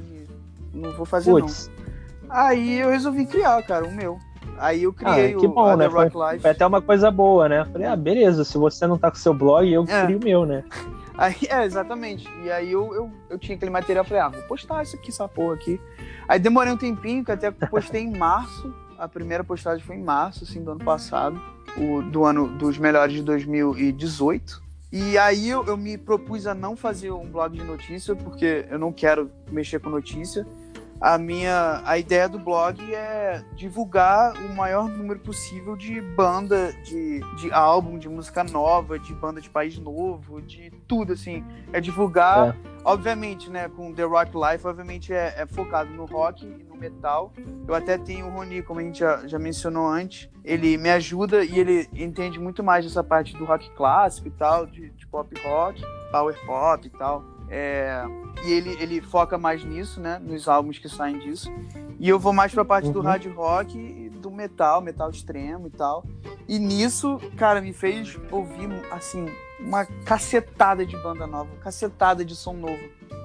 não 0.73 0.91
vou 0.93 1.05
fazer 1.07 1.31
Puts. 1.31 1.71
não. 1.77 1.83
Aí 2.31 2.79
eu 2.79 2.89
resolvi 2.89 3.27
criar, 3.27 3.63
cara, 3.63 3.85
o 3.85 3.93
meu. 3.93 4.19
Aí 4.59 4.85
eu 4.85 4.93
criei 4.93 5.35
ah, 5.35 5.37
que 5.37 5.49
bom, 5.49 5.73
o 5.73 5.77
né? 5.77 5.91
Foi, 5.91 6.11
foi, 6.11 6.51
até 6.51 6.67
uma 6.67 6.81
coisa 6.81 7.11
boa, 7.11 7.49
né? 7.49 7.65
Falei, 7.73 7.87
ah, 7.87 7.97
beleza, 7.97 8.45
se 8.45 8.57
você 8.57 8.87
não 8.87 8.97
tá 8.97 9.11
com 9.11 9.17
seu 9.17 9.35
blog, 9.35 9.71
eu 9.71 9.85
é. 9.89 10.05
crio 10.05 10.19
o 10.19 10.25
meu, 10.25 10.47
né? 10.47 10.65
Aí, 11.17 11.37
é, 11.49 11.65
exatamente. 11.65 12.29
E 12.45 12.51
aí 12.51 12.73
eu, 12.73 12.95
eu, 12.95 13.11
eu 13.31 13.39
tinha 13.39 13.57
aquele 13.57 13.71
material, 13.71 14.05
falei, 14.05 14.23
ah, 14.23 14.29
vou 14.29 14.43
postar 14.43 14.83
isso 14.83 14.97
aqui, 14.97 15.11
essa 15.11 15.29
porra 15.29 15.55
aqui. 15.55 15.81
Aí 16.29 16.39
demorei 16.39 16.73
um 16.73 16.77
tempinho, 16.77 17.25
que 17.25 17.33
até 17.33 17.51
postei 17.51 18.03
em 18.03 18.17
março. 18.17 18.75
A 18.99 19.09
primeira 19.09 19.43
postagem 19.43 19.85
foi 19.85 19.97
em 19.97 20.03
março, 20.03 20.45
assim, 20.45 20.63
do 20.63 20.73
ano 20.73 20.85
passado. 20.85 21.41
O, 21.77 22.03
do 22.03 22.25
ano 22.25 22.47
dos 22.47 22.79
melhores 22.79 23.15
de 23.15 23.23
2018. 23.23 24.63
E 24.93 25.17
aí 25.17 25.49
eu, 25.49 25.65
eu 25.65 25.77
me 25.77 25.97
propus 25.97 26.47
a 26.47 26.55
não 26.55 26.77
fazer 26.77 27.11
um 27.11 27.27
blog 27.27 27.57
de 27.57 27.65
notícia, 27.65 28.15
porque 28.15 28.67
eu 28.71 28.79
não 28.79 28.93
quero 28.93 29.31
mexer 29.51 29.81
com 29.81 29.89
notícia 29.89 30.47
a 31.03 31.19
minha 31.19 31.83
a 31.85 31.99
ideia 31.99 32.29
do 32.29 32.39
blog 32.39 32.81
é 32.95 33.45
divulgar 33.57 34.35
o 34.37 34.55
maior 34.55 34.89
número 34.89 35.19
possível 35.19 35.75
de 35.75 36.01
banda, 36.01 36.73
de, 36.85 37.21
de 37.39 37.53
álbum, 37.53 37.99
de 37.99 38.09
música 38.09 38.45
nova, 38.45 39.01
de 39.01 39.13
banda 39.13 39.41
de 39.41 39.51
país 39.51 39.77
novo, 39.79 40.41
de 40.41 40.71
tudo 40.87 41.15
assim. 41.15 41.45
É 41.73 41.81
divulgar, 41.81 42.51
é. 42.51 42.55
obviamente, 42.85 43.51
né, 43.51 43.69
com 43.69 43.93
The 43.93 44.05
Rock 44.05 44.31
Life, 44.37 44.65
obviamente 44.65 45.13
é, 45.13 45.35
é, 45.39 45.45
focado 45.45 45.91
no 45.91 46.05
rock 46.05 46.47
e 46.47 46.65
no 46.65 46.77
metal. 46.77 47.33
Eu 47.67 47.75
até 47.75 47.99
tenho 47.99 48.29
o 48.29 48.31
Rony, 48.31 48.63
como 48.63 48.79
a 48.79 48.85
gente 48.85 49.01
já, 49.01 49.27
já 49.27 49.41
mencionou 49.41 49.89
antes, 49.89 50.31
ele 50.45 50.79
me 50.79 50.89
ajuda 50.89 51.45
e 51.45 51.59
ele 51.59 51.89
entende 51.95 52.39
muito 52.39 52.63
mais 52.63 52.85
dessa 52.85 53.03
parte 53.03 53.37
do 53.37 53.45
rock 53.45 53.69
clássico 53.73 54.29
e 54.29 54.31
tal, 54.31 54.67
de, 54.67 54.91
de 54.91 55.07
pop 55.09 55.35
rock, 55.43 55.83
power 56.13 56.37
pop 56.47 56.87
e 56.87 56.91
tal. 56.91 57.32
É, 57.55 58.03
e 58.47 58.51
ele, 58.51 58.71
ele 58.81 59.01
foca 59.03 59.37
mais 59.37 59.63
nisso, 59.63 60.01
né? 60.01 60.19
Nos 60.19 60.49
álbuns 60.49 60.79
que 60.79 60.89
saem 60.89 61.19
disso. 61.19 61.53
E 62.01 62.09
eu 62.09 62.19
vou 62.19 62.33
mais 62.33 62.53
pra 62.55 62.65
parte 62.65 62.87
uhum. 62.87 62.93
do 62.95 63.01
hard 63.03 63.27
rock 63.27 63.79
e 63.79 64.09
do 64.09 64.31
metal, 64.31 64.81
metal 64.81 65.11
extremo 65.11 65.67
e 65.67 65.71
tal. 65.71 66.03
E 66.49 66.59
nisso, 66.59 67.21
cara, 67.37 67.61
me 67.61 67.75
fez 67.75 68.19
ouvir, 68.31 68.71
assim, 68.91 69.27
uma 69.61 69.85
cacetada 69.85 70.87
de 70.87 70.97
banda 70.97 71.27
nova, 71.27 71.51
cacetada 71.61 72.25
de 72.25 72.35
som 72.35 72.55
novo. 72.55 72.83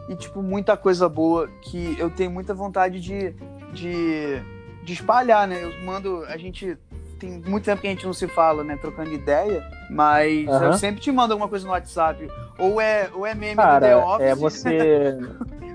E, 0.10 0.16
tipo, 0.18 0.44
muita 0.44 0.76
coisa 0.76 1.08
boa 1.08 1.48
que 1.62 1.98
eu 1.98 2.10
tenho 2.10 2.30
muita 2.30 2.54
vontade 2.54 3.00
de, 3.00 3.32
de, 3.72 4.42
de 4.84 4.94
espalhar, 4.94 5.48
né? 5.48 5.64
Eu 5.64 5.86
mando, 5.86 6.26
a 6.26 6.36
gente 6.36 6.78
tem 7.18 7.42
muito 7.46 7.66
tempo 7.66 7.82
que 7.82 7.88
a 7.88 7.90
gente 7.90 8.06
não 8.06 8.14
se 8.14 8.28
fala, 8.28 8.64
né? 8.64 8.78
Trocando 8.78 9.12
ideia. 9.12 9.64
Mas 9.90 10.48
uhum. 10.48 10.64
eu 10.64 10.74
sempre 10.74 11.02
te 11.02 11.12
mando 11.12 11.34
alguma 11.34 11.50
coisa 11.50 11.66
no 11.66 11.72
WhatsApp. 11.72 12.30
Ou 12.58 12.80
é, 12.80 13.10
ou 13.14 13.26
é 13.26 13.34
meme 13.34 13.56
Cara, 13.56 13.80
do 13.80 13.82
The 13.82 13.96
Office. 13.98 14.26
É 14.26 14.36
você. 14.36 15.20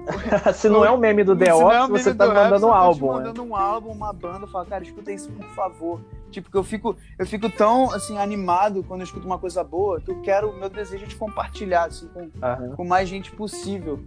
se 0.55 0.69
não 0.69 0.85
é 0.85 0.91
um 0.91 0.97
meme 0.97 1.23
do 1.25 1.37
The 1.37 1.49
é 1.49 1.55
Office, 1.55 1.77
é 1.77 1.89
você 1.89 2.15
tá 2.15 2.27
mandando 2.27 2.67
um 2.67 2.73
álbum. 2.73 3.07
Eu 3.07 3.13
tô 3.13 3.19
mandando 3.19 3.43
um 3.43 3.57
álbum, 3.57 3.91
uma 3.91 4.13
banda, 4.13 4.47
fala, 4.47 4.67
cara, 4.67 4.83
escuta 4.83 5.13
isso, 5.13 5.31
por 5.31 5.47
favor. 5.51 6.01
Tipo, 6.31 6.51
que 6.51 6.57
eu 6.57 6.65
fico, 6.65 6.97
eu 7.19 7.27
fico 7.27 7.51
tão 7.51 7.91
assim 7.91 8.19
animado 8.19 8.83
quando 8.83 9.03
eu 9.03 9.05
escuto 9.05 9.27
uma 9.27 9.39
coisa 9.39 9.63
boa 9.63 10.01
que 10.01 10.11
eu 10.11 10.21
quero, 10.23 10.53
meu 10.55 10.71
desejo 10.71 11.05
é 11.05 11.07
de 11.07 11.15
compartilhar 11.15 11.85
assim, 11.85 12.09
com, 12.09 12.21
uhum. 12.21 12.77
com 12.77 12.85
mais 12.85 13.07
gente 13.09 13.31
possível. 13.33 14.01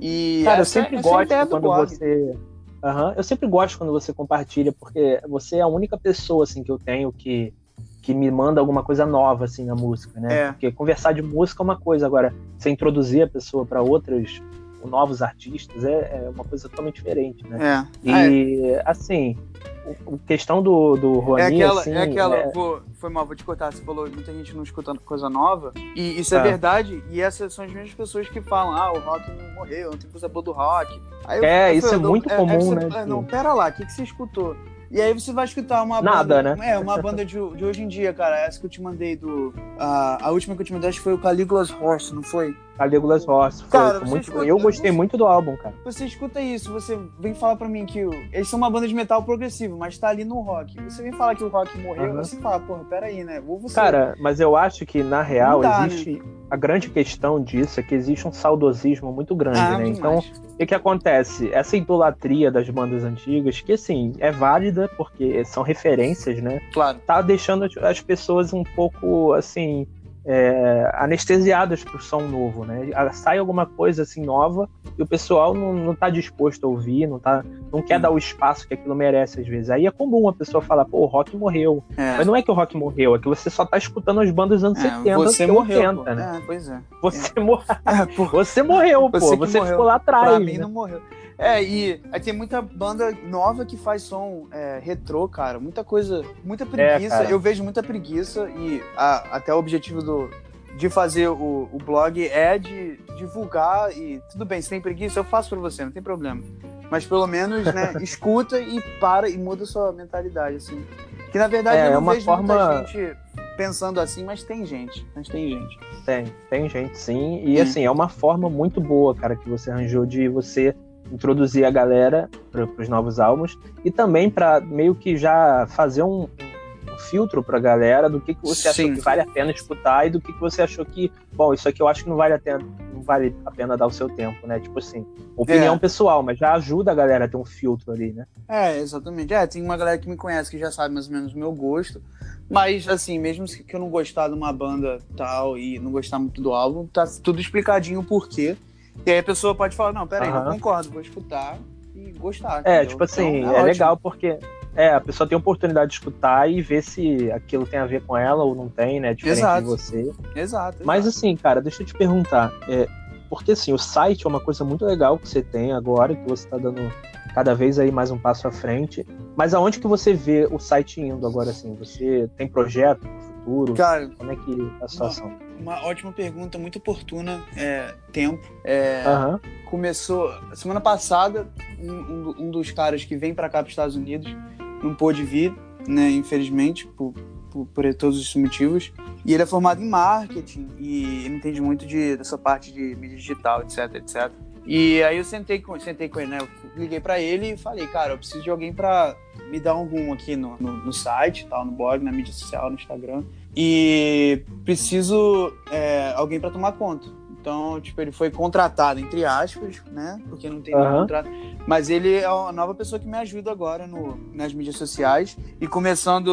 E 0.00 0.42
cara, 0.44 0.60
eu 0.60 0.64
sempre 0.64 0.96
é, 0.96 1.02
gosto 1.02 1.48
quando 1.48 1.88
você 1.88 2.36
Uhum. 2.82 3.12
Eu 3.16 3.22
sempre 3.22 3.48
gosto 3.48 3.78
quando 3.78 3.92
você 3.92 4.12
compartilha, 4.12 4.72
porque 4.72 5.20
você 5.28 5.56
é 5.56 5.60
a 5.60 5.66
única 5.66 5.96
pessoa 5.96 6.44
assim 6.44 6.64
que 6.64 6.70
eu 6.70 6.78
tenho 6.78 7.12
que, 7.12 7.54
que 8.02 8.12
me 8.12 8.30
manda 8.30 8.60
alguma 8.60 8.82
coisa 8.82 9.06
nova 9.06 9.44
assim 9.44 9.64
na 9.64 9.74
música, 9.74 10.18
né? 10.18 10.34
É. 10.34 10.52
Porque 10.52 10.72
conversar 10.72 11.12
de 11.12 11.22
música 11.22 11.62
é 11.62 11.64
uma 11.64 11.76
coisa, 11.76 12.06
agora 12.06 12.34
você 12.58 12.70
introduzir 12.70 13.22
a 13.22 13.28
pessoa 13.28 13.64
para 13.64 13.80
outros 13.80 14.42
novos 14.84 15.22
artistas 15.22 15.84
é, 15.84 16.24
é, 16.24 16.28
uma 16.28 16.44
coisa 16.44 16.68
totalmente 16.68 16.96
diferente, 16.96 17.46
né? 17.46 17.86
É. 18.04 18.08
E 18.08 18.66
é. 18.72 18.82
assim, 18.84 19.38
a 19.86 20.26
questão 20.26 20.62
do, 20.62 20.96
do 20.96 21.18
Rony, 21.18 21.42
é 21.42 21.46
aquela, 21.46 21.80
assim, 21.80 21.92
é 21.92 22.02
aquela 22.02 22.36
é... 22.36 22.50
Vou, 22.52 22.82
foi 22.94 23.10
mal, 23.10 23.26
vou 23.26 23.34
te 23.34 23.44
cortar, 23.44 23.72
você 23.72 23.82
falou, 23.82 24.08
muita 24.08 24.32
gente 24.32 24.54
não 24.54 24.62
escuta 24.62 24.94
coisa 25.04 25.28
nova, 25.28 25.72
e 25.96 26.20
isso 26.20 26.34
é, 26.34 26.38
é, 26.38 26.42
verdade, 26.42 27.02
e 27.10 27.20
essas 27.20 27.52
são 27.52 27.64
as 27.64 27.72
mesmas 27.72 27.94
pessoas 27.94 28.28
que 28.28 28.40
falam, 28.40 28.74
ah, 28.74 28.92
o 28.92 29.00
rock 29.00 29.30
não 29.30 29.54
morreu, 29.54 29.90
não 29.90 29.98
tem 29.98 30.10
coisa 30.10 30.28
boa 30.28 30.44
do 30.44 30.52
rock. 30.52 31.00
Aí 31.24 31.44
é, 31.44 31.72
eu, 31.72 31.78
isso 31.78 31.94
é 31.94 31.98
muito 31.98 32.28
comum, 32.28 32.74
né? 32.74 33.04
não, 33.06 33.24
pera 33.24 33.52
lá, 33.52 33.68
o 33.68 33.72
que, 33.72 33.84
que 33.84 33.92
você 33.92 34.04
escutou? 34.04 34.56
E 34.92 35.00
aí 35.00 35.14
você 35.14 35.32
vai 35.32 35.46
escutar 35.46 35.82
uma 35.82 36.02
Nada, 36.02 36.42
banda. 36.42 36.54
né? 36.54 36.72
É, 36.72 36.78
uma 36.78 37.00
banda 37.00 37.24
de, 37.24 37.32
de 37.32 37.64
hoje 37.64 37.82
em 37.82 37.88
dia, 37.88 38.12
cara. 38.12 38.38
Essa 38.38 38.60
que 38.60 38.66
eu 38.66 38.70
te 38.70 38.82
mandei 38.82 39.16
do. 39.16 39.54
A, 39.78 40.26
a 40.26 40.30
última 40.30 40.54
que 40.54 40.60
eu 40.60 40.66
te 40.66 40.72
mandei 40.74 40.90
acho 40.90 40.98
que 40.98 41.04
foi 41.04 41.14
o 41.14 41.18
Caligula's 41.18 41.70
Horse, 41.70 42.14
não 42.14 42.22
foi? 42.22 42.54
Caligula's 42.76 43.26
Horse. 43.26 43.64
Cara, 43.64 44.00
muito, 44.00 44.28
escuta, 44.28 44.44
eu 44.44 44.58
gostei 44.58 44.90
muito 44.90 45.16
do 45.16 45.26
álbum, 45.26 45.56
cara. 45.56 45.74
Você 45.84 46.04
escuta 46.04 46.40
isso, 46.40 46.72
você 46.72 46.98
vem 47.18 47.34
falar 47.34 47.56
pra 47.56 47.68
mim 47.68 47.86
que 47.86 48.00
eles 48.32 48.48
são 48.48 48.58
uma 48.58 48.70
banda 48.70 48.88
de 48.88 48.94
metal 48.94 49.22
progressivo, 49.22 49.76
mas 49.76 49.98
tá 49.98 50.08
ali 50.08 50.24
no 50.24 50.40
rock. 50.40 50.80
Você 50.84 51.02
vem 51.02 51.12
falar 51.12 51.34
que 51.34 51.44
o 51.44 51.48
rock 51.48 51.76
morreu, 51.78 52.10
uhum. 52.10 52.16
você 52.16 52.36
fala, 52.40 52.60
porra, 52.60 52.84
peraí, 52.84 53.24
né? 53.24 53.40
Vou 53.40 53.58
você. 53.58 53.74
Cara, 53.74 54.14
mas 54.20 54.40
eu 54.40 54.56
acho 54.56 54.84
que, 54.86 55.02
na 55.02 55.22
real, 55.22 55.60
dá, 55.60 55.86
existe. 55.86 56.12
Né? 56.12 56.22
A 56.50 56.56
grande 56.56 56.90
questão 56.90 57.42
disso 57.42 57.80
é 57.80 57.82
que 57.82 57.94
existe 57.94 58.28
um 58.28 58.32
saudosismo 58.32 59.12
muito 59.12 59.34
grande, 59.34 59.58
ah, 59.58 59.78
né? 59.78 59.88
Então, 59.88 60.18
o 60.18 60.56
que, 60.56 60.66
que 60.66 60.74
acontece? 60.74 61.50
Essa 61.52 61.76
idolatria 61.76 62.50
das 62.50 62.68
bandas 62.68 63.04
antigas, 63.04 63.60
que 63.60 63.72
assim, 63.72 64.12
é 64.18 64.30
válida 64.30 64.90
porque 64.96 65.44
são 65.44 65.62
referências, 65.62 66.42
né? 66.42 66.60
Claro. 66.72 66.98
Tá 67.06 67.22
deixando 67.22 67.66
as 67.80 68.00
pessoas 68.00 68.52
um 68.52 68.62
pouco 68.62 69.32
assim 69.32 69.86
é, 70.24 70.90
anestesiadas 70.94 71.82
pro 71.82 72.00
som 72.00 72.20
novo, 72.22 72.64
né? 72.64 72.90
Sai 73.12 73.38
alguma 73.38 73.66
coisa 73.66 74.02
assim 74.02 74.24
nova 74.24 74.68
e 74.96 75.02
o 75.02 75.06
pessoal 75.06 75.52
não, 75.52 75.72
não 75.72 75.94
tá 75.94 76.08
disposto 76.08 76.64
a 76.64 76.68
ouvir, 76.68 77.06
não, 77.06 77.18
tá, 77.18 77.44
não 77.72 77.82
quer 77.82 77.98
dar 77.98 78.10
o 78.10 78.18
espaço 78.18 78.66
que 78.66 78.74
aquilo 78.74 78.94
merece 78.94 79.40
às 79.40 79.46
vezes. 79.46 79.70
Aí 79.70 79.86
é 79.86 79.90
comum 79.90 80.28
a 80.28 80.32
pessoa 80.32 80.62
falar, 80.62 80.84
pô, 80.84 80.98
o 80.98 81.06
rock 81.06 81.36
morreu. 81.36 81.82
É. 81.96 82.16
Mas 82.16 82.26
não 82.26 82.36
é 82.36 82.42
que 82.42 82.50
o 82.50 82.54
rock 82.54 82.76
morreu, 82.76 83.14
é 83.16 83.18
que 83.18 83.28
você 83.28 83.50
só 83.50 83.64
tá 83.64 83.76
escutando 83.76 84.20
as 84.20 84.30
bandas 84.30 84.60
dos 84.60 84.64
anos 84.64 84.78
é, 84.84 84.90
70, 84.90 85.16
você 85.16 85.46
morreu, 85.46 85.90
80, 85.90 86.14
né? 86.14 86.36
É, 86.36 86.46
pois 86.46 86.68
é. 86.68 86.80
Você, 87.00 87.40
mor... 87.40 87.64
É, 87.68 88.04
você 88.14 88.62
morreu, 88.62 89.10
pô. 89.10 89.18
Você, 89.18 89.36
você 89.36 89.58
morreu. 89.58 89.72
ficou 89.72 89.86
lá 89.86 89.94
atrás. 89.96 90.28
Pra 90.28 90.40
mim 90.40 90.52
né? 90.52 90.58
não 90.58 90.70
morreu. 90.70 91.00
É, 91.38 91.62
e 91.62 92.00
aí 92.12 92.20
tem 92.20 92.32
muita 92.32 92.60
banda 92.60 93.12
nova 93.24 93.64
que 93.64 93.76
faz 93.76 94.02
som 94.02 94.46
é, 94.52 94.80
retrô, 94.82 95.28
cara. 95.28 95.58
Muita 95.58 95.82
coisa, 95.82 96.24
muita 96.44 96.64
preguiça. 96.64 97.24
É, 97.24 97.32
eu 97.32 97.40
vejo 97.40 97.62
muita 97.64 97.82
preguiça 97.82 98.48
e 98.50 98.82
a, 98.96 99.36
até 99.36 99.52
o 99.54 99.58
objetivo 99.58 100.02
do, 100.02 100.30
de 100.76 100.88
fazer 100.88 101.28
o, 101.28 101.68
o 101.72 101.78
blog 101.78 102.26
é 102.26 102.58
de 102.58 102.96
divulgar 103.16 103.96
e 103.96 104.20
tudo 104.30 104.44
bem, 104.44 104.60
se 104.60 104.68
tem 104.68 104.80
preguiça, 104.80 105.20
eu 105.20 105.24
faço 105.24 105.50
pra 105.50 105.58
você, 105.58 105.84
não 105.84 105.92
tem 105.92 106.02
problema. 106.02 106.42
Mas 106.90 107.06
pelo 107.06 107.26
menos, 107.26 107.64
né, 107.72 107.94
escuta 108.02 108.60
e 108.60 108.80
para 109.00 109.28
e 109.28 109.38
muda 109.38 109.64
sua 109.64 109.92
mentalidade, 109.92 110.56
assim. 110.56 110.84
Que 111.30 111.38
na 111.38 111.46
verdade 111.46 111.78
é, 111.78 111.86
eu 111.88 112.00
não 112.00 112.10
é 112.10 112.14
vejo 112.14 112.26
forma... 112.26 112.42
muita 112.42 112.86
gente 112.86 113.16
pensando 113.56 114.00
assim, 114.00 114.24
mas 114.24 114.42
tem 114.42 114.66
gente. 114.66 115.06
Mas 115.14 115.28
tem 115.28 115.50
gente. 115.50 115.78
Tem, 116.04 116.24
tem 116.50 116.68
gente 116.68 116.98
sim. 116.98 117.42
E 117.44 117.60
assim, 117.60 117.84
é 117.84 117.90
uma 117.90 118.08
forma 118.08 118.50
muito 118.50 118.80
boa, 118.80 119.14
cara, 119.14 119.36
que 119.36 119.48
você 119.48 119.70
arranjou 119.70 120.04
de 120.04 120.28
você 120.28 120.74
introduzir 121.12 121.64
a 121.64 121.70
galera 121.70 122.28
para 122.50 122.64
os 122.64 122.88
novos 122.88 123.20
álbuns 123.20 123.58
e 123.84 123.90
também 123.90 124.30
para 124.30 124.60
meio 124.60 124.94
que 124.94 125.16
já 125.16 125.66
fazer 125.68 126.02
um, 126.02 126.22
um 126.22 126.98
filtro 126.98 127.42
para 127.42 127.58
a 127.58 127.60
galera 127.60 128.08
do 128.08 128.20
que, 128.20 128.34
que 128.34 128.42
você 128.42 128.72
Sim. 128.72 128.84
achou 128.84 128.94
que 128.96 129.00
vale 129.02 129.20
a 129.20 129.26
pena 129.26 129.50
escutar 129.50 130.06
e 130.06 130.10
do 130.10 130.20
que, 130.20 130.32
que 130.32 130.40
você 130.40 130.62
achou 130.62 130.84
que, 130.84 131.12
bom, 131.32 131.52
isso 131.52 131.68
aqui 131.68 131.82
eu 131.82 131.88
acho 131.88 132.04
que 132.04 132.08
não 132.08 132.16
vale 132.16 132.34
a 132.34 132.38
pena, 132.38 132.64
não 132.92 133.02
vale 133.02 133.36
a 133.44 133.50
pena 133.50 133.76
dar 133.76 133.86
o 133.86 133.90
seu 133.90 134.08
tempo, 134.08 134.46
né? 134.46 134.58
Tipo 134.58 134.78
assim, 134.78 135.06
opinião 135.36 135.74
é. 135.74 135.78
pessoal, 135.78 136.22
mas 136.22 136.38
já 136.38 136.54
ajuda 136.54 136.90
a 136.92 136.94
galera 136.94 137.26
a 137.26 137.28
ter 137.28 137.36
um 137.36 137.44
filtro 137.44 137.92
ali, 137.92 138.12
né? 138.12 138.26
É, 138.48 138.78
exatamente. 138.78 139.34
É, 139.34 139.46
tem 139.46 139.62
uma 139.62 139.76
galera 139.76 139.98
que 139.98 140.08
me 140.08 140.16
conhece 140.16 140.50
que 140.50 140.58
já 140.58 140.70
sabe 140.70 140.94
mais 140.94 141.06
ou 141.06 141.12
menos 141.12 141.34
o 141.34 141.38
meu 141.38 141.52
gosto. 141.52 142.02
Mas, 142.50 142.86
assim, 142.86 143.18
mesmo 143.18 143.46
que 143.46 143.74
eu 143.74 143.80
não 143.80 143.88
gostar 143.88 144.28
de 144.28 144.34
uma 144.34 144.52
banda 144.52 144.98
tal 145.16 145.56
e 145.56 145.78
não 145.78 145.90
gostar 145.90 146.18
muito 146.18 146.42
do 146.42 146.52
álbum, 146.52 146.86
tá 146.86 147.06
tudo 147.22 147.40
explicadinho 147.40 148.00
o 148.00 148.04
porquê. 148.04 148.56
E 149.04 149.10
aí 149.10 149.18
a 149.18 149.22
pessoa 149.22 149.54
pode 149.54 149.74
falar, 149.74 149.92
não, 149.92 150.06
peraí, 150.06 150.30
uhum. 150.30 150.44
não 150.44 150.52
concordo, 150.52 150.90
vou 150.90 151.00
escutar 151.00 151.58
e 151.94 152.12
gostar. 152.12 152.62
É, 152.64 152.76
entendeu? 152.76 152.86
tipo 152.86 153.04
assim, 153.04 153.38
então, 153.38 153.52
é, 153.52 153.58
é 153.58 153.62
legal 153.62 153.96
porque 153.96 154.38
é, 154.74 154.94
a 154.94 155.00
pessoa 155.00 155.28
tem 155.28 155.36
a 155.36 155.38
oportunidade 155.38 155.90
de 155.90 155.94
escutar 155.96 156.50
e 156.50 156.60
ver 156.60 156.82
se 156.82 157.30
aquilo 157.32 157.66
tem 157.66 157.78
a 157.78 157.86
ver 157.86 158.02
com 158.02 158.16
ela 158.16 158.42
ou 158.44 158.54
não 158.54 158.68
tem, 158.68 159.00
né? 159.00 159.14
Diferente 159.14 159.38
exato. 159.38 159.62
de 159.62 159.66
você. 159.66 160.12
Exato, 160.34 160.78
Mas 160.84 161.06
assim, 161.06 161.36
cara, 161.36 161.60
deixa 161.60 161.82
eu 161.82 161.86
te 161.86 161.94
perguntar. 161.94 162.52
É, 162.68 162.88
porque 163.28 163.52
assim, 163.52 163.72
o 163.72 163.78
site 163.78 164.26
é 164.26 164.28
uma 164.28 164.40
coisa 164.40 164.64
muito 164.64 164.84
legal 164.84 165.18
que 165.18 165.28
você 165.28 165.42
tem 165.42 165.72
agora, 165.72 166.14
que 166.14 166.28
você 166.28 166.44
está 166.44 166.56
dando 166.56 166.92
cada 167.34 167.54
vez 167.54 167.78
aí 167.78 167.90
mais 167.90 168.10
um 168.10 168.18
passo 168.18 168.46
à 168.46 168.52
frente. 168.52 169.06
Mas 169.36 169.54
aonde 169.54 169.78
que 169.78 169.86
você 169.86 170.12
vê 170.12 170.46
o 170.50 170.58
site 170.58 171.00
indo 171.00 171.26
agora 171.26 171.50
assim? 171.50 171.74
Você 171.76 172.28
tem 172.36 172.46
projeto 172.46 173.06
futuro? 173.44 173.74
Cara, 173.74 174.08
como 174.16 174.32
é 174.32 174.36
que 174.36 174.60
é 174.60 174.84
a 174.84 174.88
situação? 174.88 175.36
uma 175.62 175.84
ótima 175.84 176.12
pergunta, 176.12 176.58
muito 176.58 176.76
oportuna. 176.76 177.40
É, 177.56 177.94
tempo. 178.12 178.44
É, 178.64 179.04
uhum. 179.06 179.38
Começou. 179.66 180.32
Semana 180.54 180.80
passada, 180.80 181.48
um, 181.78 182.46
um, 182.46 182.50
dos 182.50 182.70
caras 182.70 183.04
que 183.04 183.16
vem 183.16 183.32
para 183.32 183.48
cá, 183.48 183.58
para 183.58 183.68
os 183.68 183.72
Estados 183.72 183.96
Unidos, 183.96 184.36
não 184.82 184.94
pôde 184.94 185.22
vir, 185.22 185.54
né? 185.86 186.10
Infelizmente, 186.10 186.86
por, 186.86 187.14
por, 187.50 187.66
por, 187.66 187.94
todos 187.94 188.18
os 188.18 188.34
motivos. 188.34 188.92
E 189.24 189.32
ele 189.32 189.42
é 189.42 189.46
formado 189.46 189.80
em 189.80 189.88
marketing 189.88 190.68
e 190.78 191.24
ele 191.24 191.36
entende 191.36 191.60
muito 191.60 191.86
de, 191.86 192.16
dessa 192.16 192.36
parte 192.36 192.72
de 192.72 192.96
mídia 192.96 193.16
digital, 193.16 193.62
etc, 193.62 193.94
etc. 193.94 194.32
E 194.64 195.02
aí 195.02 195.16
eu 195.16 195.24
sentei 195.24 195.60
com, 195.60 195.78
sentei 195.78 196.08
com 196.08 196.20
ele, 196.20 196.30
né? 196.30 196.38
Eu 196.40 196.48
liguei 196.76 197.00
para 197.00 197.20
ele 197.20 197.52
e 197.52 197.56
falei, 197.56 197.86
cara, 197.86 198.12
eu 198.12 198.18
preciso 198.18 198.42
de 198.42 198.50
alguém 198.50 198.72
para 198.72 199.16
me 199.52 199.60
dar 199.60 199.76
um 199.76 199.84
rumo 199.84 200.14
aqui 200.14 200.34
no, 200.34 200.56
no, 200.58 200.72
no 200.78 200.92
site, 200.94 201.46
tal, 201.46 201.62
no 201.66 201.72
blog, 201.72 202.02
na 202.02 202.10
mídia 202.10 202.32
social, 202.32 202.70
no 202.70 202.76
Instagram. 202.76 203.22
E 203.54 204.42
preciso 204.64 205.52
é, 205.70 206.14
alguém 206.16 206.40
para 206.40 206.50
tomar 206.50 206.72
conta. 206.72 207.06
Então, 207.38 207.78
tipo, 207.78 208.00
ele 208.00 208.12
foi 208.12 208.30
contratado, 208.30 208.98
entre 208.98 209.26
aspas, 209.26 209.82
né? 209.90 210.18
Porque 210.26 210.48
não 210.48 210.62
tem 210.62 210.74
uhum. 210.74 211.00
contrato. 211.00 211.28
Mas 211.66 211.90
ele 211.90 212.14
é 212.14 212.24
a 212.24 212.50
nova 212.50 212.74
pessoa 212.74 212.98
que 212.98 213.06
me 213.06 213.18
ajuda 213.18 213.50
agora 213.50 213.86
no, 213.86 214.16
nas 214.32 214.54
mídias 214.54 214.76
sociais. 214.76 215.36
E 215.60 215.66
começando. 215.66 216.30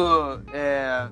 É, 0.54 1.08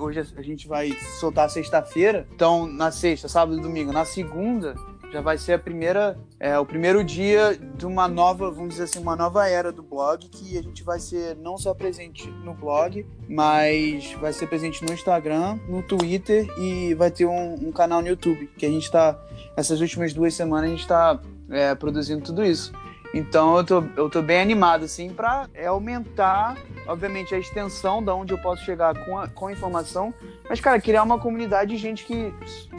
hoje 0.00 0.20
a 0.36 0.42
gente 0.42 0.66
vai 0.66 0.90
soltar 1.20 1.48
sexta-feira. 1.48 2.26
Então, 2.34 2.66
na 2.66 2.90
sexta, 2.90 3.28
sábado 3.28 3.56
e 3.56 3.62
domingo. 3.62 3.92
Na 3.92 4.04
segunda, 4.04 4.74
já 5.12 5.20
vai 5.20 5.36
ser 5.36 5.52
a 5.52 5.58
primeira, 5.58 6.18
é, 6.40 6.58
o 6.58 6.64
primeiro 6.64 7.04
dia 7.04 7.58
de 7.76 7.84
uma 7.84 8.08
nova, 8.08 8.50
vamos 8.50 8.70
dizer 8.70 8.84
assim, 8.84 8.98
uma 8.98 9.14
nova 9.14 9.46
era 9.46 9.70
do 9.70 9.82
blog, 9.82 10.26
que 10.28 10.56
a 10.56 10.62
gente 10.62 10.82
vai 10.82 10.98
ser 10.98 11.36
não 11.36 11.58
só 11.58 11.74
presente 11.74 12.28
no 12.42 12.54
blog, 12.54 13.06
mas 13.28 14.12
vai 14.14 14.32
ser 14.32 14.46
presente 14.46 14.82
no 14.84 14.92
Instagram, 14.92 15.58
no 15.68 15.82
Twitter 15.82 16.48
e 16.58 16.94
vai 16.94 17.10
ter 17.10 17.26
um, 17.26 17.54
um 17.54 17.70
canal 17.70 18.00
no 18.00 18.08
YouTube, 18.08 18.46
que 18.56 18.64
a 18.64 18.70
gente 18.70 18.84
está, 18.84 19.18
essas 19.54 19.80
últimas 19.80 20.14
duas 20.14 20.32
semanas 20.32 20.64
a 20.64 20.70
gente 20.70 20.80
está 20.80 21.20
é, 21.50 21.74
produzindo 21.74 22.22
tudo 22.22 22.42
isso. 22.42 22.72
Então 23.14 23.58
eu 23.58 23.64
tô, 23.64 23.84
eu 23.96 24.10
tô 24.10 24.22
bem 24.22 24.40
animado, 24.40 24.84
assim, 24.84 25.10
para 25.10 25.48
é, 25.52 25.66
aumentar, 25.66 26.56
obviamente, 26.86 27.34
a 27.34 27.38
extensão 27.38 28.02
da 28.02 28.14
onde 28.14 28.32
eu 28.32 28.38
posso 28.38 28.64
chegar 28.64 28.94
com 29.04 29.18
a, 29.18 29.28
com 29.28 29.48
a 29.48 29.52
informação. 29.52 30.14
Mas, 30.48 30.60
cara, 30.60 30.80
criar 30.80 31.02
uma 31.02 31.18
comunidade 31.18 31.70
de 31.70 31.76
gente 31.76 32.04
que, 32.04 32.32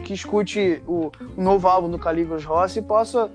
que 0.04 0.14
escute 0.14 0.82
o, 0.88 1.12
o 1.38 1.42
novo 1.42 1.68
álbum 1.68 1.90
do 1.90 2.00
Caligos 2.00 2.44
Rossi 2.44 2.80
e 2.80 2.82
possa 2.82 3.30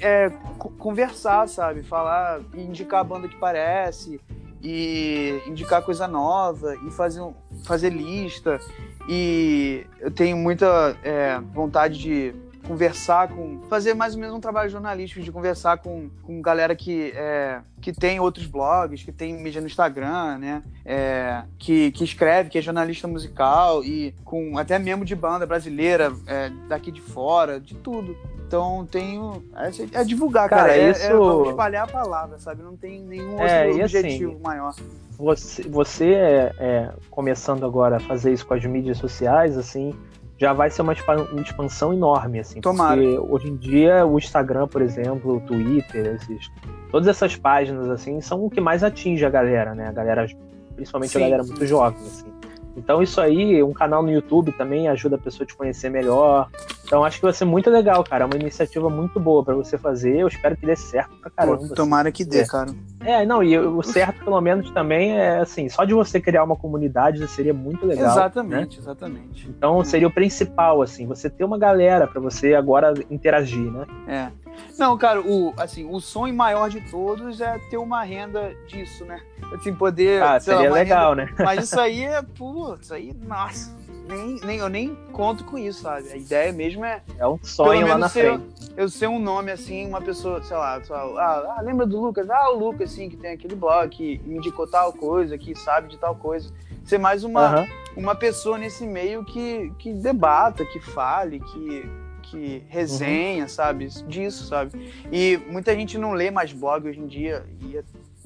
é, 0.00 0.30
conversar, 0.78 1.48
sabe? 1.48 1.82
Falar, 1.82 2.40
indicar 2.54 3.00
a 3.00 3.04
banda 3.04 3.28
que 3.28 3.36
parece, 3.36 4.20
e 4.62 5.42
indicar 5.46 5.82
coisa 5.82 6.06
nova, 6.06 6.76
e 6.86 6.90
fazer, 6.90 7.22
fazer 7.64 7.90
lista. 7.90 8.60
E 9.08 9.86
eu 9.98 10.10
tenho 10.10 10.36
muita 10.36 10.96
é, 11.02 11.40
vontade 11.52 11.98
de 11.98 12.34
conversar 12.66 13.28
com. 13.28 13.60
fazer 13.68 13.94
mais 13.94 14.14
ou 14.14 14.20
menos 14.20 14.34
um 14.34 14.40
trabalho 14.40 14.70
jornalístico 14.70 15.22
de 15.22 15.32
conversar 15.32 15.78
com, 15.78 16.10
com 16.22 16.40
galera 16.40 16.74
que, 16.74 17.12
é, 17.14 17.60
que 17.80 17.92
tem 17.92 18.20
outros 18.20 18.46
blogs, 18.46 19.02
que 19.02 19.12
tem 19.12 19.34
mídia 19.34 19.60
no 19.60 19.66
Instagram, 19.66 20.38
né? 20.38 20.62
É, 20.84 21.42
que, 21.58 21.90
que 21.92 22.04
escreve, 22.04 22.50
que 22.50 22.58
é 22.58 22.62
jornalista 22.62 23.06
musical 23.08 23.84
e 23.84 24.14
com 24.24 24.58
até 24.58 24.78
mesmo 24.78 25.04
de 25.04 25.14
banda 25.14 25.46
brasileira, 25.46 26.12
é, 26.26 26.50
daqui 26.68 26.90
de 26.90 27.00
fora, 27.00 27.60
de 27.60 27.74
tudo. 27.74 28.16
Então 28.46 28.84
tenho. 28.90 29.44
É, 29.54 30.00
é 30.00 30.04
divulgar, 30.04 30.48
cara. 30.48 30.62
cara 30.62 30.76
é, 30.76 30.90
isso... 30.90 31.44
é, 31.46 31.48
espalhar 31.50 31.84
a 31.84 31.86
palavra, 31.86 32.38
sabe? 32.38 32.62
Não 32.62 32.76
tem 32.76 33.00
nenhum 33.00 33.38
é, 33.40 33.66
outro 33.66 33.82
assim, 33.84 33.98
objetivo 33.98 34.32
assim, 34.32 34.42
maior. 34.42 34.74
Você, 35.16 35.62
você 35.68 36.14
é, 36.14 36.54
é, 36.58 36.90
começando 37.10 37.64
agora 37.64 37.98
a 37.98 38.00
fazer 38.00 38.32
isso 38.32 38.44
com 38.46 38.54
as 38.54 38.64
mídias 38.64 38.98
sociais, 38.98 39.56
assim, 39.56 39.94
já 40.40 40.54
vai 40.54 40.70
ser 40.70 40.80
uma 40.80 40.94
expansão 40.94 41.92
enorme, 41.92 42.40
assim. 42.40 42.62
Tomara. 42.62 42.98
Porque 42.98 43.18
hoje 43.18 43.48
em 43.48 43.56
dia 43.56 44.06
o 44.06 44.16
Instagram, 44.16 44.66
por 44.66 44.80
exemplo, 44.80 45.36
o 45.36 45.40
Twitter, 45.42 46.14
esses, 46.14 46.50
todas 46.90 47.06
essas 47.08 47.36
páginas, 47.36 47.90
assim, 47.90 48.22
são 48.22 48.42
o 48.42 48.48
que 48.48 48.58
mais 48.58 48.82
atinge 48.82 49.22
a 49.22 49.28
galera, 49.28 49.74
né? 49.74 49.88
A 49.88 49.92
galera, 49.92 50.26
principalmente 50.74 51.10
sim, 51.10 51.18
a 51.18 51.20
galera 51.20 51.44
sim. 51.44 51.50
muito 51.50 51.66
jovem, 51.66 52.00
assim. 52.06 52.29
Então 52.76 53.02
isso 53.02 53.20
aí, 53.20 53.62
um 53.62 53.72
canal 53.72 54.02
no 54.02 54.10
YouTube 54.10 54.52
também 54.52 54.88
ajuda 54.88 55.16
a 55.16 55.18
pessoa 55.18 55.44
a 55.44 55.46
te 55.46 55.54
conhecer 55.54 55.90
melhor. 55.90 56.48
Então 56.84 57.04
acho 57.04 57.18
que 57.18 57.24
vai 57.24 57.32
ser 57.32 57.44
muito 57.44 57.70
legal, 57.70 58.02
cara. 58.02 58.24
É 58.24 58.26
uma 58.26 58.36
iniciativa 58.36 58.88
muito 58.88 59.20
boa 59.20 59.44
para 59.44 59.54
você 59.54 59.76
fazer. 59.78 60.18
Eu 60.18 60.28
espero 60.28 60.56
que 60.56 60.66
dê 60.66 60.76
certo 60.76 61.16
pra 61.20 61.30
caramba. 61.30 61.68
Pô, 61.68 61.74
tomara 61.74 62.08
assim. 62.08 62.16
que 62.16 62.24
dê, 62.24 62.40
é. 62.40 62.46
cara. 62.46 62.70
É, 63.00 63.24
não, 63.24 63.42
e 63.42 63.58
o 63.58 63.82
certo, 63.82 64.24
pelo 64.24 64.40
menos, 64.40 64.70
também 64.72 65.18
é 65.18 65.38
assim, 65.38 65.68
só 65.68 65.84
de 65.84 65.94
você 65.94 66.20
criar 66.20 66.44
uma 66.44 66.56
comunidade 66.56 67.26
seria 67.28 67.54
muito 67.54 67.86
legal. 67.86 68.10
Exatamente, 68.10 68.76
né? 68.76 68.82
exatamente. 68.82 69.48
Então 69.48 69.82
seria 69.84 70.06
o 70.06 70.10
principal, 70.10 70.82
assim, 70.82 71.06
você 71.06 71.30
ter 71.30 71.44
uma 71.44 71.58
galera 71.58 72.06
para 72.06 72.20
você 72.20 72.54
agora 72.54 72.92
interagir, 73.10 73.70
né? 73.72 73.86
É. 74.06 74.30
Não, 74.78 74.96
cara, 74.96 75.20
o, 75.20 75.52
assim, 75.56 75.84
o 75.84 76.00
sonho 76.00 76.34
maior 76.34 76.70
de 76.70 76.80
todos 76.90 77.40
é 77.40 77.58
ter 77.70 77.76
uma 77.76 78.02
renda 78.02 78.54
disso, 78.66 79.04
né? 79.04 79.20
Assim, 79.52 79.74
poder. 79.74 80.22
Ah, 80.22 80.40
seria 80.40 80.70
lá, 80.70 80.74
legal, 80.74 81.14
renda... 81.14 81.30
né? 81.30 81.34
Mas 81.38 81.64
isso 81.68 81.78
aí 81.78 82.04
é, 82.04 82.22
putz, 82.22 82.84
isso 82.84 82.94
aí, 82.94 83.14
nossa. 83.26 83.78
Nem, 84.10 84.40
nem, 84.42 84.58
eu 84.58 84.68
nem 84.68 84.94
conto 85.12 85.44
com 85.44 85.56
isso, 85.56 85.82
sabe? 85.82 86.10
A 86.10 86.16
ideia 86.16 86.52
mesmo 86.52 86.84
é. 86.84 87.00
É 87.16 87.26
um 87.26 87.38
sonho 87.42 87.86
lá 87.86 87.96
na 87.96 88.08
ser, 88.08 88.38
frente. 88.38 88.72
Eu 88.76 88.88
ser 88.88 89.06
um 89.06 89.20
nome 89.20 89.52
assim, 89.52 89.86
uma 89.86 90.00
pessoa, 90.00 90.42
sei 90.42 90.56
lá, 90.56 90.82
ah, 90.90 91.54
ah, 91.56 91.60
lembra 91.62 91.86
do 91.86 92.00
Lucas? 92.00 92.28
Ah, 92.28 92.50
o 92.50 92.58
Lucas, 92.58 92.92
assim, 92.92 93.08
que 93.08 93.16
tem 93.16 93.32
aquele 93.32 93.54
blog, 93.54 93.88
que 93.88 94.20
me 94.24 94.38
indicou 94.38 94.66
tal 94.66 94.92
coisa, 94.92 95.38
que 95.38 95.54
sabe 95.54 95.88
de 95.88 95.96
tal 95.96 96.16
coisa. 96.16 96.50
Ser 96.84 96.98
mais 96.98 97.22
uma, 97.22 97.60
uhum. 97.60 97.66
uma 97.98 98.14
pessoa 98.16 98.58
nesse 98.58 98.84
meio 98.84 99.24
que, 99.24 99.72
que 99.78 99.92
debata, 99.92 100.64
que 100.64 100.80
fale, 100.80 101.38
que, 101.38 101.88
que 102.30 102.62
resenha, 102.68 103.42
uhum. 103.42 103.48
sabe? 103.48 103.88
Disso, 104.06 104.46
sabe? 104.46 104.92
E 105.10 105.38
muita 105.48 105.74
gente 105.74 105.98
não 105.98 106.12
lê 106.12 106.30
mais 106.30 106.52
blog 106.52 106.88
hoje 106.88 107.00
em 107.00 107.06
dia 107.06 107.44
e 107.60 107.76
é 107.76 107.82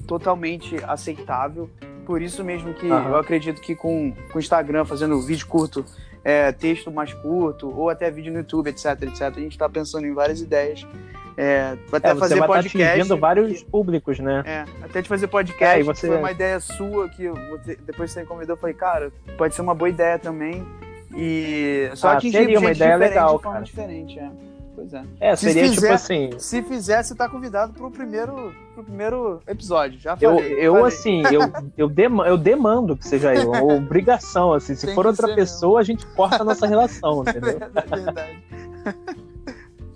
totalmente 0.07 0.75
aceitável. 0.87 1.69
Por 2.05 2.21
isso 2.21 2.43
mesmo 2.43 2.73
que 2.73 2.85
uhum. 2.85 3.09
eu 3.09 3.17
acredito 3.17 3.59
que 3.61 3.75
com 3.75 4.13
o 4.33 4.39
Instagram 4.39 4.85
fazendo 4.85 5.19
vídeo 5.21 5.47
curto, 5.47 5.83
é, 6.23 6.51
texto 6.51 6.91
mais 6.91 7.13
curto, 7.13 7.67
ou 7.75 7.89
até 7.89 8.09
vídeo 8.11 8.31
no 8.31 8.39
YouTube, 8.39 8.69
etc, 8.69 8.85
etc, 9.03 9.21
a 9.21 9.39
gente 9.39 9.51
está 9.51 9.67
pensando 9.67 10.05
em 10.05 10.13
várias 10.13 10.41
ideias. 10.41 10.85
É, 11.37 11.77
até 11.91 12.11
é, 12.11 12.15
fazer 12.15 12.35
vai 12.35 12.47
tá 12.47 12.53
podcast. 12.53 13.09
Tá 13.09 13.15
vários 13.15 13.63
públicos, 13.63 14.19
né? 14.19 14.43
É, 14.45 14.65
até 14.83 15.01
de 15.01 15.09
fazer 15.09 15.27
podcast, 15.27 15.81
é, 15.81 15.83
você... 15.83 16.07
foi 16.07 16.17
uma 16.17 16.31
ideia 16.31 16.59
sua 16.59 17.09
que 17.09 17.27
você, 17.27 17.75
depois 17.75 18.11
você 18.11 18.21
me 18.21 18.25
convidou, 18.25 18.55
eu 18.55 18.59
falei, 18.59 18.75
cara, 18.75 19.11
pode 19.37 19.53
ser 19.53 19.61
uma 19.61 19.75
boa 19.75 19.89
ideia 19.89 20.17
também. 20.17 20.65
E 21.15 21.89
só 21.95 22.09
ah, 22.09 22.13
atingir 22.13 22.37
seria 22.37 22.59
uma 22.59 22.71
ideia 22.71 22.95
legal, 22.95 23.37
de 23.37 23.43
forma 23.43 23.53
cara. 23.53 23.65
diferente, 23.65 24.19
é. 24.19 24.29
Pois 24.75 24.93
é. 24.93 25.03
É, 25.21 25.35
seria 25.35 25.63
tipo 25.63 25.75
fizer, 25.75 25.87
tipo 25.87 25.93
assim. 25.93 26.29
Se 26.37 26.61
você 26.61 27.15
tá 27.15 27.29
convidado 27.29 27.73
pro 27.73 27.89
primeiro, 27.89 28.53
pro 28.73 28.83
primeiro 28.83 29.41
episódio. 29.47 29.97
Já 29.99 30.17
falei. 30.17 30.53
Eu, 30.53 30.57
eu 30.57 30.73
falei. 30.73 30.87
assim, 30.87 31.23
eu, 31.31 31.41
eu, 31.77 31.89
demando, 31.89 32.29
eu 32.29 32.37
demando 32.37 32.97
que 32.97 33.07
seja 33.07 33.33
eu. 33.33 33.51
Uma 33.51 33.75
obrigação, 33.75 34.51
assim. 34.51 34.75
Se 34.75 34.87
Tem 34.87 34.93
for 34.95 35.07
outra 35.07 35.33
pessoa, 35.33 35.79
mesmo. 35.79 35.79
a 35.79 35.83
gente 35.83 36.05
corta 36.07 36.41
a 36.41 36.45
nossa 36.45 36.67
relação, 36.67 37.21
entendeu? 37.21 37.57
É 37.73 37.95
verdade. 37.95 38.43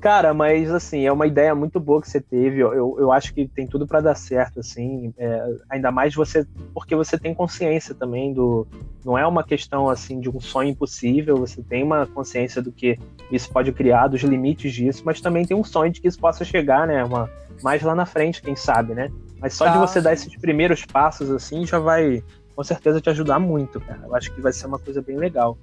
Cara, 0.01 0.33
mas 0.33 0.71
assim, 0.71 1.05
é 1.05 1.11
uma 1.11 1.27
ideia 1.27 1.53
muito 1.53 1.79
boa 1.79 2.01
que 2.01 2.09
você 2.09 2.21
teve. 2.21 2.61
Eu, 2.61 2.95
eu 2.99 3.11
acho 3.11 3.33
que 3.33 3.47
tem 3.47 3.67
tudo 3.67 3.85
para 3.85 3.99
dar 3.99 4.15
certo, 4.15 4.61
assim. 4.61 5.13
É, 5.17 5.55
ainda 5.69 5.91
mais 5.91 6.15
você, 6.15 6.47
porque 6.73 6.95
você 6.95 7.17
tem 7.17 7.33
consciência 7.33 7.93
também 7.93 8.33
do. 8.33 8.65
Não 9.03 9.17
é 9.17 9.27
uma 9.27 9.43
questão 9.43 9.89
assim 9.89 10.19
de 10.19 10.29
um 10.29 10.39
sonho 10.39 10.69
impossível. 10.69 11.35
Você 11.37 11.61
tem 11.61 11.83
uma 11.83 12.05
consciência 12.07 12.61
do 12.61 12.71
que 12.71 12.97
isso 13.29 13.51
pode 13.51 13.71
criar, 13.73 14.07
dos 14.07 14.21
limites 14.21 14.73
disso, 14.73 15.03
mas 15.05 15.19
também 15.19 15.45
tem 15.45 15.55
um 15.55 15.63
sonho 15.63 15.91
de 15.91 15.99
que 15.99 16.07
isso 16.07 16.19
possa 16.19 16.45
chegar, 16.45 16.87
né? 16.87 17.03
Uma, 17.03 17.29
mais 17.61 17.81
lá 17.81 17.93
na 17.93 18.05
frente, 18.05 18.41
quem 18.41 18.55
sabe, 18.55 18.93
né? 18.93 19.11
Mas 19.39 19.53
só 19.53 19.65
tá. 19.65 19.71
de 19.71 19.77
você 19.79 19.99
dar 20.01 20.13
esses 20.13 20.33
primeiros 20.37 20.85
passos 20.85 21.29
assim 21.29 21.65
já 21.65 21.79
vai, 21.79 22.23
com 22.55 22.63
certeza, 22.63 23.01
te 23.01 23.09
ajudar 23.09 23.39
muito, 23.39 23.79
cara. 23.81 24.01
Eu 24.03 24.15
acho 24.15 24.33
que 24.33 24.39
vai 24.39 24.53
ser 24.53 24.67
uma 24.67 24.79
coisa 24.79 25.01
bem 25.01 25.17
legal. 25.17 25.57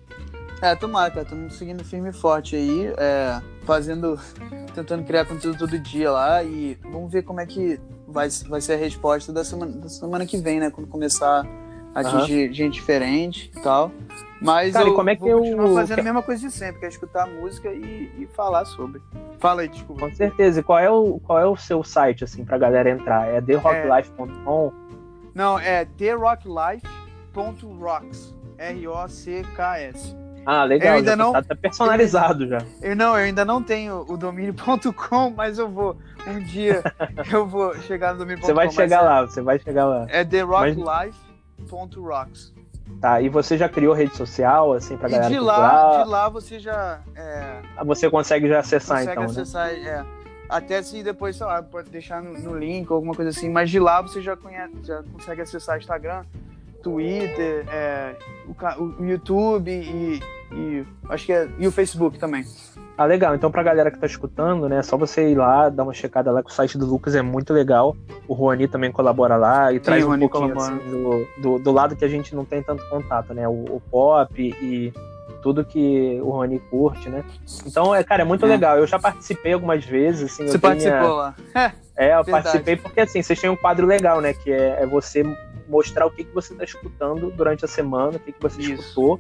É, 0.62 0.74
tomara, 0.74 1.10
cara. 1.10 1.22
Estamos 1.22 1.54
seguindo 1.54 1.84
firme 1.84 2.08
e 2.10 2.12
forte 2.12 2.54
aí, 2.56 2.92
é, 2.96 3.40
fazendo, 3.64 4.18
tentando 4.74 5.04
criar 5.04 5.26
conteúdo 5.26 5.58
todo 5.58 5.78
dia 5.78 6.10
lá 6.10 6.42
e 6.42 6.76
vamos 6.82 7.12
ver 7.12 7.22
como 7.22 7.40
é 7.40 7.46
que 7.46 7.78
vai, 8.08 8.28
vai 8.48 8.60
ser 8.60 8.72
a 8.74 8.76
resposta 8.76 9.32
da 9.32 9.44
semana, 9.44 9.72
da 9.72 9.88
semana 9.88 10.26
que 10.26 10.36
vem, 10.38 10.58
né? 10.60 10.70
Quando 10.70 10.88
começar 10.88 11.46
a 11.94 12.00
atingir 12.00 12.48
uhum. 12.48 12.54
gente 12.54 12.74
diferente 12.74 13.50
e 13.54 13.60
tal. 13.60 13.92
Mas 14.40 14.72
cara, 14.72 14.88
eu 14.88 14.94
como 14.94 15.10
é 15.10 15.16
que 15.16 15.22
vou 15.22 15.30
eu... 15.30 15.38
continuar 15.38 15.74
fazendo 15.74 15.98
a 15.98 16.02
mesma 16.02 16.22
coisa 16.22 16.46
de 16.46 16.52
sempre, 16.52 16.78
que 16.80 16.86
é 16.86 16.88
escutar 16.88 17.26
música 17.26 17.72
e, 17.72 18.10
e 18.18 18.26
falar 18.34 18.64
sobre. 18.64 19.02
Fala 19.38 19.60
aí, 19.62 19.68
desculpa. 19.68 20.08
Com 20.08 20.14
certeza. 20.14 20.60
E 20.60 20.62
qual 20.62 20.78
é 20.78 20.90
o, 20.90 21.18
qual 21.20 21.38
é 21.38 21.46
o 21.46 21.56
seu 21.56 21.84
site, 21.84 22.24
assim, 22.24 22.44
pra 22.44 22.58
galera 22.58 22.90
entrar? 22.90 23.28
É 23.28 23.40
therocklife.com? 23.40 24.72
Não, 25.34 25.58
é 25.58 25.84
therocklife.rocks. 25.84 28.34
R-O-C-K-S. 28.58 30.16
Ah, 30.47 30.62
legal. 30.62 30.93
Eu 30.93 30.98
ainda 30.98 31.16
não, 31.16 31.32
tá, 31.32 31.43
tá 31.43 31.56
personalizado 31.56 32.44
eu, 32.44 32.48
já. 32.48 32.59
Eu 32.81 32.94
não, 32.94 33.18
eu 33.18 33.24
ainda 33.24 33.44
não 33.44 33.60
tenho 33.60 34.06
o 34.09 34.16
domínio.com, 34.16 35.31
mas 35.31 35.59
eu 35.59 35.68
vou. 35.68 35.97
Um 36.24 36.39
dia 36.40 36.85
eu 37.32 37.44
vou 37.47 37.74
chegar 37.81 38.12
no 38.12 38.20
domínio.com. 38.20 38.47
Você 38.47 38.55
vai 38.55 38.70
chegar 38.70 39.02
lá, 39.02 39.23
você 39.23 39.43
vai 39.43 39.59
chegar 39.59 39.86
lá. 39.86 40.06
É 40.09 40.24
therocklife.rocks. 40.24 42.55
Tá, 43.01 43.20
e 43.20 43.28
você 43.28 43.59
já 43.59 43.68
criou 43.68 43.93
rede 43.93 44.16
social, 44.16 44.73
assim, 44.73 44.97
pra 44.97 45.09
e 45.09 45.12
galera 45.12 45.28
de 45.28 45.40
lá, 45.40 46.05
de 46.05 46.09
lá 46.09 46.28
você 46.28 46.60
já... 46.60 47.01
É... 47.16 47.60
Ah, 47.77 47.82
você 47.82 48.09
consegue 48.09 48.47
já 48.48 48.60
acessar, 48.60 49.01
consegue 49.01 49.20
então, 49.20 49.24
acessar, 49.24 49.73
né? 49.73 49.81
é. 49.81 50.05
Até 50.48 50.81
se 50.81 51.02
depois, 51.02 51.35
sei 51.36 51.44
lá, 51.44 51.60
pode 51.62 51.90
deixar 51.90 52.23
no, 52.23 52.39
no 52.39 52.56
link 52.56 52.89
ou 52.89 52.94
alguma 52.94 53.14
coisa 53.14 53.31
assim, 53.31 53.51
mas 53.51 53.68
de 53.68 53.81
lá 53.81 54.01
você 54.01 54.23
já, 54.23 54.36
conhece, 54.36 54.73
já 54.85 55.02
consegue 55.02 55.43
acessar 55.43 55.78
Instagram, 55.78 56.24
Twitter, 56.82 57.66
é, 57.68 58.14
o, 58.47 58.52
o, 59.02 59.05
YouTube 59.05 59.73
e, 59.73 60.20
e 60.52 60.85
acho 61.09 61.27
que 61.27 61.32
é 61.32 61.48
e 61.59 61.66
o 61.66 61.73
Facebook 61.73 62.18
também. 62.18 62.44
Ah, 62.97 63.05
legal. 63.05 63.35
Então, 63.35 63.51
pra 63.51 63.62
galera 63.62 63.90
que 63.90 63.98
tá 63.98 64.06
escutando, 64.06 64.68
né, 64.68 64.78
é 64.78 64.82
só 64.82 64.97
você 64.97 65.31
ir 65.31 65.35
lá, 65.35 65.68
dar 65.68 65.82
uma 65.82 65.93
checada 65.93 66.32
lá, 66.32 66.43
que 66.43 66.51
o 66.51 66.52
site 66.52 66.78
do 66.78 66.86
Lucas 66.86 67.14
é 67.14 67.20
muito 67.20 67.52
legal. 67.52 67.94
O 68.27 68.35
Juani 68.35 68.66
também 68.66 68.90
colabora 68.90 69.36
lá 69.36 69.70
e 69.70 69.77
Sim, 69.77 69.81
traz 69.82 70.05
um 70.05 70.18
pouquinho 70.18 70.56
assim, 70.56 70.78
do, 70.78 71.27
do, 71.43 71.59
do, 71.59 71.73
lado 71.73 71.94
que 71.94 72.05
a 72.05 72.09
gente 72.09 72.35
não 72.35 72.44
tem 72.44 72.62
tanto 72.62 72.89
contato, 72.89 73.35
né? 73.35 73.47
O, 73.47 73.64
o 73.77 73.82
pop 73.90 74.32
e 74.40 74.93
tudo 75.43 75.64
que 75.64 76.18
o 76.23 76.31
Rony 76.31 76.59
curte, 76.59 77.09
né? 77.10 77.23
Então, 77.66 77.94
é, 77.94 78.02
cara, 78.02 78.23
é 78.23 78.24
muito 78.24 78.47
é. 78.47 78.48
legal. 78.48 78.78
Eu 78.78 78.86
já 78.86 78.98
participei 78.98 79.52
algumas 79.52 79.85
vezes, 79.85 80.32
assim. 80.32 80.47
Você 80.47 80.59
participou 80.59 81.01
minha... 81.01 81.12
lá? 81.12 81.35
É, 81.98 82.12
eu 82.12 82.23
Verdade. 82.23 82.31
participei 82.31 82.77
porque, 82.77 83.01
assim, 83.01 83.23
vocês 83.23 83.40
têm 83.40 83.48
um 83.48 83.56
quadro 83.56 83.86
legal, 83.86 84.20
né? 84.20 84.35
Que 84.35 84.52
é, 84.52 84.82
é 84.82 84.86
você 84.86 85.24
mostrar 85.66 86.05
o 86.05 86.10
que, 86.10 86.24
que 86.24 86.35
você 86.35 86.52
está 86.52 86.62
escutando 86.62 87.31
durante 87.31 87.64
a 87.64 87.68
semana, 87.68 88.18
o 88.18 88.20
que, 88.20 88.32
que 88.32 88.43
você 88.43 88.60
Isso. 88.60 88.74
escutou 88.74 89.18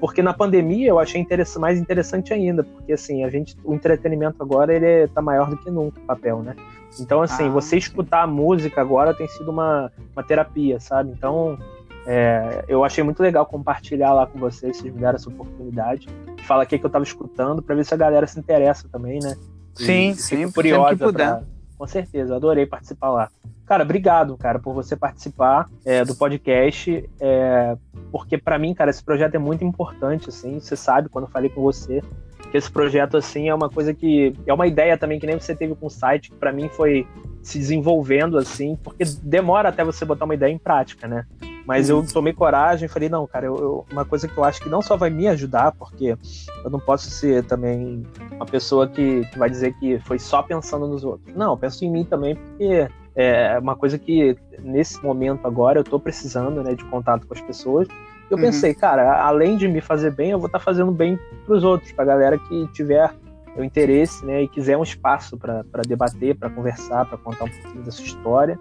porque 0.00 0.22
na 0.22 0.32
pandemia 0.32 0.88
eu 0.88 0.98
achei 0.98 1.26
mais 1.58 1.78
interessante 1.78 2.32
ainda, 2.32 2.62
porque 2.62 2.92
assim, 2.92 3.24
a 3.24 3.30
gente, 3.30 3.56
o 3.64 3.74
entretenimento 3.74 4.42
agora 4.42 4.74
ele 4.74 5.08
tá 5.08 5.20
maior 5.20 5.50
do 5.50 5.56
que 5.56 5.70
nunca, 5.70 6.00
o 6.00 6.04
papel, 6.04 6.42
né? 6.42 6.54
Então, 7.00 7.20
assim, 7.22 7.48
ah, 7.48 7.50
você 7.50 7.76
escutar 7.76 8.22
a 8.22 8.26
música 8.26 8.80
agora 8.80 9.12
tem 9.12 9.28
sido 9.28 9.50
uma, 9.50 9.92
uma 10.14 10.22
terapia, 10.22 10.80
sabe? 10.80 11.10
Então, 11.10 11.58
é, 12.06 12.64
eu 12.68 12.84
achei 12.84 13.04
muito 13.04 13.22
legal 13.22 13.44
compartilhar 13.44 14.12
lá 14.12 14.26
com 14.26 14.38
vocês, 14.38 14.76
vocês 14.76 14.92
me 14.92 15.00
deram 15.00 15.16
essa 15.16 15.28
oportunidade. 15.28 16.08
Fala 16.44 16.62
aqui 16.62 16.78
que 16.78 16.86
eu 16.86 16.90
tava 16.90 17.04
escutando, 17.04 17.60
para 17.60 17.74
ver 17.74 17.84
se 17.84 17.92
a 17.92 17.96
galera 17.96 18.26
se 18.26 18.38
interessa 18.38 18.88
também, 18.90 19.20
né? 19.22 19.36
E, 19.78 19.84
sim, 19.84 20.14
sim, 20.14 20.50
curiosa 20.50 20.90
sempre 20.90 20.98
que 20.98 21.04
puder. 21.04 21.28
Pra, 21.28 21.42
com 21.76 21.86
certeza, 21.86 22.34
adorei 22.34 22.66
participar 22.66 23.10
lá. 23.10 23.30
Cara, 23.68 23.82
obrigado, 23.82 24.34
cara, 24.38 24.58
por 24.58 24.72
você 24.72 24.96
participar 24.96 25.68
é, 25.84 26.02
do 26.02 26.14
podcast, 26.14 27.06
é, 27.20 27.76
porque 28.10 28.38
para 28.38 28.58
mim, 28.58 28.72
cara, 28.72 28.90
esse 28.90 29.04
projeto 29.04 29.34
é 29.34 29.38
muito 29.38 29.62
importante, 29.62 30.30
assim, 30.30 30.58
você 30.58 30.74
sabe, 30.74 31.10
quando 31.10 31.26
eu 31.26 31.30
falei 31.30 31.50
com 31.50 31.60
você, 31.60 32.02
que 32.50 32.56
esse 32.56 32.70
projeto, 32.70 33.18
assim, 33.18 33.50
é 33.50 33.54
uma 33.54 33.68
coisa 33.68 33.92
que, 33.92 34.34
é 34.46 34.54
uma 34.54 34.66
ideia 34.66 34.96
também 34.96 35.20
que 35.20 35.26
nem 35.26 35.38
você 35.38 35.54
teve 35.54 35.74
com 35.74 35.86
o 35.86 35.90
site, 35.90 36.30
que 36.30 36.36
para 36.36 36.50
mim 36.50 36.70
foi 36.70 37.06
se 37.42 37.58
desenvolvendo, 37.58 38.38
assim, 38.38 38.74
porque 38.82 39.04
demora 39.22 39.68
até 39.68 39.84
você 39.84 40.02
botar 40.02 40.24
uma 40.24 40.34
ideia 40.34 40.50
em 40.50 40.58
prática, 40.58 41.06
né? 41.06 41.26
Mas 41.66 41.90
eu 41.90 42.02
tomei 42.10 42.32
coragem 42.32 42.86
e 42.86 42.88
falei, 42.88 43.10
não, 43.10 43.26
cara, 43.26 43.44
eu, 43.44 43.56
eu, 43.58 43.86
uma 43.92 44.02
coisa 44.02 44.26
que 44.26 44.34
eu 44.34 44.42
acho 44.42 44.62
que 44.62 44.70
não 44.70 44.80
só 44.80 44.96
vai 44.96 45.10
me 45.10 45.28
ajudar, 45.28 45.72
porque 45.72 46.16
eu 46.64 46.70
não 46.70 46.80
posso 46.80 47.10
ser 47.10 47.44
também 47.44 48.06
uma 48.32 48.46
pessoa 48.46 48.88
que, 48.88 49.26
que 49.26 49.38
vai 49.38 49.50
dizer 49.50 49.74
que 49.74 49.98
foi 49.98 50.18
só 50.18 50.42
pensando 50.42 50.88
nos 50.88 51.04
outros. 51.04 51.36
Não, 51.36 51.52
eu 51.52 51.56
penso 51.58 51.84
em 51.84 51.90
mim 51.90 52.04
também, 52.06 52.36
porque 52.36 52.88
é 53.20 53.58
uma 53.58 53.74
coisa 53.74 53.98
que 53.98 54.36
nesse 54.60 55.02
momento 55.02 55.44
agora 55.44 55.80
eu 55.80 55.84
tô 55.84 55.98
precisando, 55.98 56.62
né, 56.62 56.72
de 56.74 56.84
contato 56.84 57.26
com 57.26 57.34
as 57.34 57.40
pessoas. 57.40 57.88
Eu 58.30 58.36
uhum. 58.36 58.44
pensei, 58.44 58.72
cara, 58.72 59.20
além 59.24 59.56
de 59.56 59.66
me 59.66 59.80
fazer 59.80 60.12
bem, 60.12 60.30
eu 60.30 60.38
vou 60.38 60.46
estar 60.46 60.60
tá 60.60 60.64
fazendo 60.64 60.92
bem 60.92 61.18
para 61.44 61.56
os 61.56 61.64
outros, 61.64 61.90
para 61.90 62.04
a 62.04 62.06
galera 62.06 62.38
que 62.38 62.68
tiver 62.68 63.12
o 63.56 63.64
interesse, 63.64 64.24
né, 64.24 64.42
e 64.42 64.48
quiser 64.48 64.76
um 64.76 64.84
espaço 64.84 65.36
para 65.36 65.82
debater, 65.84 66.36
para 66.36 66.48
conversar, 66.48 67.06
para 67.06 67.18
contar 67.18 67.46
um 67.46 67.48
pouquinho 67.48 67.82
da 67.82 67.90
sua 67.90 68.04
história. 68.04 68.56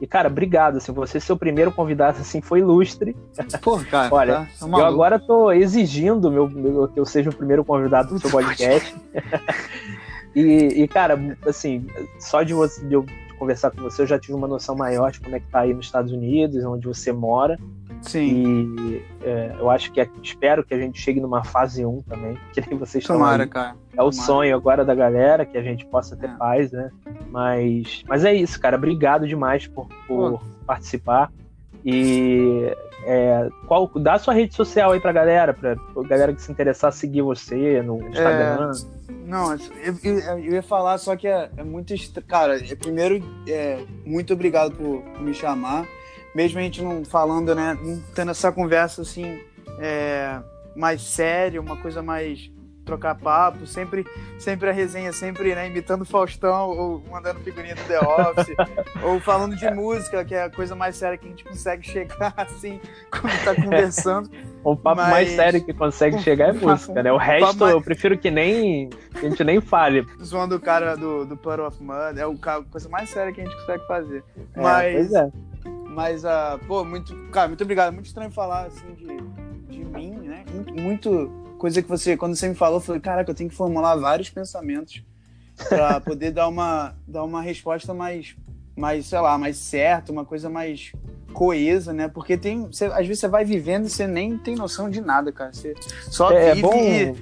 E, 0.00 0.08
cara, 0.08 0.26
obrigado. 0.26 0.78
Assim, 0.78 0.90
você 0.90 1.20
ser 1.20 1.32
o 1.32 1.36
primeiro 1.36 1.70
convidado 1.70 2.18
assim, 2.18 2.40
foi 2.40 2.58
ilustre. 2.58 3.14
Pô, 3.62 3.78
cara. 3.78 4.08
Olha, 4.12 4.34
tá, 4.58 4.66
tá 4.66 4.66
eu 4.66 4.84
agora 4.86 5.20
tô 5.20 5.52
exigindo 5.52 6.32
meu, 6.32 6.48
meu, 6.48 6.88
que 6.88 6.98
eu 6.98 7.06
seja 7.06 7.30
o 7.30 7.34
primeiro 7.34 7.64
convidado 7.64 8.12
do 8.12 8.18
seu 8.18 8.30
podcast. 8.30 8.92
e, 10.34 10.82
e, 10.82 10.88
cara, 10.88 11.16
assim, 11.46 11.86
só 12.18 12.42
de, 12.42 12.54
você, 12.54 12.84
de 12.84 12.94
eu 12.94 13.06
conversar 13.40 13.70
com 13.70 13.80
você, 13.80 14.02
eu 14.02 14.06
já 14.06 14.18
tive 14.18 14.34
uma 14.34 14.46
noção 14.46 14.76
maior 14.76 15.10
de 15.10 15.18
como 15.18 15.34
é 15.34 15.40
que 15.40 15.46
tá 15.46 15.60
aí 15.60 15.72
nos 15.72 15.86
Estados 15.86 16.12
Unidos, 16.12 16.62
onde 16.64 16.86
você 16.86 17.10
mora. 17.10 17.58
Sim. 18.02 18.76
E 18.78 19.04
é, 19.22 19.56
eu 19.58 19.70
acho 19.70 19.90
que 19.92 20.00
é, 20.00 20.08
espero 20.22 20.62
que 20.62 20.74
a 20.74 20.78
gente 20.78 21.00
chegue 21.00 21.20
numa 21.20 21.42
fase 21.42 21.84
1 21.84 22.02
também, 22.02 22.38
que 22.52 22.60
nem 22.60 22.78
vocês 22.78 23.04
Tomara, 23.04 23.44
estão 23.44 23.62
aí. 23.62 23.68
cara. 23.68 23.76
É 23.96 24.02
o 24.02 24.12
sonho 24.12 24.54
agora 24.54 24.84
da 24.84 24.94
galera, 24.94 25.44
que 25.44 25.56
a 25.56 25.62
gente 25.62 25.84
possa 25.86 26.16
ter 26.16 26.28
é. 26.28 26.36
paz, 26.36 26.70
né? 26.70 26.90
Mas, 27.30 28.04
mas 28.06 28.24
é 28.24 28.34
isso, 28.34 28.60
cara. 28.60 28.76
Obrigado 28.76 29.26
demais 29.26 29.66
por, 29.66 29.88
por 30.06 30.40
participar. 30.66 31.32
E 31.84 32.74
é, 33.04 33.48
qual, 33.66 33.90
dá 33.96 34.18
sua 34.18 34.34
rede 34.34 34.54
social 34.54 34.92
aí 34.92 35.00
pra 35.00 35.12
galera, 35.12 35.54
pra, 35.54 35.76
pra 35.76 36.02
galera 36.04 36.32
que 36.34 36.42
se 36.42 36.52
interessar 36.52 36.92
seguir 36.92 37.22
você 37.22 37.82
no 37.82 37.96
Instagram. 38.08 38.70
É, 38.70 38.99
Não, 39.30 39.52
eu, 39.52 39.96
eu, 40.02 40.18
eu, 40.18 40.54
ia 40.54 40.62
falar, 40.62 40.98
só 40.98 41.14
que 41.14 41.28
é, 41.28 41.48
é 41.56 41.62
muito. 41.62 41.94
Cara, 42.26 42.58
é, 42.58 42.74
primeiro, 42.74 43.22
é, 43.46 43.78
muito 44.04 44.32
obrigado 44.32 44.74
por, 44.74 45.02
por, 45.02 45.22
me 45.22 45.32
chamar. 45.32 45.86
Mesmo 46.34 46.58
a 46.58 46.62
gente 46.62 46.82
não 46.82 47.04
falando, 47.04 47.54
né? 47.54 47.78
Não 47.80 48.02
tendo 48.12 48.32
essa 48.32 48.50
conversa 48.50 49.02
assim, 49.02 49.40
é, 49.78 50.40
mais 50.74 51.00
séria, 51.02 51.60
uma 51.60 51.76
coisa 51.76 52.02
mais 52.02 52.50
trocar 52.84 53.14
papo, 53.14 53.66
sempre, 53.66 54.06
sempre 54.38 54.68
a 54.68 54.72
resenha, 54.72 55.12
sempre 55.12 55.54
né, 55.54 55.66
imitando 55.66 56.04
Faustão, 56.04 56.70
ou 56.70 57.02
mandando 57.10 57.40
figurinha 57.40 57.74
do 57.74 57.82
The 57.84 58.00
Office, 58.00 58.56
ou 59.02 59.20
falando 59.20 59.56
de 59.56 59.70
música, 59.70 60.24
que 60.24 60.34
é 60.34 60.44
a 60.44 60.50
coisa 60.50 60.74
mais 60.74 60.96
séria 60.96 61.16
que 61.16 61.26
a 61.26 61.30
gente 61.30 61.44
consegue 61.44 61.86
chegar 61.86 62.34
assim, 62.36 62.80
quando 63.10 63.44
tá 63.44 63.54
conversando. 63.54 64.30
O 64.62 64.76
papo 64.76 65.00
Mas... 65.00 65.10
mais 65.10 65.30
sério 65.30 65.64
que 65.64 65.72
consegue 65.72 66.18
chegar 66.18 66.50
é 66.50 66.52
música, 66.52 67.02
né? 67.02 67.12
O 67.12 67.16
resto 67.16 67.66
eu 67.66 67.80
prefiro 67.80 68.18
que 68.18 68.30
nem 68.30 68.90
que 69.18 69.26
a 69.26 69.30
gente 69.30 69.42
nem 69.44 69.60
fale. 69.60 70.06
Zoando 70.22 70.56
o 70.56 70.60
cara 70.60 70.96
do, 70.96 71.24
do 71.24 71.36
Puddle 71.36 71.66
of 71.66 71.82
Mud, 71.82 72.18
é 72.18 72.22
a 72.22 72.62
coisa 72.62 72.88
mais 72.88 73.08
séria 73.08 73.32
que 73.32 73.40
a 73.40 73.44
gente 73.44 73.56
consegue 73.56 73.86
fazer. 73.86 74.24
É, 74.54 74.60
Mas. 74.60 74.94
Pois 74.94 75.12
é. 75.12 75.30
Mas, 75.90 76.24
uh, 76.24 76.58
pô, 76.66 76.84
muito. 76.84 77.16
Cara, 77.30 77.48
muito 77.48 77.62
obrigado. 77.62 77.92
Muito 77.92 78.06
estranho 78.06 78.30
falar 78.30 78.66
assim 78.66 78.94
de, 78.94 79.16
de 79.68 79.84
mim, 79.84 80.12
né? 80.12 80.44
Muito, 80.52 80.74
muito 80.74 81.39
coisa 81.60 81.82
que 81.82 81.88
você, 81.88 82.16
quando 82.16 82.34
você 82.34 82.48
me 82.48 82.54
falou, 82.54 82.78
eu 82.78 82.80
falei, 82.80 83.00
caraca, 83.02 83.30
eu 83.30 83.34
tenho 83.34 83.50
que 83.50 83.54
formular 83.54 83.94
vários 83.94 84.30
pensamentos 84.30 85.04
para 85.68 86.00
poder 86.00 86.30
dar 86.30 86.48
uma, 86.48 86.96
dar 87.06 87.22
uma 87.22 87.42
resposta 87.42 87.92
mais, 87.92 88.34
mais, 88.74 89.06
sei 89.06 89.20
lá, 89.20 89.36
mais 89.36 89.58
certa, 89.58 90.10
uma 90.10 90.24
coisa 90.24 90.48
mais 90.48 90.92
coesa, 91.34 91.92
né? 91.92 92.08
Porque 92.08 92.38
tem, 92.38 92.64
você, 92.66 92.86
às 92.86 93.06
vezes 93.06 93.20
você 93.20 93.28
vai 93.28 93.44
vivendo 93.44 93.86
e 93.86 93.90
você 93.90 94.06
nem 94.06 94.38
tem 94.38 94.56
noção 94.56 94.88
de 94.88 95.02
nada, 95.02 95.30
cara. 95.30 95.52
Você 95.52 95.74
só 96.08 96.32
é, 96.32 96.54
vive 96.54 96.62
bom... 96.62 96.74
e... 96.74 97.14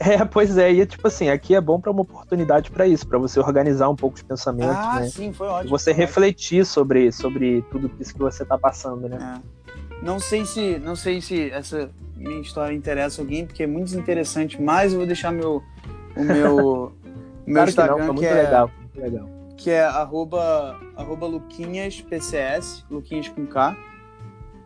É, 0.00 0.24
pois 0.24 0.56
é, 0.56 0.70
e 0.70 0.86
tipo 0.86 1.08
assim, 1.08 1.28
aqui 1.28 1.56
é 1.56 1.60
bom 1.60 1.80
para 1.80 1.90
uma 1.90 2.02
oportunidade 2.02 2.70
para 2.70 2.86
isso, 2.86 3.04
para 3.06 3.18
você 3.18 3.40
organizar 3.40 3.88
um 3.88 3.96
pouco 3.96 4.14
os 4.16 4.22
pensamentos, 4.22 4.76
ah, 4.76 5.00
né? 5.00 5.08
sim, 5.08 5.32
foi 5.32 5.48
ótimo. 5.48 5.68
E 5.68 5.70
você 5.70 5.92
refletir 5.92 6.64
sobre, 6.64 7.10
sobre 7.10 7.62
tudo 7.62 7.90
isso 7.98 8.12
que 8.12 8.20
você 8.20 8.44
tá 8.44 8.56
passando, 8.56 9.08
né? 9.08 9.40
É. 9.44 9.57
Não 10.02 10.20
sei 10.20 10.44
se, 10.44 10.78
não 10.78 10.94
sei 10.94 11.20
se 11.20 11.50
essa 11.50 11.90
minha 12.16 12.40
história 12.40 12.74
interessa 12.74 13.20
alguém, 13.20 13.46
porque 13.46 13.62
é 13.62 13.66
muito 13.66 13.94
interessante, 13.96 14.60
mas 14.60 14.92
eu 14.92 14.98
vou 14.98 15.06
deixar 15.06 15.32
meu, 15.32 15.62
o 16.16 16.22
meu, 16.22 16.92
meu 17.46 17.54
claro 17.54 17.68
Instagram, 17.68 17.96
que, 17.96 18.06
não, 18.06 18.14
que, 18.14 18.26
é, 18.26 18.34
legal, 18.34 18.70
muito 18.78 19.00
legal. 19.00 19.28
que 19.56 19.70
é 19.70 19.82
arroba, 19.82 20.80
arroba 20.96 21.26
luquinhaspcs, 21.26 22.84
luquinhas 22.90 23.28
com 23.28 23.46
K, 23.46 23.76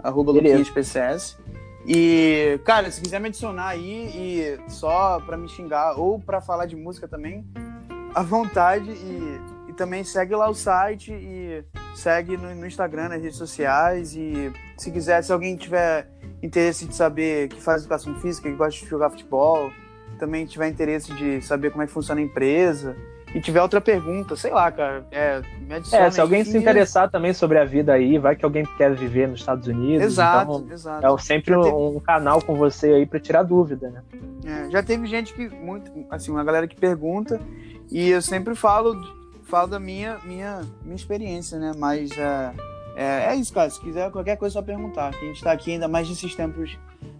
arroba 0.02 0.32
luquinhaspcs. 0.32 1.38
E, 1.86 2.60
cara, 2.64 2.90
se 2.90 3.00
quiser 3.00 3.20
me 3.20 3.28
adicionar 3.28 3.68
aí 3.68 4.08
e 4.14 4.70
só 4.70 5.20
pra 5.20 5.36
me 5.36 5.48
xingar 5.48 5.98
ou 5.98 6.18
pra 6.18 6.40
falar 6.40 6.66
de 6.66 6.76
música 6.76 7.08
também, 7.08 7.44
à 8.14 8.22
vontade 8.22 8.90
e, 8.90 9.40
e 9.72 9.74
também 9.74 10.04
segue 10.04 10.36
lá 10.36 10.48
o 10.48 10.54
site 10.54 11.12
e 11.12 11.64
segue 11.94 12.36
no, 12.36 12.54
no, 12.54 12.66
Instagram, 12.66 13.08
nas 13.08 13.22
redes 13.22 13.38
sociais 13.38 14.14
e 14.14 14.52
se 14.76 14.90
quiser, 14.90 15.22
se 15.24 15.32
alguém 15.32 15.56
tiver 15.56 16.06
interesse 16.42 16.86
de 16.86 16.94
saber 16.94 17.48
que 17.48 17.60
faz 17.60 17.82
educação 17.82 18.14
física, 18.16 18.50
que 18.50 18.54
gosta 18.54 18.78
de 18.78 18.86
jogar 18.86 19.10
futebol, 19.10 19.70
também 20.18 20.44
tiver 20.44 20.68
interesse 20.68 21.12
de 21.14 21.40
saber 21.40 21.70
como 21.70 21.82
é 21.82 21.86
que 21.86 21.92
funciona 21.92 22.20
a 22.20 22.24
empresa 22.24 22.94
e 23.34 23.40
tiver 23.40 23.62
outra 23.62 23.80
pergunta, 23.80 24.36
sei 24.36 24.52
lá, 24.52 24.70
cara, 24.70 25.06
é, 25.10 25.40
me 25.66 25.74
adiciona. 25.74 26.04
É, 26.04 26.10
se 26.10 26.20
alguém 26.20 26.44
se 26.44 26.58
interessar 26.58 27.10
também 27.10 27.32
sobre 27.32 27.58
a 27.58 27.64
vida 27.64 27.94
aí, 27.94 28.18
vai 28.18 28.36
que 28.36 28.44
alguém 28.44 28.66
quer 28.76 28.94
viver 28.94 29.26
nos 29.26 29.40
Estados 29.40 29.66
Unidos. 29.66 30.04
Exato, 30.04 30.62
então, 30.64 30.70
exato. 30.70 31.06
É 31.06 31.18
sempre 31.18 31.54
teve... 31.54 31.74
um 31.74 31.98
canal 31.98 32.42
com 32.42 32.56
você 32.56 32.88
aí 32.88 33.06
para 33.06 33.18
tirar 33.18 33.42
dúvida, 33.42 33.88
né? 33.88 34.02
É, 34.44 34.70
já 34.70 34.82
teve 34.82 35.06
gente 35.06 35.32
que, 35.32 35.48
muito, 35.48 35.90
assim, 36.10 36.30
uma 36.30 36.44
galera 36.44 36.68
que 36.68 36.76
pergunta 36.76 37.40
e 37.90 38.10
eu 38.10 38.20
sempre 38.20 38.54
falo 38.54 39.21
falo 39.52 39.66
da 39.66 39.78
minha, 39.78 40.18
minha, 40.24 40.62
minha 40.82 40.96
experiência, 40.96 41.58
né? 41.58 41.72
Mas 41.76 42.10
é, 42.12 42.54
é, 42.96 43.04
é, 43.26 43.36
isso, 43.36 43.52
cara. 43.52 43.68
Se 43.68 43.78
quiser 43.78 44.10
qualquer 44.10 44.36
coisa, 44.38 44.54
é 44.54 44.58
só 44.58 44.62
perguntar. 44.62 45.12
Que 45.12 45.26
a 45.26 45.28
gente 45.28 45.44
tá 45.44 45.52
aqui 45.52 45.72
ainda 45.72 45.86
mais 45.86 46.08
nesses 46.08 46.34
tempos 46.34 46.78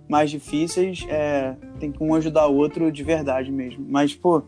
mais 0.09 0.31
difíceis, 0.31 1.05
é, 1.11 1.55
tem 1.79 1.93
que 1.93 2.03
um 2.03 2.15
ajudar 2.15 2.47
o 2.47 2.57
outro 2.57 2.91
de 2.91 3.03
verdade 3.05 3.53
mesmo. 3.53 3.85
Mas, 3.87 4.15
pô, 4.15 4.43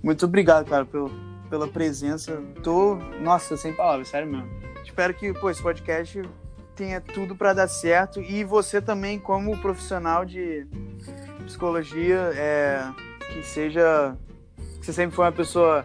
muito 0.00 0.26
obrigado, 0.26 0.68
cara, 0.68 0.84
pelo, 0.84 1.10
pela 1.50 1.66
presença. 1.66 2.40
Tô, 2.62 2.94
nossa, 3.20 3.56
sem 3.56 3.72
palavras, 3.72 4.06
sério 4.06 4.30
mesmo. 4.30 4.48
Espero 4.84 5.12
que, 5.12 5.32
pô, 5.32 5.50
esse 5.50 5.60
podcast 5.60 6.22
tenha 6.76 7.00
tudo 7.00 7.34
para 7.34 7.52
dar 7.52 7.68
certo 7.68 8.20
e 8.20 8.44
você 8.44 8.80
também, 8.80 9.18
como 9.18 9.58
profissional 9.58 10.24
de 10.24 10.68
psicologia, 11.44 12.30
é, 12.36 12.88
que 13.32 13.42
seja. 13.42 14.16
Que 14.78 14.86
você 14.86 14.92
sempre 14.92 15.16
foi 15.16 15.24
uma 15.24 15.32
pessoa 15.32 15.84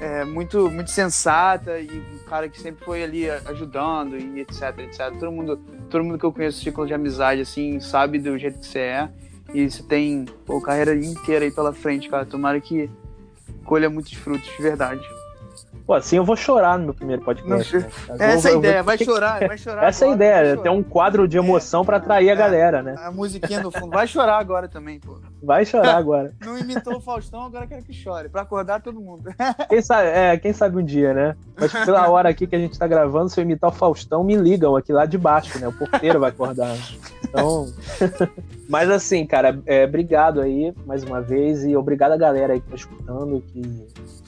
é, 0.00 0.24
muito, 0.24 0.70
muito 0.70 0.90
sensata 0.90 1.78
e 1.78 1.88
um 1.90 2.18
cara 2.28 2.48
que 2.48 2.60
sempre 2.60 2.84
foi 2.84 3.02
ali 3.02 3.28
ajudando 3.30 4.16
e 4.16 4.40
etc, 4.40 4.78
etc. 4.78 5.12
Todo 5.18 5.32
mundo, 5.32 5.56
todo 5.90 6.04
mundo 6.04 6.18
que 6.18 6.24
eu 6.24 6.32
conheço, 6.32 6.62
ciclo 6.62 6.86
de 6.86 6.94
amizade, 6.94 7.40
assim, 7.40 7.80
sabe 7.80 8.18
do 8.18 8.38
jeito 8.38 8.58
que 8.58 8.66
você 8.66 8.78
é. 8.78 9.08
E 9.52 9.68
você 9.68 9.82
tem 9.82 10.26
pô, 10.44 10.60
carreira 10.60 10.94
inteira 10.94 11.44
aí 11.44 11.50
pela 11.50 11.72
frente, 11.72 12.08
cara. 12.08 12.26
Tomara 12.26 12.60
que 12.60 12.90
colha 13.64 13.88
muitos 13.88 14.12
frutos, 14.12 14.48
de 14.56 14.62
verdade. 14.62 15.02
Pô, 15.88 15.94
assim 15.94 16.16
eu 16.16 16.24
vou 16.24 16.36
chorar 16.36 16.78
no 16.78 16.84
meu 16.84 16.92
primeiro 16.92 17.22
podcast. 17.22 17.78
Né? 17.78 17.86
Essa 18.20 18.50
é 18.50 18.52
a 18.52 18.56
ideia, 18.58 18.82
vai 18.82 18.98
chorar, 18.98 19.40
vai 19.48 19.56
chorar. 19.56 19.84
Essa 19.84 20.04
é 20.04 20.08
a 20.10 20.12
ideia, 20.12 20.56
ter 20.58 20.68
um 20.68 20.82
quadro 20.82 21.26
de 21.26 21.38
emoção 21.38 21.80
é, 21.80 21.84
para 21.86 21.96
atrair 21.96 22.28
é, 22.28 22.32
a 22.32 22.34
galera, 22.34 22.82
né? 22.82 22.94
A 22.98 23.10
musiquinha 23.10 23.62
no 23.62 23.70
fundo. 23.70 23.88
Vai 23.88 24.06
chorar 24.06 24.36
agora 24.36 24.68
também, 24.68 25.00
pô. 25.00 25.18
Vai 25.42 25.64
chorar 25.64 25.96
agora. 25.96 26.34
Não 26.44 26.58
imitou 26.58 26.98
o 26.98 27.00
Faustão, 27.00 27.40
agora 27.40 27.66
quero 27.66 27.82
que 27.82 27.94
chore, 27.94 28.28
para 28.28 28.42
acordar 28.42 28.82
todo 28.82 29.00
mundo. 29.00 29.30
Quem 29.66 29.80
sabe, 29.80 30.08
é, 30.08 30.36
quem 30.36 30.52
sabe 30.52 30.76
um 30.76 30.84
dia, 30.84 31.14
né? 31.14 31.34
Mas 31.58 31.72
pela 31.72 32.06
hora 32.10 32.28
aqui 32.28 32.46
que 32.46 32.54
a 32.54 32.58
gente 32.58 32.78
tá 32.78 32.86
gravando, 32.86 33.30
se 33.30 33.40
eu 33.40 33.44
imitar 33.44 33.70
o 33.70 33.72
Faustão, 33.72 34.22
me 34.22 34.36
ligam 34.36 34.76
aqui 34.76 34.92
lá 34.92 35.06
de 35.06 35.16
baixo, 35.16 35.58
né? 35.58 35.68
O 35.68 35.72
porteiro 35.72 36.20
vai 36.20 36.28
acordar. 36.28 36.76
Então. 37.24 37.66
Mas 38.68 38.90
assim, 38.90 39.24
cara, 39.24 39.58
é, 39.64 39.86
obrigado 39.86 40.42
aí 40.42 40.70
mais 40.84 41.02
uma 41.02 41.22
vez 41.22 41.64
e 41.64 41.74
obrigado 41.74 42.12
a 42.12 42.18
galera 42.18 42.52
aí 42.52 42.60
que 42.60 42.68
tá 42.68 42.76
escutando, 42.76 43.40
que 43.40 43.86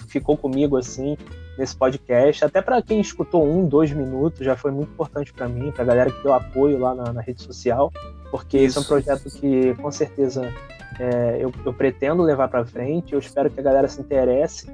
ficou 0.08 0.38
comigo 0.38 0.78
assim 0.78 1.18
nesse 1.60 1.76
podcast. 1.76 2.44
Até 2.44 2.62
para 2.62 2.80
quem 2.80 3.00
escutou 3.00 3.46
um, 3.46 3.66
dois 3.66 3.92
minutos, 3.92 4.40
já 4.40 4.56
foi 4.56 4.70
muito 4.70 4.90
importante 4.90 5.32
para 5.32 5.46
mim, 5.46 5.70
para 5.70 5.82
a 5.82 5.86
galera 5.86 6.10
que 6.10 6.22
deu 6.22 6.32
apoio 6.32 6.78
lá 6.78 6.94
na, 6.94 7.12
na 7.12 7.20
rede 7.20 7.42
social, 7.42 7.92
porque 8.30 8.56
Isso. 8.56 8.66
esse 8.66 8.78
é 8.78 8.80
um 8.80 8.84
projeto 8.84 9.30
que 9.30 9.74
com 9.74 9.92
certeza 9.92 10.50
é, 10.98 11.36
eu, 11.38 11.52
eu, 11.64 11.72
pretendo 11.72 12.22
levar 12.22 12.48
para 12.48 12.64
frente. 12.64 13.12
Eu 13.12 13.18
espero 13.18 13.50
que 13.50 13.60
a 13.60 13.62
galera 13.62 13.86
se 13.88 14.00
interesse. 14.00 14.72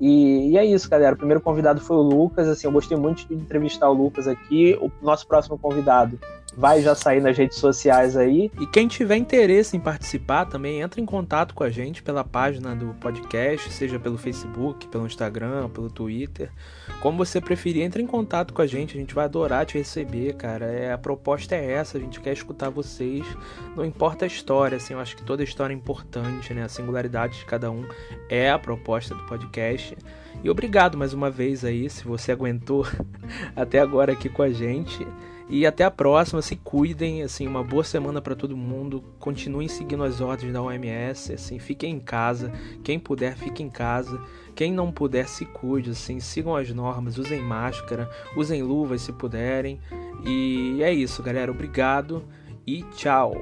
E, 0.00 0.52
e, 0.52 0.56
é 0.56 0.64
isso, 0.64 0.88
galera. 0.88 1.14
O 1.14 1.18
primeiro 1.18 1.40
convidado 1.40 1.80
foi 1.80 1.96
o 1.96 2.02
Lucas. 2.02 2.46
Assim, 2.48 2.68
eu 2.68 2.72
gostei 2.72 2.96
muito 2.96 3.26
de 3.26 3.34
entrevistar 3.34 3.88
o 3.90 3.92
Lucas 3.92 4.28
aqui. 4.28 4.78
O 4.80 4.90
nosso 5.02 5.26
próximo 5.26 5.58
convidado 5.58 6.18
vai 6.58 6.82
já 6.82 6.92
sair 6.92 7.20
nas 7.20 7.38
redes 7.38 7.56
sociais 7.56 8.16
aí. 8.16 8.50
E 8.60 8.66
quem 8.66 8.88
tiver 8.88 9.16
interesse 9.16 9.76
em 9.76 9.80
participar 9.80 10.44
também 10.44 10.80
entra 10.80 11.00
em 11.00 11.06
contato 11.06 11.54
com 11.54 11.62
a 11.62 11.70
gente 11.70 12.02
pela 12.02 12.24
página 12.24 12.74
do 12.74 12.92
podcast, 12.94 13.72
seja 13.72 13.96
pelo 13.96 14.18
Facebook, 14.18 14.88
pelo 14.88 15.06
Instagram, 15.06 15.68
pelo 15.68 15.88
Twitter. 15.88 16.50
Como 17.00 17.16
você 17.16 17.40
preferir, 17.40 17.84
entre 17.84 18.02
em 18.02 18.08
contato 18.08 18.52
com 18.52 18.60
a 18.60 18.66
gente, 18.66 18.96
a 18.96 19.00
gente 19.00 19.14
vai 19.14 19.26
adorar 19.26 19.64
te 19.64 19.78
receber, 19.78 20.34
cara. 20.34 20.64
É, 20.64 20.92
a 20.92 20.98
proposta 20.98 21.54
é 21.54 21.74
essa, 21.74 21.96
a 21.96 22.00
gente 22.00 22.20
quer 22.20 22.32
escutar 22.32 22.70
vocês. 22.70 23.24
Não 23.76 23.84
importa 23.84 24.24
a 24.24 24.28
história, 24.28 24.78
assim, 24.78 24.94
eu 24.94 25.00
acho 25.00 25.16
que 25.16 25.22
toda 25.22 25.44
história 25.44 25.72
é 25.72 25.76
importante, 25.76 26.52
né? 26.52 26.64
A 26.64 26.68
singularidade 26.68 27.38
de 27.38 27.44
cada 27.44 27.70
um 27.70 27.86
é 28.28 28.50
a 28.50 28.58
proposta 28.58 29.14
do 29.14 29.22
podcast. 29.26 29.96
E 30.42 30.50
obrigado 30.50 30.98
mais 30.98 31.14
uma 31.14 31.30
vez 31.30 31.64
aí, 31.64 31.88
se 31.88 32.04
você 32.04 32.32
aguentou 32.32 32.84
até 33.54 33.78
agora 33.78 34.12
aqui 34.12 34.28
com 34.28 34.42
a 34.42 34.50
gente. 34.50 35.06
E 35.50 35.66
até 35.66 35.82
a 35.84 35.90
próxima, 35.90 36.42
se 36.42 36.56
cuidem, 36.56 37.22
assim, 37.22 37.46
uma 37.46 37.64
boa 37.64 37.82
semana 37.82 38.20
para 38.20 38.36
todo 38.36 38.56
mundo. 38.56 39.02
Continuem 39.18 39.66
seguindo 39.66 40.04
as 40.04 40.20
ordens 40.20 40.52
da 40.52 40.60
OMS, 40.60 41.32
assim, 41.32 41.58
fiquem 41.58 41.94
em 41.94 42.00
casa. 42.00 42.52
Quem 42.84 42.98
puder, 42.98 43.34
fique 43.34 43.62
em 43.62 43.70
casa. 43.70 44.20
Quem 44.54 44.72
não 44.72 44.92
puder, 44.92 45.26
se 45.26 45.46
cuide, 45.46 45.90
assim, 45.90 46.20
sigam 46.20 46.54
as 46.54 46.70
normas, 46.72 47.16
usem 47.16 47.40
máscara, 47.40 48.10
usem 48.36 48.62
luvas 48.62 49.00
se 49.00 49.12
puderem. 49.12 49.80
E 50.24 50.82
é 50.82 50.92
isso, 50.92 51.22
galera. 51.22 51.50
Obrigado 51.50 52.24
e 52.66 52.82
tchau. 52.94 53.34